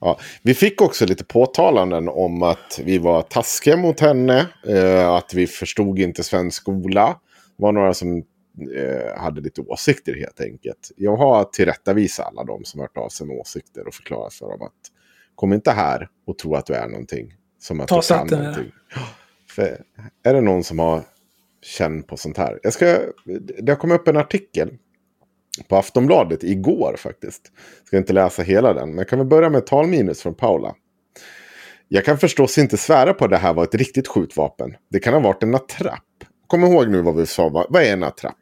ja. 0.00 0.18
Vi 0.42 0.54
fick 0.54 0.80
också 0.80 1.06
lite 1.06 1.24
påtalanden 1.24 2.08
om 2.08 2.42
att 2.42 2.80
vi 2.84 2.98
var 2.98 3.22
taskiga 3.22 3.76
mot 3.76 4.00
henne, 4.00 4.46
eh, 4.66 5.08
att 5.08 5.34
vi 5.34 5.46
förstod 5.46 5.98
inte 5.98 6.22
svensk 6.22 6.62
skola. 6.62 7.20
Det 7.56 7.62
var 7.62 7.72
några 7.72 7.94
som 7.94 8.16
eh, 8.76 9.18
hade 9.18 9.40
lite 9.40 9.60
åsikter 9.60 10.14
helt 10.14 10.40
enkelt. 10.40 10.92
Jag 10.96 11.16
har 11.16 11.44
tillrättavisat 11.44 12.26
alla 12.26 12.44
de 12.44 12.64
som 12.64 12.80
har 12.80 12.84
hört 12.86 12.96
av 12.96 13.08
sig 13.08 13.26
med 13.26 13.36
åsikter 13.36 13.86
och 13.86 13.94
förklarat 13.94 14.34
för 14.34 14.46
dem 14.46 14.62
att 14.62 14.95
kom 15.36 15.52
inte 15.52 15.70
här 15.70 16.08
och 16.26 16.38
tro 16.38 16.54
att 16.54 16.66
du 16.66 16.74
är 16.74 16.88
någonting. 16.88 17.34
Som 17.58 17.80
att 17.80 17.88
Ta 17.88 18.00
du 18.00 18.06
kan 18.06 18.26
någonting. 18.26 18.72
För 19.50 19.82
är 20.24 20.34
det 20.34 20.40
någon 20.40 20.64
som 20.64 20.78
har 20.78 21.02
känn 21.62 22.02
på 22.02 22.16
sånt 22.16 22.36
här? 22.36 22.60
Jag 22.62 22.72
ska, 22.72 22.98
det 23.58 23.72
har 23.72 23.76
kommit 23.76 24.00
upp 24.00 24.08
en 24.08 24.16
artikel 24.16 24.70
på 25.68 25.76
Aftonbladet 25.76 26.44
igår 26.44 26.96
faktiskt. 26.98 27.52
Ska 27.84 27.96
inte 27.96 28.12
läsa 28.12 28.42
hela 28.42 28.74
den, 28.74 28.88
men 28.88 28.98
jag 28.98 29.08
kan 29.08 29.18
väl 29.18 29.28
börja 29.28 29.50
med 29.50 29.66
talminus 29.66 30.22
från 30.22 30.34
Paula. 30.34 30.74
Jag 31.88 32.04
kan 32.04 32.18
förstås 32.18 32.58
inte 32.58 32.76
svära 32.76 33.14
på 33.14 33.24
att 33.24 33.30
det 33.30 33.36
här 33.36 33.54
var 33.54 33.64
ett 33.64 33.74
riktigt 33.74 34.08
skjutvapen. 34.08 34.76
Det 34.90 34.98
kan 34.98 35.12
ha 35.12 35.20
varit 35.20 35.42
en 35.42 35.54
attrapp. 35.54 36.02
Kom 36.46 36.64
ihåg 36.64 36.90
nu 36.90 37.02
vad 37.02 37.16
vi 37.16 37.26
sa. 37.26 37.48
Vad 37.48 37.82
är 37.82 37.92
en 37.92 38.02
attrapp? 38.02 38.34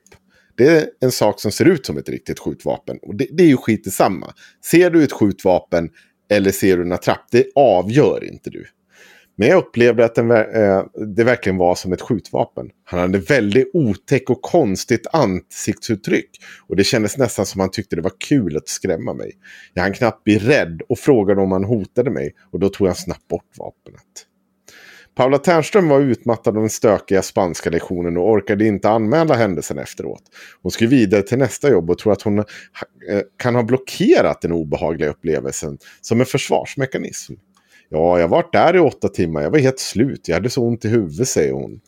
Det 0.57 0.69
är 0.69 0.87
en 1.01 1.13
sak 1.13 1.41
som 1.41 1.53
ser 1.53 1.65
ut 1.65 1.87
som 1.87 1.99
ett 1.99 2.09
riktigt 2.09 2.39
skjutvapen. 2.39 2.99
Och 3.03 3.15
det, 3.15 3.29
det 3.33 3.43
är 3.43 3.49
ju 3.49 3.57
skit 3.57 3.87
i 3.87 3.91
samma. 3.91 4.35
Ser 4.65 4.91
du 4.91 5.05
ett 5.05 5.13
skjutvapen 5.13 5.91
eller 6.37 6.51
ser 6.51 6.77
du 6.77 6.83
en 6.83 6.93
attrapp? 6.93 7.27
Det 7.31 7.47
avgör 7.55 8.25
inte 8.25 8.51
du. 8.51 8.67
Men 9.37 9.49
jag 9.49 9.59
upplevde 9.59 10.05
att 10.05 10.15
den, 10.15 10.31
eh, 10.31 10.85
det 11.17 11.25
verkligen 11.25 11.57
var 11.57 11.75
som 11.75 11.93
ett 11.93 12.01
skjutvapen. 12.01 12.71
Han 12.85 13.01
hade 13.01 13.19
väldigt 13.19 13.71
otäck 13.75 14.31
och 14.31 14.43
konstigt 14.43 15.07
ansiktsuttryck. 15.13 16.31
Och 16.69 16.77
det 16.77 16.85
kändes 16.85 17.19
nästan 17.19 17.47
som 17.47 17.61
han 17.61 17.71
tyckte 17.71 17.97
det 17.97 18.03
var 18.03 18.13
kul 18.19 18.57
att 18.57 18.69
skrämma 18.69 19.15
mig. 19.15 19.33
Jag 19.75 19.83
hann 19.83 19.93
knappt 19.93 20.25
bli 20.25 20.39
rädd 20.39 20.83
och 20.89 20.99
frågade 20.99 21.41
om 21.41 21.53
han 21.53 21.65
hotade 21.65 22.11
mig. 22.11 22.35
Och 22.53 22.61
då 22.61 22.69
tog 22.69 22.87
han 22.87 22.97
snabbt 22.97 23.29
bort 23.29 23.59
vapnet. 23.59 24.27
Paula 25.15 25.39
Ternström 25.39 25.89
var 25.89 26.01
utmattad 26.01 26.57
av 26.57 26.63
den 26.63 26.71
stökiga 26.71 27.23
spanska 27.23 27.71
lektionen 27.71 28.17
och 28.17 28.31
orkade 28.31 28.67
inte 28.67 28.89
anmäla 28.89 29.35
händelsen 29.35 29.79
efteråt. 29.79 30.23
Hon 30.63 30.73
skulle 30.73 30.91
vidare 30.91 31.23
till 31.23 31.39
nästa 31.39 31.71
jobb 31.71 31.91
och 31.91 31.99
tror 31.99 32.13
att 32.13 32.23
hon 32.23 32.39
eh, 32.39 32.45
kan 33.37 33.55
ha 33.55 33.63
blockerat 33.63 34.41
den 34.41 34.53
obehagliga 34.53 35.11
upplevelsen 35.11 35.79
som 36.01 36.21
en 36.21 36.27
försvarsmekanism. 36.27 37.35
Ja, 37.89 38.19
jag 38.19 38.29
var 38.29 38.47
där 38.53 38.77
i 38.77 38.79
åtta 38.79 39.09
timmar. 39.09 39.43
Jag 39.43 39.51
var 39.51 39.59
helt 39.59 39.81
slut. 39.81 40.29
Jag 40.29 40.35
hade 40.35 40.51
så 40.51 40.63
ont 40.63 40.85
i 40.85 40.89
huvudet, 40.89 41.29
säger 41.29 41.53
hon. 41.53 41.81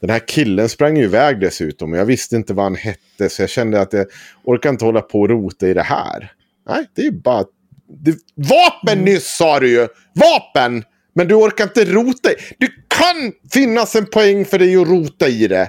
Den 0.00 0.10
här 0.10 0.28
killen 0.28 0.68
sprang 0.68 0.96
ju 0.96 1.04
iväg 1.04 1.40
dessutom 1.40 1.92
och 1.92 1.98
jag 1.98 2.04
visste 2.04 2.36
inte 2.36 2.54
vad 2.54 2.64
han 2.64 2.74
hette 2.74 3.28
så 3.28 3.42
jag 3.42 3.50
kände 3.50 3.80
att 3.80 3.92
jag 3.92 4.06
orkar 4.44 4.70
inte 4.70 4.84
hålla 4.84 5.00
på 5.00 5.20
och 5.20 5.28
rota 5.28 5.68
i 5.68 5.74
det 5.74 5.82
här. 5.82 6.32
Nej, 6.68 6.86
det 6.94 7.02
är 7.02 7.06
ju 7.06 7.20
bara... 7.20 7.44
Det... 7.88 8.16
Vapen 8.34 9.04
nyss 9.04 9.36
sa 9.36 9.60
du 9.60 9.68
ju! 9.68 9.88
Vapen! 10.14 10.84
Men 11.16 11.28
du 11.28 11.34
orkar 11.34 11.64
inte 11.64 11.84
rota 11.84 12.30
i... 12.30 12.34
Det 12.58 12.70
kan 12.88 13.32
finnas 13.52 13.96
en 13.96 14.06
poäng 14.06 14.44
för 14.44 14.58
dig 14.58 14.76
att 14.76 14.88
rota 14.88 15.28
i 15.28 15.46
det. 15.46 15.68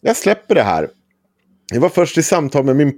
Jag 0.00 0.16
släpper 0.16 0.54
det 0.54 0.62
här. 0.62 0.88
Jag 1.72 1.80
var 1.80 1.88
först 1.88 2.18
i 2.18 2.22
samtal 2.22 2.64
med 2.64 2.76
min 2.76 2.92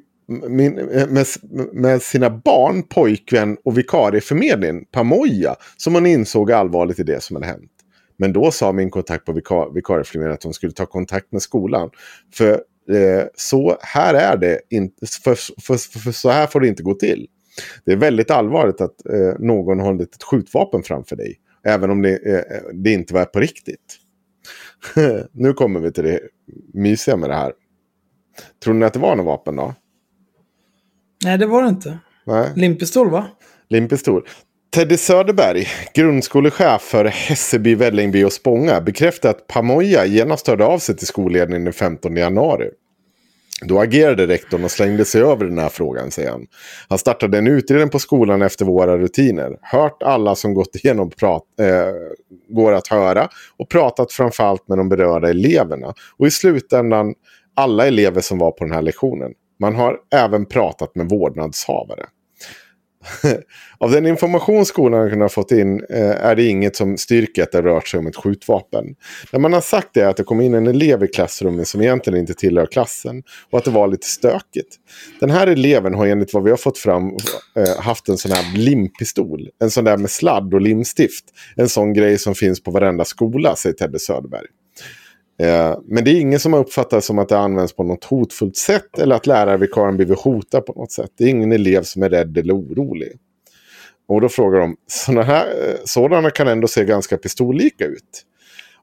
min, 0.48 0.74
med, 1.08 1.26
med, 1.72 2.02
sina 2.02 2.30
barn, 2.30 2.82
pojkvän 2.82 3.56
och 3.64 3.78
vikarieförmedlingen, 3.78 4.84
Pamoja, 4.84 5.56
som 5.76 5.92
man 5.92 6.06
insåg 6.06 6.52
allvarligt 6.52 6.98
i 6.98 7.02
det 7.02 7.22
som 7.22 7.36
hade 7.36 7.46
hänt. 7.46 7.70
Men 8.16 8.32
då 8.32 8.50
sa 8.50 8.72
min 8.72 8.90
kontakt 8.90 9.24
på 9.24 9.32
vikar, 9.32 9.74
vikarieförmedlingen 9.74 10.34
att 10.34 10.42
hon 10.42 10.54
skulle 10.54 10.72
ta 10.72 10.86
kontakt 10.86 11.32
med 11.32 11.42
skolan. 11.42 11.90
För 12.34 12.50
eh, 12.90 13.24
så 13.34 13.78
här 13.80 14.14
är 14.14 14.36
det 14.36 14.60
inte, 14.70 15.06
för, 15.06 15.34
för, 15.34 15.76
för, 15.76 15.98
för, 15.98 16.12
så 16.12 16.30
här 16.30 16.46
får 16.46 16.60
det 16.60 16.68
inte 16.68 16.82
gå 16.82 16.94
till. 16.94 17.26
Det 17.84 17.92
är 17.92 17.96
väldigt 17.96 18.30
allvarligt 18.30 18.80
att 18.80 19.06
eh, 19.06 19.38
någon 19.38 19.80
har 19.80 20.02
ett 20.02 20.22
skjutvapen 20.22 20.82
framför 20.82 21.16
dig. 21.16 21.38
Även 21.64 21.90
om 21.90 22.02
det, 22.02 22.16
eh, 22.16 22.62
det 22.72 22.92
inte 22.92 23.14
var 23.14 23.24
på 23.24 23.40
riktigt. 23.40 23.98
nu 25.32 25.52
kommer 25.52 25.80
vi 25.80 25.92
till 25.92 26.04
det 26.04 26.20
mysiga 26.74 27.16
med 27.16 27.30
det 27.30 27.36
här. 27.36 27.52
Tror 28.64 28.74
ni 28.74 28.86
att 28.86 28.92
det 28.92 28.98
var 28.98 29.16
något 29.16 29.26
vapen 29.26 29.56
då? 29.56 29.74
Nej, 31.24 31.38
det 31.38 31.46
var 31.46 31.62
det 31.62 31.68
inte. 31.68 31.98
Nej. 32.24 32.52
Limpistol 32.56 33.10
va? 33.10 33.26
Limpistol. 33.68 34.26
Teddy 34.74 34.96
Söderberg, 34.96 35.66
grundskolechef 35.94 36.82
för 36.82 37.04
Hässelby, 37.04 37.74
Vällingby 37.74 38.24
och 38.24 38.32
Spånga, 38.32 38.80
bekräftar 38.80 39.30
att 39.30 39.46
Pamoja 39.46 40.06
genast 40.06 40.48
hörde 40.48 40.64
av 40.64 40.78
sig 40.78 40.96
till 40.96 41.06
skolledningen 41.06 41.64
den 41.64 41.72
15 41.72 42.16
januari. 42.16 42.70
Då 43.64 43.80
agerade 43.80 44.26
rektorn 44.26 44.64
och 44.64 44.70
slängde 44.70 45.04
sig 45.04 45.22
över 45.22 45.44
den 45.44 45.58
här 45.58 45.68
frågan, 45.68 46.10
säger 46.10 46.30
han. 46.30 46.46
Han 46.88 46.98
startade 46.98 47.38
en 47.38 47.46
utredning 47.46 47.88
på 47.88 47.98
skolan 47.98 48.42
efter 48.42 48.64
våra 48.64 48.98
rutiner. 48.98 49.58
Hört 49.62 50.02
alla 50.02 50.34
som 50.34 50.54
gått 50.54 50.76
igenom 50.76 51.10
prat, 51.10 51.42
eh, 51.60 51.66
går 52.48 52.72
att 52.72 52.88
höra 52.88 53.28
och 53.58 53.68
pratat 53.68 54.12
framförallt 54.12 54.68
med 54.68 54.78
de 54.78 54.88
berörda 54.88 55.30
eleverna. 55.30 55.94
Och 56.18 56.26
i 56.26 56.30
slutändan 56.30 57.14
alla 57.56 57.86
elever 57.86 58.20
som 58.20 58.38
var 58.38 58.50
på 58.50 58.64
den 58.64 58.74
här 58.74 58.82
lektionen. 58.82 59.32
Man 59.60 59.74
har 59.74 59.96
även 60.14 60.46
pratat 60.46 60.94
med 60.94 61.08
vårdnadshavare. 61.08 62.06
Av 63.78 63.90
den 63.90 64.06
information 64.06 64.66
skolan 64.66 65.00
har 65.00 65.10
kunnat 65.10 65.32
fått 65.32 65.52
in 65.52 65.84
eh, 65.90 66.10
är 66.10 66.36
det 66.36 66.44
inget 66.44 66.76
som 66.76 66.96
styrker 66.96 67.42
att 67.42 67.52
det 67.52 67.62
rört 67.62 67.88
sig 67.88 68.00
om 68.00 68.06
ett 68.06 68.16
skjutvapen. 68.16 68.84
Det 69.30 69.38
man 69.38 69.52
har 69.52 69.60
sagt 69.60 69.96
är 69.96 70.06
att 70.06 70.16
det 70.16 70.24
kom 70.24 70.40
in 70.40 70.54
en 70.54 70.66
elev 70.66 71.04
i 71.04 71.08
klassrummet 71.08 71.68
som 71.68 71.80
egentligen 71.80 72.18
inte 72.18 72.34
tillhör 72.34 72.66
klassen 72.66 73.22
och 73.50 73.58
att 73.58 73.64
det 73.64 73.70
var 73.70 73.88
lite 73.88 74.06
stökigt. 74.06 74.76
Den 75.20 75.30
här 75.30 75.46
eleven 75.46 75.94
har 75.94 76.06
enligt 76.06 76.34
vad 76.34 76.44
vi 76.44 76.50
har 76.50 76.56
fått 76.56 76.78
fram 76.78 77.16
eh, 77.56 77.80
haft 77.82 78.08
en 78.08 78.18
sån 78.18 78.32
här 78.32 78.56
limpistol. 78.56 79.48
En 79.60 79.70
sån 79.70 79.84
där 79.84 79.96
med 79.96 80.10
sladd 80.10 80.54
och 80.54 80.60
limstift. 80.60 81.24
En 81.56 81.68
sån 81.68 81.92
grej 81.92 82.18
som 82.18 82.34
finns 82.34 82.62
på 82.62 82.70
varenda 82.70 83.04
skola, 83.04 83.56
säger 83.56 83.76
Tedde 83.76 83.98
Söderberg. 83.98 84.46
Eh, 85.42 85.78
men 85.84 86.04
det 86.04 86.10
är 86.10 86.20
ingen 86.20 86.40
som 86.40 86.52
har 86.52 86.60
uppfattat 86.60 87.04
som 87.04 87.18
att 87.18 87.28
det 87.28 87.38
används 87.38 87.72
på 87.72 87.82
något 87.82 88.04
hotfullt 88.04 88.56
sätt 88.56 88.98
eller 88.98 89.16
att 89.16 89.26
lärarvikarien 89.26 89.96
blivit 89.96 90.18
hotad 90.18 90.66
på 90.66 90.72
något 90.72 90.92
sätt. 90.92 91.10
Det 91.18 91.24
är 91.24 91.28
ingen 91.28 91.52
elev 91.52 91.82
som 91.82 92.02
är 92.02 92.10
rädd 92.10 92.38
eller 92.38 92.54
orolig. 92.54 93.12
Och 94.08 94.20
då 94.20 94.28
frågar 94.28 94.60
de, 94.60 94.76
sådana, 94.86 95.22
här, 95.22 95.46
eh, 95.46 95.74
sådana 95.84 96.30
kan 96.30 96.48
ändå 96.48 96.68
se 96.68 96.84
ganska 96.84 97.16
pistollika 97.16 97.84
ut. 97.84 98.24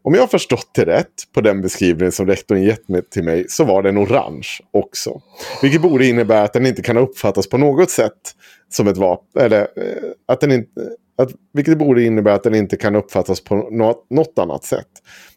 Om 0.02 0.14
jag 0.14 0.22
har 0.22 0.28
förstått 0.28 0.70
det 0.76 0.86
rätt 0.86 1.14
på 1.34 1.42
den 1.42 1.62
beskrivningen 1.62 2.12
som 2.12 2.28
rektorn 2.28 2.64
gett 2.64 3.10
till 3.12 3.24
mig 3.24 3.46
så 3.50 3.64
var 3.64 3.84
den 3.84 3.98
orange 3.98 4.48
också. 4.72 5.22
Vilket 5.62 5.82
borde 5.82 6.06
innebära 6.06 6.44
att 6.44 6.54
den 6.54 6.66
inte 6.66 6.82
kan 6.82 6.98
uppfattas 6.98 7.50
på 7.50 7.58
något 7.58 7.90
sätt 7.90 8.36
som 8.70 8.88
ett 8.88 8.98
vapen. 8.98 9.44
Eller 9.44 9.62
eh, 9.62 10.10
att 10.26 10.42
den 10.42 10.52
inte, 10.52 10.82
att, 11.20 11.30
vilket 11.54 11.78
borde 11.78 12.04
innebära 12.04 12.36
att 12.36 12.44
den 12.44 12.56
inte 12.56 12.78
kan 12.78 12.96
uppfattas 12.96 13.44
på 13.44 13.56
något, 13.56 14.10
något 14.10 14.40
annat 14.40 14.64
sätt. 14.64 14.88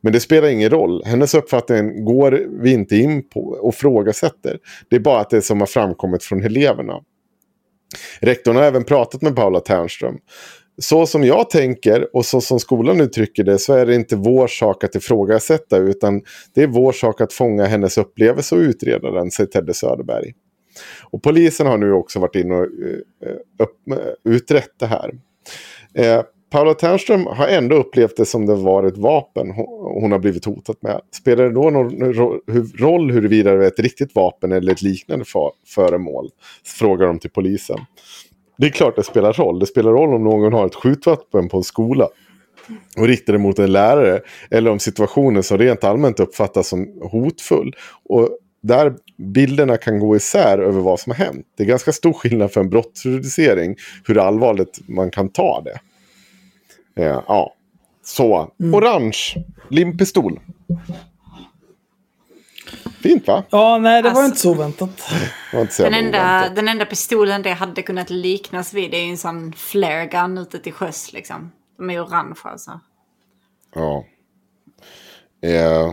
Men 0.01 0.13
det 0.13 0.21
spelar 0.21 0.49
ingen 0.49 0.71
roll. 0.71 1.03
Hennes 1.05 1.35
uppfattning 1.35 2.05
går 2.05 2.47
vi 2.63 2.73
inte 2.73 2.97
in 2.97 3.29
på 3.29 3.41
och 3.41 3.75
frågasätter. 3.75 4.59
Det 4.91 4.97
är 4.97 5.01
bara 5.01 5.21
att 5.21 5.31
det 5.31 5.43
som 5.43 5.61
har 5.61 5.67
framkommit 5.67 6.25
från 6.25 6.43
eleverna. 6.43 7.01
Rektorn 8.21 8.57
har 8.57 8.63
även 8.63 8.85
pratat 8.85 9.23
med 9.23 9.37
Paula 9.37 9.61
Ternström. 9.61 10.19
Så 10.83 11.07
som 11.07 11.25
jag 11.25 11.51
tänker 11.51 12.17
och 12.17 12.27
så 12.27 12.41
som 12.41 12.61
skolan 12.61 13.01
uttrycker 13.01 13.45
det 13.45 13.59
så 13.59 13.75
är 13.75 13.87
det 13.87 13.95
inte 13.95 14.17
vår 14.17 14.47
sak 14.47 14.85
att 14.85 14.95
ifrågasätta 14.95 15.77
utan 15.77 16.23
det 16.55 16.63
är 16.63 16.67
vår 16.67 16.93
sak 16.93 17.21
att 17.21 17.33
fånga 17.33 17.65
hennes 17.65 17.99
upplevelse 17.99 18.55
och 18.55 18.61
utreda 18.61 19.11
den, 19.11 19.31
säger 19.31 19.51
Tedde 19.51 19.75
Söderberg. 19.75 20.33
Och 21.11 21.23
polisen 21.23 21.67
har 21.67 21.79
nu 21.79 21.93
också 21.93 22.21
varit 22.21 22.37
inne 22.37 22.55
och 22.55 22.65
eh, 22.65 23.37
upp, 23.59 23.91
eh, 23.91 24.33
utrett 24.33 24.71
det 24.79 24.87
här. 24.87 25.11
Eh, 25.94 26.23
Paula 26.51 26.74
Ternström 26.74 27.27
har 27.27 27.48
ändå 27.48 27.77
upplevt 27.77 28.16
det 28.16 28.24
som 28.24 28.47
det 28.47 28.55
var 28.55 28.85
ett 28.85 28.98
vapen 28.98 29.51
hon 30.01 30.12
har 30.12 30.19
blivit 30.19 30.44
hotat 30.44 30.82
med. 30.82 31.01
Spelar 31.10 31.44
det 31.44 31.51
då 31.51 31.70
någon 31.70 32.14
roll 32.78 33.10
huruvida 33.10 33.55
det 33.55 33.64
är 33.64 33.69
ett 33.69 33.78
riktigt 33.78 34.14
vapen 34.14 34.52
eller 34.52 34.73
ett 34.73 34.82
liknande 34.82 35.24
föremål? 35.66 36.31
Frågar 36.64 37.06
de 37.06 37.19
till 37.19 37.31
polisen. 37.31 37.78
Det 38.59 38.66
är 38.66 38.70
klart 38.70 38.97
det 38.97 39.02
spelar 39.02 39.32
roll. 39.32 39.59
Det 39.59 39.66
spelar 39.66 39.90
roll 39.90 40.14
om 40.14 40.24
någon 40.24 40.52
har 40.52 40.66
ett 40.66 40.74
skjutvapen 40.74 41.48
på 41.48 41.56
en 41.56 41.62
skola 41.62 42.09
och 42.97 43.06
riktar 43.06 43.32
det 43.32 43.39
mot 43.39 43.59
en 43.59 43.73
lärare. 43.73 44.20
Eller 44.51 44.70
om 44.70 44.78
situationen 44.78 45.43
som 45.43 45.59
rent 45.59 45.85
allmänt 45.85 46.20
uppfattas 46.20 46.69
som 46.69 47.01
hotfull. 47.02 47.74
Och 48.05 48.39
där 48.63 48.95
bilderna 49.17 49.77
kan 49.77 49.99
gå 49.99 50.17
isär 50.17 50.59
över 50.59 50.81
vad 50.81 51.01
som 51.01 51.13
har 51.13 51.17
hänt. 51.25 51.47
Det 51.57 51.63
är 51.63 51.67
ganska 51.67 51.93
stor 51.93 52.13
skillnad 52.13 52.53
för 52.53 52.61
en 52.61 52.71
brottsrubricering 52.71 53.77
hur 54.05 54.19
allvarligt 54.19 54.81
man 54.89 55.11
kan 55.11 55.29
ta 55.29 55.63
det. 55.65 55.81
Eh, 57.03 57.23
ja, 57.29 57.55
så. 58.05 58.53
Mm. 58.61 58.75
Orange, 58.75 59.19
limpistol. 59.69 60.41
Fint 63.03 63.27
va? 63.27 63.45
Ja, 63.51 63.79
nej 63.79 64.03
det 64.03 64.09
alltså, 64.09 64.21
var 64.21 64.27
inte 64.27 64.39
så 64.39 64.51
oväntat. 64.51 65.03
Inte 65.55 65.83
den, 65.83 65.95
enda, 65.95 66.49
den 66.49 66.69
enda 66.69 66.85
pistolen 66.85 67.43
det 67.43 67.53
hade 67.53 67.83
kunnat 67.83 68.11
liknas 68.11 68.75
vid 68.75 68.95
är 68.95 68.99
en 68.99 69.19
sån 69.19 69.53
flare 69.53 70.07
gun 70.07 70.39
ute 70.39 70.59
till 70.59 70.73
sjöss 70.73 71.13
liksom. 71.13 71.53
De 71.79 71.91
är 71.91 72.05
orange 72.05 72.41
alltså. 72.43 72.81
Ja. 73.75 74.05
Eh. 75.43 75.93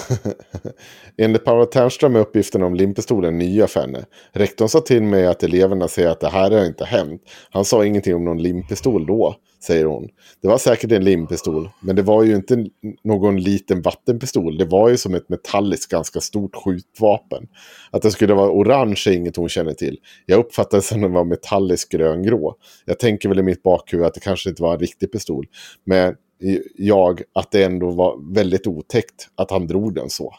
Enligt 1.16 1.44
Paula 1.44 1.66
Ternström 1.66 2.16
är 2.16 2.20
uppgiften 2.20 2.62
om 2.62 2.74
limpistolen 2.74 3.38
nya 3.38 3.66
för 3.66 3.80
henne. 3.80 4.04
Rektorn 4.32 4.68
sa 4.68 4.80
till 4.80 5.02
mig 5.02 5.26
att 5.26 5.42
eleverna 5.42 5.88
säger 5.88 6.08
att 6.08 6.20
det 6.20 6.28
här 6.28 6.50
har 6.50 6.66
inte 6.66 6.84
hänt. 6.84 7.22
Han 7.50 7.64
sa 7.64 7.84
ingenting 7.84 8.14
om 8.14 8.24
någon 8.24 8.42
limpistol 8.42 9.06
då, 9.06 9.36
säger 9.64 9.84
hon. 9.84 10.08
Det 10.42 10.48
var 10.48 10.58
säkert 10.58 10.92
en 10.92 11.04
limpistol, 11.04 11.70
men 11.80 11.96
det 11.96 12.02
var 12.02 12.22
ju 12.22 12.36
inte 12.36 12.66
någon 13.04 13.40
liten 13.40 13.82
vattenpistol. 13.82 14.58
Det 14.58 14.64
var 14.64 14.88
ju 14.88 14.96
som 14.96 15.14
ett 15.14 15.28
metalliskt 15.28 15.90
ganska 15.90 16.20
stort 16.20 16.56
skjutvapen. 16.56 17.46
Att 17.90 18.02
det 18.02 18.10
skulle 18.10 18.34
vara 18.34 18.50
orange 18.50 19.02
är 19.06 19.12
inget 19.12 19.36
hon 19.36 19.48
känner 19.48 19.72
till. 19.72 19.98
Jag 20.26 20.38
uppfattade 20.38 20.76
det 20.76 20.82
som 20.82 20.98
att 20.98 21.02
den 21.02 21.12
var 21.12 21.24
metallisk 21.24 21.92
gröngrå. 21.92 22.54
Jag 22.84 22.98
tänker 22.98 23.28
väl 23.28 23.38
i 23.38 23.42
mitt 23.42 23.62
bakhuvud 23.62 24.06
att 24.06 24.14
det 24.14 24.20
kanske 24.20 24.50
inte 24.50 24.62
var 24.62 24.72
en 24.72 24.80
riktig 24.80 25.12
pistol. 25.12 25.46
Men 25.84 26.14
jag 26.76 27.22
att 27.32 27.50
det 27.50 27.64
ändå 27.64 27.90
var 27.90 28.34
väldigt 28.34 28.66
otäckt 28.66 29.28
att 29.34 29.50
han 29.50 29.66
drog 29.66 29.94
den 29.94 30.10
så. 30.10 30.34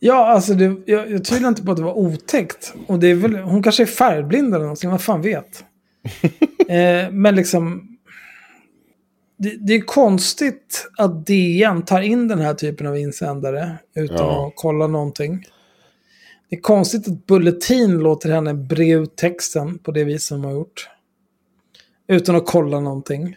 Ja, 0.00 0.26
alltså 0.26 0.54
det, 0.54 0.76
jag, 0.86 1.10
jag 1.10 1.24
tvivlar 1.24 1.48
inte 1.48 1.62
på 1.62 1.70
att 1.70 1.76
det 1.76 1.82
var 1.82 1.98
otäckt. 1.98 2.74
Och 2.86 2.98
det 2.98 3.06
är 3.06 3.14
väl, 3.14 3.36
hon 3.36 3.62
kanske 3.62 3.82
är 3.82 3.86
färgblind 3.86 4.54
eller 4.54 4.64
någonting, 4.64 4.90
vad 4.90 5.02
fan 5.02 5.22
vet. 5.22 5.64
eh, 6.68 7.10
men 7.10 7.36
liksom... 7.36 7.94
Det, 9.40 9.56
det, 9.66 9.74
är 9.74 9.80
konstigt 9.80 10.88
att 10.98 11.26
DN 11.26 11.84
tar 11.84 12.00
in 12.00 12.28
den 12.28 12.38
här 12.38 12.54
typen 12.54 12.86
av 12.86 12.98
insändare 12.98 13.78
utan 13.94 14.16
ja. 14.16 14.46
att 14.46 14.52
kolla 14.56 14.86
någonting. 14.86 15.44
Det 16.50 16.56
är 16.56 16.60
konstigt 16.60 17.08
att 17.08 17.26
Bulletin 17.26 17.98
låter 17.98 18.30
henne 18.30 18.54
bre 18.54 18.90
ut 18.90 19.16
texten 19.16 19.78
på 19.78 19.92
det 19.92 20.04
vis 20.04 20.26
som 20.26 20.42
de 20.42 20.48
har 20.48 20.54
gjort. 20.54 20.88
Utan 22.08 22.36
att 22.36 22.46
kolla 22.46 22.80
någonting 22.80 23.36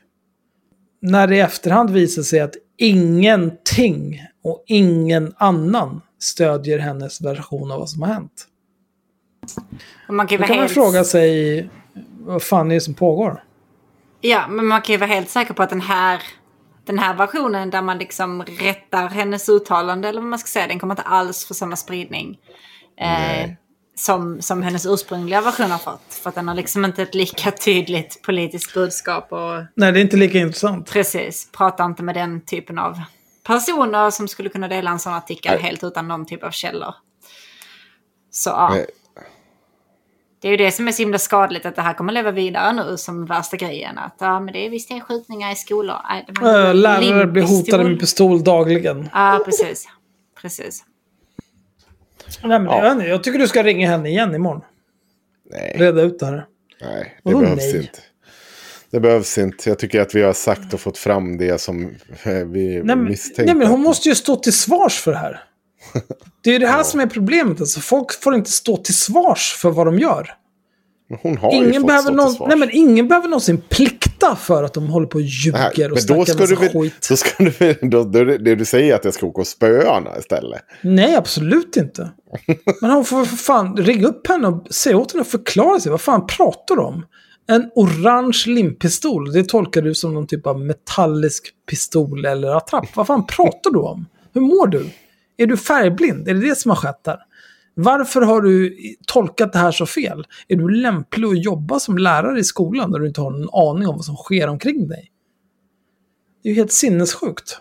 när 1.01 1.27
det 1.27 1.35
i 1.35 1.39
efterhand 1.39 1.89
visar 1.89 2.21
sig 2.21 2.39
att 2.39 2.55
ingenting 2.77 4.21
och 4.43 4.63
ingen 4.67 5.33
annan 5.37 6.01
stödjer 6.19 6.79
hennes 6.79 7.21
version 7.21 7.71
av 7.71 7.79
vad 7.79 7.89
som 7.89 8.01
har 8.01 8.09
hänt. 8.13 8.47
man 10.09 10.27
kan, 10.27 10.41
Då 10.41 10.47
kan 10.47 10.57
helt... 10.57 10.77
man 10.77 10.83
fråga 10.83 11.03
sig 11.03 11.69
vad 12.19 12.43
fan 12.43 12.71
är 12.71 12.75
det 12.75 12.81
som 12.81 12.93
pågår? 12.93 13.43
Ja, 14.21 14.47
men 14.49 14.65
man 14.65 14.81
kan 14.81 14.93
ju 14.93 14.97
vara 14.97 15.09
helt 15.09 15.29
säker 15.29 15.53
på 15.53 15.63
att 15.63 15.69
den 15.69 15.81
här 15.81 16.21
Den 16.85 16.99
här 16.99 17.15
versionen 17.15 17.69
där 17.69 17.81
man 17.81 17.97
liksom 17.97 18.43
rättar 18.43 19.07
hennes 19.07 19.49
uttalande, 19.49 20.09
eller 20.09 20.21
vad 20.21 20.29
man 20.29 20.39
ska 20.39 20.47
säga, 20.47 20.67
den 20.67 20.79
kommer 20.79 20.93
inte 20.93 21.01
alls 21.01 21.45
få 21.45 21.53
samma 21.53 21.75
spridning. 21.75 22.39
Eh, 22.97 23.49
som, 24.01 24.41
som 24.41 24.63
hennes 24.63 24.85
ursprungliga 24.85 25.41
version 25.41 25.71
har 25.71 25.77
fått. 25.77 26.13
För 26.13 26.29
att 26.29 26.35
den 26.35 26.47
har 26.47 26.55
liksom 26.55 26.85
inte 26.85 27.03
ett 27.03 27.15
lika 27.15 27.51
tydligt 27.51 28.21
politiskt 28.21 28.73
budskap. 28.73 29.31
Och 29.31 29.63
Nej, 29.75 29.91
det 29.91 29.99
är 29.99 30.01
inte 30.01 30.17
lika 30.17 30.39
intressant. 30.39 30.91
precis, 30.91 31.51
pratar 31.51 31.85
inte 31.85 32.03
med 32.03 32.15
den 32.15 32.41
typen 32.41 32.79
av 32.79 32.99
personer 33.47 34.09
som 34.09 34.27
skulle 34.27 34.49
kunna 34.49 34.67
dela 34.67 34.91
en 34.91 34.99
sån 34.99 35.13
artikel 35.13 35.53
Nej. 35.53 35.63
helt 35.63 35.83
utan 35.83 36.07
någon 36.07 36.25
typ 36.25 36.43
av 36.43 36.51
källor. 36.51 36.93
Så 38.31 38.49
ja. 38.49 38.75
Det 40.41 40.47
är 40.47 40.51
ju 40.51 40.57
det 40.57 40.71
som 40.71 40.87
är 40.87 40.91
så 40.91 41.01
himla 41.01 41.17
skadligt 41.17 41.65
att 41.65 41.75
det 41.75 41.81
här 41.81 41.93
kommer 41.93 42.13
leva 42.13 42.31
vidare 42.31 42.73
nu 42.73 42.97
som 42.97 43.25
värsta 43.25 43.57
grejen. 43.57 43.97
Att 43.97 44.15
ja, 44.19 44.39
men 44.39 44.53
det 44.53 44.65
är 44.65 44.69
visst 44.69 44.89
det 44.89 44.95
är 44.95 44.99
skjutningar 44.99 45.51
i 45.51 45.55
skolor. 45.55 45.97
Äh, 46.41 46.73
lärare 46.75 47.27
blir 47.27 47.43
hotade 47.43 47.83
med 47.83 47.99
pistol 47.99 48.43
dagligen. 48.43 49.09
Ja, 49.13 49.41
precis. 49.45 49.87
Precis. 50.41 50.83
Nej, 52.43 52.59
men 52.59 52.65
Ja. 52.65 52.85
jag, 52.85 53.07
jag 53.09 53.23
tycker 53.23 53.39
du 53.39 53.47
ska 53.47 53.63
ringa 53.63 53.89
henne 53.89 54.09
igen 54.09 54.35
imorgon. 54.35 54.61
Nej, 55.51 55.75
Reda 55.79 56.01
ut 56.01 56.19
det 56.19 56.25
här. 56.25 56.45
nej 56.81 57.03
det 57.23 57.31
Vadå 57.33 57.39
behövs 57.39 57.73
nej? 57.73 57.77
inte. 57.77 57.99
Det 58.91 58.99
behövs 58.99 59.37
inte. 59.37 59.69
Jag 59.69 59.79
tycker 59.79 60.01
att 60.01 60.15
vi 60.15 60.21
har 60.21 60.33
sagt 60.33 60.73
och 60.73 60.79
fått 60.79 60.97
fram 60.97 61.37
det 61.37 61.61
som 61.61 61.95
eh, 62.23 62.33
vi 62.33 62.81
Nej, 62.83 62.95
misstänkte. 62.95 63.43
nej, 63.45 63.55
men 63.55 63.67
hon 63.67 63.81
måste 63.81 64.09
ju 64.09 64.15
stå 64.15 64.35
till 64.35 64.53
svars 64.53 64.99
för 64.99 65.11
det 65.11 65.17
här. 65.17 65.43
Det 66.43 66.55
är 66.55 66.59
det 66.59 66.67
här 66.67 66.83
som 66.83 66.99
är 66.99 67.05
problemet. 67.07 67.59
Alltså, 67.59 67.79
folk 67.79 68.21
får 68.23 68.35
inte 68.35 68.51
stå 68.51 68.77
till 68.77 68.95
svars 68.95 69.53
för 69.57 69.69
vad 69.71 69.87
de 69.87 69.99
gör. 69.99 70.33
Hon 71.21 71.37
har 71.37 71.51
ju 71.51 71.57
Ingen 71.57 71.81
fått 71.81 71.87
behöver, 71.87 72.11
någon, 72.11 72.35
nej, 72.47 72.57
men 72.57 72.69
ingen 72.71 73.07
behöver 73.07 73.27
någonsin 73.27 73.61
plikta 73.69 74.35
för 74.35 74.63
att 74.63 74.73
de 74.73 74.87
håller 74.87 75.07
på 75.07 75.15
och 75.15 75.21
Nej, 75.21 75.29
ljuger 75.29 75.91
och 75.91 75.97
men 75.97 76.17
då 76.17 76.25
snackar 76.25 76.41
massa 76.41 76.55
du 76.55 76.79
skit. 76.81 77.07
då 77.09 77.15
ska 77.17 77.43
du 77.43 77.73
då, 77.81 78.03
då, 78.03 78.23
det 78.23 78.55
du 78.55 78.65
säger 78.65 78.95
att 78.95 79.05
jag 79.05 79.13
ska 79.13 79.25
åka 79.25 79.41
och 79.41 79.47
spöa 79.47 79.93
henne 79.93 80.09
istället. 80.19 80.61
Nej, 80.81 81.15
absolut 81.15 81.77
inte. 81.77 82.09
Men 82.81 82.91
hon 82.91 83.05
får 83.05 83.25
för 83.25 83.35
fan 83.35 83.77
ringa 83.77 84.07
upp 84.07 84.27
henne 84.27 84.47
och 84.47 84.73
säga 84.73 84.97
åt 84.97 85.11
henne 85.11 85.21
att 85.21 85.27
förklara 85.27 85.79
sig. 85.79 85.91
Vad 85.91 86.01
fan 86.01 86.27
pratar 86.27 86.75
du 86.75 86.81
om? 86.81 87.05
En 87.47 87.69
orange 87.75 88.43
limpistol, 88.47 89.31
det 89.31 89.43
tolkar 89.43 89.81
du 89.81 89.95
som 89.95 90.13
någon 90.13 90.27
typ 90.27 90.47
av 90.47 90.59
metallisk 90.59 91.49
pistol 91.69 92.25
eller 92.25 92.57
attrapp. 92.57 92.95
Vad 92.95 93.07
fan 93.07 93.25
pratar 93.27 93.71
du 93.71 93.79
om? 93.79 94.05
Hur 94.33 94.41
mår 94.41 94.67
du? 94.67 94.89
Är 95.37 95.47
du 95.47 95.57
färgblind? 95.57 96.27
Är 96.27 96.33
det 96.33 96.39
det 96.49 96.55
som 96.57 96.69
har 96.71 96.75
skett 96.75 97.03
där? 97.03 97.17
Varför 97.83 98.21
har 98.21 98.41
du 98.41 98.77
tolkat 99.07 99.53
det 99.53 99.59
här 99.59 99.71
så 99.71 99.85
fel? 99.85 100.27
Är 100.47 100.55
du 100.55 100.69
lämplig 100.69 101.27
att 101.27 101.43
jobba 101.43 101.79
som 101.79 101.97
lärare 101.97 102.39
i 102.39 102.43
skolan 102.43 102.91
när 102.91 102.99
du 102.99 103.07
inte 103.07 103.21
har 103.21 103.31
någon 103.31 103.69
aning 103.69 103.87
om 103.87 103.95
vad 103.95 104.05
som 104.05 104.15
sker 104.15 104.47
omkring 104.47 104.87
dig? 104.87 105.11
Det 106.43 106.49
är 106.49 106.53
ju 106.53 106.55
helt 106.55 106.71
sinnessjukt. 106.71 107.57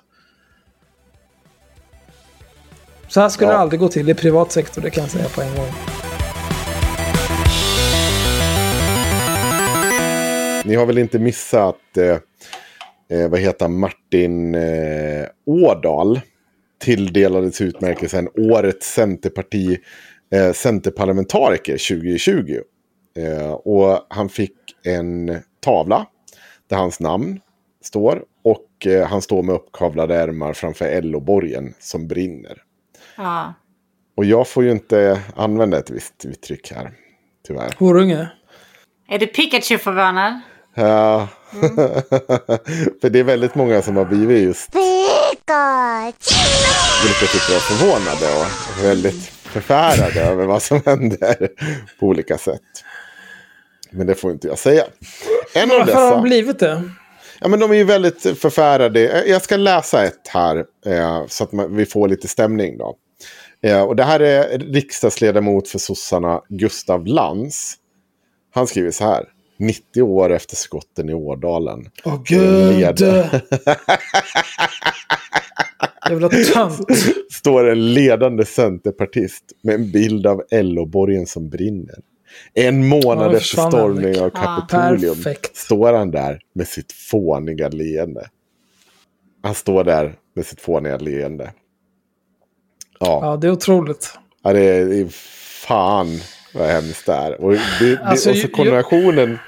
Så 3.09 3.21
här 3.21 3.29
ska 3.29 3.45
Ja. 3.45 3.51
det 3.51 3.59
aldrig 3.59 3.81
gå 3.81 3.89
till 3.89 4.09
i 4.11 4.15
privat 4.15 4.53
sektor, 4.53 4.83
det 4.83 4.91
kan 4.91 5.03
jag 5.03 5.11
säga 5.11 5.29
på 5.29 5.43
en 5.43 5.55
gång. 5.57 5.69
Ni 10.65 10.75
har 10.75 10.87
väl 10.87 10.99
inte 10.99 11.19
missat, 11.19 11.97
eh, 11.97 12.19
eh, 13.19 13.29
vad 13.31 13.41
heter 13.41 13.69
Martin 13.69 14.55
eh, 14.55 15.27
Ådahl 15.47 16.21
tilldelades 16.81 17.61
utmärkelsen 17.61 18.29
Årets 18.35 18.95
Centerparti, 18.95 19.79
eh, 20.35 20.53
Centerparlamentariker 20.53 21.73
2020. 21.73 22.59
Eh, 23.17 23.51
och 23.51 24.07
han 24.11 24.29
fick 24.29 24.57
en 24.85 25.39
tavla 25.61 26.07
där 26.69 26.77
hans 26.77 27.01
namn 27.01 27.41
står 27.85 28.23
och 28.45 28.87
eh, 28.87 29.07
han 29.07 29.23
står 29.23 29.43
med 29.43 29.55
uppkavlade 29.55 30.17
ärmar 30.17 30.53
framför 30.53 31.03
LO-borgen 31.03 31.75
som 31.79 32.09
brinner. 32.09 32.63
Ja. 33.17 33.55
Och 34.17 34.25
jag 34.25 34.49
får 34.49 34.65
ju 34.65 34.71
inte 34.71 35.21
använda 35.37 35.79
ett 35.79 35.91
visst 35.91 36.25
uttryck 36.25 36.73
här, 36.73 36.91
tyvärr. 37.47 37.75
Horunge. 37.79 38.29
Är 39.09 39.19
du 39.19 39.27
Pikachu-förvånad? 39.27 40.41
Ja. 40.75 41.29
För 43.01 43.11
det 43.11 43.19
är 43.19 43.25
väldigt 43.25 43.55
många 43.55 43.83
som 43.83 43.97
har 43.97 44.05
blivit 44.05 44.43
just... 44.43 44.75
Vilka 47.05 47.27
tycker 47.33 47.55
är 47.55 47.61
förvånade 47.61 48.27
och 48.41 48.85
väldigt 48.85 49.40
förfärade 49.51 50.21
över 50.21 50.47
vad 50.47 50.63
som 50.63 50.83
händer 50.87 51.49
på 52.01 52.07
olika 52.07 52.39
sätt. 52.39 52.61
Men 53.91 54.07
det 54.07 54.15
får 54.15 54.33
inte 54.33 54.49
jag 54.49 54.59
säga. 54.59 54.85
En 55.55 55.71
av 55.71 55.79
Varför 55.79 55.93
har 55.95 56.03
de 56.03 56.11
dessa... 56.11 56.23
blivit 56.23 56.59
det? 56.59 56.83
Ja, 57.41 57.49
men 57.49 57.61
de 57.61 57.71
är 57.71 57.75
ju 57.75 57.85
väldigt 57.85 58.39
förfärade. 58.39 59.25
Jag 59.27 59.43
ska 59.43 59.57
läsa 59.57 60.05
ett 60.05 60.29
här 60.29 60.65
eh, 60.87 61.27
så 61.27 61.45
att 61.45 61.53
man, 61.53 61.77
vi 61.77 61.87
får 61.87 62.09
lite 62.09 62.29
stämning 62.29 62.79
då. 62.79 62.97
Eh, 63.63 63.83
och 63.83 63.97
det 63.97 64.05
här 64.05 64.21
är 64.21 64.59
riksdagsledamot 64.59 65.69
för 65.69 65.79
sossarna 65.79 66.41
Gustav 66.49 67.07
Lantz. 67.07 67.75
Han 68.55 68.67
skriver 68.67 68.91
så 68.91 69.05
här. 69.05 69.25
90 69.59 70.03
år 70.03 70.33
efter 70.33 70.57
skotten 70.57 71.09
i 71.09 71.15
Ådalen. 71.15 71.91
Åh 72.05 72.23
gud! 72.25 72.99
Jävla 76.11 76.29
tönt. 76.29 76.87
står 77.31 77.69
en 77.71 77.95
ledande 77.95 78.45
centerpartist 78.45 79.45
med 79.63 79.75
en 79.75 79.91
bild 79.91 80.27
av 80.27 80.43
LO-borgen 80.51 81.27
som 81.27 81.49
brinner. 81.49 81.99
En 82.55 82.89
månad 82.89 83.35
efter 83.35 83.69
stormning 83.69 84.21
av 84.21 84.31
Kapitolium 84.31 85.15
Perfekt. 85.15 85.57
står 85.57 85.93
han 85.93 86.11
där 86.11 86.41
med 86.55 86.69
sitt 86.69 86.93
fåniga 86.93 87.69
leende. 87.69 88.29
Han 89.43 89.55
står 89.55 89.85
där 89.85 90.15
med 90.35 90.47
sitt 90.47 90.61
fåniga 90.61 90.97
leende. 90.97 91.53
Ja, 93.01 93.21
Ja, 93.23 93.37
det 93.37 93.47
är 93.47 93.51
otroligt. 93.53 94.19
ja 94.43 94.53
det, 94.53 94.61
är, 94.61 94.87
det 94.87 95.01
är 95.01 95.09
fan 95.67 96.21
vad 96.55 96.69
hemskt 96.69 97.07
det 97.07 97.13
är. 97.13 97.41
Och, 97.41 97.53
det, 97.53 97.61
det, 97.81 97.99
Alltså, 98.03 98.31
och 98.31 98.37
så 98.37 98.49
konnotationen, 98.49 99.39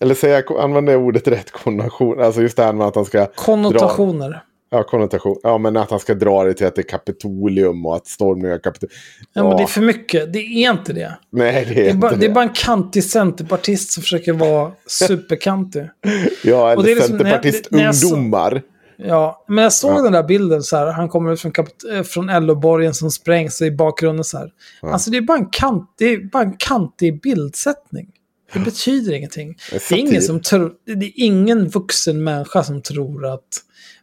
eller 0.00 0.14
säga, 0.14 0.42
använder 0.58 0.92
jag 0.92 1.02
ordet 1.02 1.28
rätt 1.28 1.50
konnotation, 1.50 2.20
alltså 2.20 2.42
just 2.42 2.56
det 2.56 2.64
här 2.64 2.72
med 2.72 2.86
att 2.86 2.94
han 2.94 3.04
ska 3.04 3.18
dra, 3.18 3.26
Konnotationer. 3.26 4.42
Ja, 4.70 4.82
konnotation. 4.82 5.36
Ja, 5.42 5.58
men 5.58 5.76
att 5.76 5.90
han 5.90 6.00
ska 6.00 6.14
dra 6.14 6.44
det 6.44 6.54
till 6.54 6.66
att 6.66 6.74
det 6.74 6.80
är 6.80 6.88
Kapitolium 6.88 7.86
och 7.86 7.96
att 7.96 8.06
stormningen 8.06 8.52
av 8.52 8.58
Kapitolium. 8.58 8.96
Ja, 9.32 9.48
men 9.48 9.56
det 9.56 9.62
är 9.62 9.66
för 9.66 9.80
mycket. 9.80 10.32
Det 10.32 10.38
är 10.38 10.70
inte 10.70 10.92
det. 10.92 11.18
Nej, 11.30 11.64
det 11.68 11.70
är, 11.70 11.74
Det 11.74 11.80
är, 11.80 11.86
inte 11.86 11.98
bara, 11.98 12.10
det. 12.10 12.16
det 12.16 12.26
är 12.26 12.30
bara 12.34 12.44
en 12.44 12.52
kantig 12.54 13.04
centerpartist 13.04 13.90
som 13.92 14.02
försöker 14.02 14.32
vara 14.32 14.72
superkantig. 14.86 15.82
Ja, 16.44 16.72
eller 16.72 16.82
är 16.82 16.94
liksom- 16.94 17.18
centerpartistungdomar. 17.18 18.62
Ja, 18.96 19.44
men 19.48 19.62
jag 19.64 19.72
såg 19.72 19.90
Ja. 19.98 20.02
den 20.02 20.12
där 20.12 20.22
bilden 20.22 20.62
så 20.62 20.76
här. 20.76 20.86
Han 20.92 21.08
kommer 21.08 21.32
ut 21.32 21.40
från, 21.40 21.52
eh, 21.94 22.02
från 22.02 22.26
LO-borgen 22.46 22.94
som 22.94 23.10
sprängs 23.10 23.62
i 23.62 23.70
bakgrunden 23.70 24.24
så 24.24 24.38
här. 24.38 24.50
Alltså 24.82 25.10
det 25.10 25.16
är 25.16 25.20
bara 25.22 25.38
en, 25.38 25.46
kant, 25.52 25.94
det 25.98 26.04
är 26.04 26.18
bara 26.30 26.42
en 26.42 26.56
kantig 26.58 27.22
bildsättning. 27.22 28.08
Det 28.52 28.58
betyder 28.58 29.12
ingenting. 29.12 29.56
Det 29.70 29.92
är 29.92 29.96
ingen 29.96 30.22
som 30.22 30.40
tror, 30.42 30.72
det 30.84 31.06
är 31.06 31.12
ingen 31.16 31.68
vuxen 31.68 32.24
människa 32.24 32.62
som 32.62 32.82
tror 32.82 33.26
att 33.26 33.48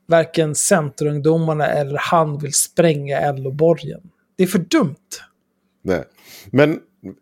varken 0.08 0.56
Centerungdomarna 0.56 1.68
eller 1.68 1.98
han 2.00 2.38
vill 2.38 2.54
spränga 2.54 3.32
LO-borgen. 3.32 4.02
Det 4.38 4.44
är 4.44 4.48
för 4.48 4.60
dumt. 4.60 4.96
Nej. 5.84 6.04
Men 6.52 6.80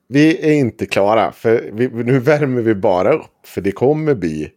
vi 0.10 0.50
är 0.50 0.54
inte 0.54 0.86
klara, 0.86 1.32
för 1.32 1.70
vi, 1.74 1.88
nu 1.88 2.20
värmer 2.20 2.62
vi 2.62 2.76
bara 2.76 3.14
upp. 3.14 3.46
För 3.46 3.62
det 3.62 3.72
kommer 3.72 4.16
bli 4.16 4.50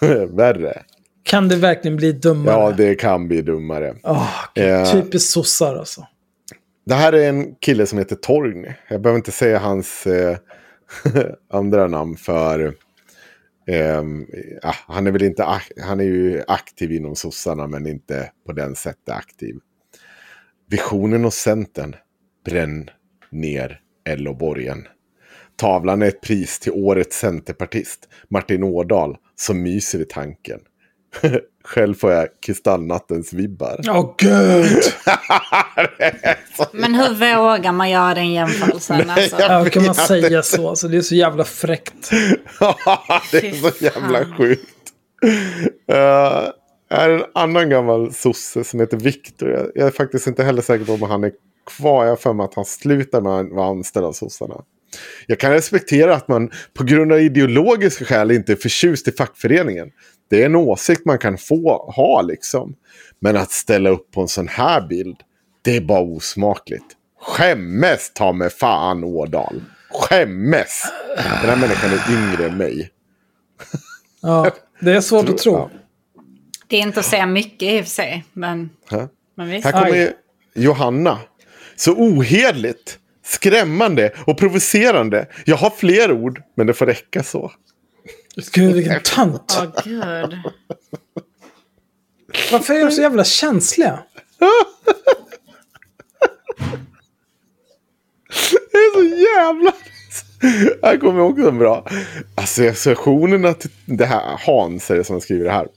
värre. 0.28 0.82
Kan 1.22 1.48
det 1.48 1.56
verkligen 1.56 1.96
bli 1.96 2.12
dummare? 2.12 2.54
Ja, 2.54 2.72
det 2.76 2.94
kan 2.94 3.28
bli 3.28 3.42
dummare. 3.42 3.94
Åh, 4.02 4.30
gud, 4.54 4.64
Eh. 4.64 4.92
Typiskt 4.92 5.30
sossar 5.30 5.76
alltså. 5.76 6.06
Det 6.86 6.94
här 6.94 7.12
är 7.12 7.28
en 7.28 7.54
kille 7.54 7.86
som 7.86 7.98
heter 7.98 8.16
Torgny. 8.16 8.68
Jag 8.88 9.00
behöver 9.00 9.16
inte 9.18 9.32
säga 9.32 9.58
hans 9.58 10.06
eh, 10.06 10.36
andra 11.50 11.86
namn 11.86 12.16
för... 12.16 12.74
ehm, 13.66 14.26
ja, 14.62 14.74
han 14.86 15.06
är 15.06 15.10
väl 15.10 15.22
inte... 15.22 15.60
Han 15.82 16.00
är 16.00 16.04
ju 16.04 16.42
aktiv 16.48 16.92
inom 16.92 17.16
sossarna 17.16 17.66
men 17.66 17.86
inte 17.86 18.30
på 18.46 18.52
den 18.52 18.74
sättet 18.74 19.08
aktiv. 19.08 19.56
Visionen 20.70 21.24
hos 21.24 21.34
Centern. 21.34 21.96
Bränn 22.44 22.90
ner 23.30 23.80
LO-borgen. 24.16 24.88
Tavlan 25.56 26.02
är 26.02 26.06
ett 26.06 26.20
pris 26.20 26.58
till 26.58 26.72
årets 26.72 27.18
centerpartist. 27.18 28.08
Martin 28.28 28.64
Ådahl 28.64 29.16
som 29.36 29.62
myser 29.62 30.00
i 30.00 30.04
tanken. 30.04 30.60
Själv 31.66 31.94
får 31.94 32.12
jag 32.12 32.28
kristallnattens 32.46 33.32
vibbar. 33.32 33.80
Åh 33.88 34.14
gud! 34.18 34.82
Men 36.72 36.94
hur 36.94 37.08
vågar 37.36 37.72
man 37.72 37.90
göra 37.90 38.14
den 38.14 38.32
jämförelsen? 38.32 39.10
Alltså? 39.10 39.36
jag- 39.40 39.50
Ja, 39.50 39.62
hur 39.62 39.70
kan 39.70 39.84
man 39.84 39.94
säga 39.94 40.42
så? 40.42 40.68
Alltså, 40.68 40.88
det 40.88 40.96
är 40.96 41.00
så 41.02 41.14
jävla 41.14 41.44
fräckt. 41.44 42.10
det 43.32 43.48
är 43.48 43.70
så 43.70 43.84
jävla 43.84 44.24
sjukt. 44.36 44.70
Uh, 45.92 46.48
är 46.90 47.10
en 47.10 47.24
annan 47.34 47.70
gammal 47.70 48.12
sosse 48.14 48.64
som 48.64 48.80
heter 48.80 48.96
Viktor. 48.96 49.50
Jag, 49.50 49.66
jag 49.74 49.86
är 49.86 49.90
faktiskt 49.90 50.26
inte 50.26 50.44
heller 50.44 50.62
säker 50.62 50.84
på 50.84 50.92
om 50.92 51.02
han 51.02 51.24
är 51.24 51.32
kvar. 51.76 52.04
Jag 52.04 52.10
har 52.12 52.16
för 52.16 52.32
mig 52.32 52.44
att 52.44 52.54
han 52.54 52.64
slutar 52.64 53.20
med 53.20 53.32
att 53.32 53.52
vara 53.52 53.66
anställd 53.68 54.06
av 54.06 54.12
sossarna. 54.12 54.54
Jag 55.26 55.40
kan 55.40 55.52
respektera 55.52 56.14
att 56.14 56.28
man 56.28 56.50
på 56.74 56.84
grund 56.84 57.12
av 57.12 57.20
ideologiska 57.20 58.04
skäl 58.04 58.30
inte 58.30 58.52
är 58.52 58.56
förtjust 58.56 59.08
i 59.08 59.12
fackföreningen. 59.12 59.90
Det 60.30 60.42
är 60.42 60.46
en 60.46 60.54
åsikt 60.54 61.04
man 61.04 61.18
kan 61.18 61.38
få 61.38 61.92
ha 61.96 62.22
liksom. 62.22 62.74
Men 63.18 63.36
att 63.36 63.50
ställa 63.50 63.90
upp 63.90 64.10
på 64.10 64.20
en 64.20 64.28
sån 64.28 64.48
här 64.48 64.80
bild, 64.80 65.16
det 65.62 65.76
är 65.76 65.80
bara 65.80 66.00
osmakligt. 66.00 66.84
Skämmes 67.20 68.12
ta 68.14 68.32
med 68.32 68.52
fan 68.52 69.04
Ådal. 69.04 69.62
Skämmes! 69.90 70.82
Den 71.16 71.50
här 71.50 71.56
människan 71.56 71.90
är 71.90 72.12
yngre 72.12 72.46
än 72.46 72.56
mig. 72.56 72.90
Ja, 74.26 74.50
det 74.80 74.92
är 74.92 75.00
svårt 75.00 75.28
att 75.28 75.38
tro. 75.38 75.70
Det 76.66 76.76
är 76.76 76.80
inte 76.80 77.00
att 77.00 77.06
säga 77.06 77.26
mycket 77.26 77.62
i 77.62 77.80
och 77.80 77.84
för 77.84 77.90
sig, 77.90 78.24
men, 78.32 78.70
Här, 78.90 79.08
men 79.36 79.48
visst. 79.50 79.64
här 79.64 79.72
kommer 79.72 79.92
Aj. 79.92 80.16
Johanna. 80.54 81.18
Så 81.76 81.92
ohederligt, 81.92 82.98
skrämmande 83.24 84.12
och 84.26 84.38
provocerande. 84.38 85.26
Jag 85.44 85.56
har 85.56 85.70
fler 85.70 86.12
ord, 86.12 86.42
men 86.56 86.66
det 86.66 86.74
får 86.74 86.86
räcka 86.86 87.22
så. 87.22 87.52
Gud, 88.52 88.74
vilken 88.74 89.02
tönt. 89.02 89.58
Åh 89.58 89.82
gud. 89.84 90.38
Varför 92.52 92.74
är 92.74 92.84
de 92.84 92.90
så 92.90 93.02
jävla 93.02 93.24
känsliga? 93.24 94.02
Det 98.72 98.78
är 98.78 98.94
så 98.94 99.02
jävla... 99.04 99.72
Här 100.82 100.96
kommer 100.96 101.20
också 101.20 101.48
en 101.48 101.58
bra. 101.58 101.88
Associationerna 102.34 103.54
till 103.54 103.70
det 103.84 104.06
här. 104.06 104.40
Hans 104.46 104.90
är 104.90 104.96
det 104.96 105.04
som 105.04 105.20
skriver 105.20 105.44
det 105.44 105.50
här. 105.50 105.68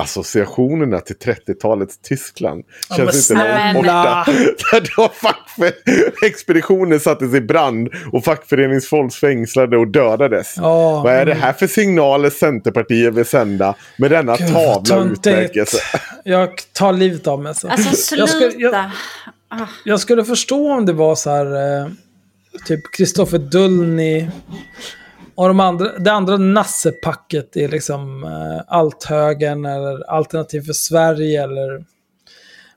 Associationerna 0.00 1.00
till 1.00 1.16
30-talets 1.16 1.98
Tyskland. 1.98 2.64
Ja, 2.90 2.96
Känns 2.96 3.30
inte 3.30 3.62
långt 3.72 3.76
borta. 3.76 4.24
Där 4.72 4.96
då 4.96 5.08
fackför... 5.08 5.72
expeditionen 6.26 7.00
sattes 7.00 7.34
i 7.34 7.40
brand 7.40 7.88
och 8.12 8.24
fackföreningsfolk 8.24 9.14
fängslade 9.14 9.76
och 9.76 9.88
dödades. 9.88 10.54
Ja, 10.56 11.02
Vad 11.02 11.12
är 11.12 11.26
det 11.26 11.34
här 11.34 11.52
för 11.52 11.66
signaler 11.66 12.30
Centerpartiet 12.30 13.14
vill 13.14 13.24
sända 13.24 13.74
med 13.96 14.10
denna 14.10 14.36
Gud, 14.36 14.52
tavla 14.52 15.04
utmärkelse? 15.04 15.78
Jag 16.24 16.50
tar 16.72 16.92
livet 16.92 17.26
av 17.26 17.42
mig. 17.42 17.54
Så. 17.54 17.68
Alltså 17.68 18.16
Jag 18.16 18.28
skulle- 18.28 18.50
sluta. 18.50 18.90
jag, 19.50 19.68
jag 19.84 20.00
skulle 20.00 20.24
förstå 20.24 20.72
om 20.72 20.86
det 20.86 20.92
var 20.92 21.14
så 21.14 21.30
här... 21.30 21.80
Eh, 21.80 21.88
typ 22.66 22.80
Kristoffer 22.92 23.38
Dullny. 23.38 24.26
Och 25.40 25.48
de 25.48 25.60
andra, 25.60 25.98
det 25.98 26.12
andra 26.12 26.36
nassepacket 26.36 27.56
är 27.56 27.68
liksom 27.68 28.24
eh, 28.24 28.74
Althögern 28.76 29.64
eller 29.64 30.10
Alternativ 30.10 30.60
för 30.60 30.72
Sverige 30.72 31.42
eller... 31.42 31.84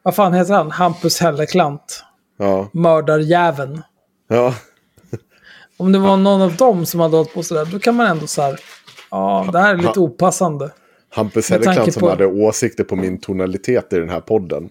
Vad 0.04 0.16
fan 0.16 0.34
heter 0.34 0.54
han? 0.54 0.72
Hampus 0.72 1.20
Helleklant. 1.20 2.04
Ja, 2.40 2.70
Mördarjäveln. 2.74 3.82
ja. 4.28 4.56
Om 5.78 5.92
det 5.92 6.00
var 6.00 6.18
någon 6.18 6.42
av 6.42 6.56
dem 6.56 6.86
som 6.86 7.00
hade 7.00 7.18
hållit 7.18 7.34
på 7.34 7.44
sådär, 7.44 7.66
då 7.72 7.80
kan 7.80 7.96
man 7.96 8.08
ändå 8.08 8.28
så 8.28 8.42
här... 8.42 8.60
Ja, 9.12 9.50
det 9.52 9.60
här 9.60 9.74
är 9.74 9.78
lite 9.78 10.00
opassande. 10.00 10.72
Hampus 11.10 11.50
Helleklant 11.50 11.94
som 11.94 12.00
på- 12.00 12.10
hade 12.10 12.26
åsikter 12.26 12.84
på 12.84 12.96
min 12.96 13.20
tonalitet 13.20 13.94
i 13.94 14.00
den 14.00 14.10
här 14.10 14.22
podden. 14.22 14.70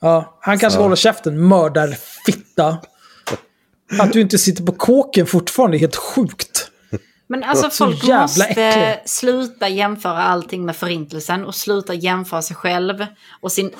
Ja, 0.00 0.38
han 0.40 0.58
kanske 0.58 0.80
håller 0.80 0.96
käften, 0.96 1.48
mördarfitta. 1.48 2.78
Att 4.00 4.12
du 4.12 4.20
inte 4.20 4.38
sitter 4.38 4.64
på 4.64 4.72
kåken 4.72 5.26
fortfarande 5.26 5.76
är 5.76 5.78
helt 5.78 5.96
sjukt. 5.96 6.51
Men 7.32 7.44
alltså 7.44 7.70
Så 7.70 7.84
folk 7.84 8.02
måste 8.08 8.44
äcklig. 8.44 9.08
sluta 9.10 9.68
jämföra 9.68 10.22
allting 10.22 10.64
med 10.64 10.76
förintelsen 10.76 11.44
och 11.44 11.54
sluta 11.54 11.94
jämföra 11.94 12.42
sig 12.42 12.56
själv 12.56 13.06
och 13.40 13.52
sin 13.52 13.70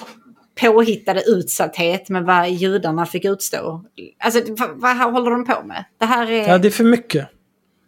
påhittade 0.61 1.23
utsatthet 1.27 2.09
med 2.09 2.25
vad 2.25 2.51
judarna 2.51 3.07
fick 3.07 3.25
utstå. 3.25 3.85
Alltså 4.19 4.41
vad, 4.49 4.71
vad 4.81 4.97
håller 5.13 5.31
de 5.31 5.45
på 5.45 5.63
med? 5.67 5.85
Det 5.99 6.05
här 6.05 6.31
är... 6.31 6.49
Ja, 6.49 6.59
det 6.59 6.69
är 6.69 6.73
för 6.73 6.85
mycket. 6.85 7.29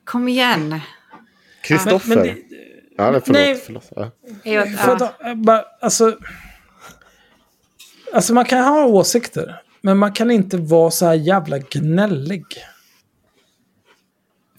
Kom 0.05 0.29
igen. 0.29 0.81
Kristoffer. 1.63 2.09
Men- 2.09 2.19
men 2.19 2.27
det- 2.27 2.43
ja, 2.97 3.11
nej, 3.11 3.21
förlåt. 3.25 3.29
nej. 3.29 3.63
förlåt. 3.67 3.89
Ja. 3.97 4.11
Jag, 4.45 4.69
ja. 4.87 5.35
bara, 5.35 5.65
alltså, 5.81 6.17
alltså 8.15 8.35
man 8.35 8.45
kan 8.45 8.65
ha 8.65 8.85
åsikter, 8.85 9.63
men 9.81 9.99
man 9.99 10.13
kan 10.13 10.31
inte 10.31 10.57
vara 10.57 10.91
så 10.91 11.07
här 11.07 11.15
jävla 11.15 11.59
gnällig. 11.59 12.45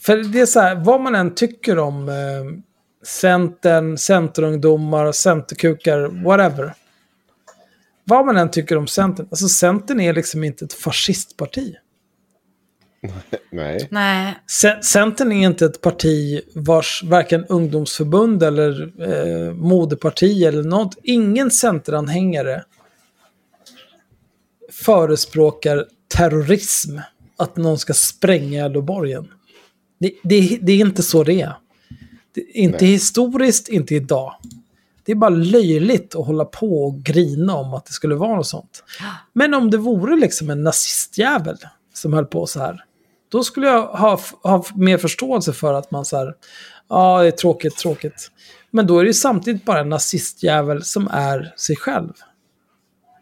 För 0.05 0.17
det 0.17 0.39
är 0.41 0.45
så 0.45 0.59
här, 0.59 0.75
vad 0.75 1.01
man 1.01 1.15
än 1.15 1.35
tycker 1.35 1.79
om 1.79 2.09
eh, 2.09 2.15
Centern, 3.05 3.97
Centerungdomar, 3.97 5.11
Centerkukar, 5.11 6.23
whatever. 6.23 6.73
Vad 8.03 8.25
man 8.25 8.37
än 8.37 8.51
tycker 8.51 8.77
om 8.77 8.87
Centern, 8.87 9.27
alltså 9.31 9.47
Centern 9.47 9.99
är 9.99 10.13
liksom 10.13 10.43
inte 10.43 10.65
ett 10.65 10.73
fascistparti. 10.73 11.75
Nej. 13.51 13.87
Nej, 13.91 14.37
Ce- 14.47 14.81
Centern 14.81 15.31
är 15.31 15.45
inte 15.45 15.65
ett 15.65 15.81
parti 15.81 16.41
vars 16.55 17.03
varken 17.03 17.45
ungdomsförbund 17.45 18.43
eller 18.43 18.81
eh, 19.01 19.53
moderparti 19.53 20.43
eller 20.43 20.63
något, 20.63 20.97
ingen 21.03 21.51
centeranhängare 21.51 22.63
förespråkar 24.71 25.85
terrorism. 26.15 26.97
Att 27.37 27.57
någon 27.57 27.77
ska 27.77 27.93
spränga 27.93 28.65
Eloborgen. 28.65 29.27
Det, 29.97 30.11
det, 30.23 30.59
det 30.61 30.71
är 30.71 30.79
inte 30.79 31.03
så 31.03 31.23
det 31.23 31.41
är. 31.41 31.57
Det 32.33 32.41
inte 32.41 32.85
historiskt, 32.85 33.69
inte 33.69 33.95
idag. 33.95 34.35
Det 35.05 35.11
är 35.11 35.15
bara 35.15 35.29
löjligt 35.29 36.15
att 36.15 36.25
hålla 36.25 36.45
på 36.45 36.83
och 36.83 37.03
grina 37.03 37.55
om 37.55 37.73
att 37.73 37.85
det 37.85 37.91
skulle 37.91 38.15
vara 38.15 38.35
något 38.35 38.47
sånt. 38.47 38.83
Men 39.33 39.53
om 39.53 39.71
det 39.71 39.77
vore 39.77 40.15
liksom 40.15 40.49
en 40.49 40.63
nazistjävel 40.63 41.57
som 41.93 42.13
höll 42.13 42.25
på 42.25 42.45
så 42.45 42.59
här. 42.59 42.83
Då 43.29 43.43
skulle 43.43 43.67
jag 43.67 43.87
ha, 43.87 44.19
ha 44.43 44.65
mer 44.75 44.97
förståelse 44.97 45.53
för 45.53 45.73
att 45.73 45.91
man 45.91 46.05
så 46.05 46.17
här, 46.17 46.33
ja 46.89 47.21
det 47.21 47.27
är 47.27 47.31
tråkigt, 47.31 47.77
tråkigt. 47.77 48.31
Men 48.71 48.87
då 48.87 48.99
är 48.99 49.03
det 49.03 49.07
ju 49.07 49.13
samtidigt 49.13 49.65
bara 49.65 49.79
en 49.79 49.89
nazistjävel 49.89 50.83
som 50.83 51.07
är 51.11 51.53
sig 51.57 51.75
själv. 51.75 52.13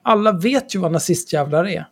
Alla 0.01 0.31
vet 0.31 0.75
ju 0.75 0.79
vad 0.79 0.91
nazistjävlar 0.91 1.67
är. 1.67 1.87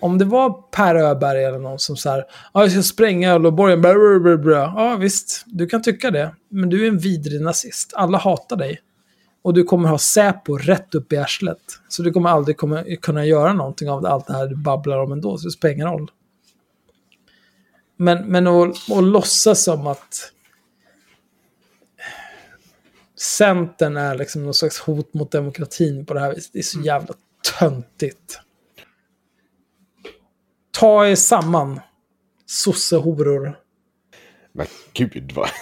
Om 0.00 0.18
det 0.18 0.24
var 0.24 0.50
Per 0.70 0.94
Öberg 0.94 1.44
eller 1.44 1.58
någon 1.58 1.78
som 1.78 1.96
så 1.96 2.10
här, 2.10 2.24
ja 2.54 2.62
jag 2.62 2.72
ska 2.72 2.82
spränga 2.82 3.32
Öleborgen, 3.32 3.82
ja 3.82 4.74
ah. 4.76 4.90
Ja 4.90 4.96
visst, 4.96 5.44
du 5.46 5.66
kan 5.66 5.82
tycka 5.82 6.10
det. 6.10 6.34
Men 6.48 6.68
du 6.68 6.84
är 6.84 6.88
en 6.88 6.98
vidrig 6.98 7.40
nazist. 7.40 7.92
Alla 7.94 8.18
hatar 8.18 8.56
dig. 8.56 8.80
Och 9.42 9.54
du 9.54 9.64
kommer 9.64 9.88
ha 9.88 9.98
Säpo 9.98 10.56
rätt 10.56 10.94
upp 10.94 11.12
i 11.12 11.16
arslet. 11.16 11.58
Så 11.88 12.02
du 12.02 12.12
kommer 12.12 12.30
aldrig 12.30 12.56
komma, 12.56 12.84
kunna 13.02 13.24
göra 13.24 13.52
någonting 13.52 13.90
av 13.90 14.06
allt 14.06 14.26
det 14.26 14.32
här 14.32 14.46
du 14.46 14.56
babblar 14.56 14.98
om 14.98 15.12
ändå, 15.12 15.38
så 15.38 15.46
det 15.46 15.50
spelar 15.50 15.74
ingen 15.74 15.88
roll. 15.88 16.10
Men, 17.96 18.26
men 18.26 18.46
att, 18.46 18.90
att 18.90 19.04
låtsas 19.04 19.64
som 19.64 19.86
att 19.86 20.32
Centern 23.18 23.96
är 23.96 24.14
liksom 24.14 24.44
någon 24.44 24.54
slags 24.54 24.78
hot 24.78 25.14
mot 25.14 25.30
demokratin 25.30 26.06
på 26.06 26.14
det 26.14 26.20
här 26.20 26.34
viset, 26.34 26.52
det 26.52 26.58
är 26.58 26.62
så 26.62 26.80
jävla 26.80 27.14
töntigt. 27.58 28.40
Ta 30.78 31.08
er 31.08 31.14
samman, 31.14 31.80
sossehoror. 32.46 33.58
Men 34.52 34.66
gud 34.92 35.32
vad... 35.32 35.48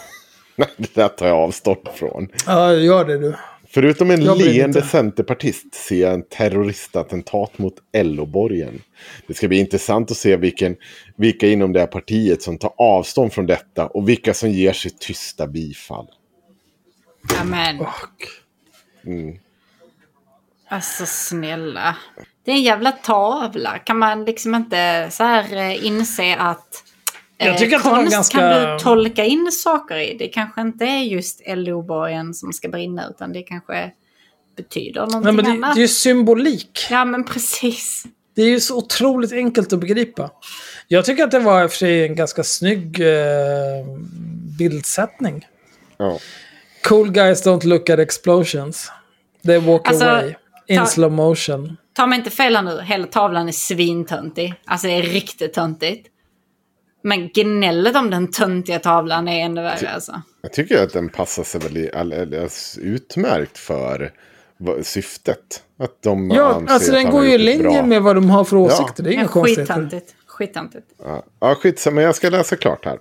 Det 0.77 0.95
där 0.95 1.09
tar 1.09 1.27
jag 1.27 1.37
avstånd 1.37 1.89
från. 1.95 2.29
Ja, 2.47 2.73
gör 2.73 3.05
det 3.05 3.19
du. 3.19 3.35
Förutom 3.67 4.11
en 4.11 4.25
leende 4.25 4.65
inte. 4.65 4.83
centerpartist 4.83 5.75
ser 5.75 6.01
jag 6.01 6.15
en 6.15 6.23
terroristattentat 6.23 7.59
mot 7.59 7.75
Elloborgen. 7.93 8.83
Det 9.27 9.35
ska 9.35 9.49
bli 9.49 9.59
intressant 9.59 10.11
att 10.11 10.17
se 10.17 10.37
vilken, 10.37 10.77
vilka 11.17 11.47
inom 11.47 11.73
det 11.73 11.81
här 11.81 11.87
partiet 11.87 12.43
som 12.43 12.59
tar 12.59 12.73
avstånd 12.79 13.33
från 13.33 13.47
detta 13.47 13.87
och 13.87 14.09
vilka 14.09 14.35
som 14.35 14.51
ger 14.51 14.73
sitt 14.73 15.01
tysta 15.01 15.47
bifall. 15.47 16.07
ja, 17.37 17.45
men 17.45 17.81
Och, 17.81 18.29
alltså 20.75 21.07
snälla. 21.07 21.97
Det 22.45 22.51
är 22.51 22.55
en 22.55 22.63
jävla 22.63 22.93
tavla. 22.93 23.79
Kan 23.79 23.99
man 23.99 24.25
liksom 24.25 24.55
inte 24.55 25.09
så 25.11 25.25
här 25.25 25.57
eh, 25.57 25.87
inse 25.87 26.37
att 26.37 26.85
Jag 27.39 27.49
eh, 27.49 27.57
tycker 27.57 27.77
att 27.77 27.83
det 27.85 27.89
var 27.91 27.97
konst 27.97 28.13
ganska- 28.13 28.39
kan 28.39 28.73
du 28.73 28.79
tolka 28.79 29.25
in 29.25 29.53
saker 29.53 29.97
i. 29.97 30.17
Det 30.19 30.29
kanske 30.29 30.61
inte 30.61 30.85
är 30.85 31.03
just 31.03 31.43
LO-borgen 31.47 32.35
som 32.35 32.53
ska 32.53 32.69
brinna 32.69 33.09
utan 33.11 33.33
det 33.33 33.43
kanske 33.43 33.91
betyder 34.57 35.01
någonting 35.01 35.23
nej, 35.23 35.33
men 35.33 35.45
det, 35.45 35.51
annat. 35.51 35.75
det 35.75 35.79
är 35.81 35.83
ju 35.83 35.89
symbolik. 35.89 36.87
Ja 36.91 37.05
men 37.05 37.25
precis. 37.25 38.05
Det 38.37 38.43
är 38.43 38.49
ju 38.49 38.61
så 38.61 38.77
otroligt 38.79 39.33
enkelt 39.33 39.73
att 39.73 39.79
begripa. 39.79 40.31
Jag 40.89 41.05
tycker 41.05 41.25
att 41.25 41.31
det 41.31 41.39
var 41.39 41.69
för 41.69 41.77
sig 41.77 42.07
en 42.07 42.15
ganska 42.17 42.45
snygg 42.45 43.01
eh, 43.01 43.87
bildsättning. 44.59 45.47
Ja. 45.97 46.19
Cool 46.85 47.11
guys 47.11 47.47
don't 47.47 47.65
look 47.67 47.91
at 47.91 47.99
explosions. 47.99 48.91
They 49.47 49.59
walk 49.59 49.89
Alltså, 49.89 50.05
away. 50.05 50.35
In 50.67 50.79
ta- 50.79 50.87
slow 50.87 51.13
motion. 51.13 51.77
Ta 51.93 52.07
mig 52.07 52.19
inte 52.19 52.31
fel 52.31 52.57
här 52.57 52.63
nu, 52.63 52.81
hela 52.83 53.07
tavlan 53.07 53.49
är 53.49 53.53
svintöntig. 53.53 54.55
Alltså 54.65 54.87
det 54.87 54.93
är 54.93 55.03
riktigt 55.03 55.53
töntigt. 55.53 56.09
Men 57.03 57.29
gnället 57.35 57.97
om 57.97 58.11
den 58.11 58.31
töntiga 58.31 58.79
tavlan 58.79 59.29
är 59.29 59.45
ännu 59.45 59.63
värre 59.63 59.89
alltså. 59.91 60.23
Jag 60.43 60.53
tycker 60.53 60.83
att 60.83 60.93
den 60.93 61.09
passar 61.09 61.45
sig 61.45 61.61
väldigt 61.61 61.95
all- 61.95 62.13
alldeles 62.13 62.79
utmärkt 62.83 63.59
för 63.59 64.13
syftet. 64.83 65.63
Att 65.79 66.03
de 66.03 66.31
Ja, 66.31 66.63
alltså 66.69 66.93
den 66.93 67.11
går 67.11 67.25
ju 67.25 67.33
i 67.33 67.39
linje 67.39 67.63
bra- 67.63 67.87
med 67.87 68.03
vad 68.03 68.17
de 68.17 68.31
har 68.31 68.45
för 68.45 68.57
åsikter. 68.57 69.03
Det 69.03 69.11
är 69.11 69.13
inga 69.13 69.29
konstigheter. 69.29 70.01
skittöntigt. 70.27 70.87
Ja, 71.05 71.25
ja 71.41 71.55
skitsamma, 71.55 72.03
jag 72.03 72.15
ska 72.15 72.31
läsa 72.31 72.57
klart 72.57 72.85
här. 72.85 72.99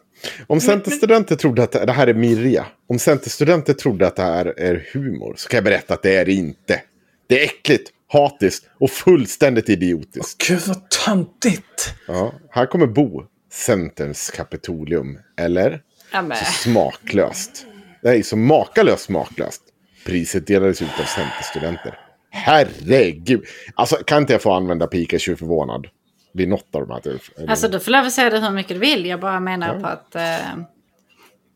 Om 0.47 0.61
Centerstudenter 0.61 1.35
trodde 1.35 1.63
att 1.63 1.71
det, 1.71 1.85
det 1.85 1.91
här 1.91 2.07
är 2.07 2.13
Mirja. 2.13 2.65
Om 2.89 2.99
Centerstudenter 2.99 3.73
trodde 3.73 4.07
att 4.07 4.15
det 4.15 4.21
här 4.23 4.45
är 4.59 4.87
humor 4.93 5.33
så 5.37 5.49
kan 5.49 5.57
jag 5.57 5.63
berätta 5.63 5.93
att 5.93 6.01
det 6.01 6.15
är 6.15 6.25
det 6.25 6.31
inte. 6.33 6.81
Det 7.27 7.41
är 7.41 7.45
äckligt, 7.45 7.91
hatiskt 8.07 8.69
och 8.79 8.91
fullständigt 8.91 9.69
idiotiskt. 9.69 10.47
Gud 10.47 10.61
vad 10.67 10.89
töntigt. 10.89 11.93
Ja, 12.07 12.33
här 12.49 12.65
kommer 12.65 12.87
Bo, 12.87 13.23
Centerns 13.51 14.31
Kapitolium. 14.31 15.19
Eller? 15.37 15.81
Ja, 16.11 16.21
men. 16.21 16.37
Så 16.37 16.45
smaklöst. 16.45 17.65
Nej, 18.01 18.23
så 18.23 18.37
makalöst 18.37 19.03
smaklöst. 19.03 19.61
Priset 20.05 20.47
delades 20.47 20.81
ut 20.81 20.99
av 20.99 21.03
Centerstudenter. 21.03 21.99
Herregud. 22.29 23.45
Alltså, 23.75 23.95
kan 23.95 24.21
inte 24.21 24.33
jag 24.33 24.41
få 24.41 24.51
använda 24.51 24.87
Pikachu 24.87 25.35
förvånad? 25.35 25.87
Vid 26.33 26.49
något 26.49 26.75
av 26.75 26.87
de 26.87 26.93
här. 26.93 26.99
Typ? 26.99 27.21
Alltså 27.49 27.67
du 27.67 27.79
får 27.79 27.91
lov 27.91 28.05
att 28.05 28.13
säga 28.13 28.29
det 28.29 28.39
hur 28.39 28.51
mycket 28.51 28.75
du 28.75 28.79
vill. 28.79 29.05
Jag 29.05 29.19
bara 29.19 29.39
menar 29.39 29.79
på 29.79 29.87
att 29.87 30.15
eh, 30.15 30.21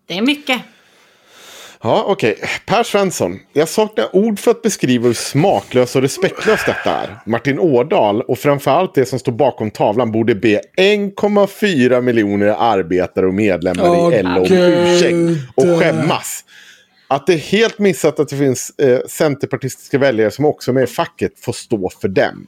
det 0.08 0.18
är 0.18 0.22
mycket. 0.22 0.62
Ja, 1.84 2.06
okej. 2.08 2.38
Per 2.66 2.84
Svensson. 2.84 3.40
Jag 3.54 3.70
saknar 3.70 4.16
ord 4.16 4.40
för 4.40 4.52
att 4.52 4.62
beskriva 4.62 5.08
hur 5.08 5.14
smaklöst 5.14 5.96
och 5.96 6.02
respektlöst 6.02 6.66
detta 6.66 6.92
är. 6.92 7.20
Martin 7.26 7.60
Årdal 7.60 8.22
och 8.22 8.38
framförallt 8.40 8.96
det 8.96 9.06
som 9.06 9.20
står 9.20 9.32
bakom 9.32 9.72
tavlan 9.72 10.12
borde 10.12 10.36
be 10.36 10.62
1,4 10.78 12.02
miljoner 12.02 12.48
arbetare 12.48 13.28
och 13.28 13.34
medlemmar 13.34 13.90
Åh, 13.90 14.14
i 14.14 14.24
LO 14.24 14.42
om 14.42 14.48
ursäkt 14.52 15.42
och 15.56 15.80
skämmas. 15.80 16.44
Att 17.08 17.28
det 17.28 17.34
är 17.34 17.38
helt 17.38 17.80
missat 17.80 18.20
att 18.20 18.30
det 18.30 18.38
finns 18.38 18.70
eh, 18.70 19.00
centerpartistiska 19.08 19.98
väljare 19.98 20.32
som 20.32 20.46
också 20.46 20.72
är 20.72 20.74
med 20.74 20.84
i 20.84 20.88
facket 20.88 21.40
får 21.40 21.54
stå 21.54 21.90
för 21.90 22.08
dem. 22.08 22.48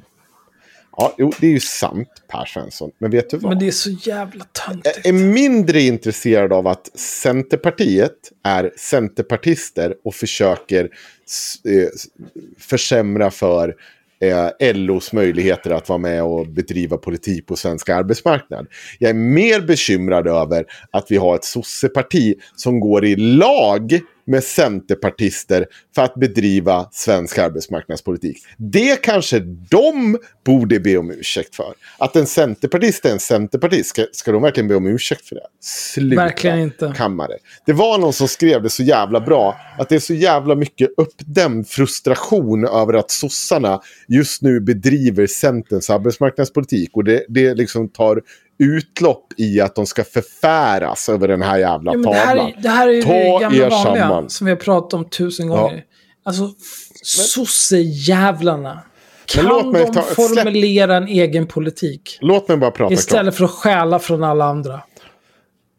Ja, 1.01 1.15
jo, 1.17 1.31
det 1.39 1.47
är 1.47 1.51
ju 1.51 1.59
sant 1.59 2.09
Per 2.27 2.45
Svensson. 2.45 2.91
Men 2.97 3.11
vet 3.11 3.29
du 3.29 3.37
vad? 3.37 3.51
Men 3.51 3.59
det 3.59 3.67
är 3.67 3.71
så 3.71 3.89
jävla 3.89 4.45
töntigt. 4.65 5.05
är 5.05 5.13
mindre 5.13 5.81
intresserad 5.81 6.53
av 6.53 6.67
att 6.67 6.99
Centerpartiet 6.99 8.31
är 8.43 8.71
centerpartister 8.77 9.95
och 10.03 10.15
försöker 10.15 10.83
eh, 10.83 11.87
försämra 12.57 13.31
för 13.31 13.75
eh, 14.21 14.75
LOs 14.75 15.13
möjligheter 15.13 15.71
att 15.71 15.89
vara 15.89 15.99
med 15.99 16.23
och 16.23 16.47
bedriva 16.47 16.97
politik 16.97 17.47
på 17.47 17.55
svensk 17.55 17.89
arbetsmarknad. 17.89 18.67
Jag 18.99 19.09
är 19.09 19.13
mer 19.13 19.61
bekymrad 19.61 20.27
över 20.27 20.65
att 20.91 21.11
vi 21.11 21.17
har 21.17 21.35
ett 21.35 21.45
sosseparti 21.45 22.35
som 22.55 22.79
går 22.79 23.05
i 23.05 23.15
lag 23.15 23.99
med 24.29 24.43
centerpartister 24.43 25.65
för 25.95 26.01
att 26.01 26.15
bedriva 26.15 26.89
svensk 26.91 27.37
arbetsmarknadspolitik. 27.37 28.37
Det 28.57 29.01
kanske 29.01 29.39
de 29.69 30.17
borde 30.45 30.79
be 30.79 30.97
om 30.97 31.11
ursäkt 31.11 31.55
för. 31.55 31.73
Att 31.97 32.15
en 32.15 32.25
centerpartist 32.25 33.05
är 33.05 33.11
en 33.11 33.19
centerpartist, 33.19 33.89
ska, 33.89 34.05
ska 34.11 34.31
de 34.31 34.41
verkligen 34.41 34.67
be 34.67 34.75
om 34.75 34.87
ursäkt 34.87 35.25
för 35.25 35.35
det? 35.35 35.45
Sluta, 35.61 36.23
Verkligen 36.23 36.59
inte. 36.59 36.93
kammare. 36.97 37.33
Det 37.65 37.73
var 37.73 37.97
någon 37.97 38.13
som 38.13 38.27
skrev 38.27 38.63
det 38.63 38.69
så 38.69 38.83
jävla 38.83 39.19
bra, 39.19 39.57
att 39.77 39.89
det 39.89 39.95
är 39.95 39.99
så 39.99 40.13
jävla 40.13 40.55
mycket 40.55 40.89
uppdämd 40.97 41.67
frustration 41.67 42.65
över 42.65 42.93
att 42.93 43.11
sossarna 43.11 43.81
just 44.07 44.41
nu 44.41 44.59
bedriver 44.59 45.27
Centerns 45.27 45.89
arbetsmarknadspolitik. 45.89 46.89
Och 46.93 47.03
det, 47.03 47.25
det 47.29 47.53
liksom 47.53 47.89
tar 47.89 48.21
utlopp 48.59 49.33
i 49.37 49.61
att 49.61 49.75
de 49.75 49.85
ska 49.85 50.03
förfäras 50.03 51.09
över 51.09 51.27
den 51.27 51.41
här 51.41 51.57
jävla 51.57 51.91
Ja, 51.91 51.97
men 51.97 52.11
det, 52.11 52.17
tavlan. 52.17 52.37
här, 52.37 52.37
är- 52.57 52.61
det 52.61 52.69
här 52.69 52.87
är 52.87 52.91
ju 52.91 53.01
Ta 53.03 53.09
det 53.13 53.39
gamla 53.41 53.65
er 53.65 53.69
vanliga 53.69 54.07
samman. 54.07 54.29
som 54.29 54.45
vi 54.45 54.51
har 54.51 54.57
pratat 54.57 54.93
om 54.93 55.09
tusen 55.09 55.47
Ja. 55.51 55.61
gånger. 55.61 55.83
Alltså, 56.25 56.49
sossejävlarna. 57.03 58.73
Men 58.73 58.83
Kan 59.25 59.45
låt 59.45 59.71
mig 59.73 59.85
de 59.85 59.93
ta- 59.93 60.01
formulera 60.01 60.95
en 60.97 61.07
egen 61.07 61.47
politik? 61.47 62.17
Låt 62.21 62.47
mig 62.47 62.57
bara 62.57 62.71
prata 62.71 62.89
klart. 62.89 62.99
Istället 62.99 63.35
för 63.35 63.45
att 63.45 63.51
stjäla 63.51 63.99
från 63.99 64.23
alla 64.23 64.45
andra. 64.45 64.81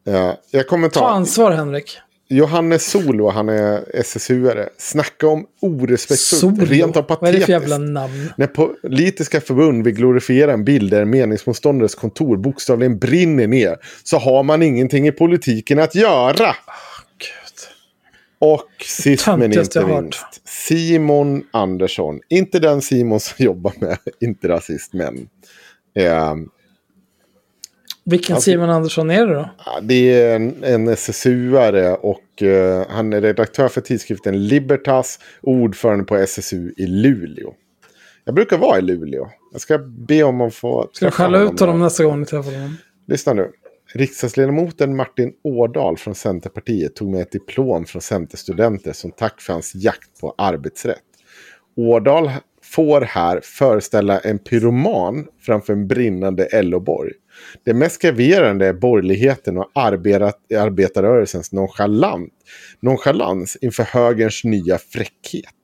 Ja, 0.04 0.36
jag 0.50 0.66
kommer 0.68 0.88
Ta 0.88 1.00
ta 1.00 1.08
ansvar, 1.08 1.50
Henrik. 1.50 1.98
Johannes 2.32 2.90
Solo, 2.90 3.28
han 3.28 3.48
är 3.48 3.84
SSU-are. 3.94 4.68
Snacka 4.78 5.26
om 5.26 5.46
orespektfullt, 5.60 6.70
rent 6.70 6.96
av 6.96 7.06
Vad 7.08 7.28
är 7.28 7.32
det 7.32 7.38
patetiskt. 7.38 7.46
för 7.46 7.52
jävla 7.52 7.78
namn? 7.78 8.32
När 8.36 8.46
politiska 8.46 9.40
förbund 9.40 9.84
vill 9.84 9.94
glorifiera 9.94 10.52
en 10.52 10.64
bild 10.64 10.90
där 10.90 11.02
en 11.02 11.10
meningsmotståndares 11.10 11.94
kontor 11.94 12.36
bokstavligen 12.36 12.98
brinner 12.98 13.46
ner 13.46 13.76
så 14.04 14.18
har 14.18 14.42
man 14.42 14.62
ingenting 14.62 15.06
i 15.06 15.12
politiken 15.12 15.78
att 15.78 15.94
göra. 15.94 16.56
Gud. 17.18 17.68
Och 18.38 18.84
sist 18.84 19.26
men 19.26 19.42
inte 19.52 19.86
minst, 19.86 20.18
Simon 20.44 21.42
Andersson. 21.50 22.20
Inte 22.28 22.58
den 22.58 22.82
Simon 22.82 23.20
som 23.20 23.34
jobbar 23.44 23.72
med 23.80 23.98
Inte 24.20 24.48
rasist 24.48 24.92
men. 24.92 25.28
Eh, 25.98 26.34
Vilken 28.10 28.34
Alltså- 28.34 28.50
Simon 28.50 28.70
Andersson 28.70 29.10
är 29.10 29.26
det 29.26 29.34
då? 29.34 29.50
Det 29.82 30.22
är 30.22 30.36
en, 30.36 30.64
en 30.64 30.88
SSU-are 30.88 31.94
och 31.94 32.42
eh, 32.42 32.86
han 32.88 33.12
är 33.12 33.20
redaktör 33.20 33.68
för 33.68 33.80
tidskriften 33.80 34.46
Libertas 34.46 35.18
och 35.40 35.52
ordförande 35.52 36.04
på 36.04 36.16
SSU 36.16 36.72
i 36.76 36.86
Luleå. 36.86 37.54
Jag 38.24 38.34
brukar 38.34 38.58
vara 38.58 38.78
i 38.78 38.82
Luleå. 38.82 39.30
Jag 39.52 39.60
ska 39.60 39.78
be 39.78 40.22
om 40.22 40.40
att 40.40 40.54
få 40.54 40.90
Ska 40.92 41.06
jag 41.06 41.14
skälla 41.14 41.42
ut 41.42 41.60
honom 41.60 41.80
nästa 41.80 42.04
gång 42.04 42.20
ni 42.20 42.26
träffar 42.26 42.52
honom? 42.52 42.76
Lyssna 43.06 43.32
nu. 43.32 43.50
Riksdagsledamoten 43.94 44.96
Martin 44.96 45.32
Årdal 45.44 45.96
från 45.96 46.14
Centerpartiet 46.14 46.96
tog 46.96 47.10
med 47.10 47.22
ett 47.22 47.32
diplom 47.32 47.84
från 47.84 48.02
Centerstudenter 48.02 48.92
som 48.92 49.10
tack 49.10 49.40
för 49.40 49.52
hans 49.52 49.74
jakt 49.74 50.20
på 50.20 50.34
arbetsrätt. 50.38 50.98
Årdal 51.76 52.30
får 52.70 53.00
här 53.00 53.40
föreställa 53.42 54.18
en 54.18 54.38
pyroman 54.38 55.26
framför 55.42 55.72
en 55.72 55.86
brinnande 55.86 56.62
LO-borg. 56.62 57.12
Det 57.64 57.74
mest 57.74 58.02
graverande 58.02 58.66
är 58.66 58.72
borgerligheten 58.72 59.58
och 59.58 59.70
arbetat, 59.74 60.36
arbetarrörelsens 60.58 61.52
nonchalant, 61.52 62.32
nonchalans 62.80 63.56
inför 63.60 63.82
högerns 63.82 64.44
nya 64.44 64.78
fräckhet. 64.78 65.54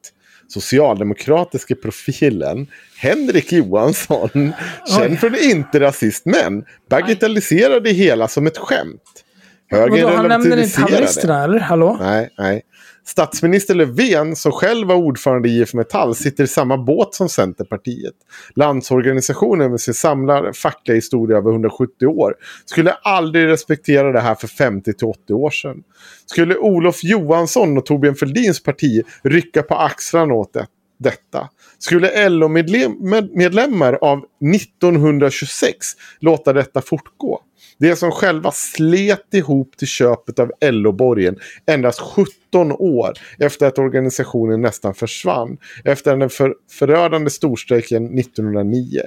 Socialdemokratiska 0.48 1.74
profilen 1.74 2.66
Henrik 2.98 3.52
Johansson, 3.52 4.30
känd 4.98 5.20
från 5.20 5.34
Inte 5.34 5.80
rasist 5.80 6.26
men, 6.26 6.64
bagatelliserar 6.90 7.80
det 7.80 7.92
hela 7.92 8.28
som 8.28 8.46
ett 8.46 8.58
skämt. 8.58 9.24
Högern 9.70 9.90
Vadå, 9.90 10.16
han 10.16 10.28
nämner 10.28 10.56
inte 10.56 10.80
haveristerna, 10.80 11.44
eller? 11.44 11.58
Hallå? 11.60 11.96
Nej, 12.00 12.30
nej. 12.38 12.62
Statsminister 13.08 13.74
Löfven, 13.74 14.36
som 14.36 14.52
själv 14.52 14.88
var 14.88 14.94
ordförande 14.94 15.48
i 15.48 15.60
IF 15.60 15.74
Metall, 15.74 16.14
sitter 16.14 16.44
i 16.44 16.46
samma 16.46 16.78
båt 16.78 17.14
som 17.14 17.28
Centerpartiet. 17.28 18.14
Landsorganisationen 18.54 19.70
med 19.70 19.80
sin 19.80 19.94
samlade 19.94 20.52
fackliga 20.52 20.94
historia 20.94 21.36
över 21.36 21.50
170 21.50 22.06
år 22.06 22.34
skulle 22.64 22.92
aldrig 22.92 23.46
respektera 23.46 24.12
det 24.12 24.20
här 24.20 24.34
för 24.34 24.46
50-80 24.48 25.32
år 25.32 25.50
sedan. 25.50 25.82
Skulle 26.26 26.56
Olof 26.56 27.04
Johansson 27.04 27.78
och 27.78 27.86
Torbjörn 27.86 28.14
Fälldins 28.14 28.62
parti 28.62 29.02
rycka 29.22 29.62
på 29.62 29.74
axlarna 29.74 30.34
åt 30.34 30.52
det, 30.52 30.66
detta? 30.98 31.48
Skulle 31.78 32.28
LO-medlemmar 32.28 33.98
av 34.00 34.24
1926 34.54 35.86
låta 36.20 36.52
detta 36.52 36.82
fortgå? 36.82 37.40
Det 37.78 37.96
som 37.96 38.10
själva 38.10 38.50
slet 38.52 39.34
ihop 39.34 39.76
till 39.76 39.88
köpet 39.88 40.38
av 40.38 40.50
LO-borgen 40.60 41.36
endast 41.66 42.00
17 42.00 42.72
år 42.72 43.12
efter 43.38 43.66
att 43.66 43.78
organisationen 43.78 44.62
nästan 44.62 44.94
försvann. 44.94 45.58
Efter 45.84 46.16
den 46.16 46.30
för, 46.30 46.54
förödande 46.70 47.30
storstrejken 47.30 48.18
1909. 48.18 49.00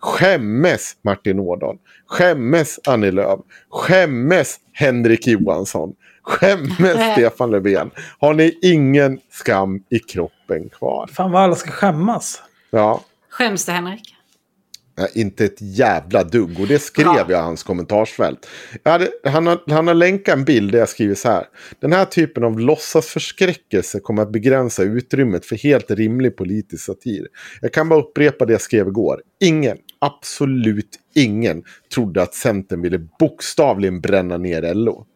Skämmes 0.00 0.96
Martin 1.02 1.40
Ådahl. 1.40 1.78
Skämmes 2.06 2.80
Annie 2.88 3.10
Lööf. 3.10 3.40
Skämmes 3.70 4.56
Henrik 4.72 5.26
Johansson. 5.26 5.94
Skämmes 6.22 7.12
Stefan 7.12 7.50
Löfven. 7.50 7.90
Har 8.18 8.34
ni 8.34 8.58
ingen 8.62 9.20
skam 9.30 9.82
i 9.90 9.98
kroppen 9.98 10.68
kvar? 10.68 11.06
Fan 11.12 11.32
vad 11.32 11.42
alla 11.42 11.54
ska 11.54 11.70
skämmas. 11.70 12.42
Ja. 12.70 13.00
Skäms 13.30 13.64
det 13.64 13.72
Henrik? 13.72 14.14
Nej, 15.00 15.10
inte 15.14 15.44
ett 15.44 15.60
jävla 15.60 16.24
dugg. 16.24 16.60
Och 16.60 16.66
det 16.66 16.78
skrev 16.78 17.04
Bra. 17.04 17.16
jag 17.18 17.30
i 17.30 17.34
hans 17.34 17.62
kommentarsfält. 17.62 18.46
Hade, 18.84 19.08
han, 19.24 19.46
har, 19.46 19.62
han 19.66 19.86
har 19.86 19.94
länkat 19.94 20.36
en 20.36 20.44
bild 20.44 20.72
där 20.72 20.78
jag 20.78 20.88
skriver 20.88 21.14
så 21.14 21.28
här. 21.28 21.44
Den 21.80 21.92
här 21.92 22.04
typen 22.04 22.44
av 22.44 22.60
låtsasförskräckelse 22.60 24.00
kommer 24.00 24.22
att 24.22 24.32
begränsa 24.32 24.82
utrymmet 24.82 25.46
för 25.46 25.56
helt 25.56 25.90
rimlig 25.90 26.36
politisk 26.36 26.84
satir. 26.84 27.26
Jag 27.60 27.72
kan 27.72 27.88
bara 27.88 28.00
upprepa 28.00 28.46
det 28.46 28.52
jag 28.52 28.60
skrev 28.60 28.88
igår. 28.88 29.22
Ingen, 29.40 29.76
absolut 29.98 30.98
ingen, 31.14 31.62
trodde 31.94 32.22
att 32.22 32.34
Centern 32.34 32.82
ville 32.82 32.98
bokstavligen 32.98 34.00
bränna 34.00 34.36
ner 34.36 34.74
LO. 34.74 35.06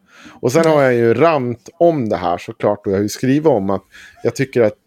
Och 0.41 0.51
sen 0.51 0.65
har 0.65 0.81
jag 0.81 0.93
ju 0.93 1.13
rant 1.13 1.69
om 1.79 2.09
det 2.09 2.17
här 2.17 2.37
såklart. 2.37 2.85
Och 2.85 2.91
jag 2.91 2.97
har 2.97 3.03
ju 3.03 3.09
skrivit 3.09 3.45
om 3.45 3.69
att 3.69 3.83
jag 4.23 4.35
tycker 4.35 4.61
att 4.61 4.77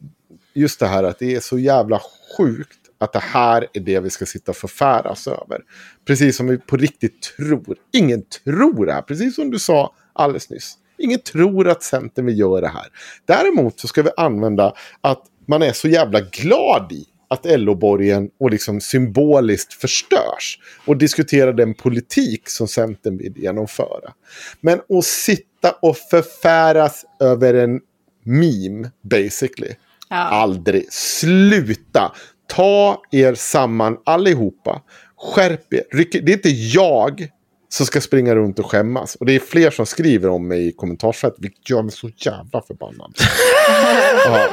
just 0.55 0.81
det 0.81 0.87
här 0.87 1.05
att 1.05 1.19
det 1.19 1.35
är 1.35 1.41
så 1.41 1.59
jävla 1.59 2.01
sjukt 2.39 2.88
att 2.99 3.13
det 3.13 3.23
här 3.23 3.67
är 3.73 3.81
det 3.81 4.01
vi 4.01 4.11
ska 4.11 4.27
sitta 4.27 4.51
och 4.51 4.57
förfäras 4.57 5.27
över. 5.27 5.61
Precis 6.07 6.37
som 6.37 6.47
vi 6.47 6.59
på 6.59 6.77
riktigt 6.77 7.23
tror. 7.37 7.77
Ingen 7.93 8.23
tror 8.45 8.87
det 8.87 8.93
här, 8.93 9.03
precis 9.03 9.35
som 9.35 9.51
du 9.51 9.59
sa 9.59 9.95
alldeles 10.13 10.51
nyss. 10.51 10.75
Ingen 10.99 11.21
tror 11.21 11.69
att 11.69 11.83
Centern 11.83 12.27
vill 12.27 12.39
göra 12.39 12.61
det 12.61 12.69
här. 12.69 12.87
Däremot 13.25 13.81
så 13.81 13.89
ska 13.89 14.03
vi 14.03 14.11
använda 14.17 14.73
att 15.01 15.23
man 15.47 15.63
är 15.63 15.73
så 15.73 15.89
jävla 15.89 16.21
glad 16.21 16.93
i 16.93 17.05
att 17.29 17.41
LO-borgen 17.45 18.31
och 18.41 18.51
liksom 18.51 18.81
symboliskt 18.81 19.75
förstörs. 19.75 20.59
Och 20.87 20.97
diskutera 20.97 21.53
den 21.53 21.75
politik 21.75 22.49
som 22.49 22.69
Centern 22.69 23.19
vill 23.19 23.33
genomföra. 23.37 24.13
Men 24.61 24.81
att 24.89 25.05
sitta 25.05 25.71
och 25.83 25.97
förfäras 25.97 27.05
över 27.21 27.55
en 27.55 27.81
meme, 28.23 28.91
basically. 29.03 29.75
Ja. 30.09 30.17
Aldrig. 30.17 30.93
Sluta. 30.93 32.13
Ta 32.49 33.03
er 33.11 33.35
samman 33.35 33.97
allihopa. 34.05 34.83
Skärp 35.17 35.73
er. 35.73 35.85
Det 35.93 36.33
är 36.33 36.37
inte 36.37 36.51
jag 36.51 37.29
som 37.69 37.87
ska 37.87 38.01
springa 38.01 38.35
runt 38.35 38.59
och 38.59 38.71
skämmas. 38.71 39.15
Och 39.15 39.27
det 39.27 39.33
är 39.33 39.41
fler 39.41 39.71
som 39.71 39.87
skriver 39.87 40.29
om 40.29 40.49
mig 40.49 40.69
i 40.69 40.73
kommentarsfältet, 40.73 41.45
vilket 41.45 41.71
gör 41.71 41.83
mig 41.83 41.93
så 41.93 42.11
jävla 42.17 42.63
förbannad. 42.63 43.15
ja. 44.25 44.49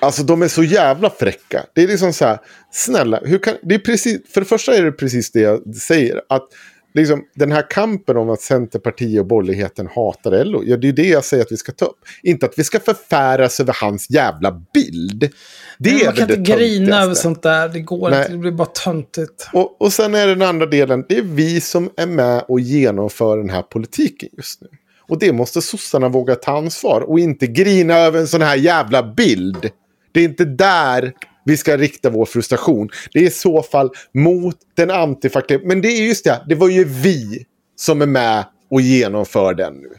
Alltså 0.00 0.22
de 0.22 0.42
är 0.42 0.48
så 0.48 0.62
jävla 0.62 1.10
fräcka. 1.10 1.66
Det 1.74 1.82
är 1.82 1.88
liksom 1.88 2.12
så 2.12 2.24
här, 2.24 2.38
snälla, 2.72 3.20
hur 3.24 3.38
kan, 3.38 3.54
det 3.62 3.74
är 3.74 3.78
precis, 3.78 4.32
för 4.32 4.40
det 4.40 4.46
första 4.46 4.74
är 4.74 4.82
det 4.82 4.92
precis 4.92 5.32
det 5.32 5.40
jag 5.40 5.74
säger. 5.74 6.22
Att 6.28 6.48
liksom, 6.94 7.24
den 7.34 7.52
här 7.52 7.70
kampen 7.70 8.16
om 8.16 8.30
att 8.30 8.40
Centerpartiet 8.40 9.20
och 9.20 9.26
borgerligheten 9.26 9.88
hatar 9.94 10.44
LO, 10.44 10.62
ja, 10.64 10.76
det 10.76 10.88
är 10.88 10.92
det 10.92 11.08
jag 11.08 11.24
säger 11.24 11.42
att 11.42 11.52
vi 11.52 11.56
ska 11.56 11.72
ta 11.72 11.84
upp. 11.84 11.98
Inte 12.22 12.46
att 12.46 12.54
vi 12.56 12.64
ska 12.64 12.80
förfäras 12.80 13.60
över 13.60 13.76
hans 13.80 14.10
jävla 14.10 14.62
bild. 14.74 15.32
Det 15.78 15.90
är 15.90 16.04
Man 16.04 16.14
kan 16.14 16.26
väl 16.26 16.38
inte 16.38 16.52
det 16.52 16.58
grina 16.58 17.02
över 17.02 17.14
sånt 17.14 17.42
där. 17.42 17.68
Det 17.68 17.80
går 17.80 18.10
Nej. 18.10 18.18
inte. 18.18 18.32
Det 18.32 18.38
blir 18.38 18.52
bara 18.52 18.68
töntigt. 18.68 19.48
Och, 19.52 19.82
och 19.82 19.92
sen 19.92 20.14
är 20.14 20.26
det 20.26 20.34
den 20.34 20.48
andra 20.48 20.66
delen, 20.66 21.04
det 21.08 21.18
är 21.18 21.22
vi 21.22 21.60
som 21.60 21.90
är 21.96 22.06
med 22.06 22.44
och 22.48 22.60
genomför 22.60 23.36
den 23.38 23.50
här 23.50 23.62
politiken 23.62 24.28
just 24.36 24.62
nu. 24.62 24.68
Och 25.08 25.18
det 25.18 25.32
måste 25.32 25.62
sossarna 25.62 26.08
våga 26.08 26.34
ta 26.34 26.56
ansvar 26.58 27.00
och 27.00 27.20
inte 27.20 27.46
grina 27.46 27.94
över 27.94 28.20
en 28.20 28.28
sån 28.28 28.42
här 28.42 28.56
jävla 28.56 29.02
bild. 29.02 29.70
Det 30.12 30.20
är 30.20 30.24
inte 30.24 30.44
där 30.44 31.12
vi 31.44 31.56
ska 31.56 31.76
rikta 31.76 32.10
vår 32.10 32.26
frustration. 32.26 32.88
Det 33.12 33.18
är 33.18 33.22
i 33.22 33.30
så 33.30 33.62
fall 33.62 33.90
mot 34.14 34.56
den 34.74 34.90
antifackliga. 34.90 35.60
Men 35.64 35.80
det 35.80 35.88
är 35.88 36.06
just 36.06 36.24
det, 36.24 36.42
det 36.48 36.54
var 36.54 36.68
ju 36.68 36.84
vi 36.84 37.46
som 37.76 38.02
är 38.02 38.06
med 38.06 38.44
och 38.70 38.80
genomför 38.80 39.54
den 39.54 39.74
nu. 39.74 39.90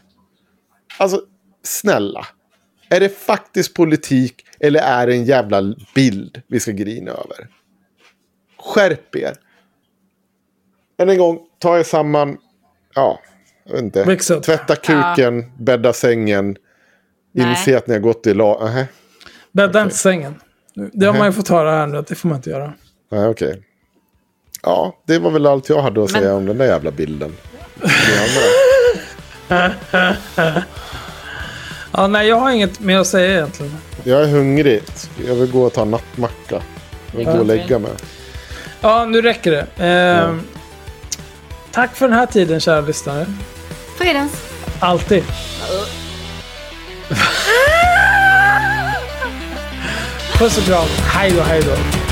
Alltså, 0.98 1.20
snälla. 1.62 2.26
Är 2.88 3.00
det 3.00 3.08
faktisk 3.08 3.74
politik 3.74 4.44
eller 4.60 4.80
är 4.80 5.06
det 5.06 5.14
en 5.14 5.24
jävla 5.24 5.74
bild 5.94 6.42
vi 6.46 6.60
ska 6.60 6.70
grina 6.70 7.10
över? 7.10 7.48
Skärp 8.58 9.16
er. 9.16 9.34
Än 10.98 11.08
en 11.08 11.18
gång, 11.18 11.38
ta 11.58 11.78
er 11.78 11.82
samman. 11.82 12.38
Ja, 12.94 13.20
jag 13.64 13.72
vet 13.72 13.82
inte. 13.82 14.40
Tvätta 14.40 14.76
kuken, 14.76 15.52
bädda 15.58 15.92
sängen. 15.92 16.56
Nej. 17.32 17.50
Inse 17.50 17.76
att 17.76 17.86
ni 17.86 17.94
har 17.94 18.00
gått 18.00 18.26
i 18.26 18.34
lag. 18.34 18.64
Nähä. 18.64 18.86
Bädda 19.52 19.82
inte 19.82 19.94
sängen. 19.94 20.34
Det 20.74 21.06
har 21.06 21.14
man 21.18 21.26
ju 21.26 21.32
fått 21.32 21.48
höra 21.48 21.70
här 21.70 21.86
nu 21.86 21.98
att 21.98 22.06
det 22.06 22.14
får 22.14 22.28
man 22.28 22.36
inte 22.36 22.50
göra. 22.50 22.72
Nej, 23.10 23.28
okej. 23.28 23.62
Ja, 24.62 24.96
det 25.06 25.18
var 25.18 25.30
väl 25.30 25.46
allt 25.46 25.68
jag 25.68 25.82
hade 25.82 26.04
att 26.04 26.12
Men- 26.12 26.22
säga 26.22 26.34
om 26.34 26.46
den 26.46 26.58
där 26.58 26.66
jävla 26.66 26.90
bilden. 26.90 27.36
Ja, 31.94 32.06
nej, 32.06 32.28
jag 32.28 32.36
har 32.36 32.50
inget 32.50 32.80
mer 32.80 32.98
att 32.98 33.06
säga 33.06 33.32
egentligen. 33.32 33.76
Jag 34.04 34.22
är 34.22 34.26
hungrig. 34.26 34.82
Jag 35.26 35.34
vill 35.34 35.50
gå 35.52 35.62
och 35.62 35.72
ta 35.72 35.84
nattmacka. 35.84 36.62
Jag 37.10 37.18
vill 37.18 37.26
gå 37.26 37.32
och 37.32 37.46
lägga 37.46 37.78
mig. 37.78 37.90
Ja, 38.80 39.04
nu 39.04 39.22
räcker 39.22 39.50
det. 39.76 39.86
Eh, 39.86 40.34
Tack 41.70 41.96
för 41.96 42.08
den 42.08 42.18
här 42.18 42.26
tiden, 42.26 42.60
kära 42.60 42.80
lyssnare. 42.80 43.26
Fridens. 43.98 44.32
Alltid. 44.80 45.24
Puss 50.42 50.58
och 50.58 50.64
kram. 50.64 50.88
Hej 51.06 51.30
då, 51.30 51.42
hej 51.42 51.62
då. 51.62 52.11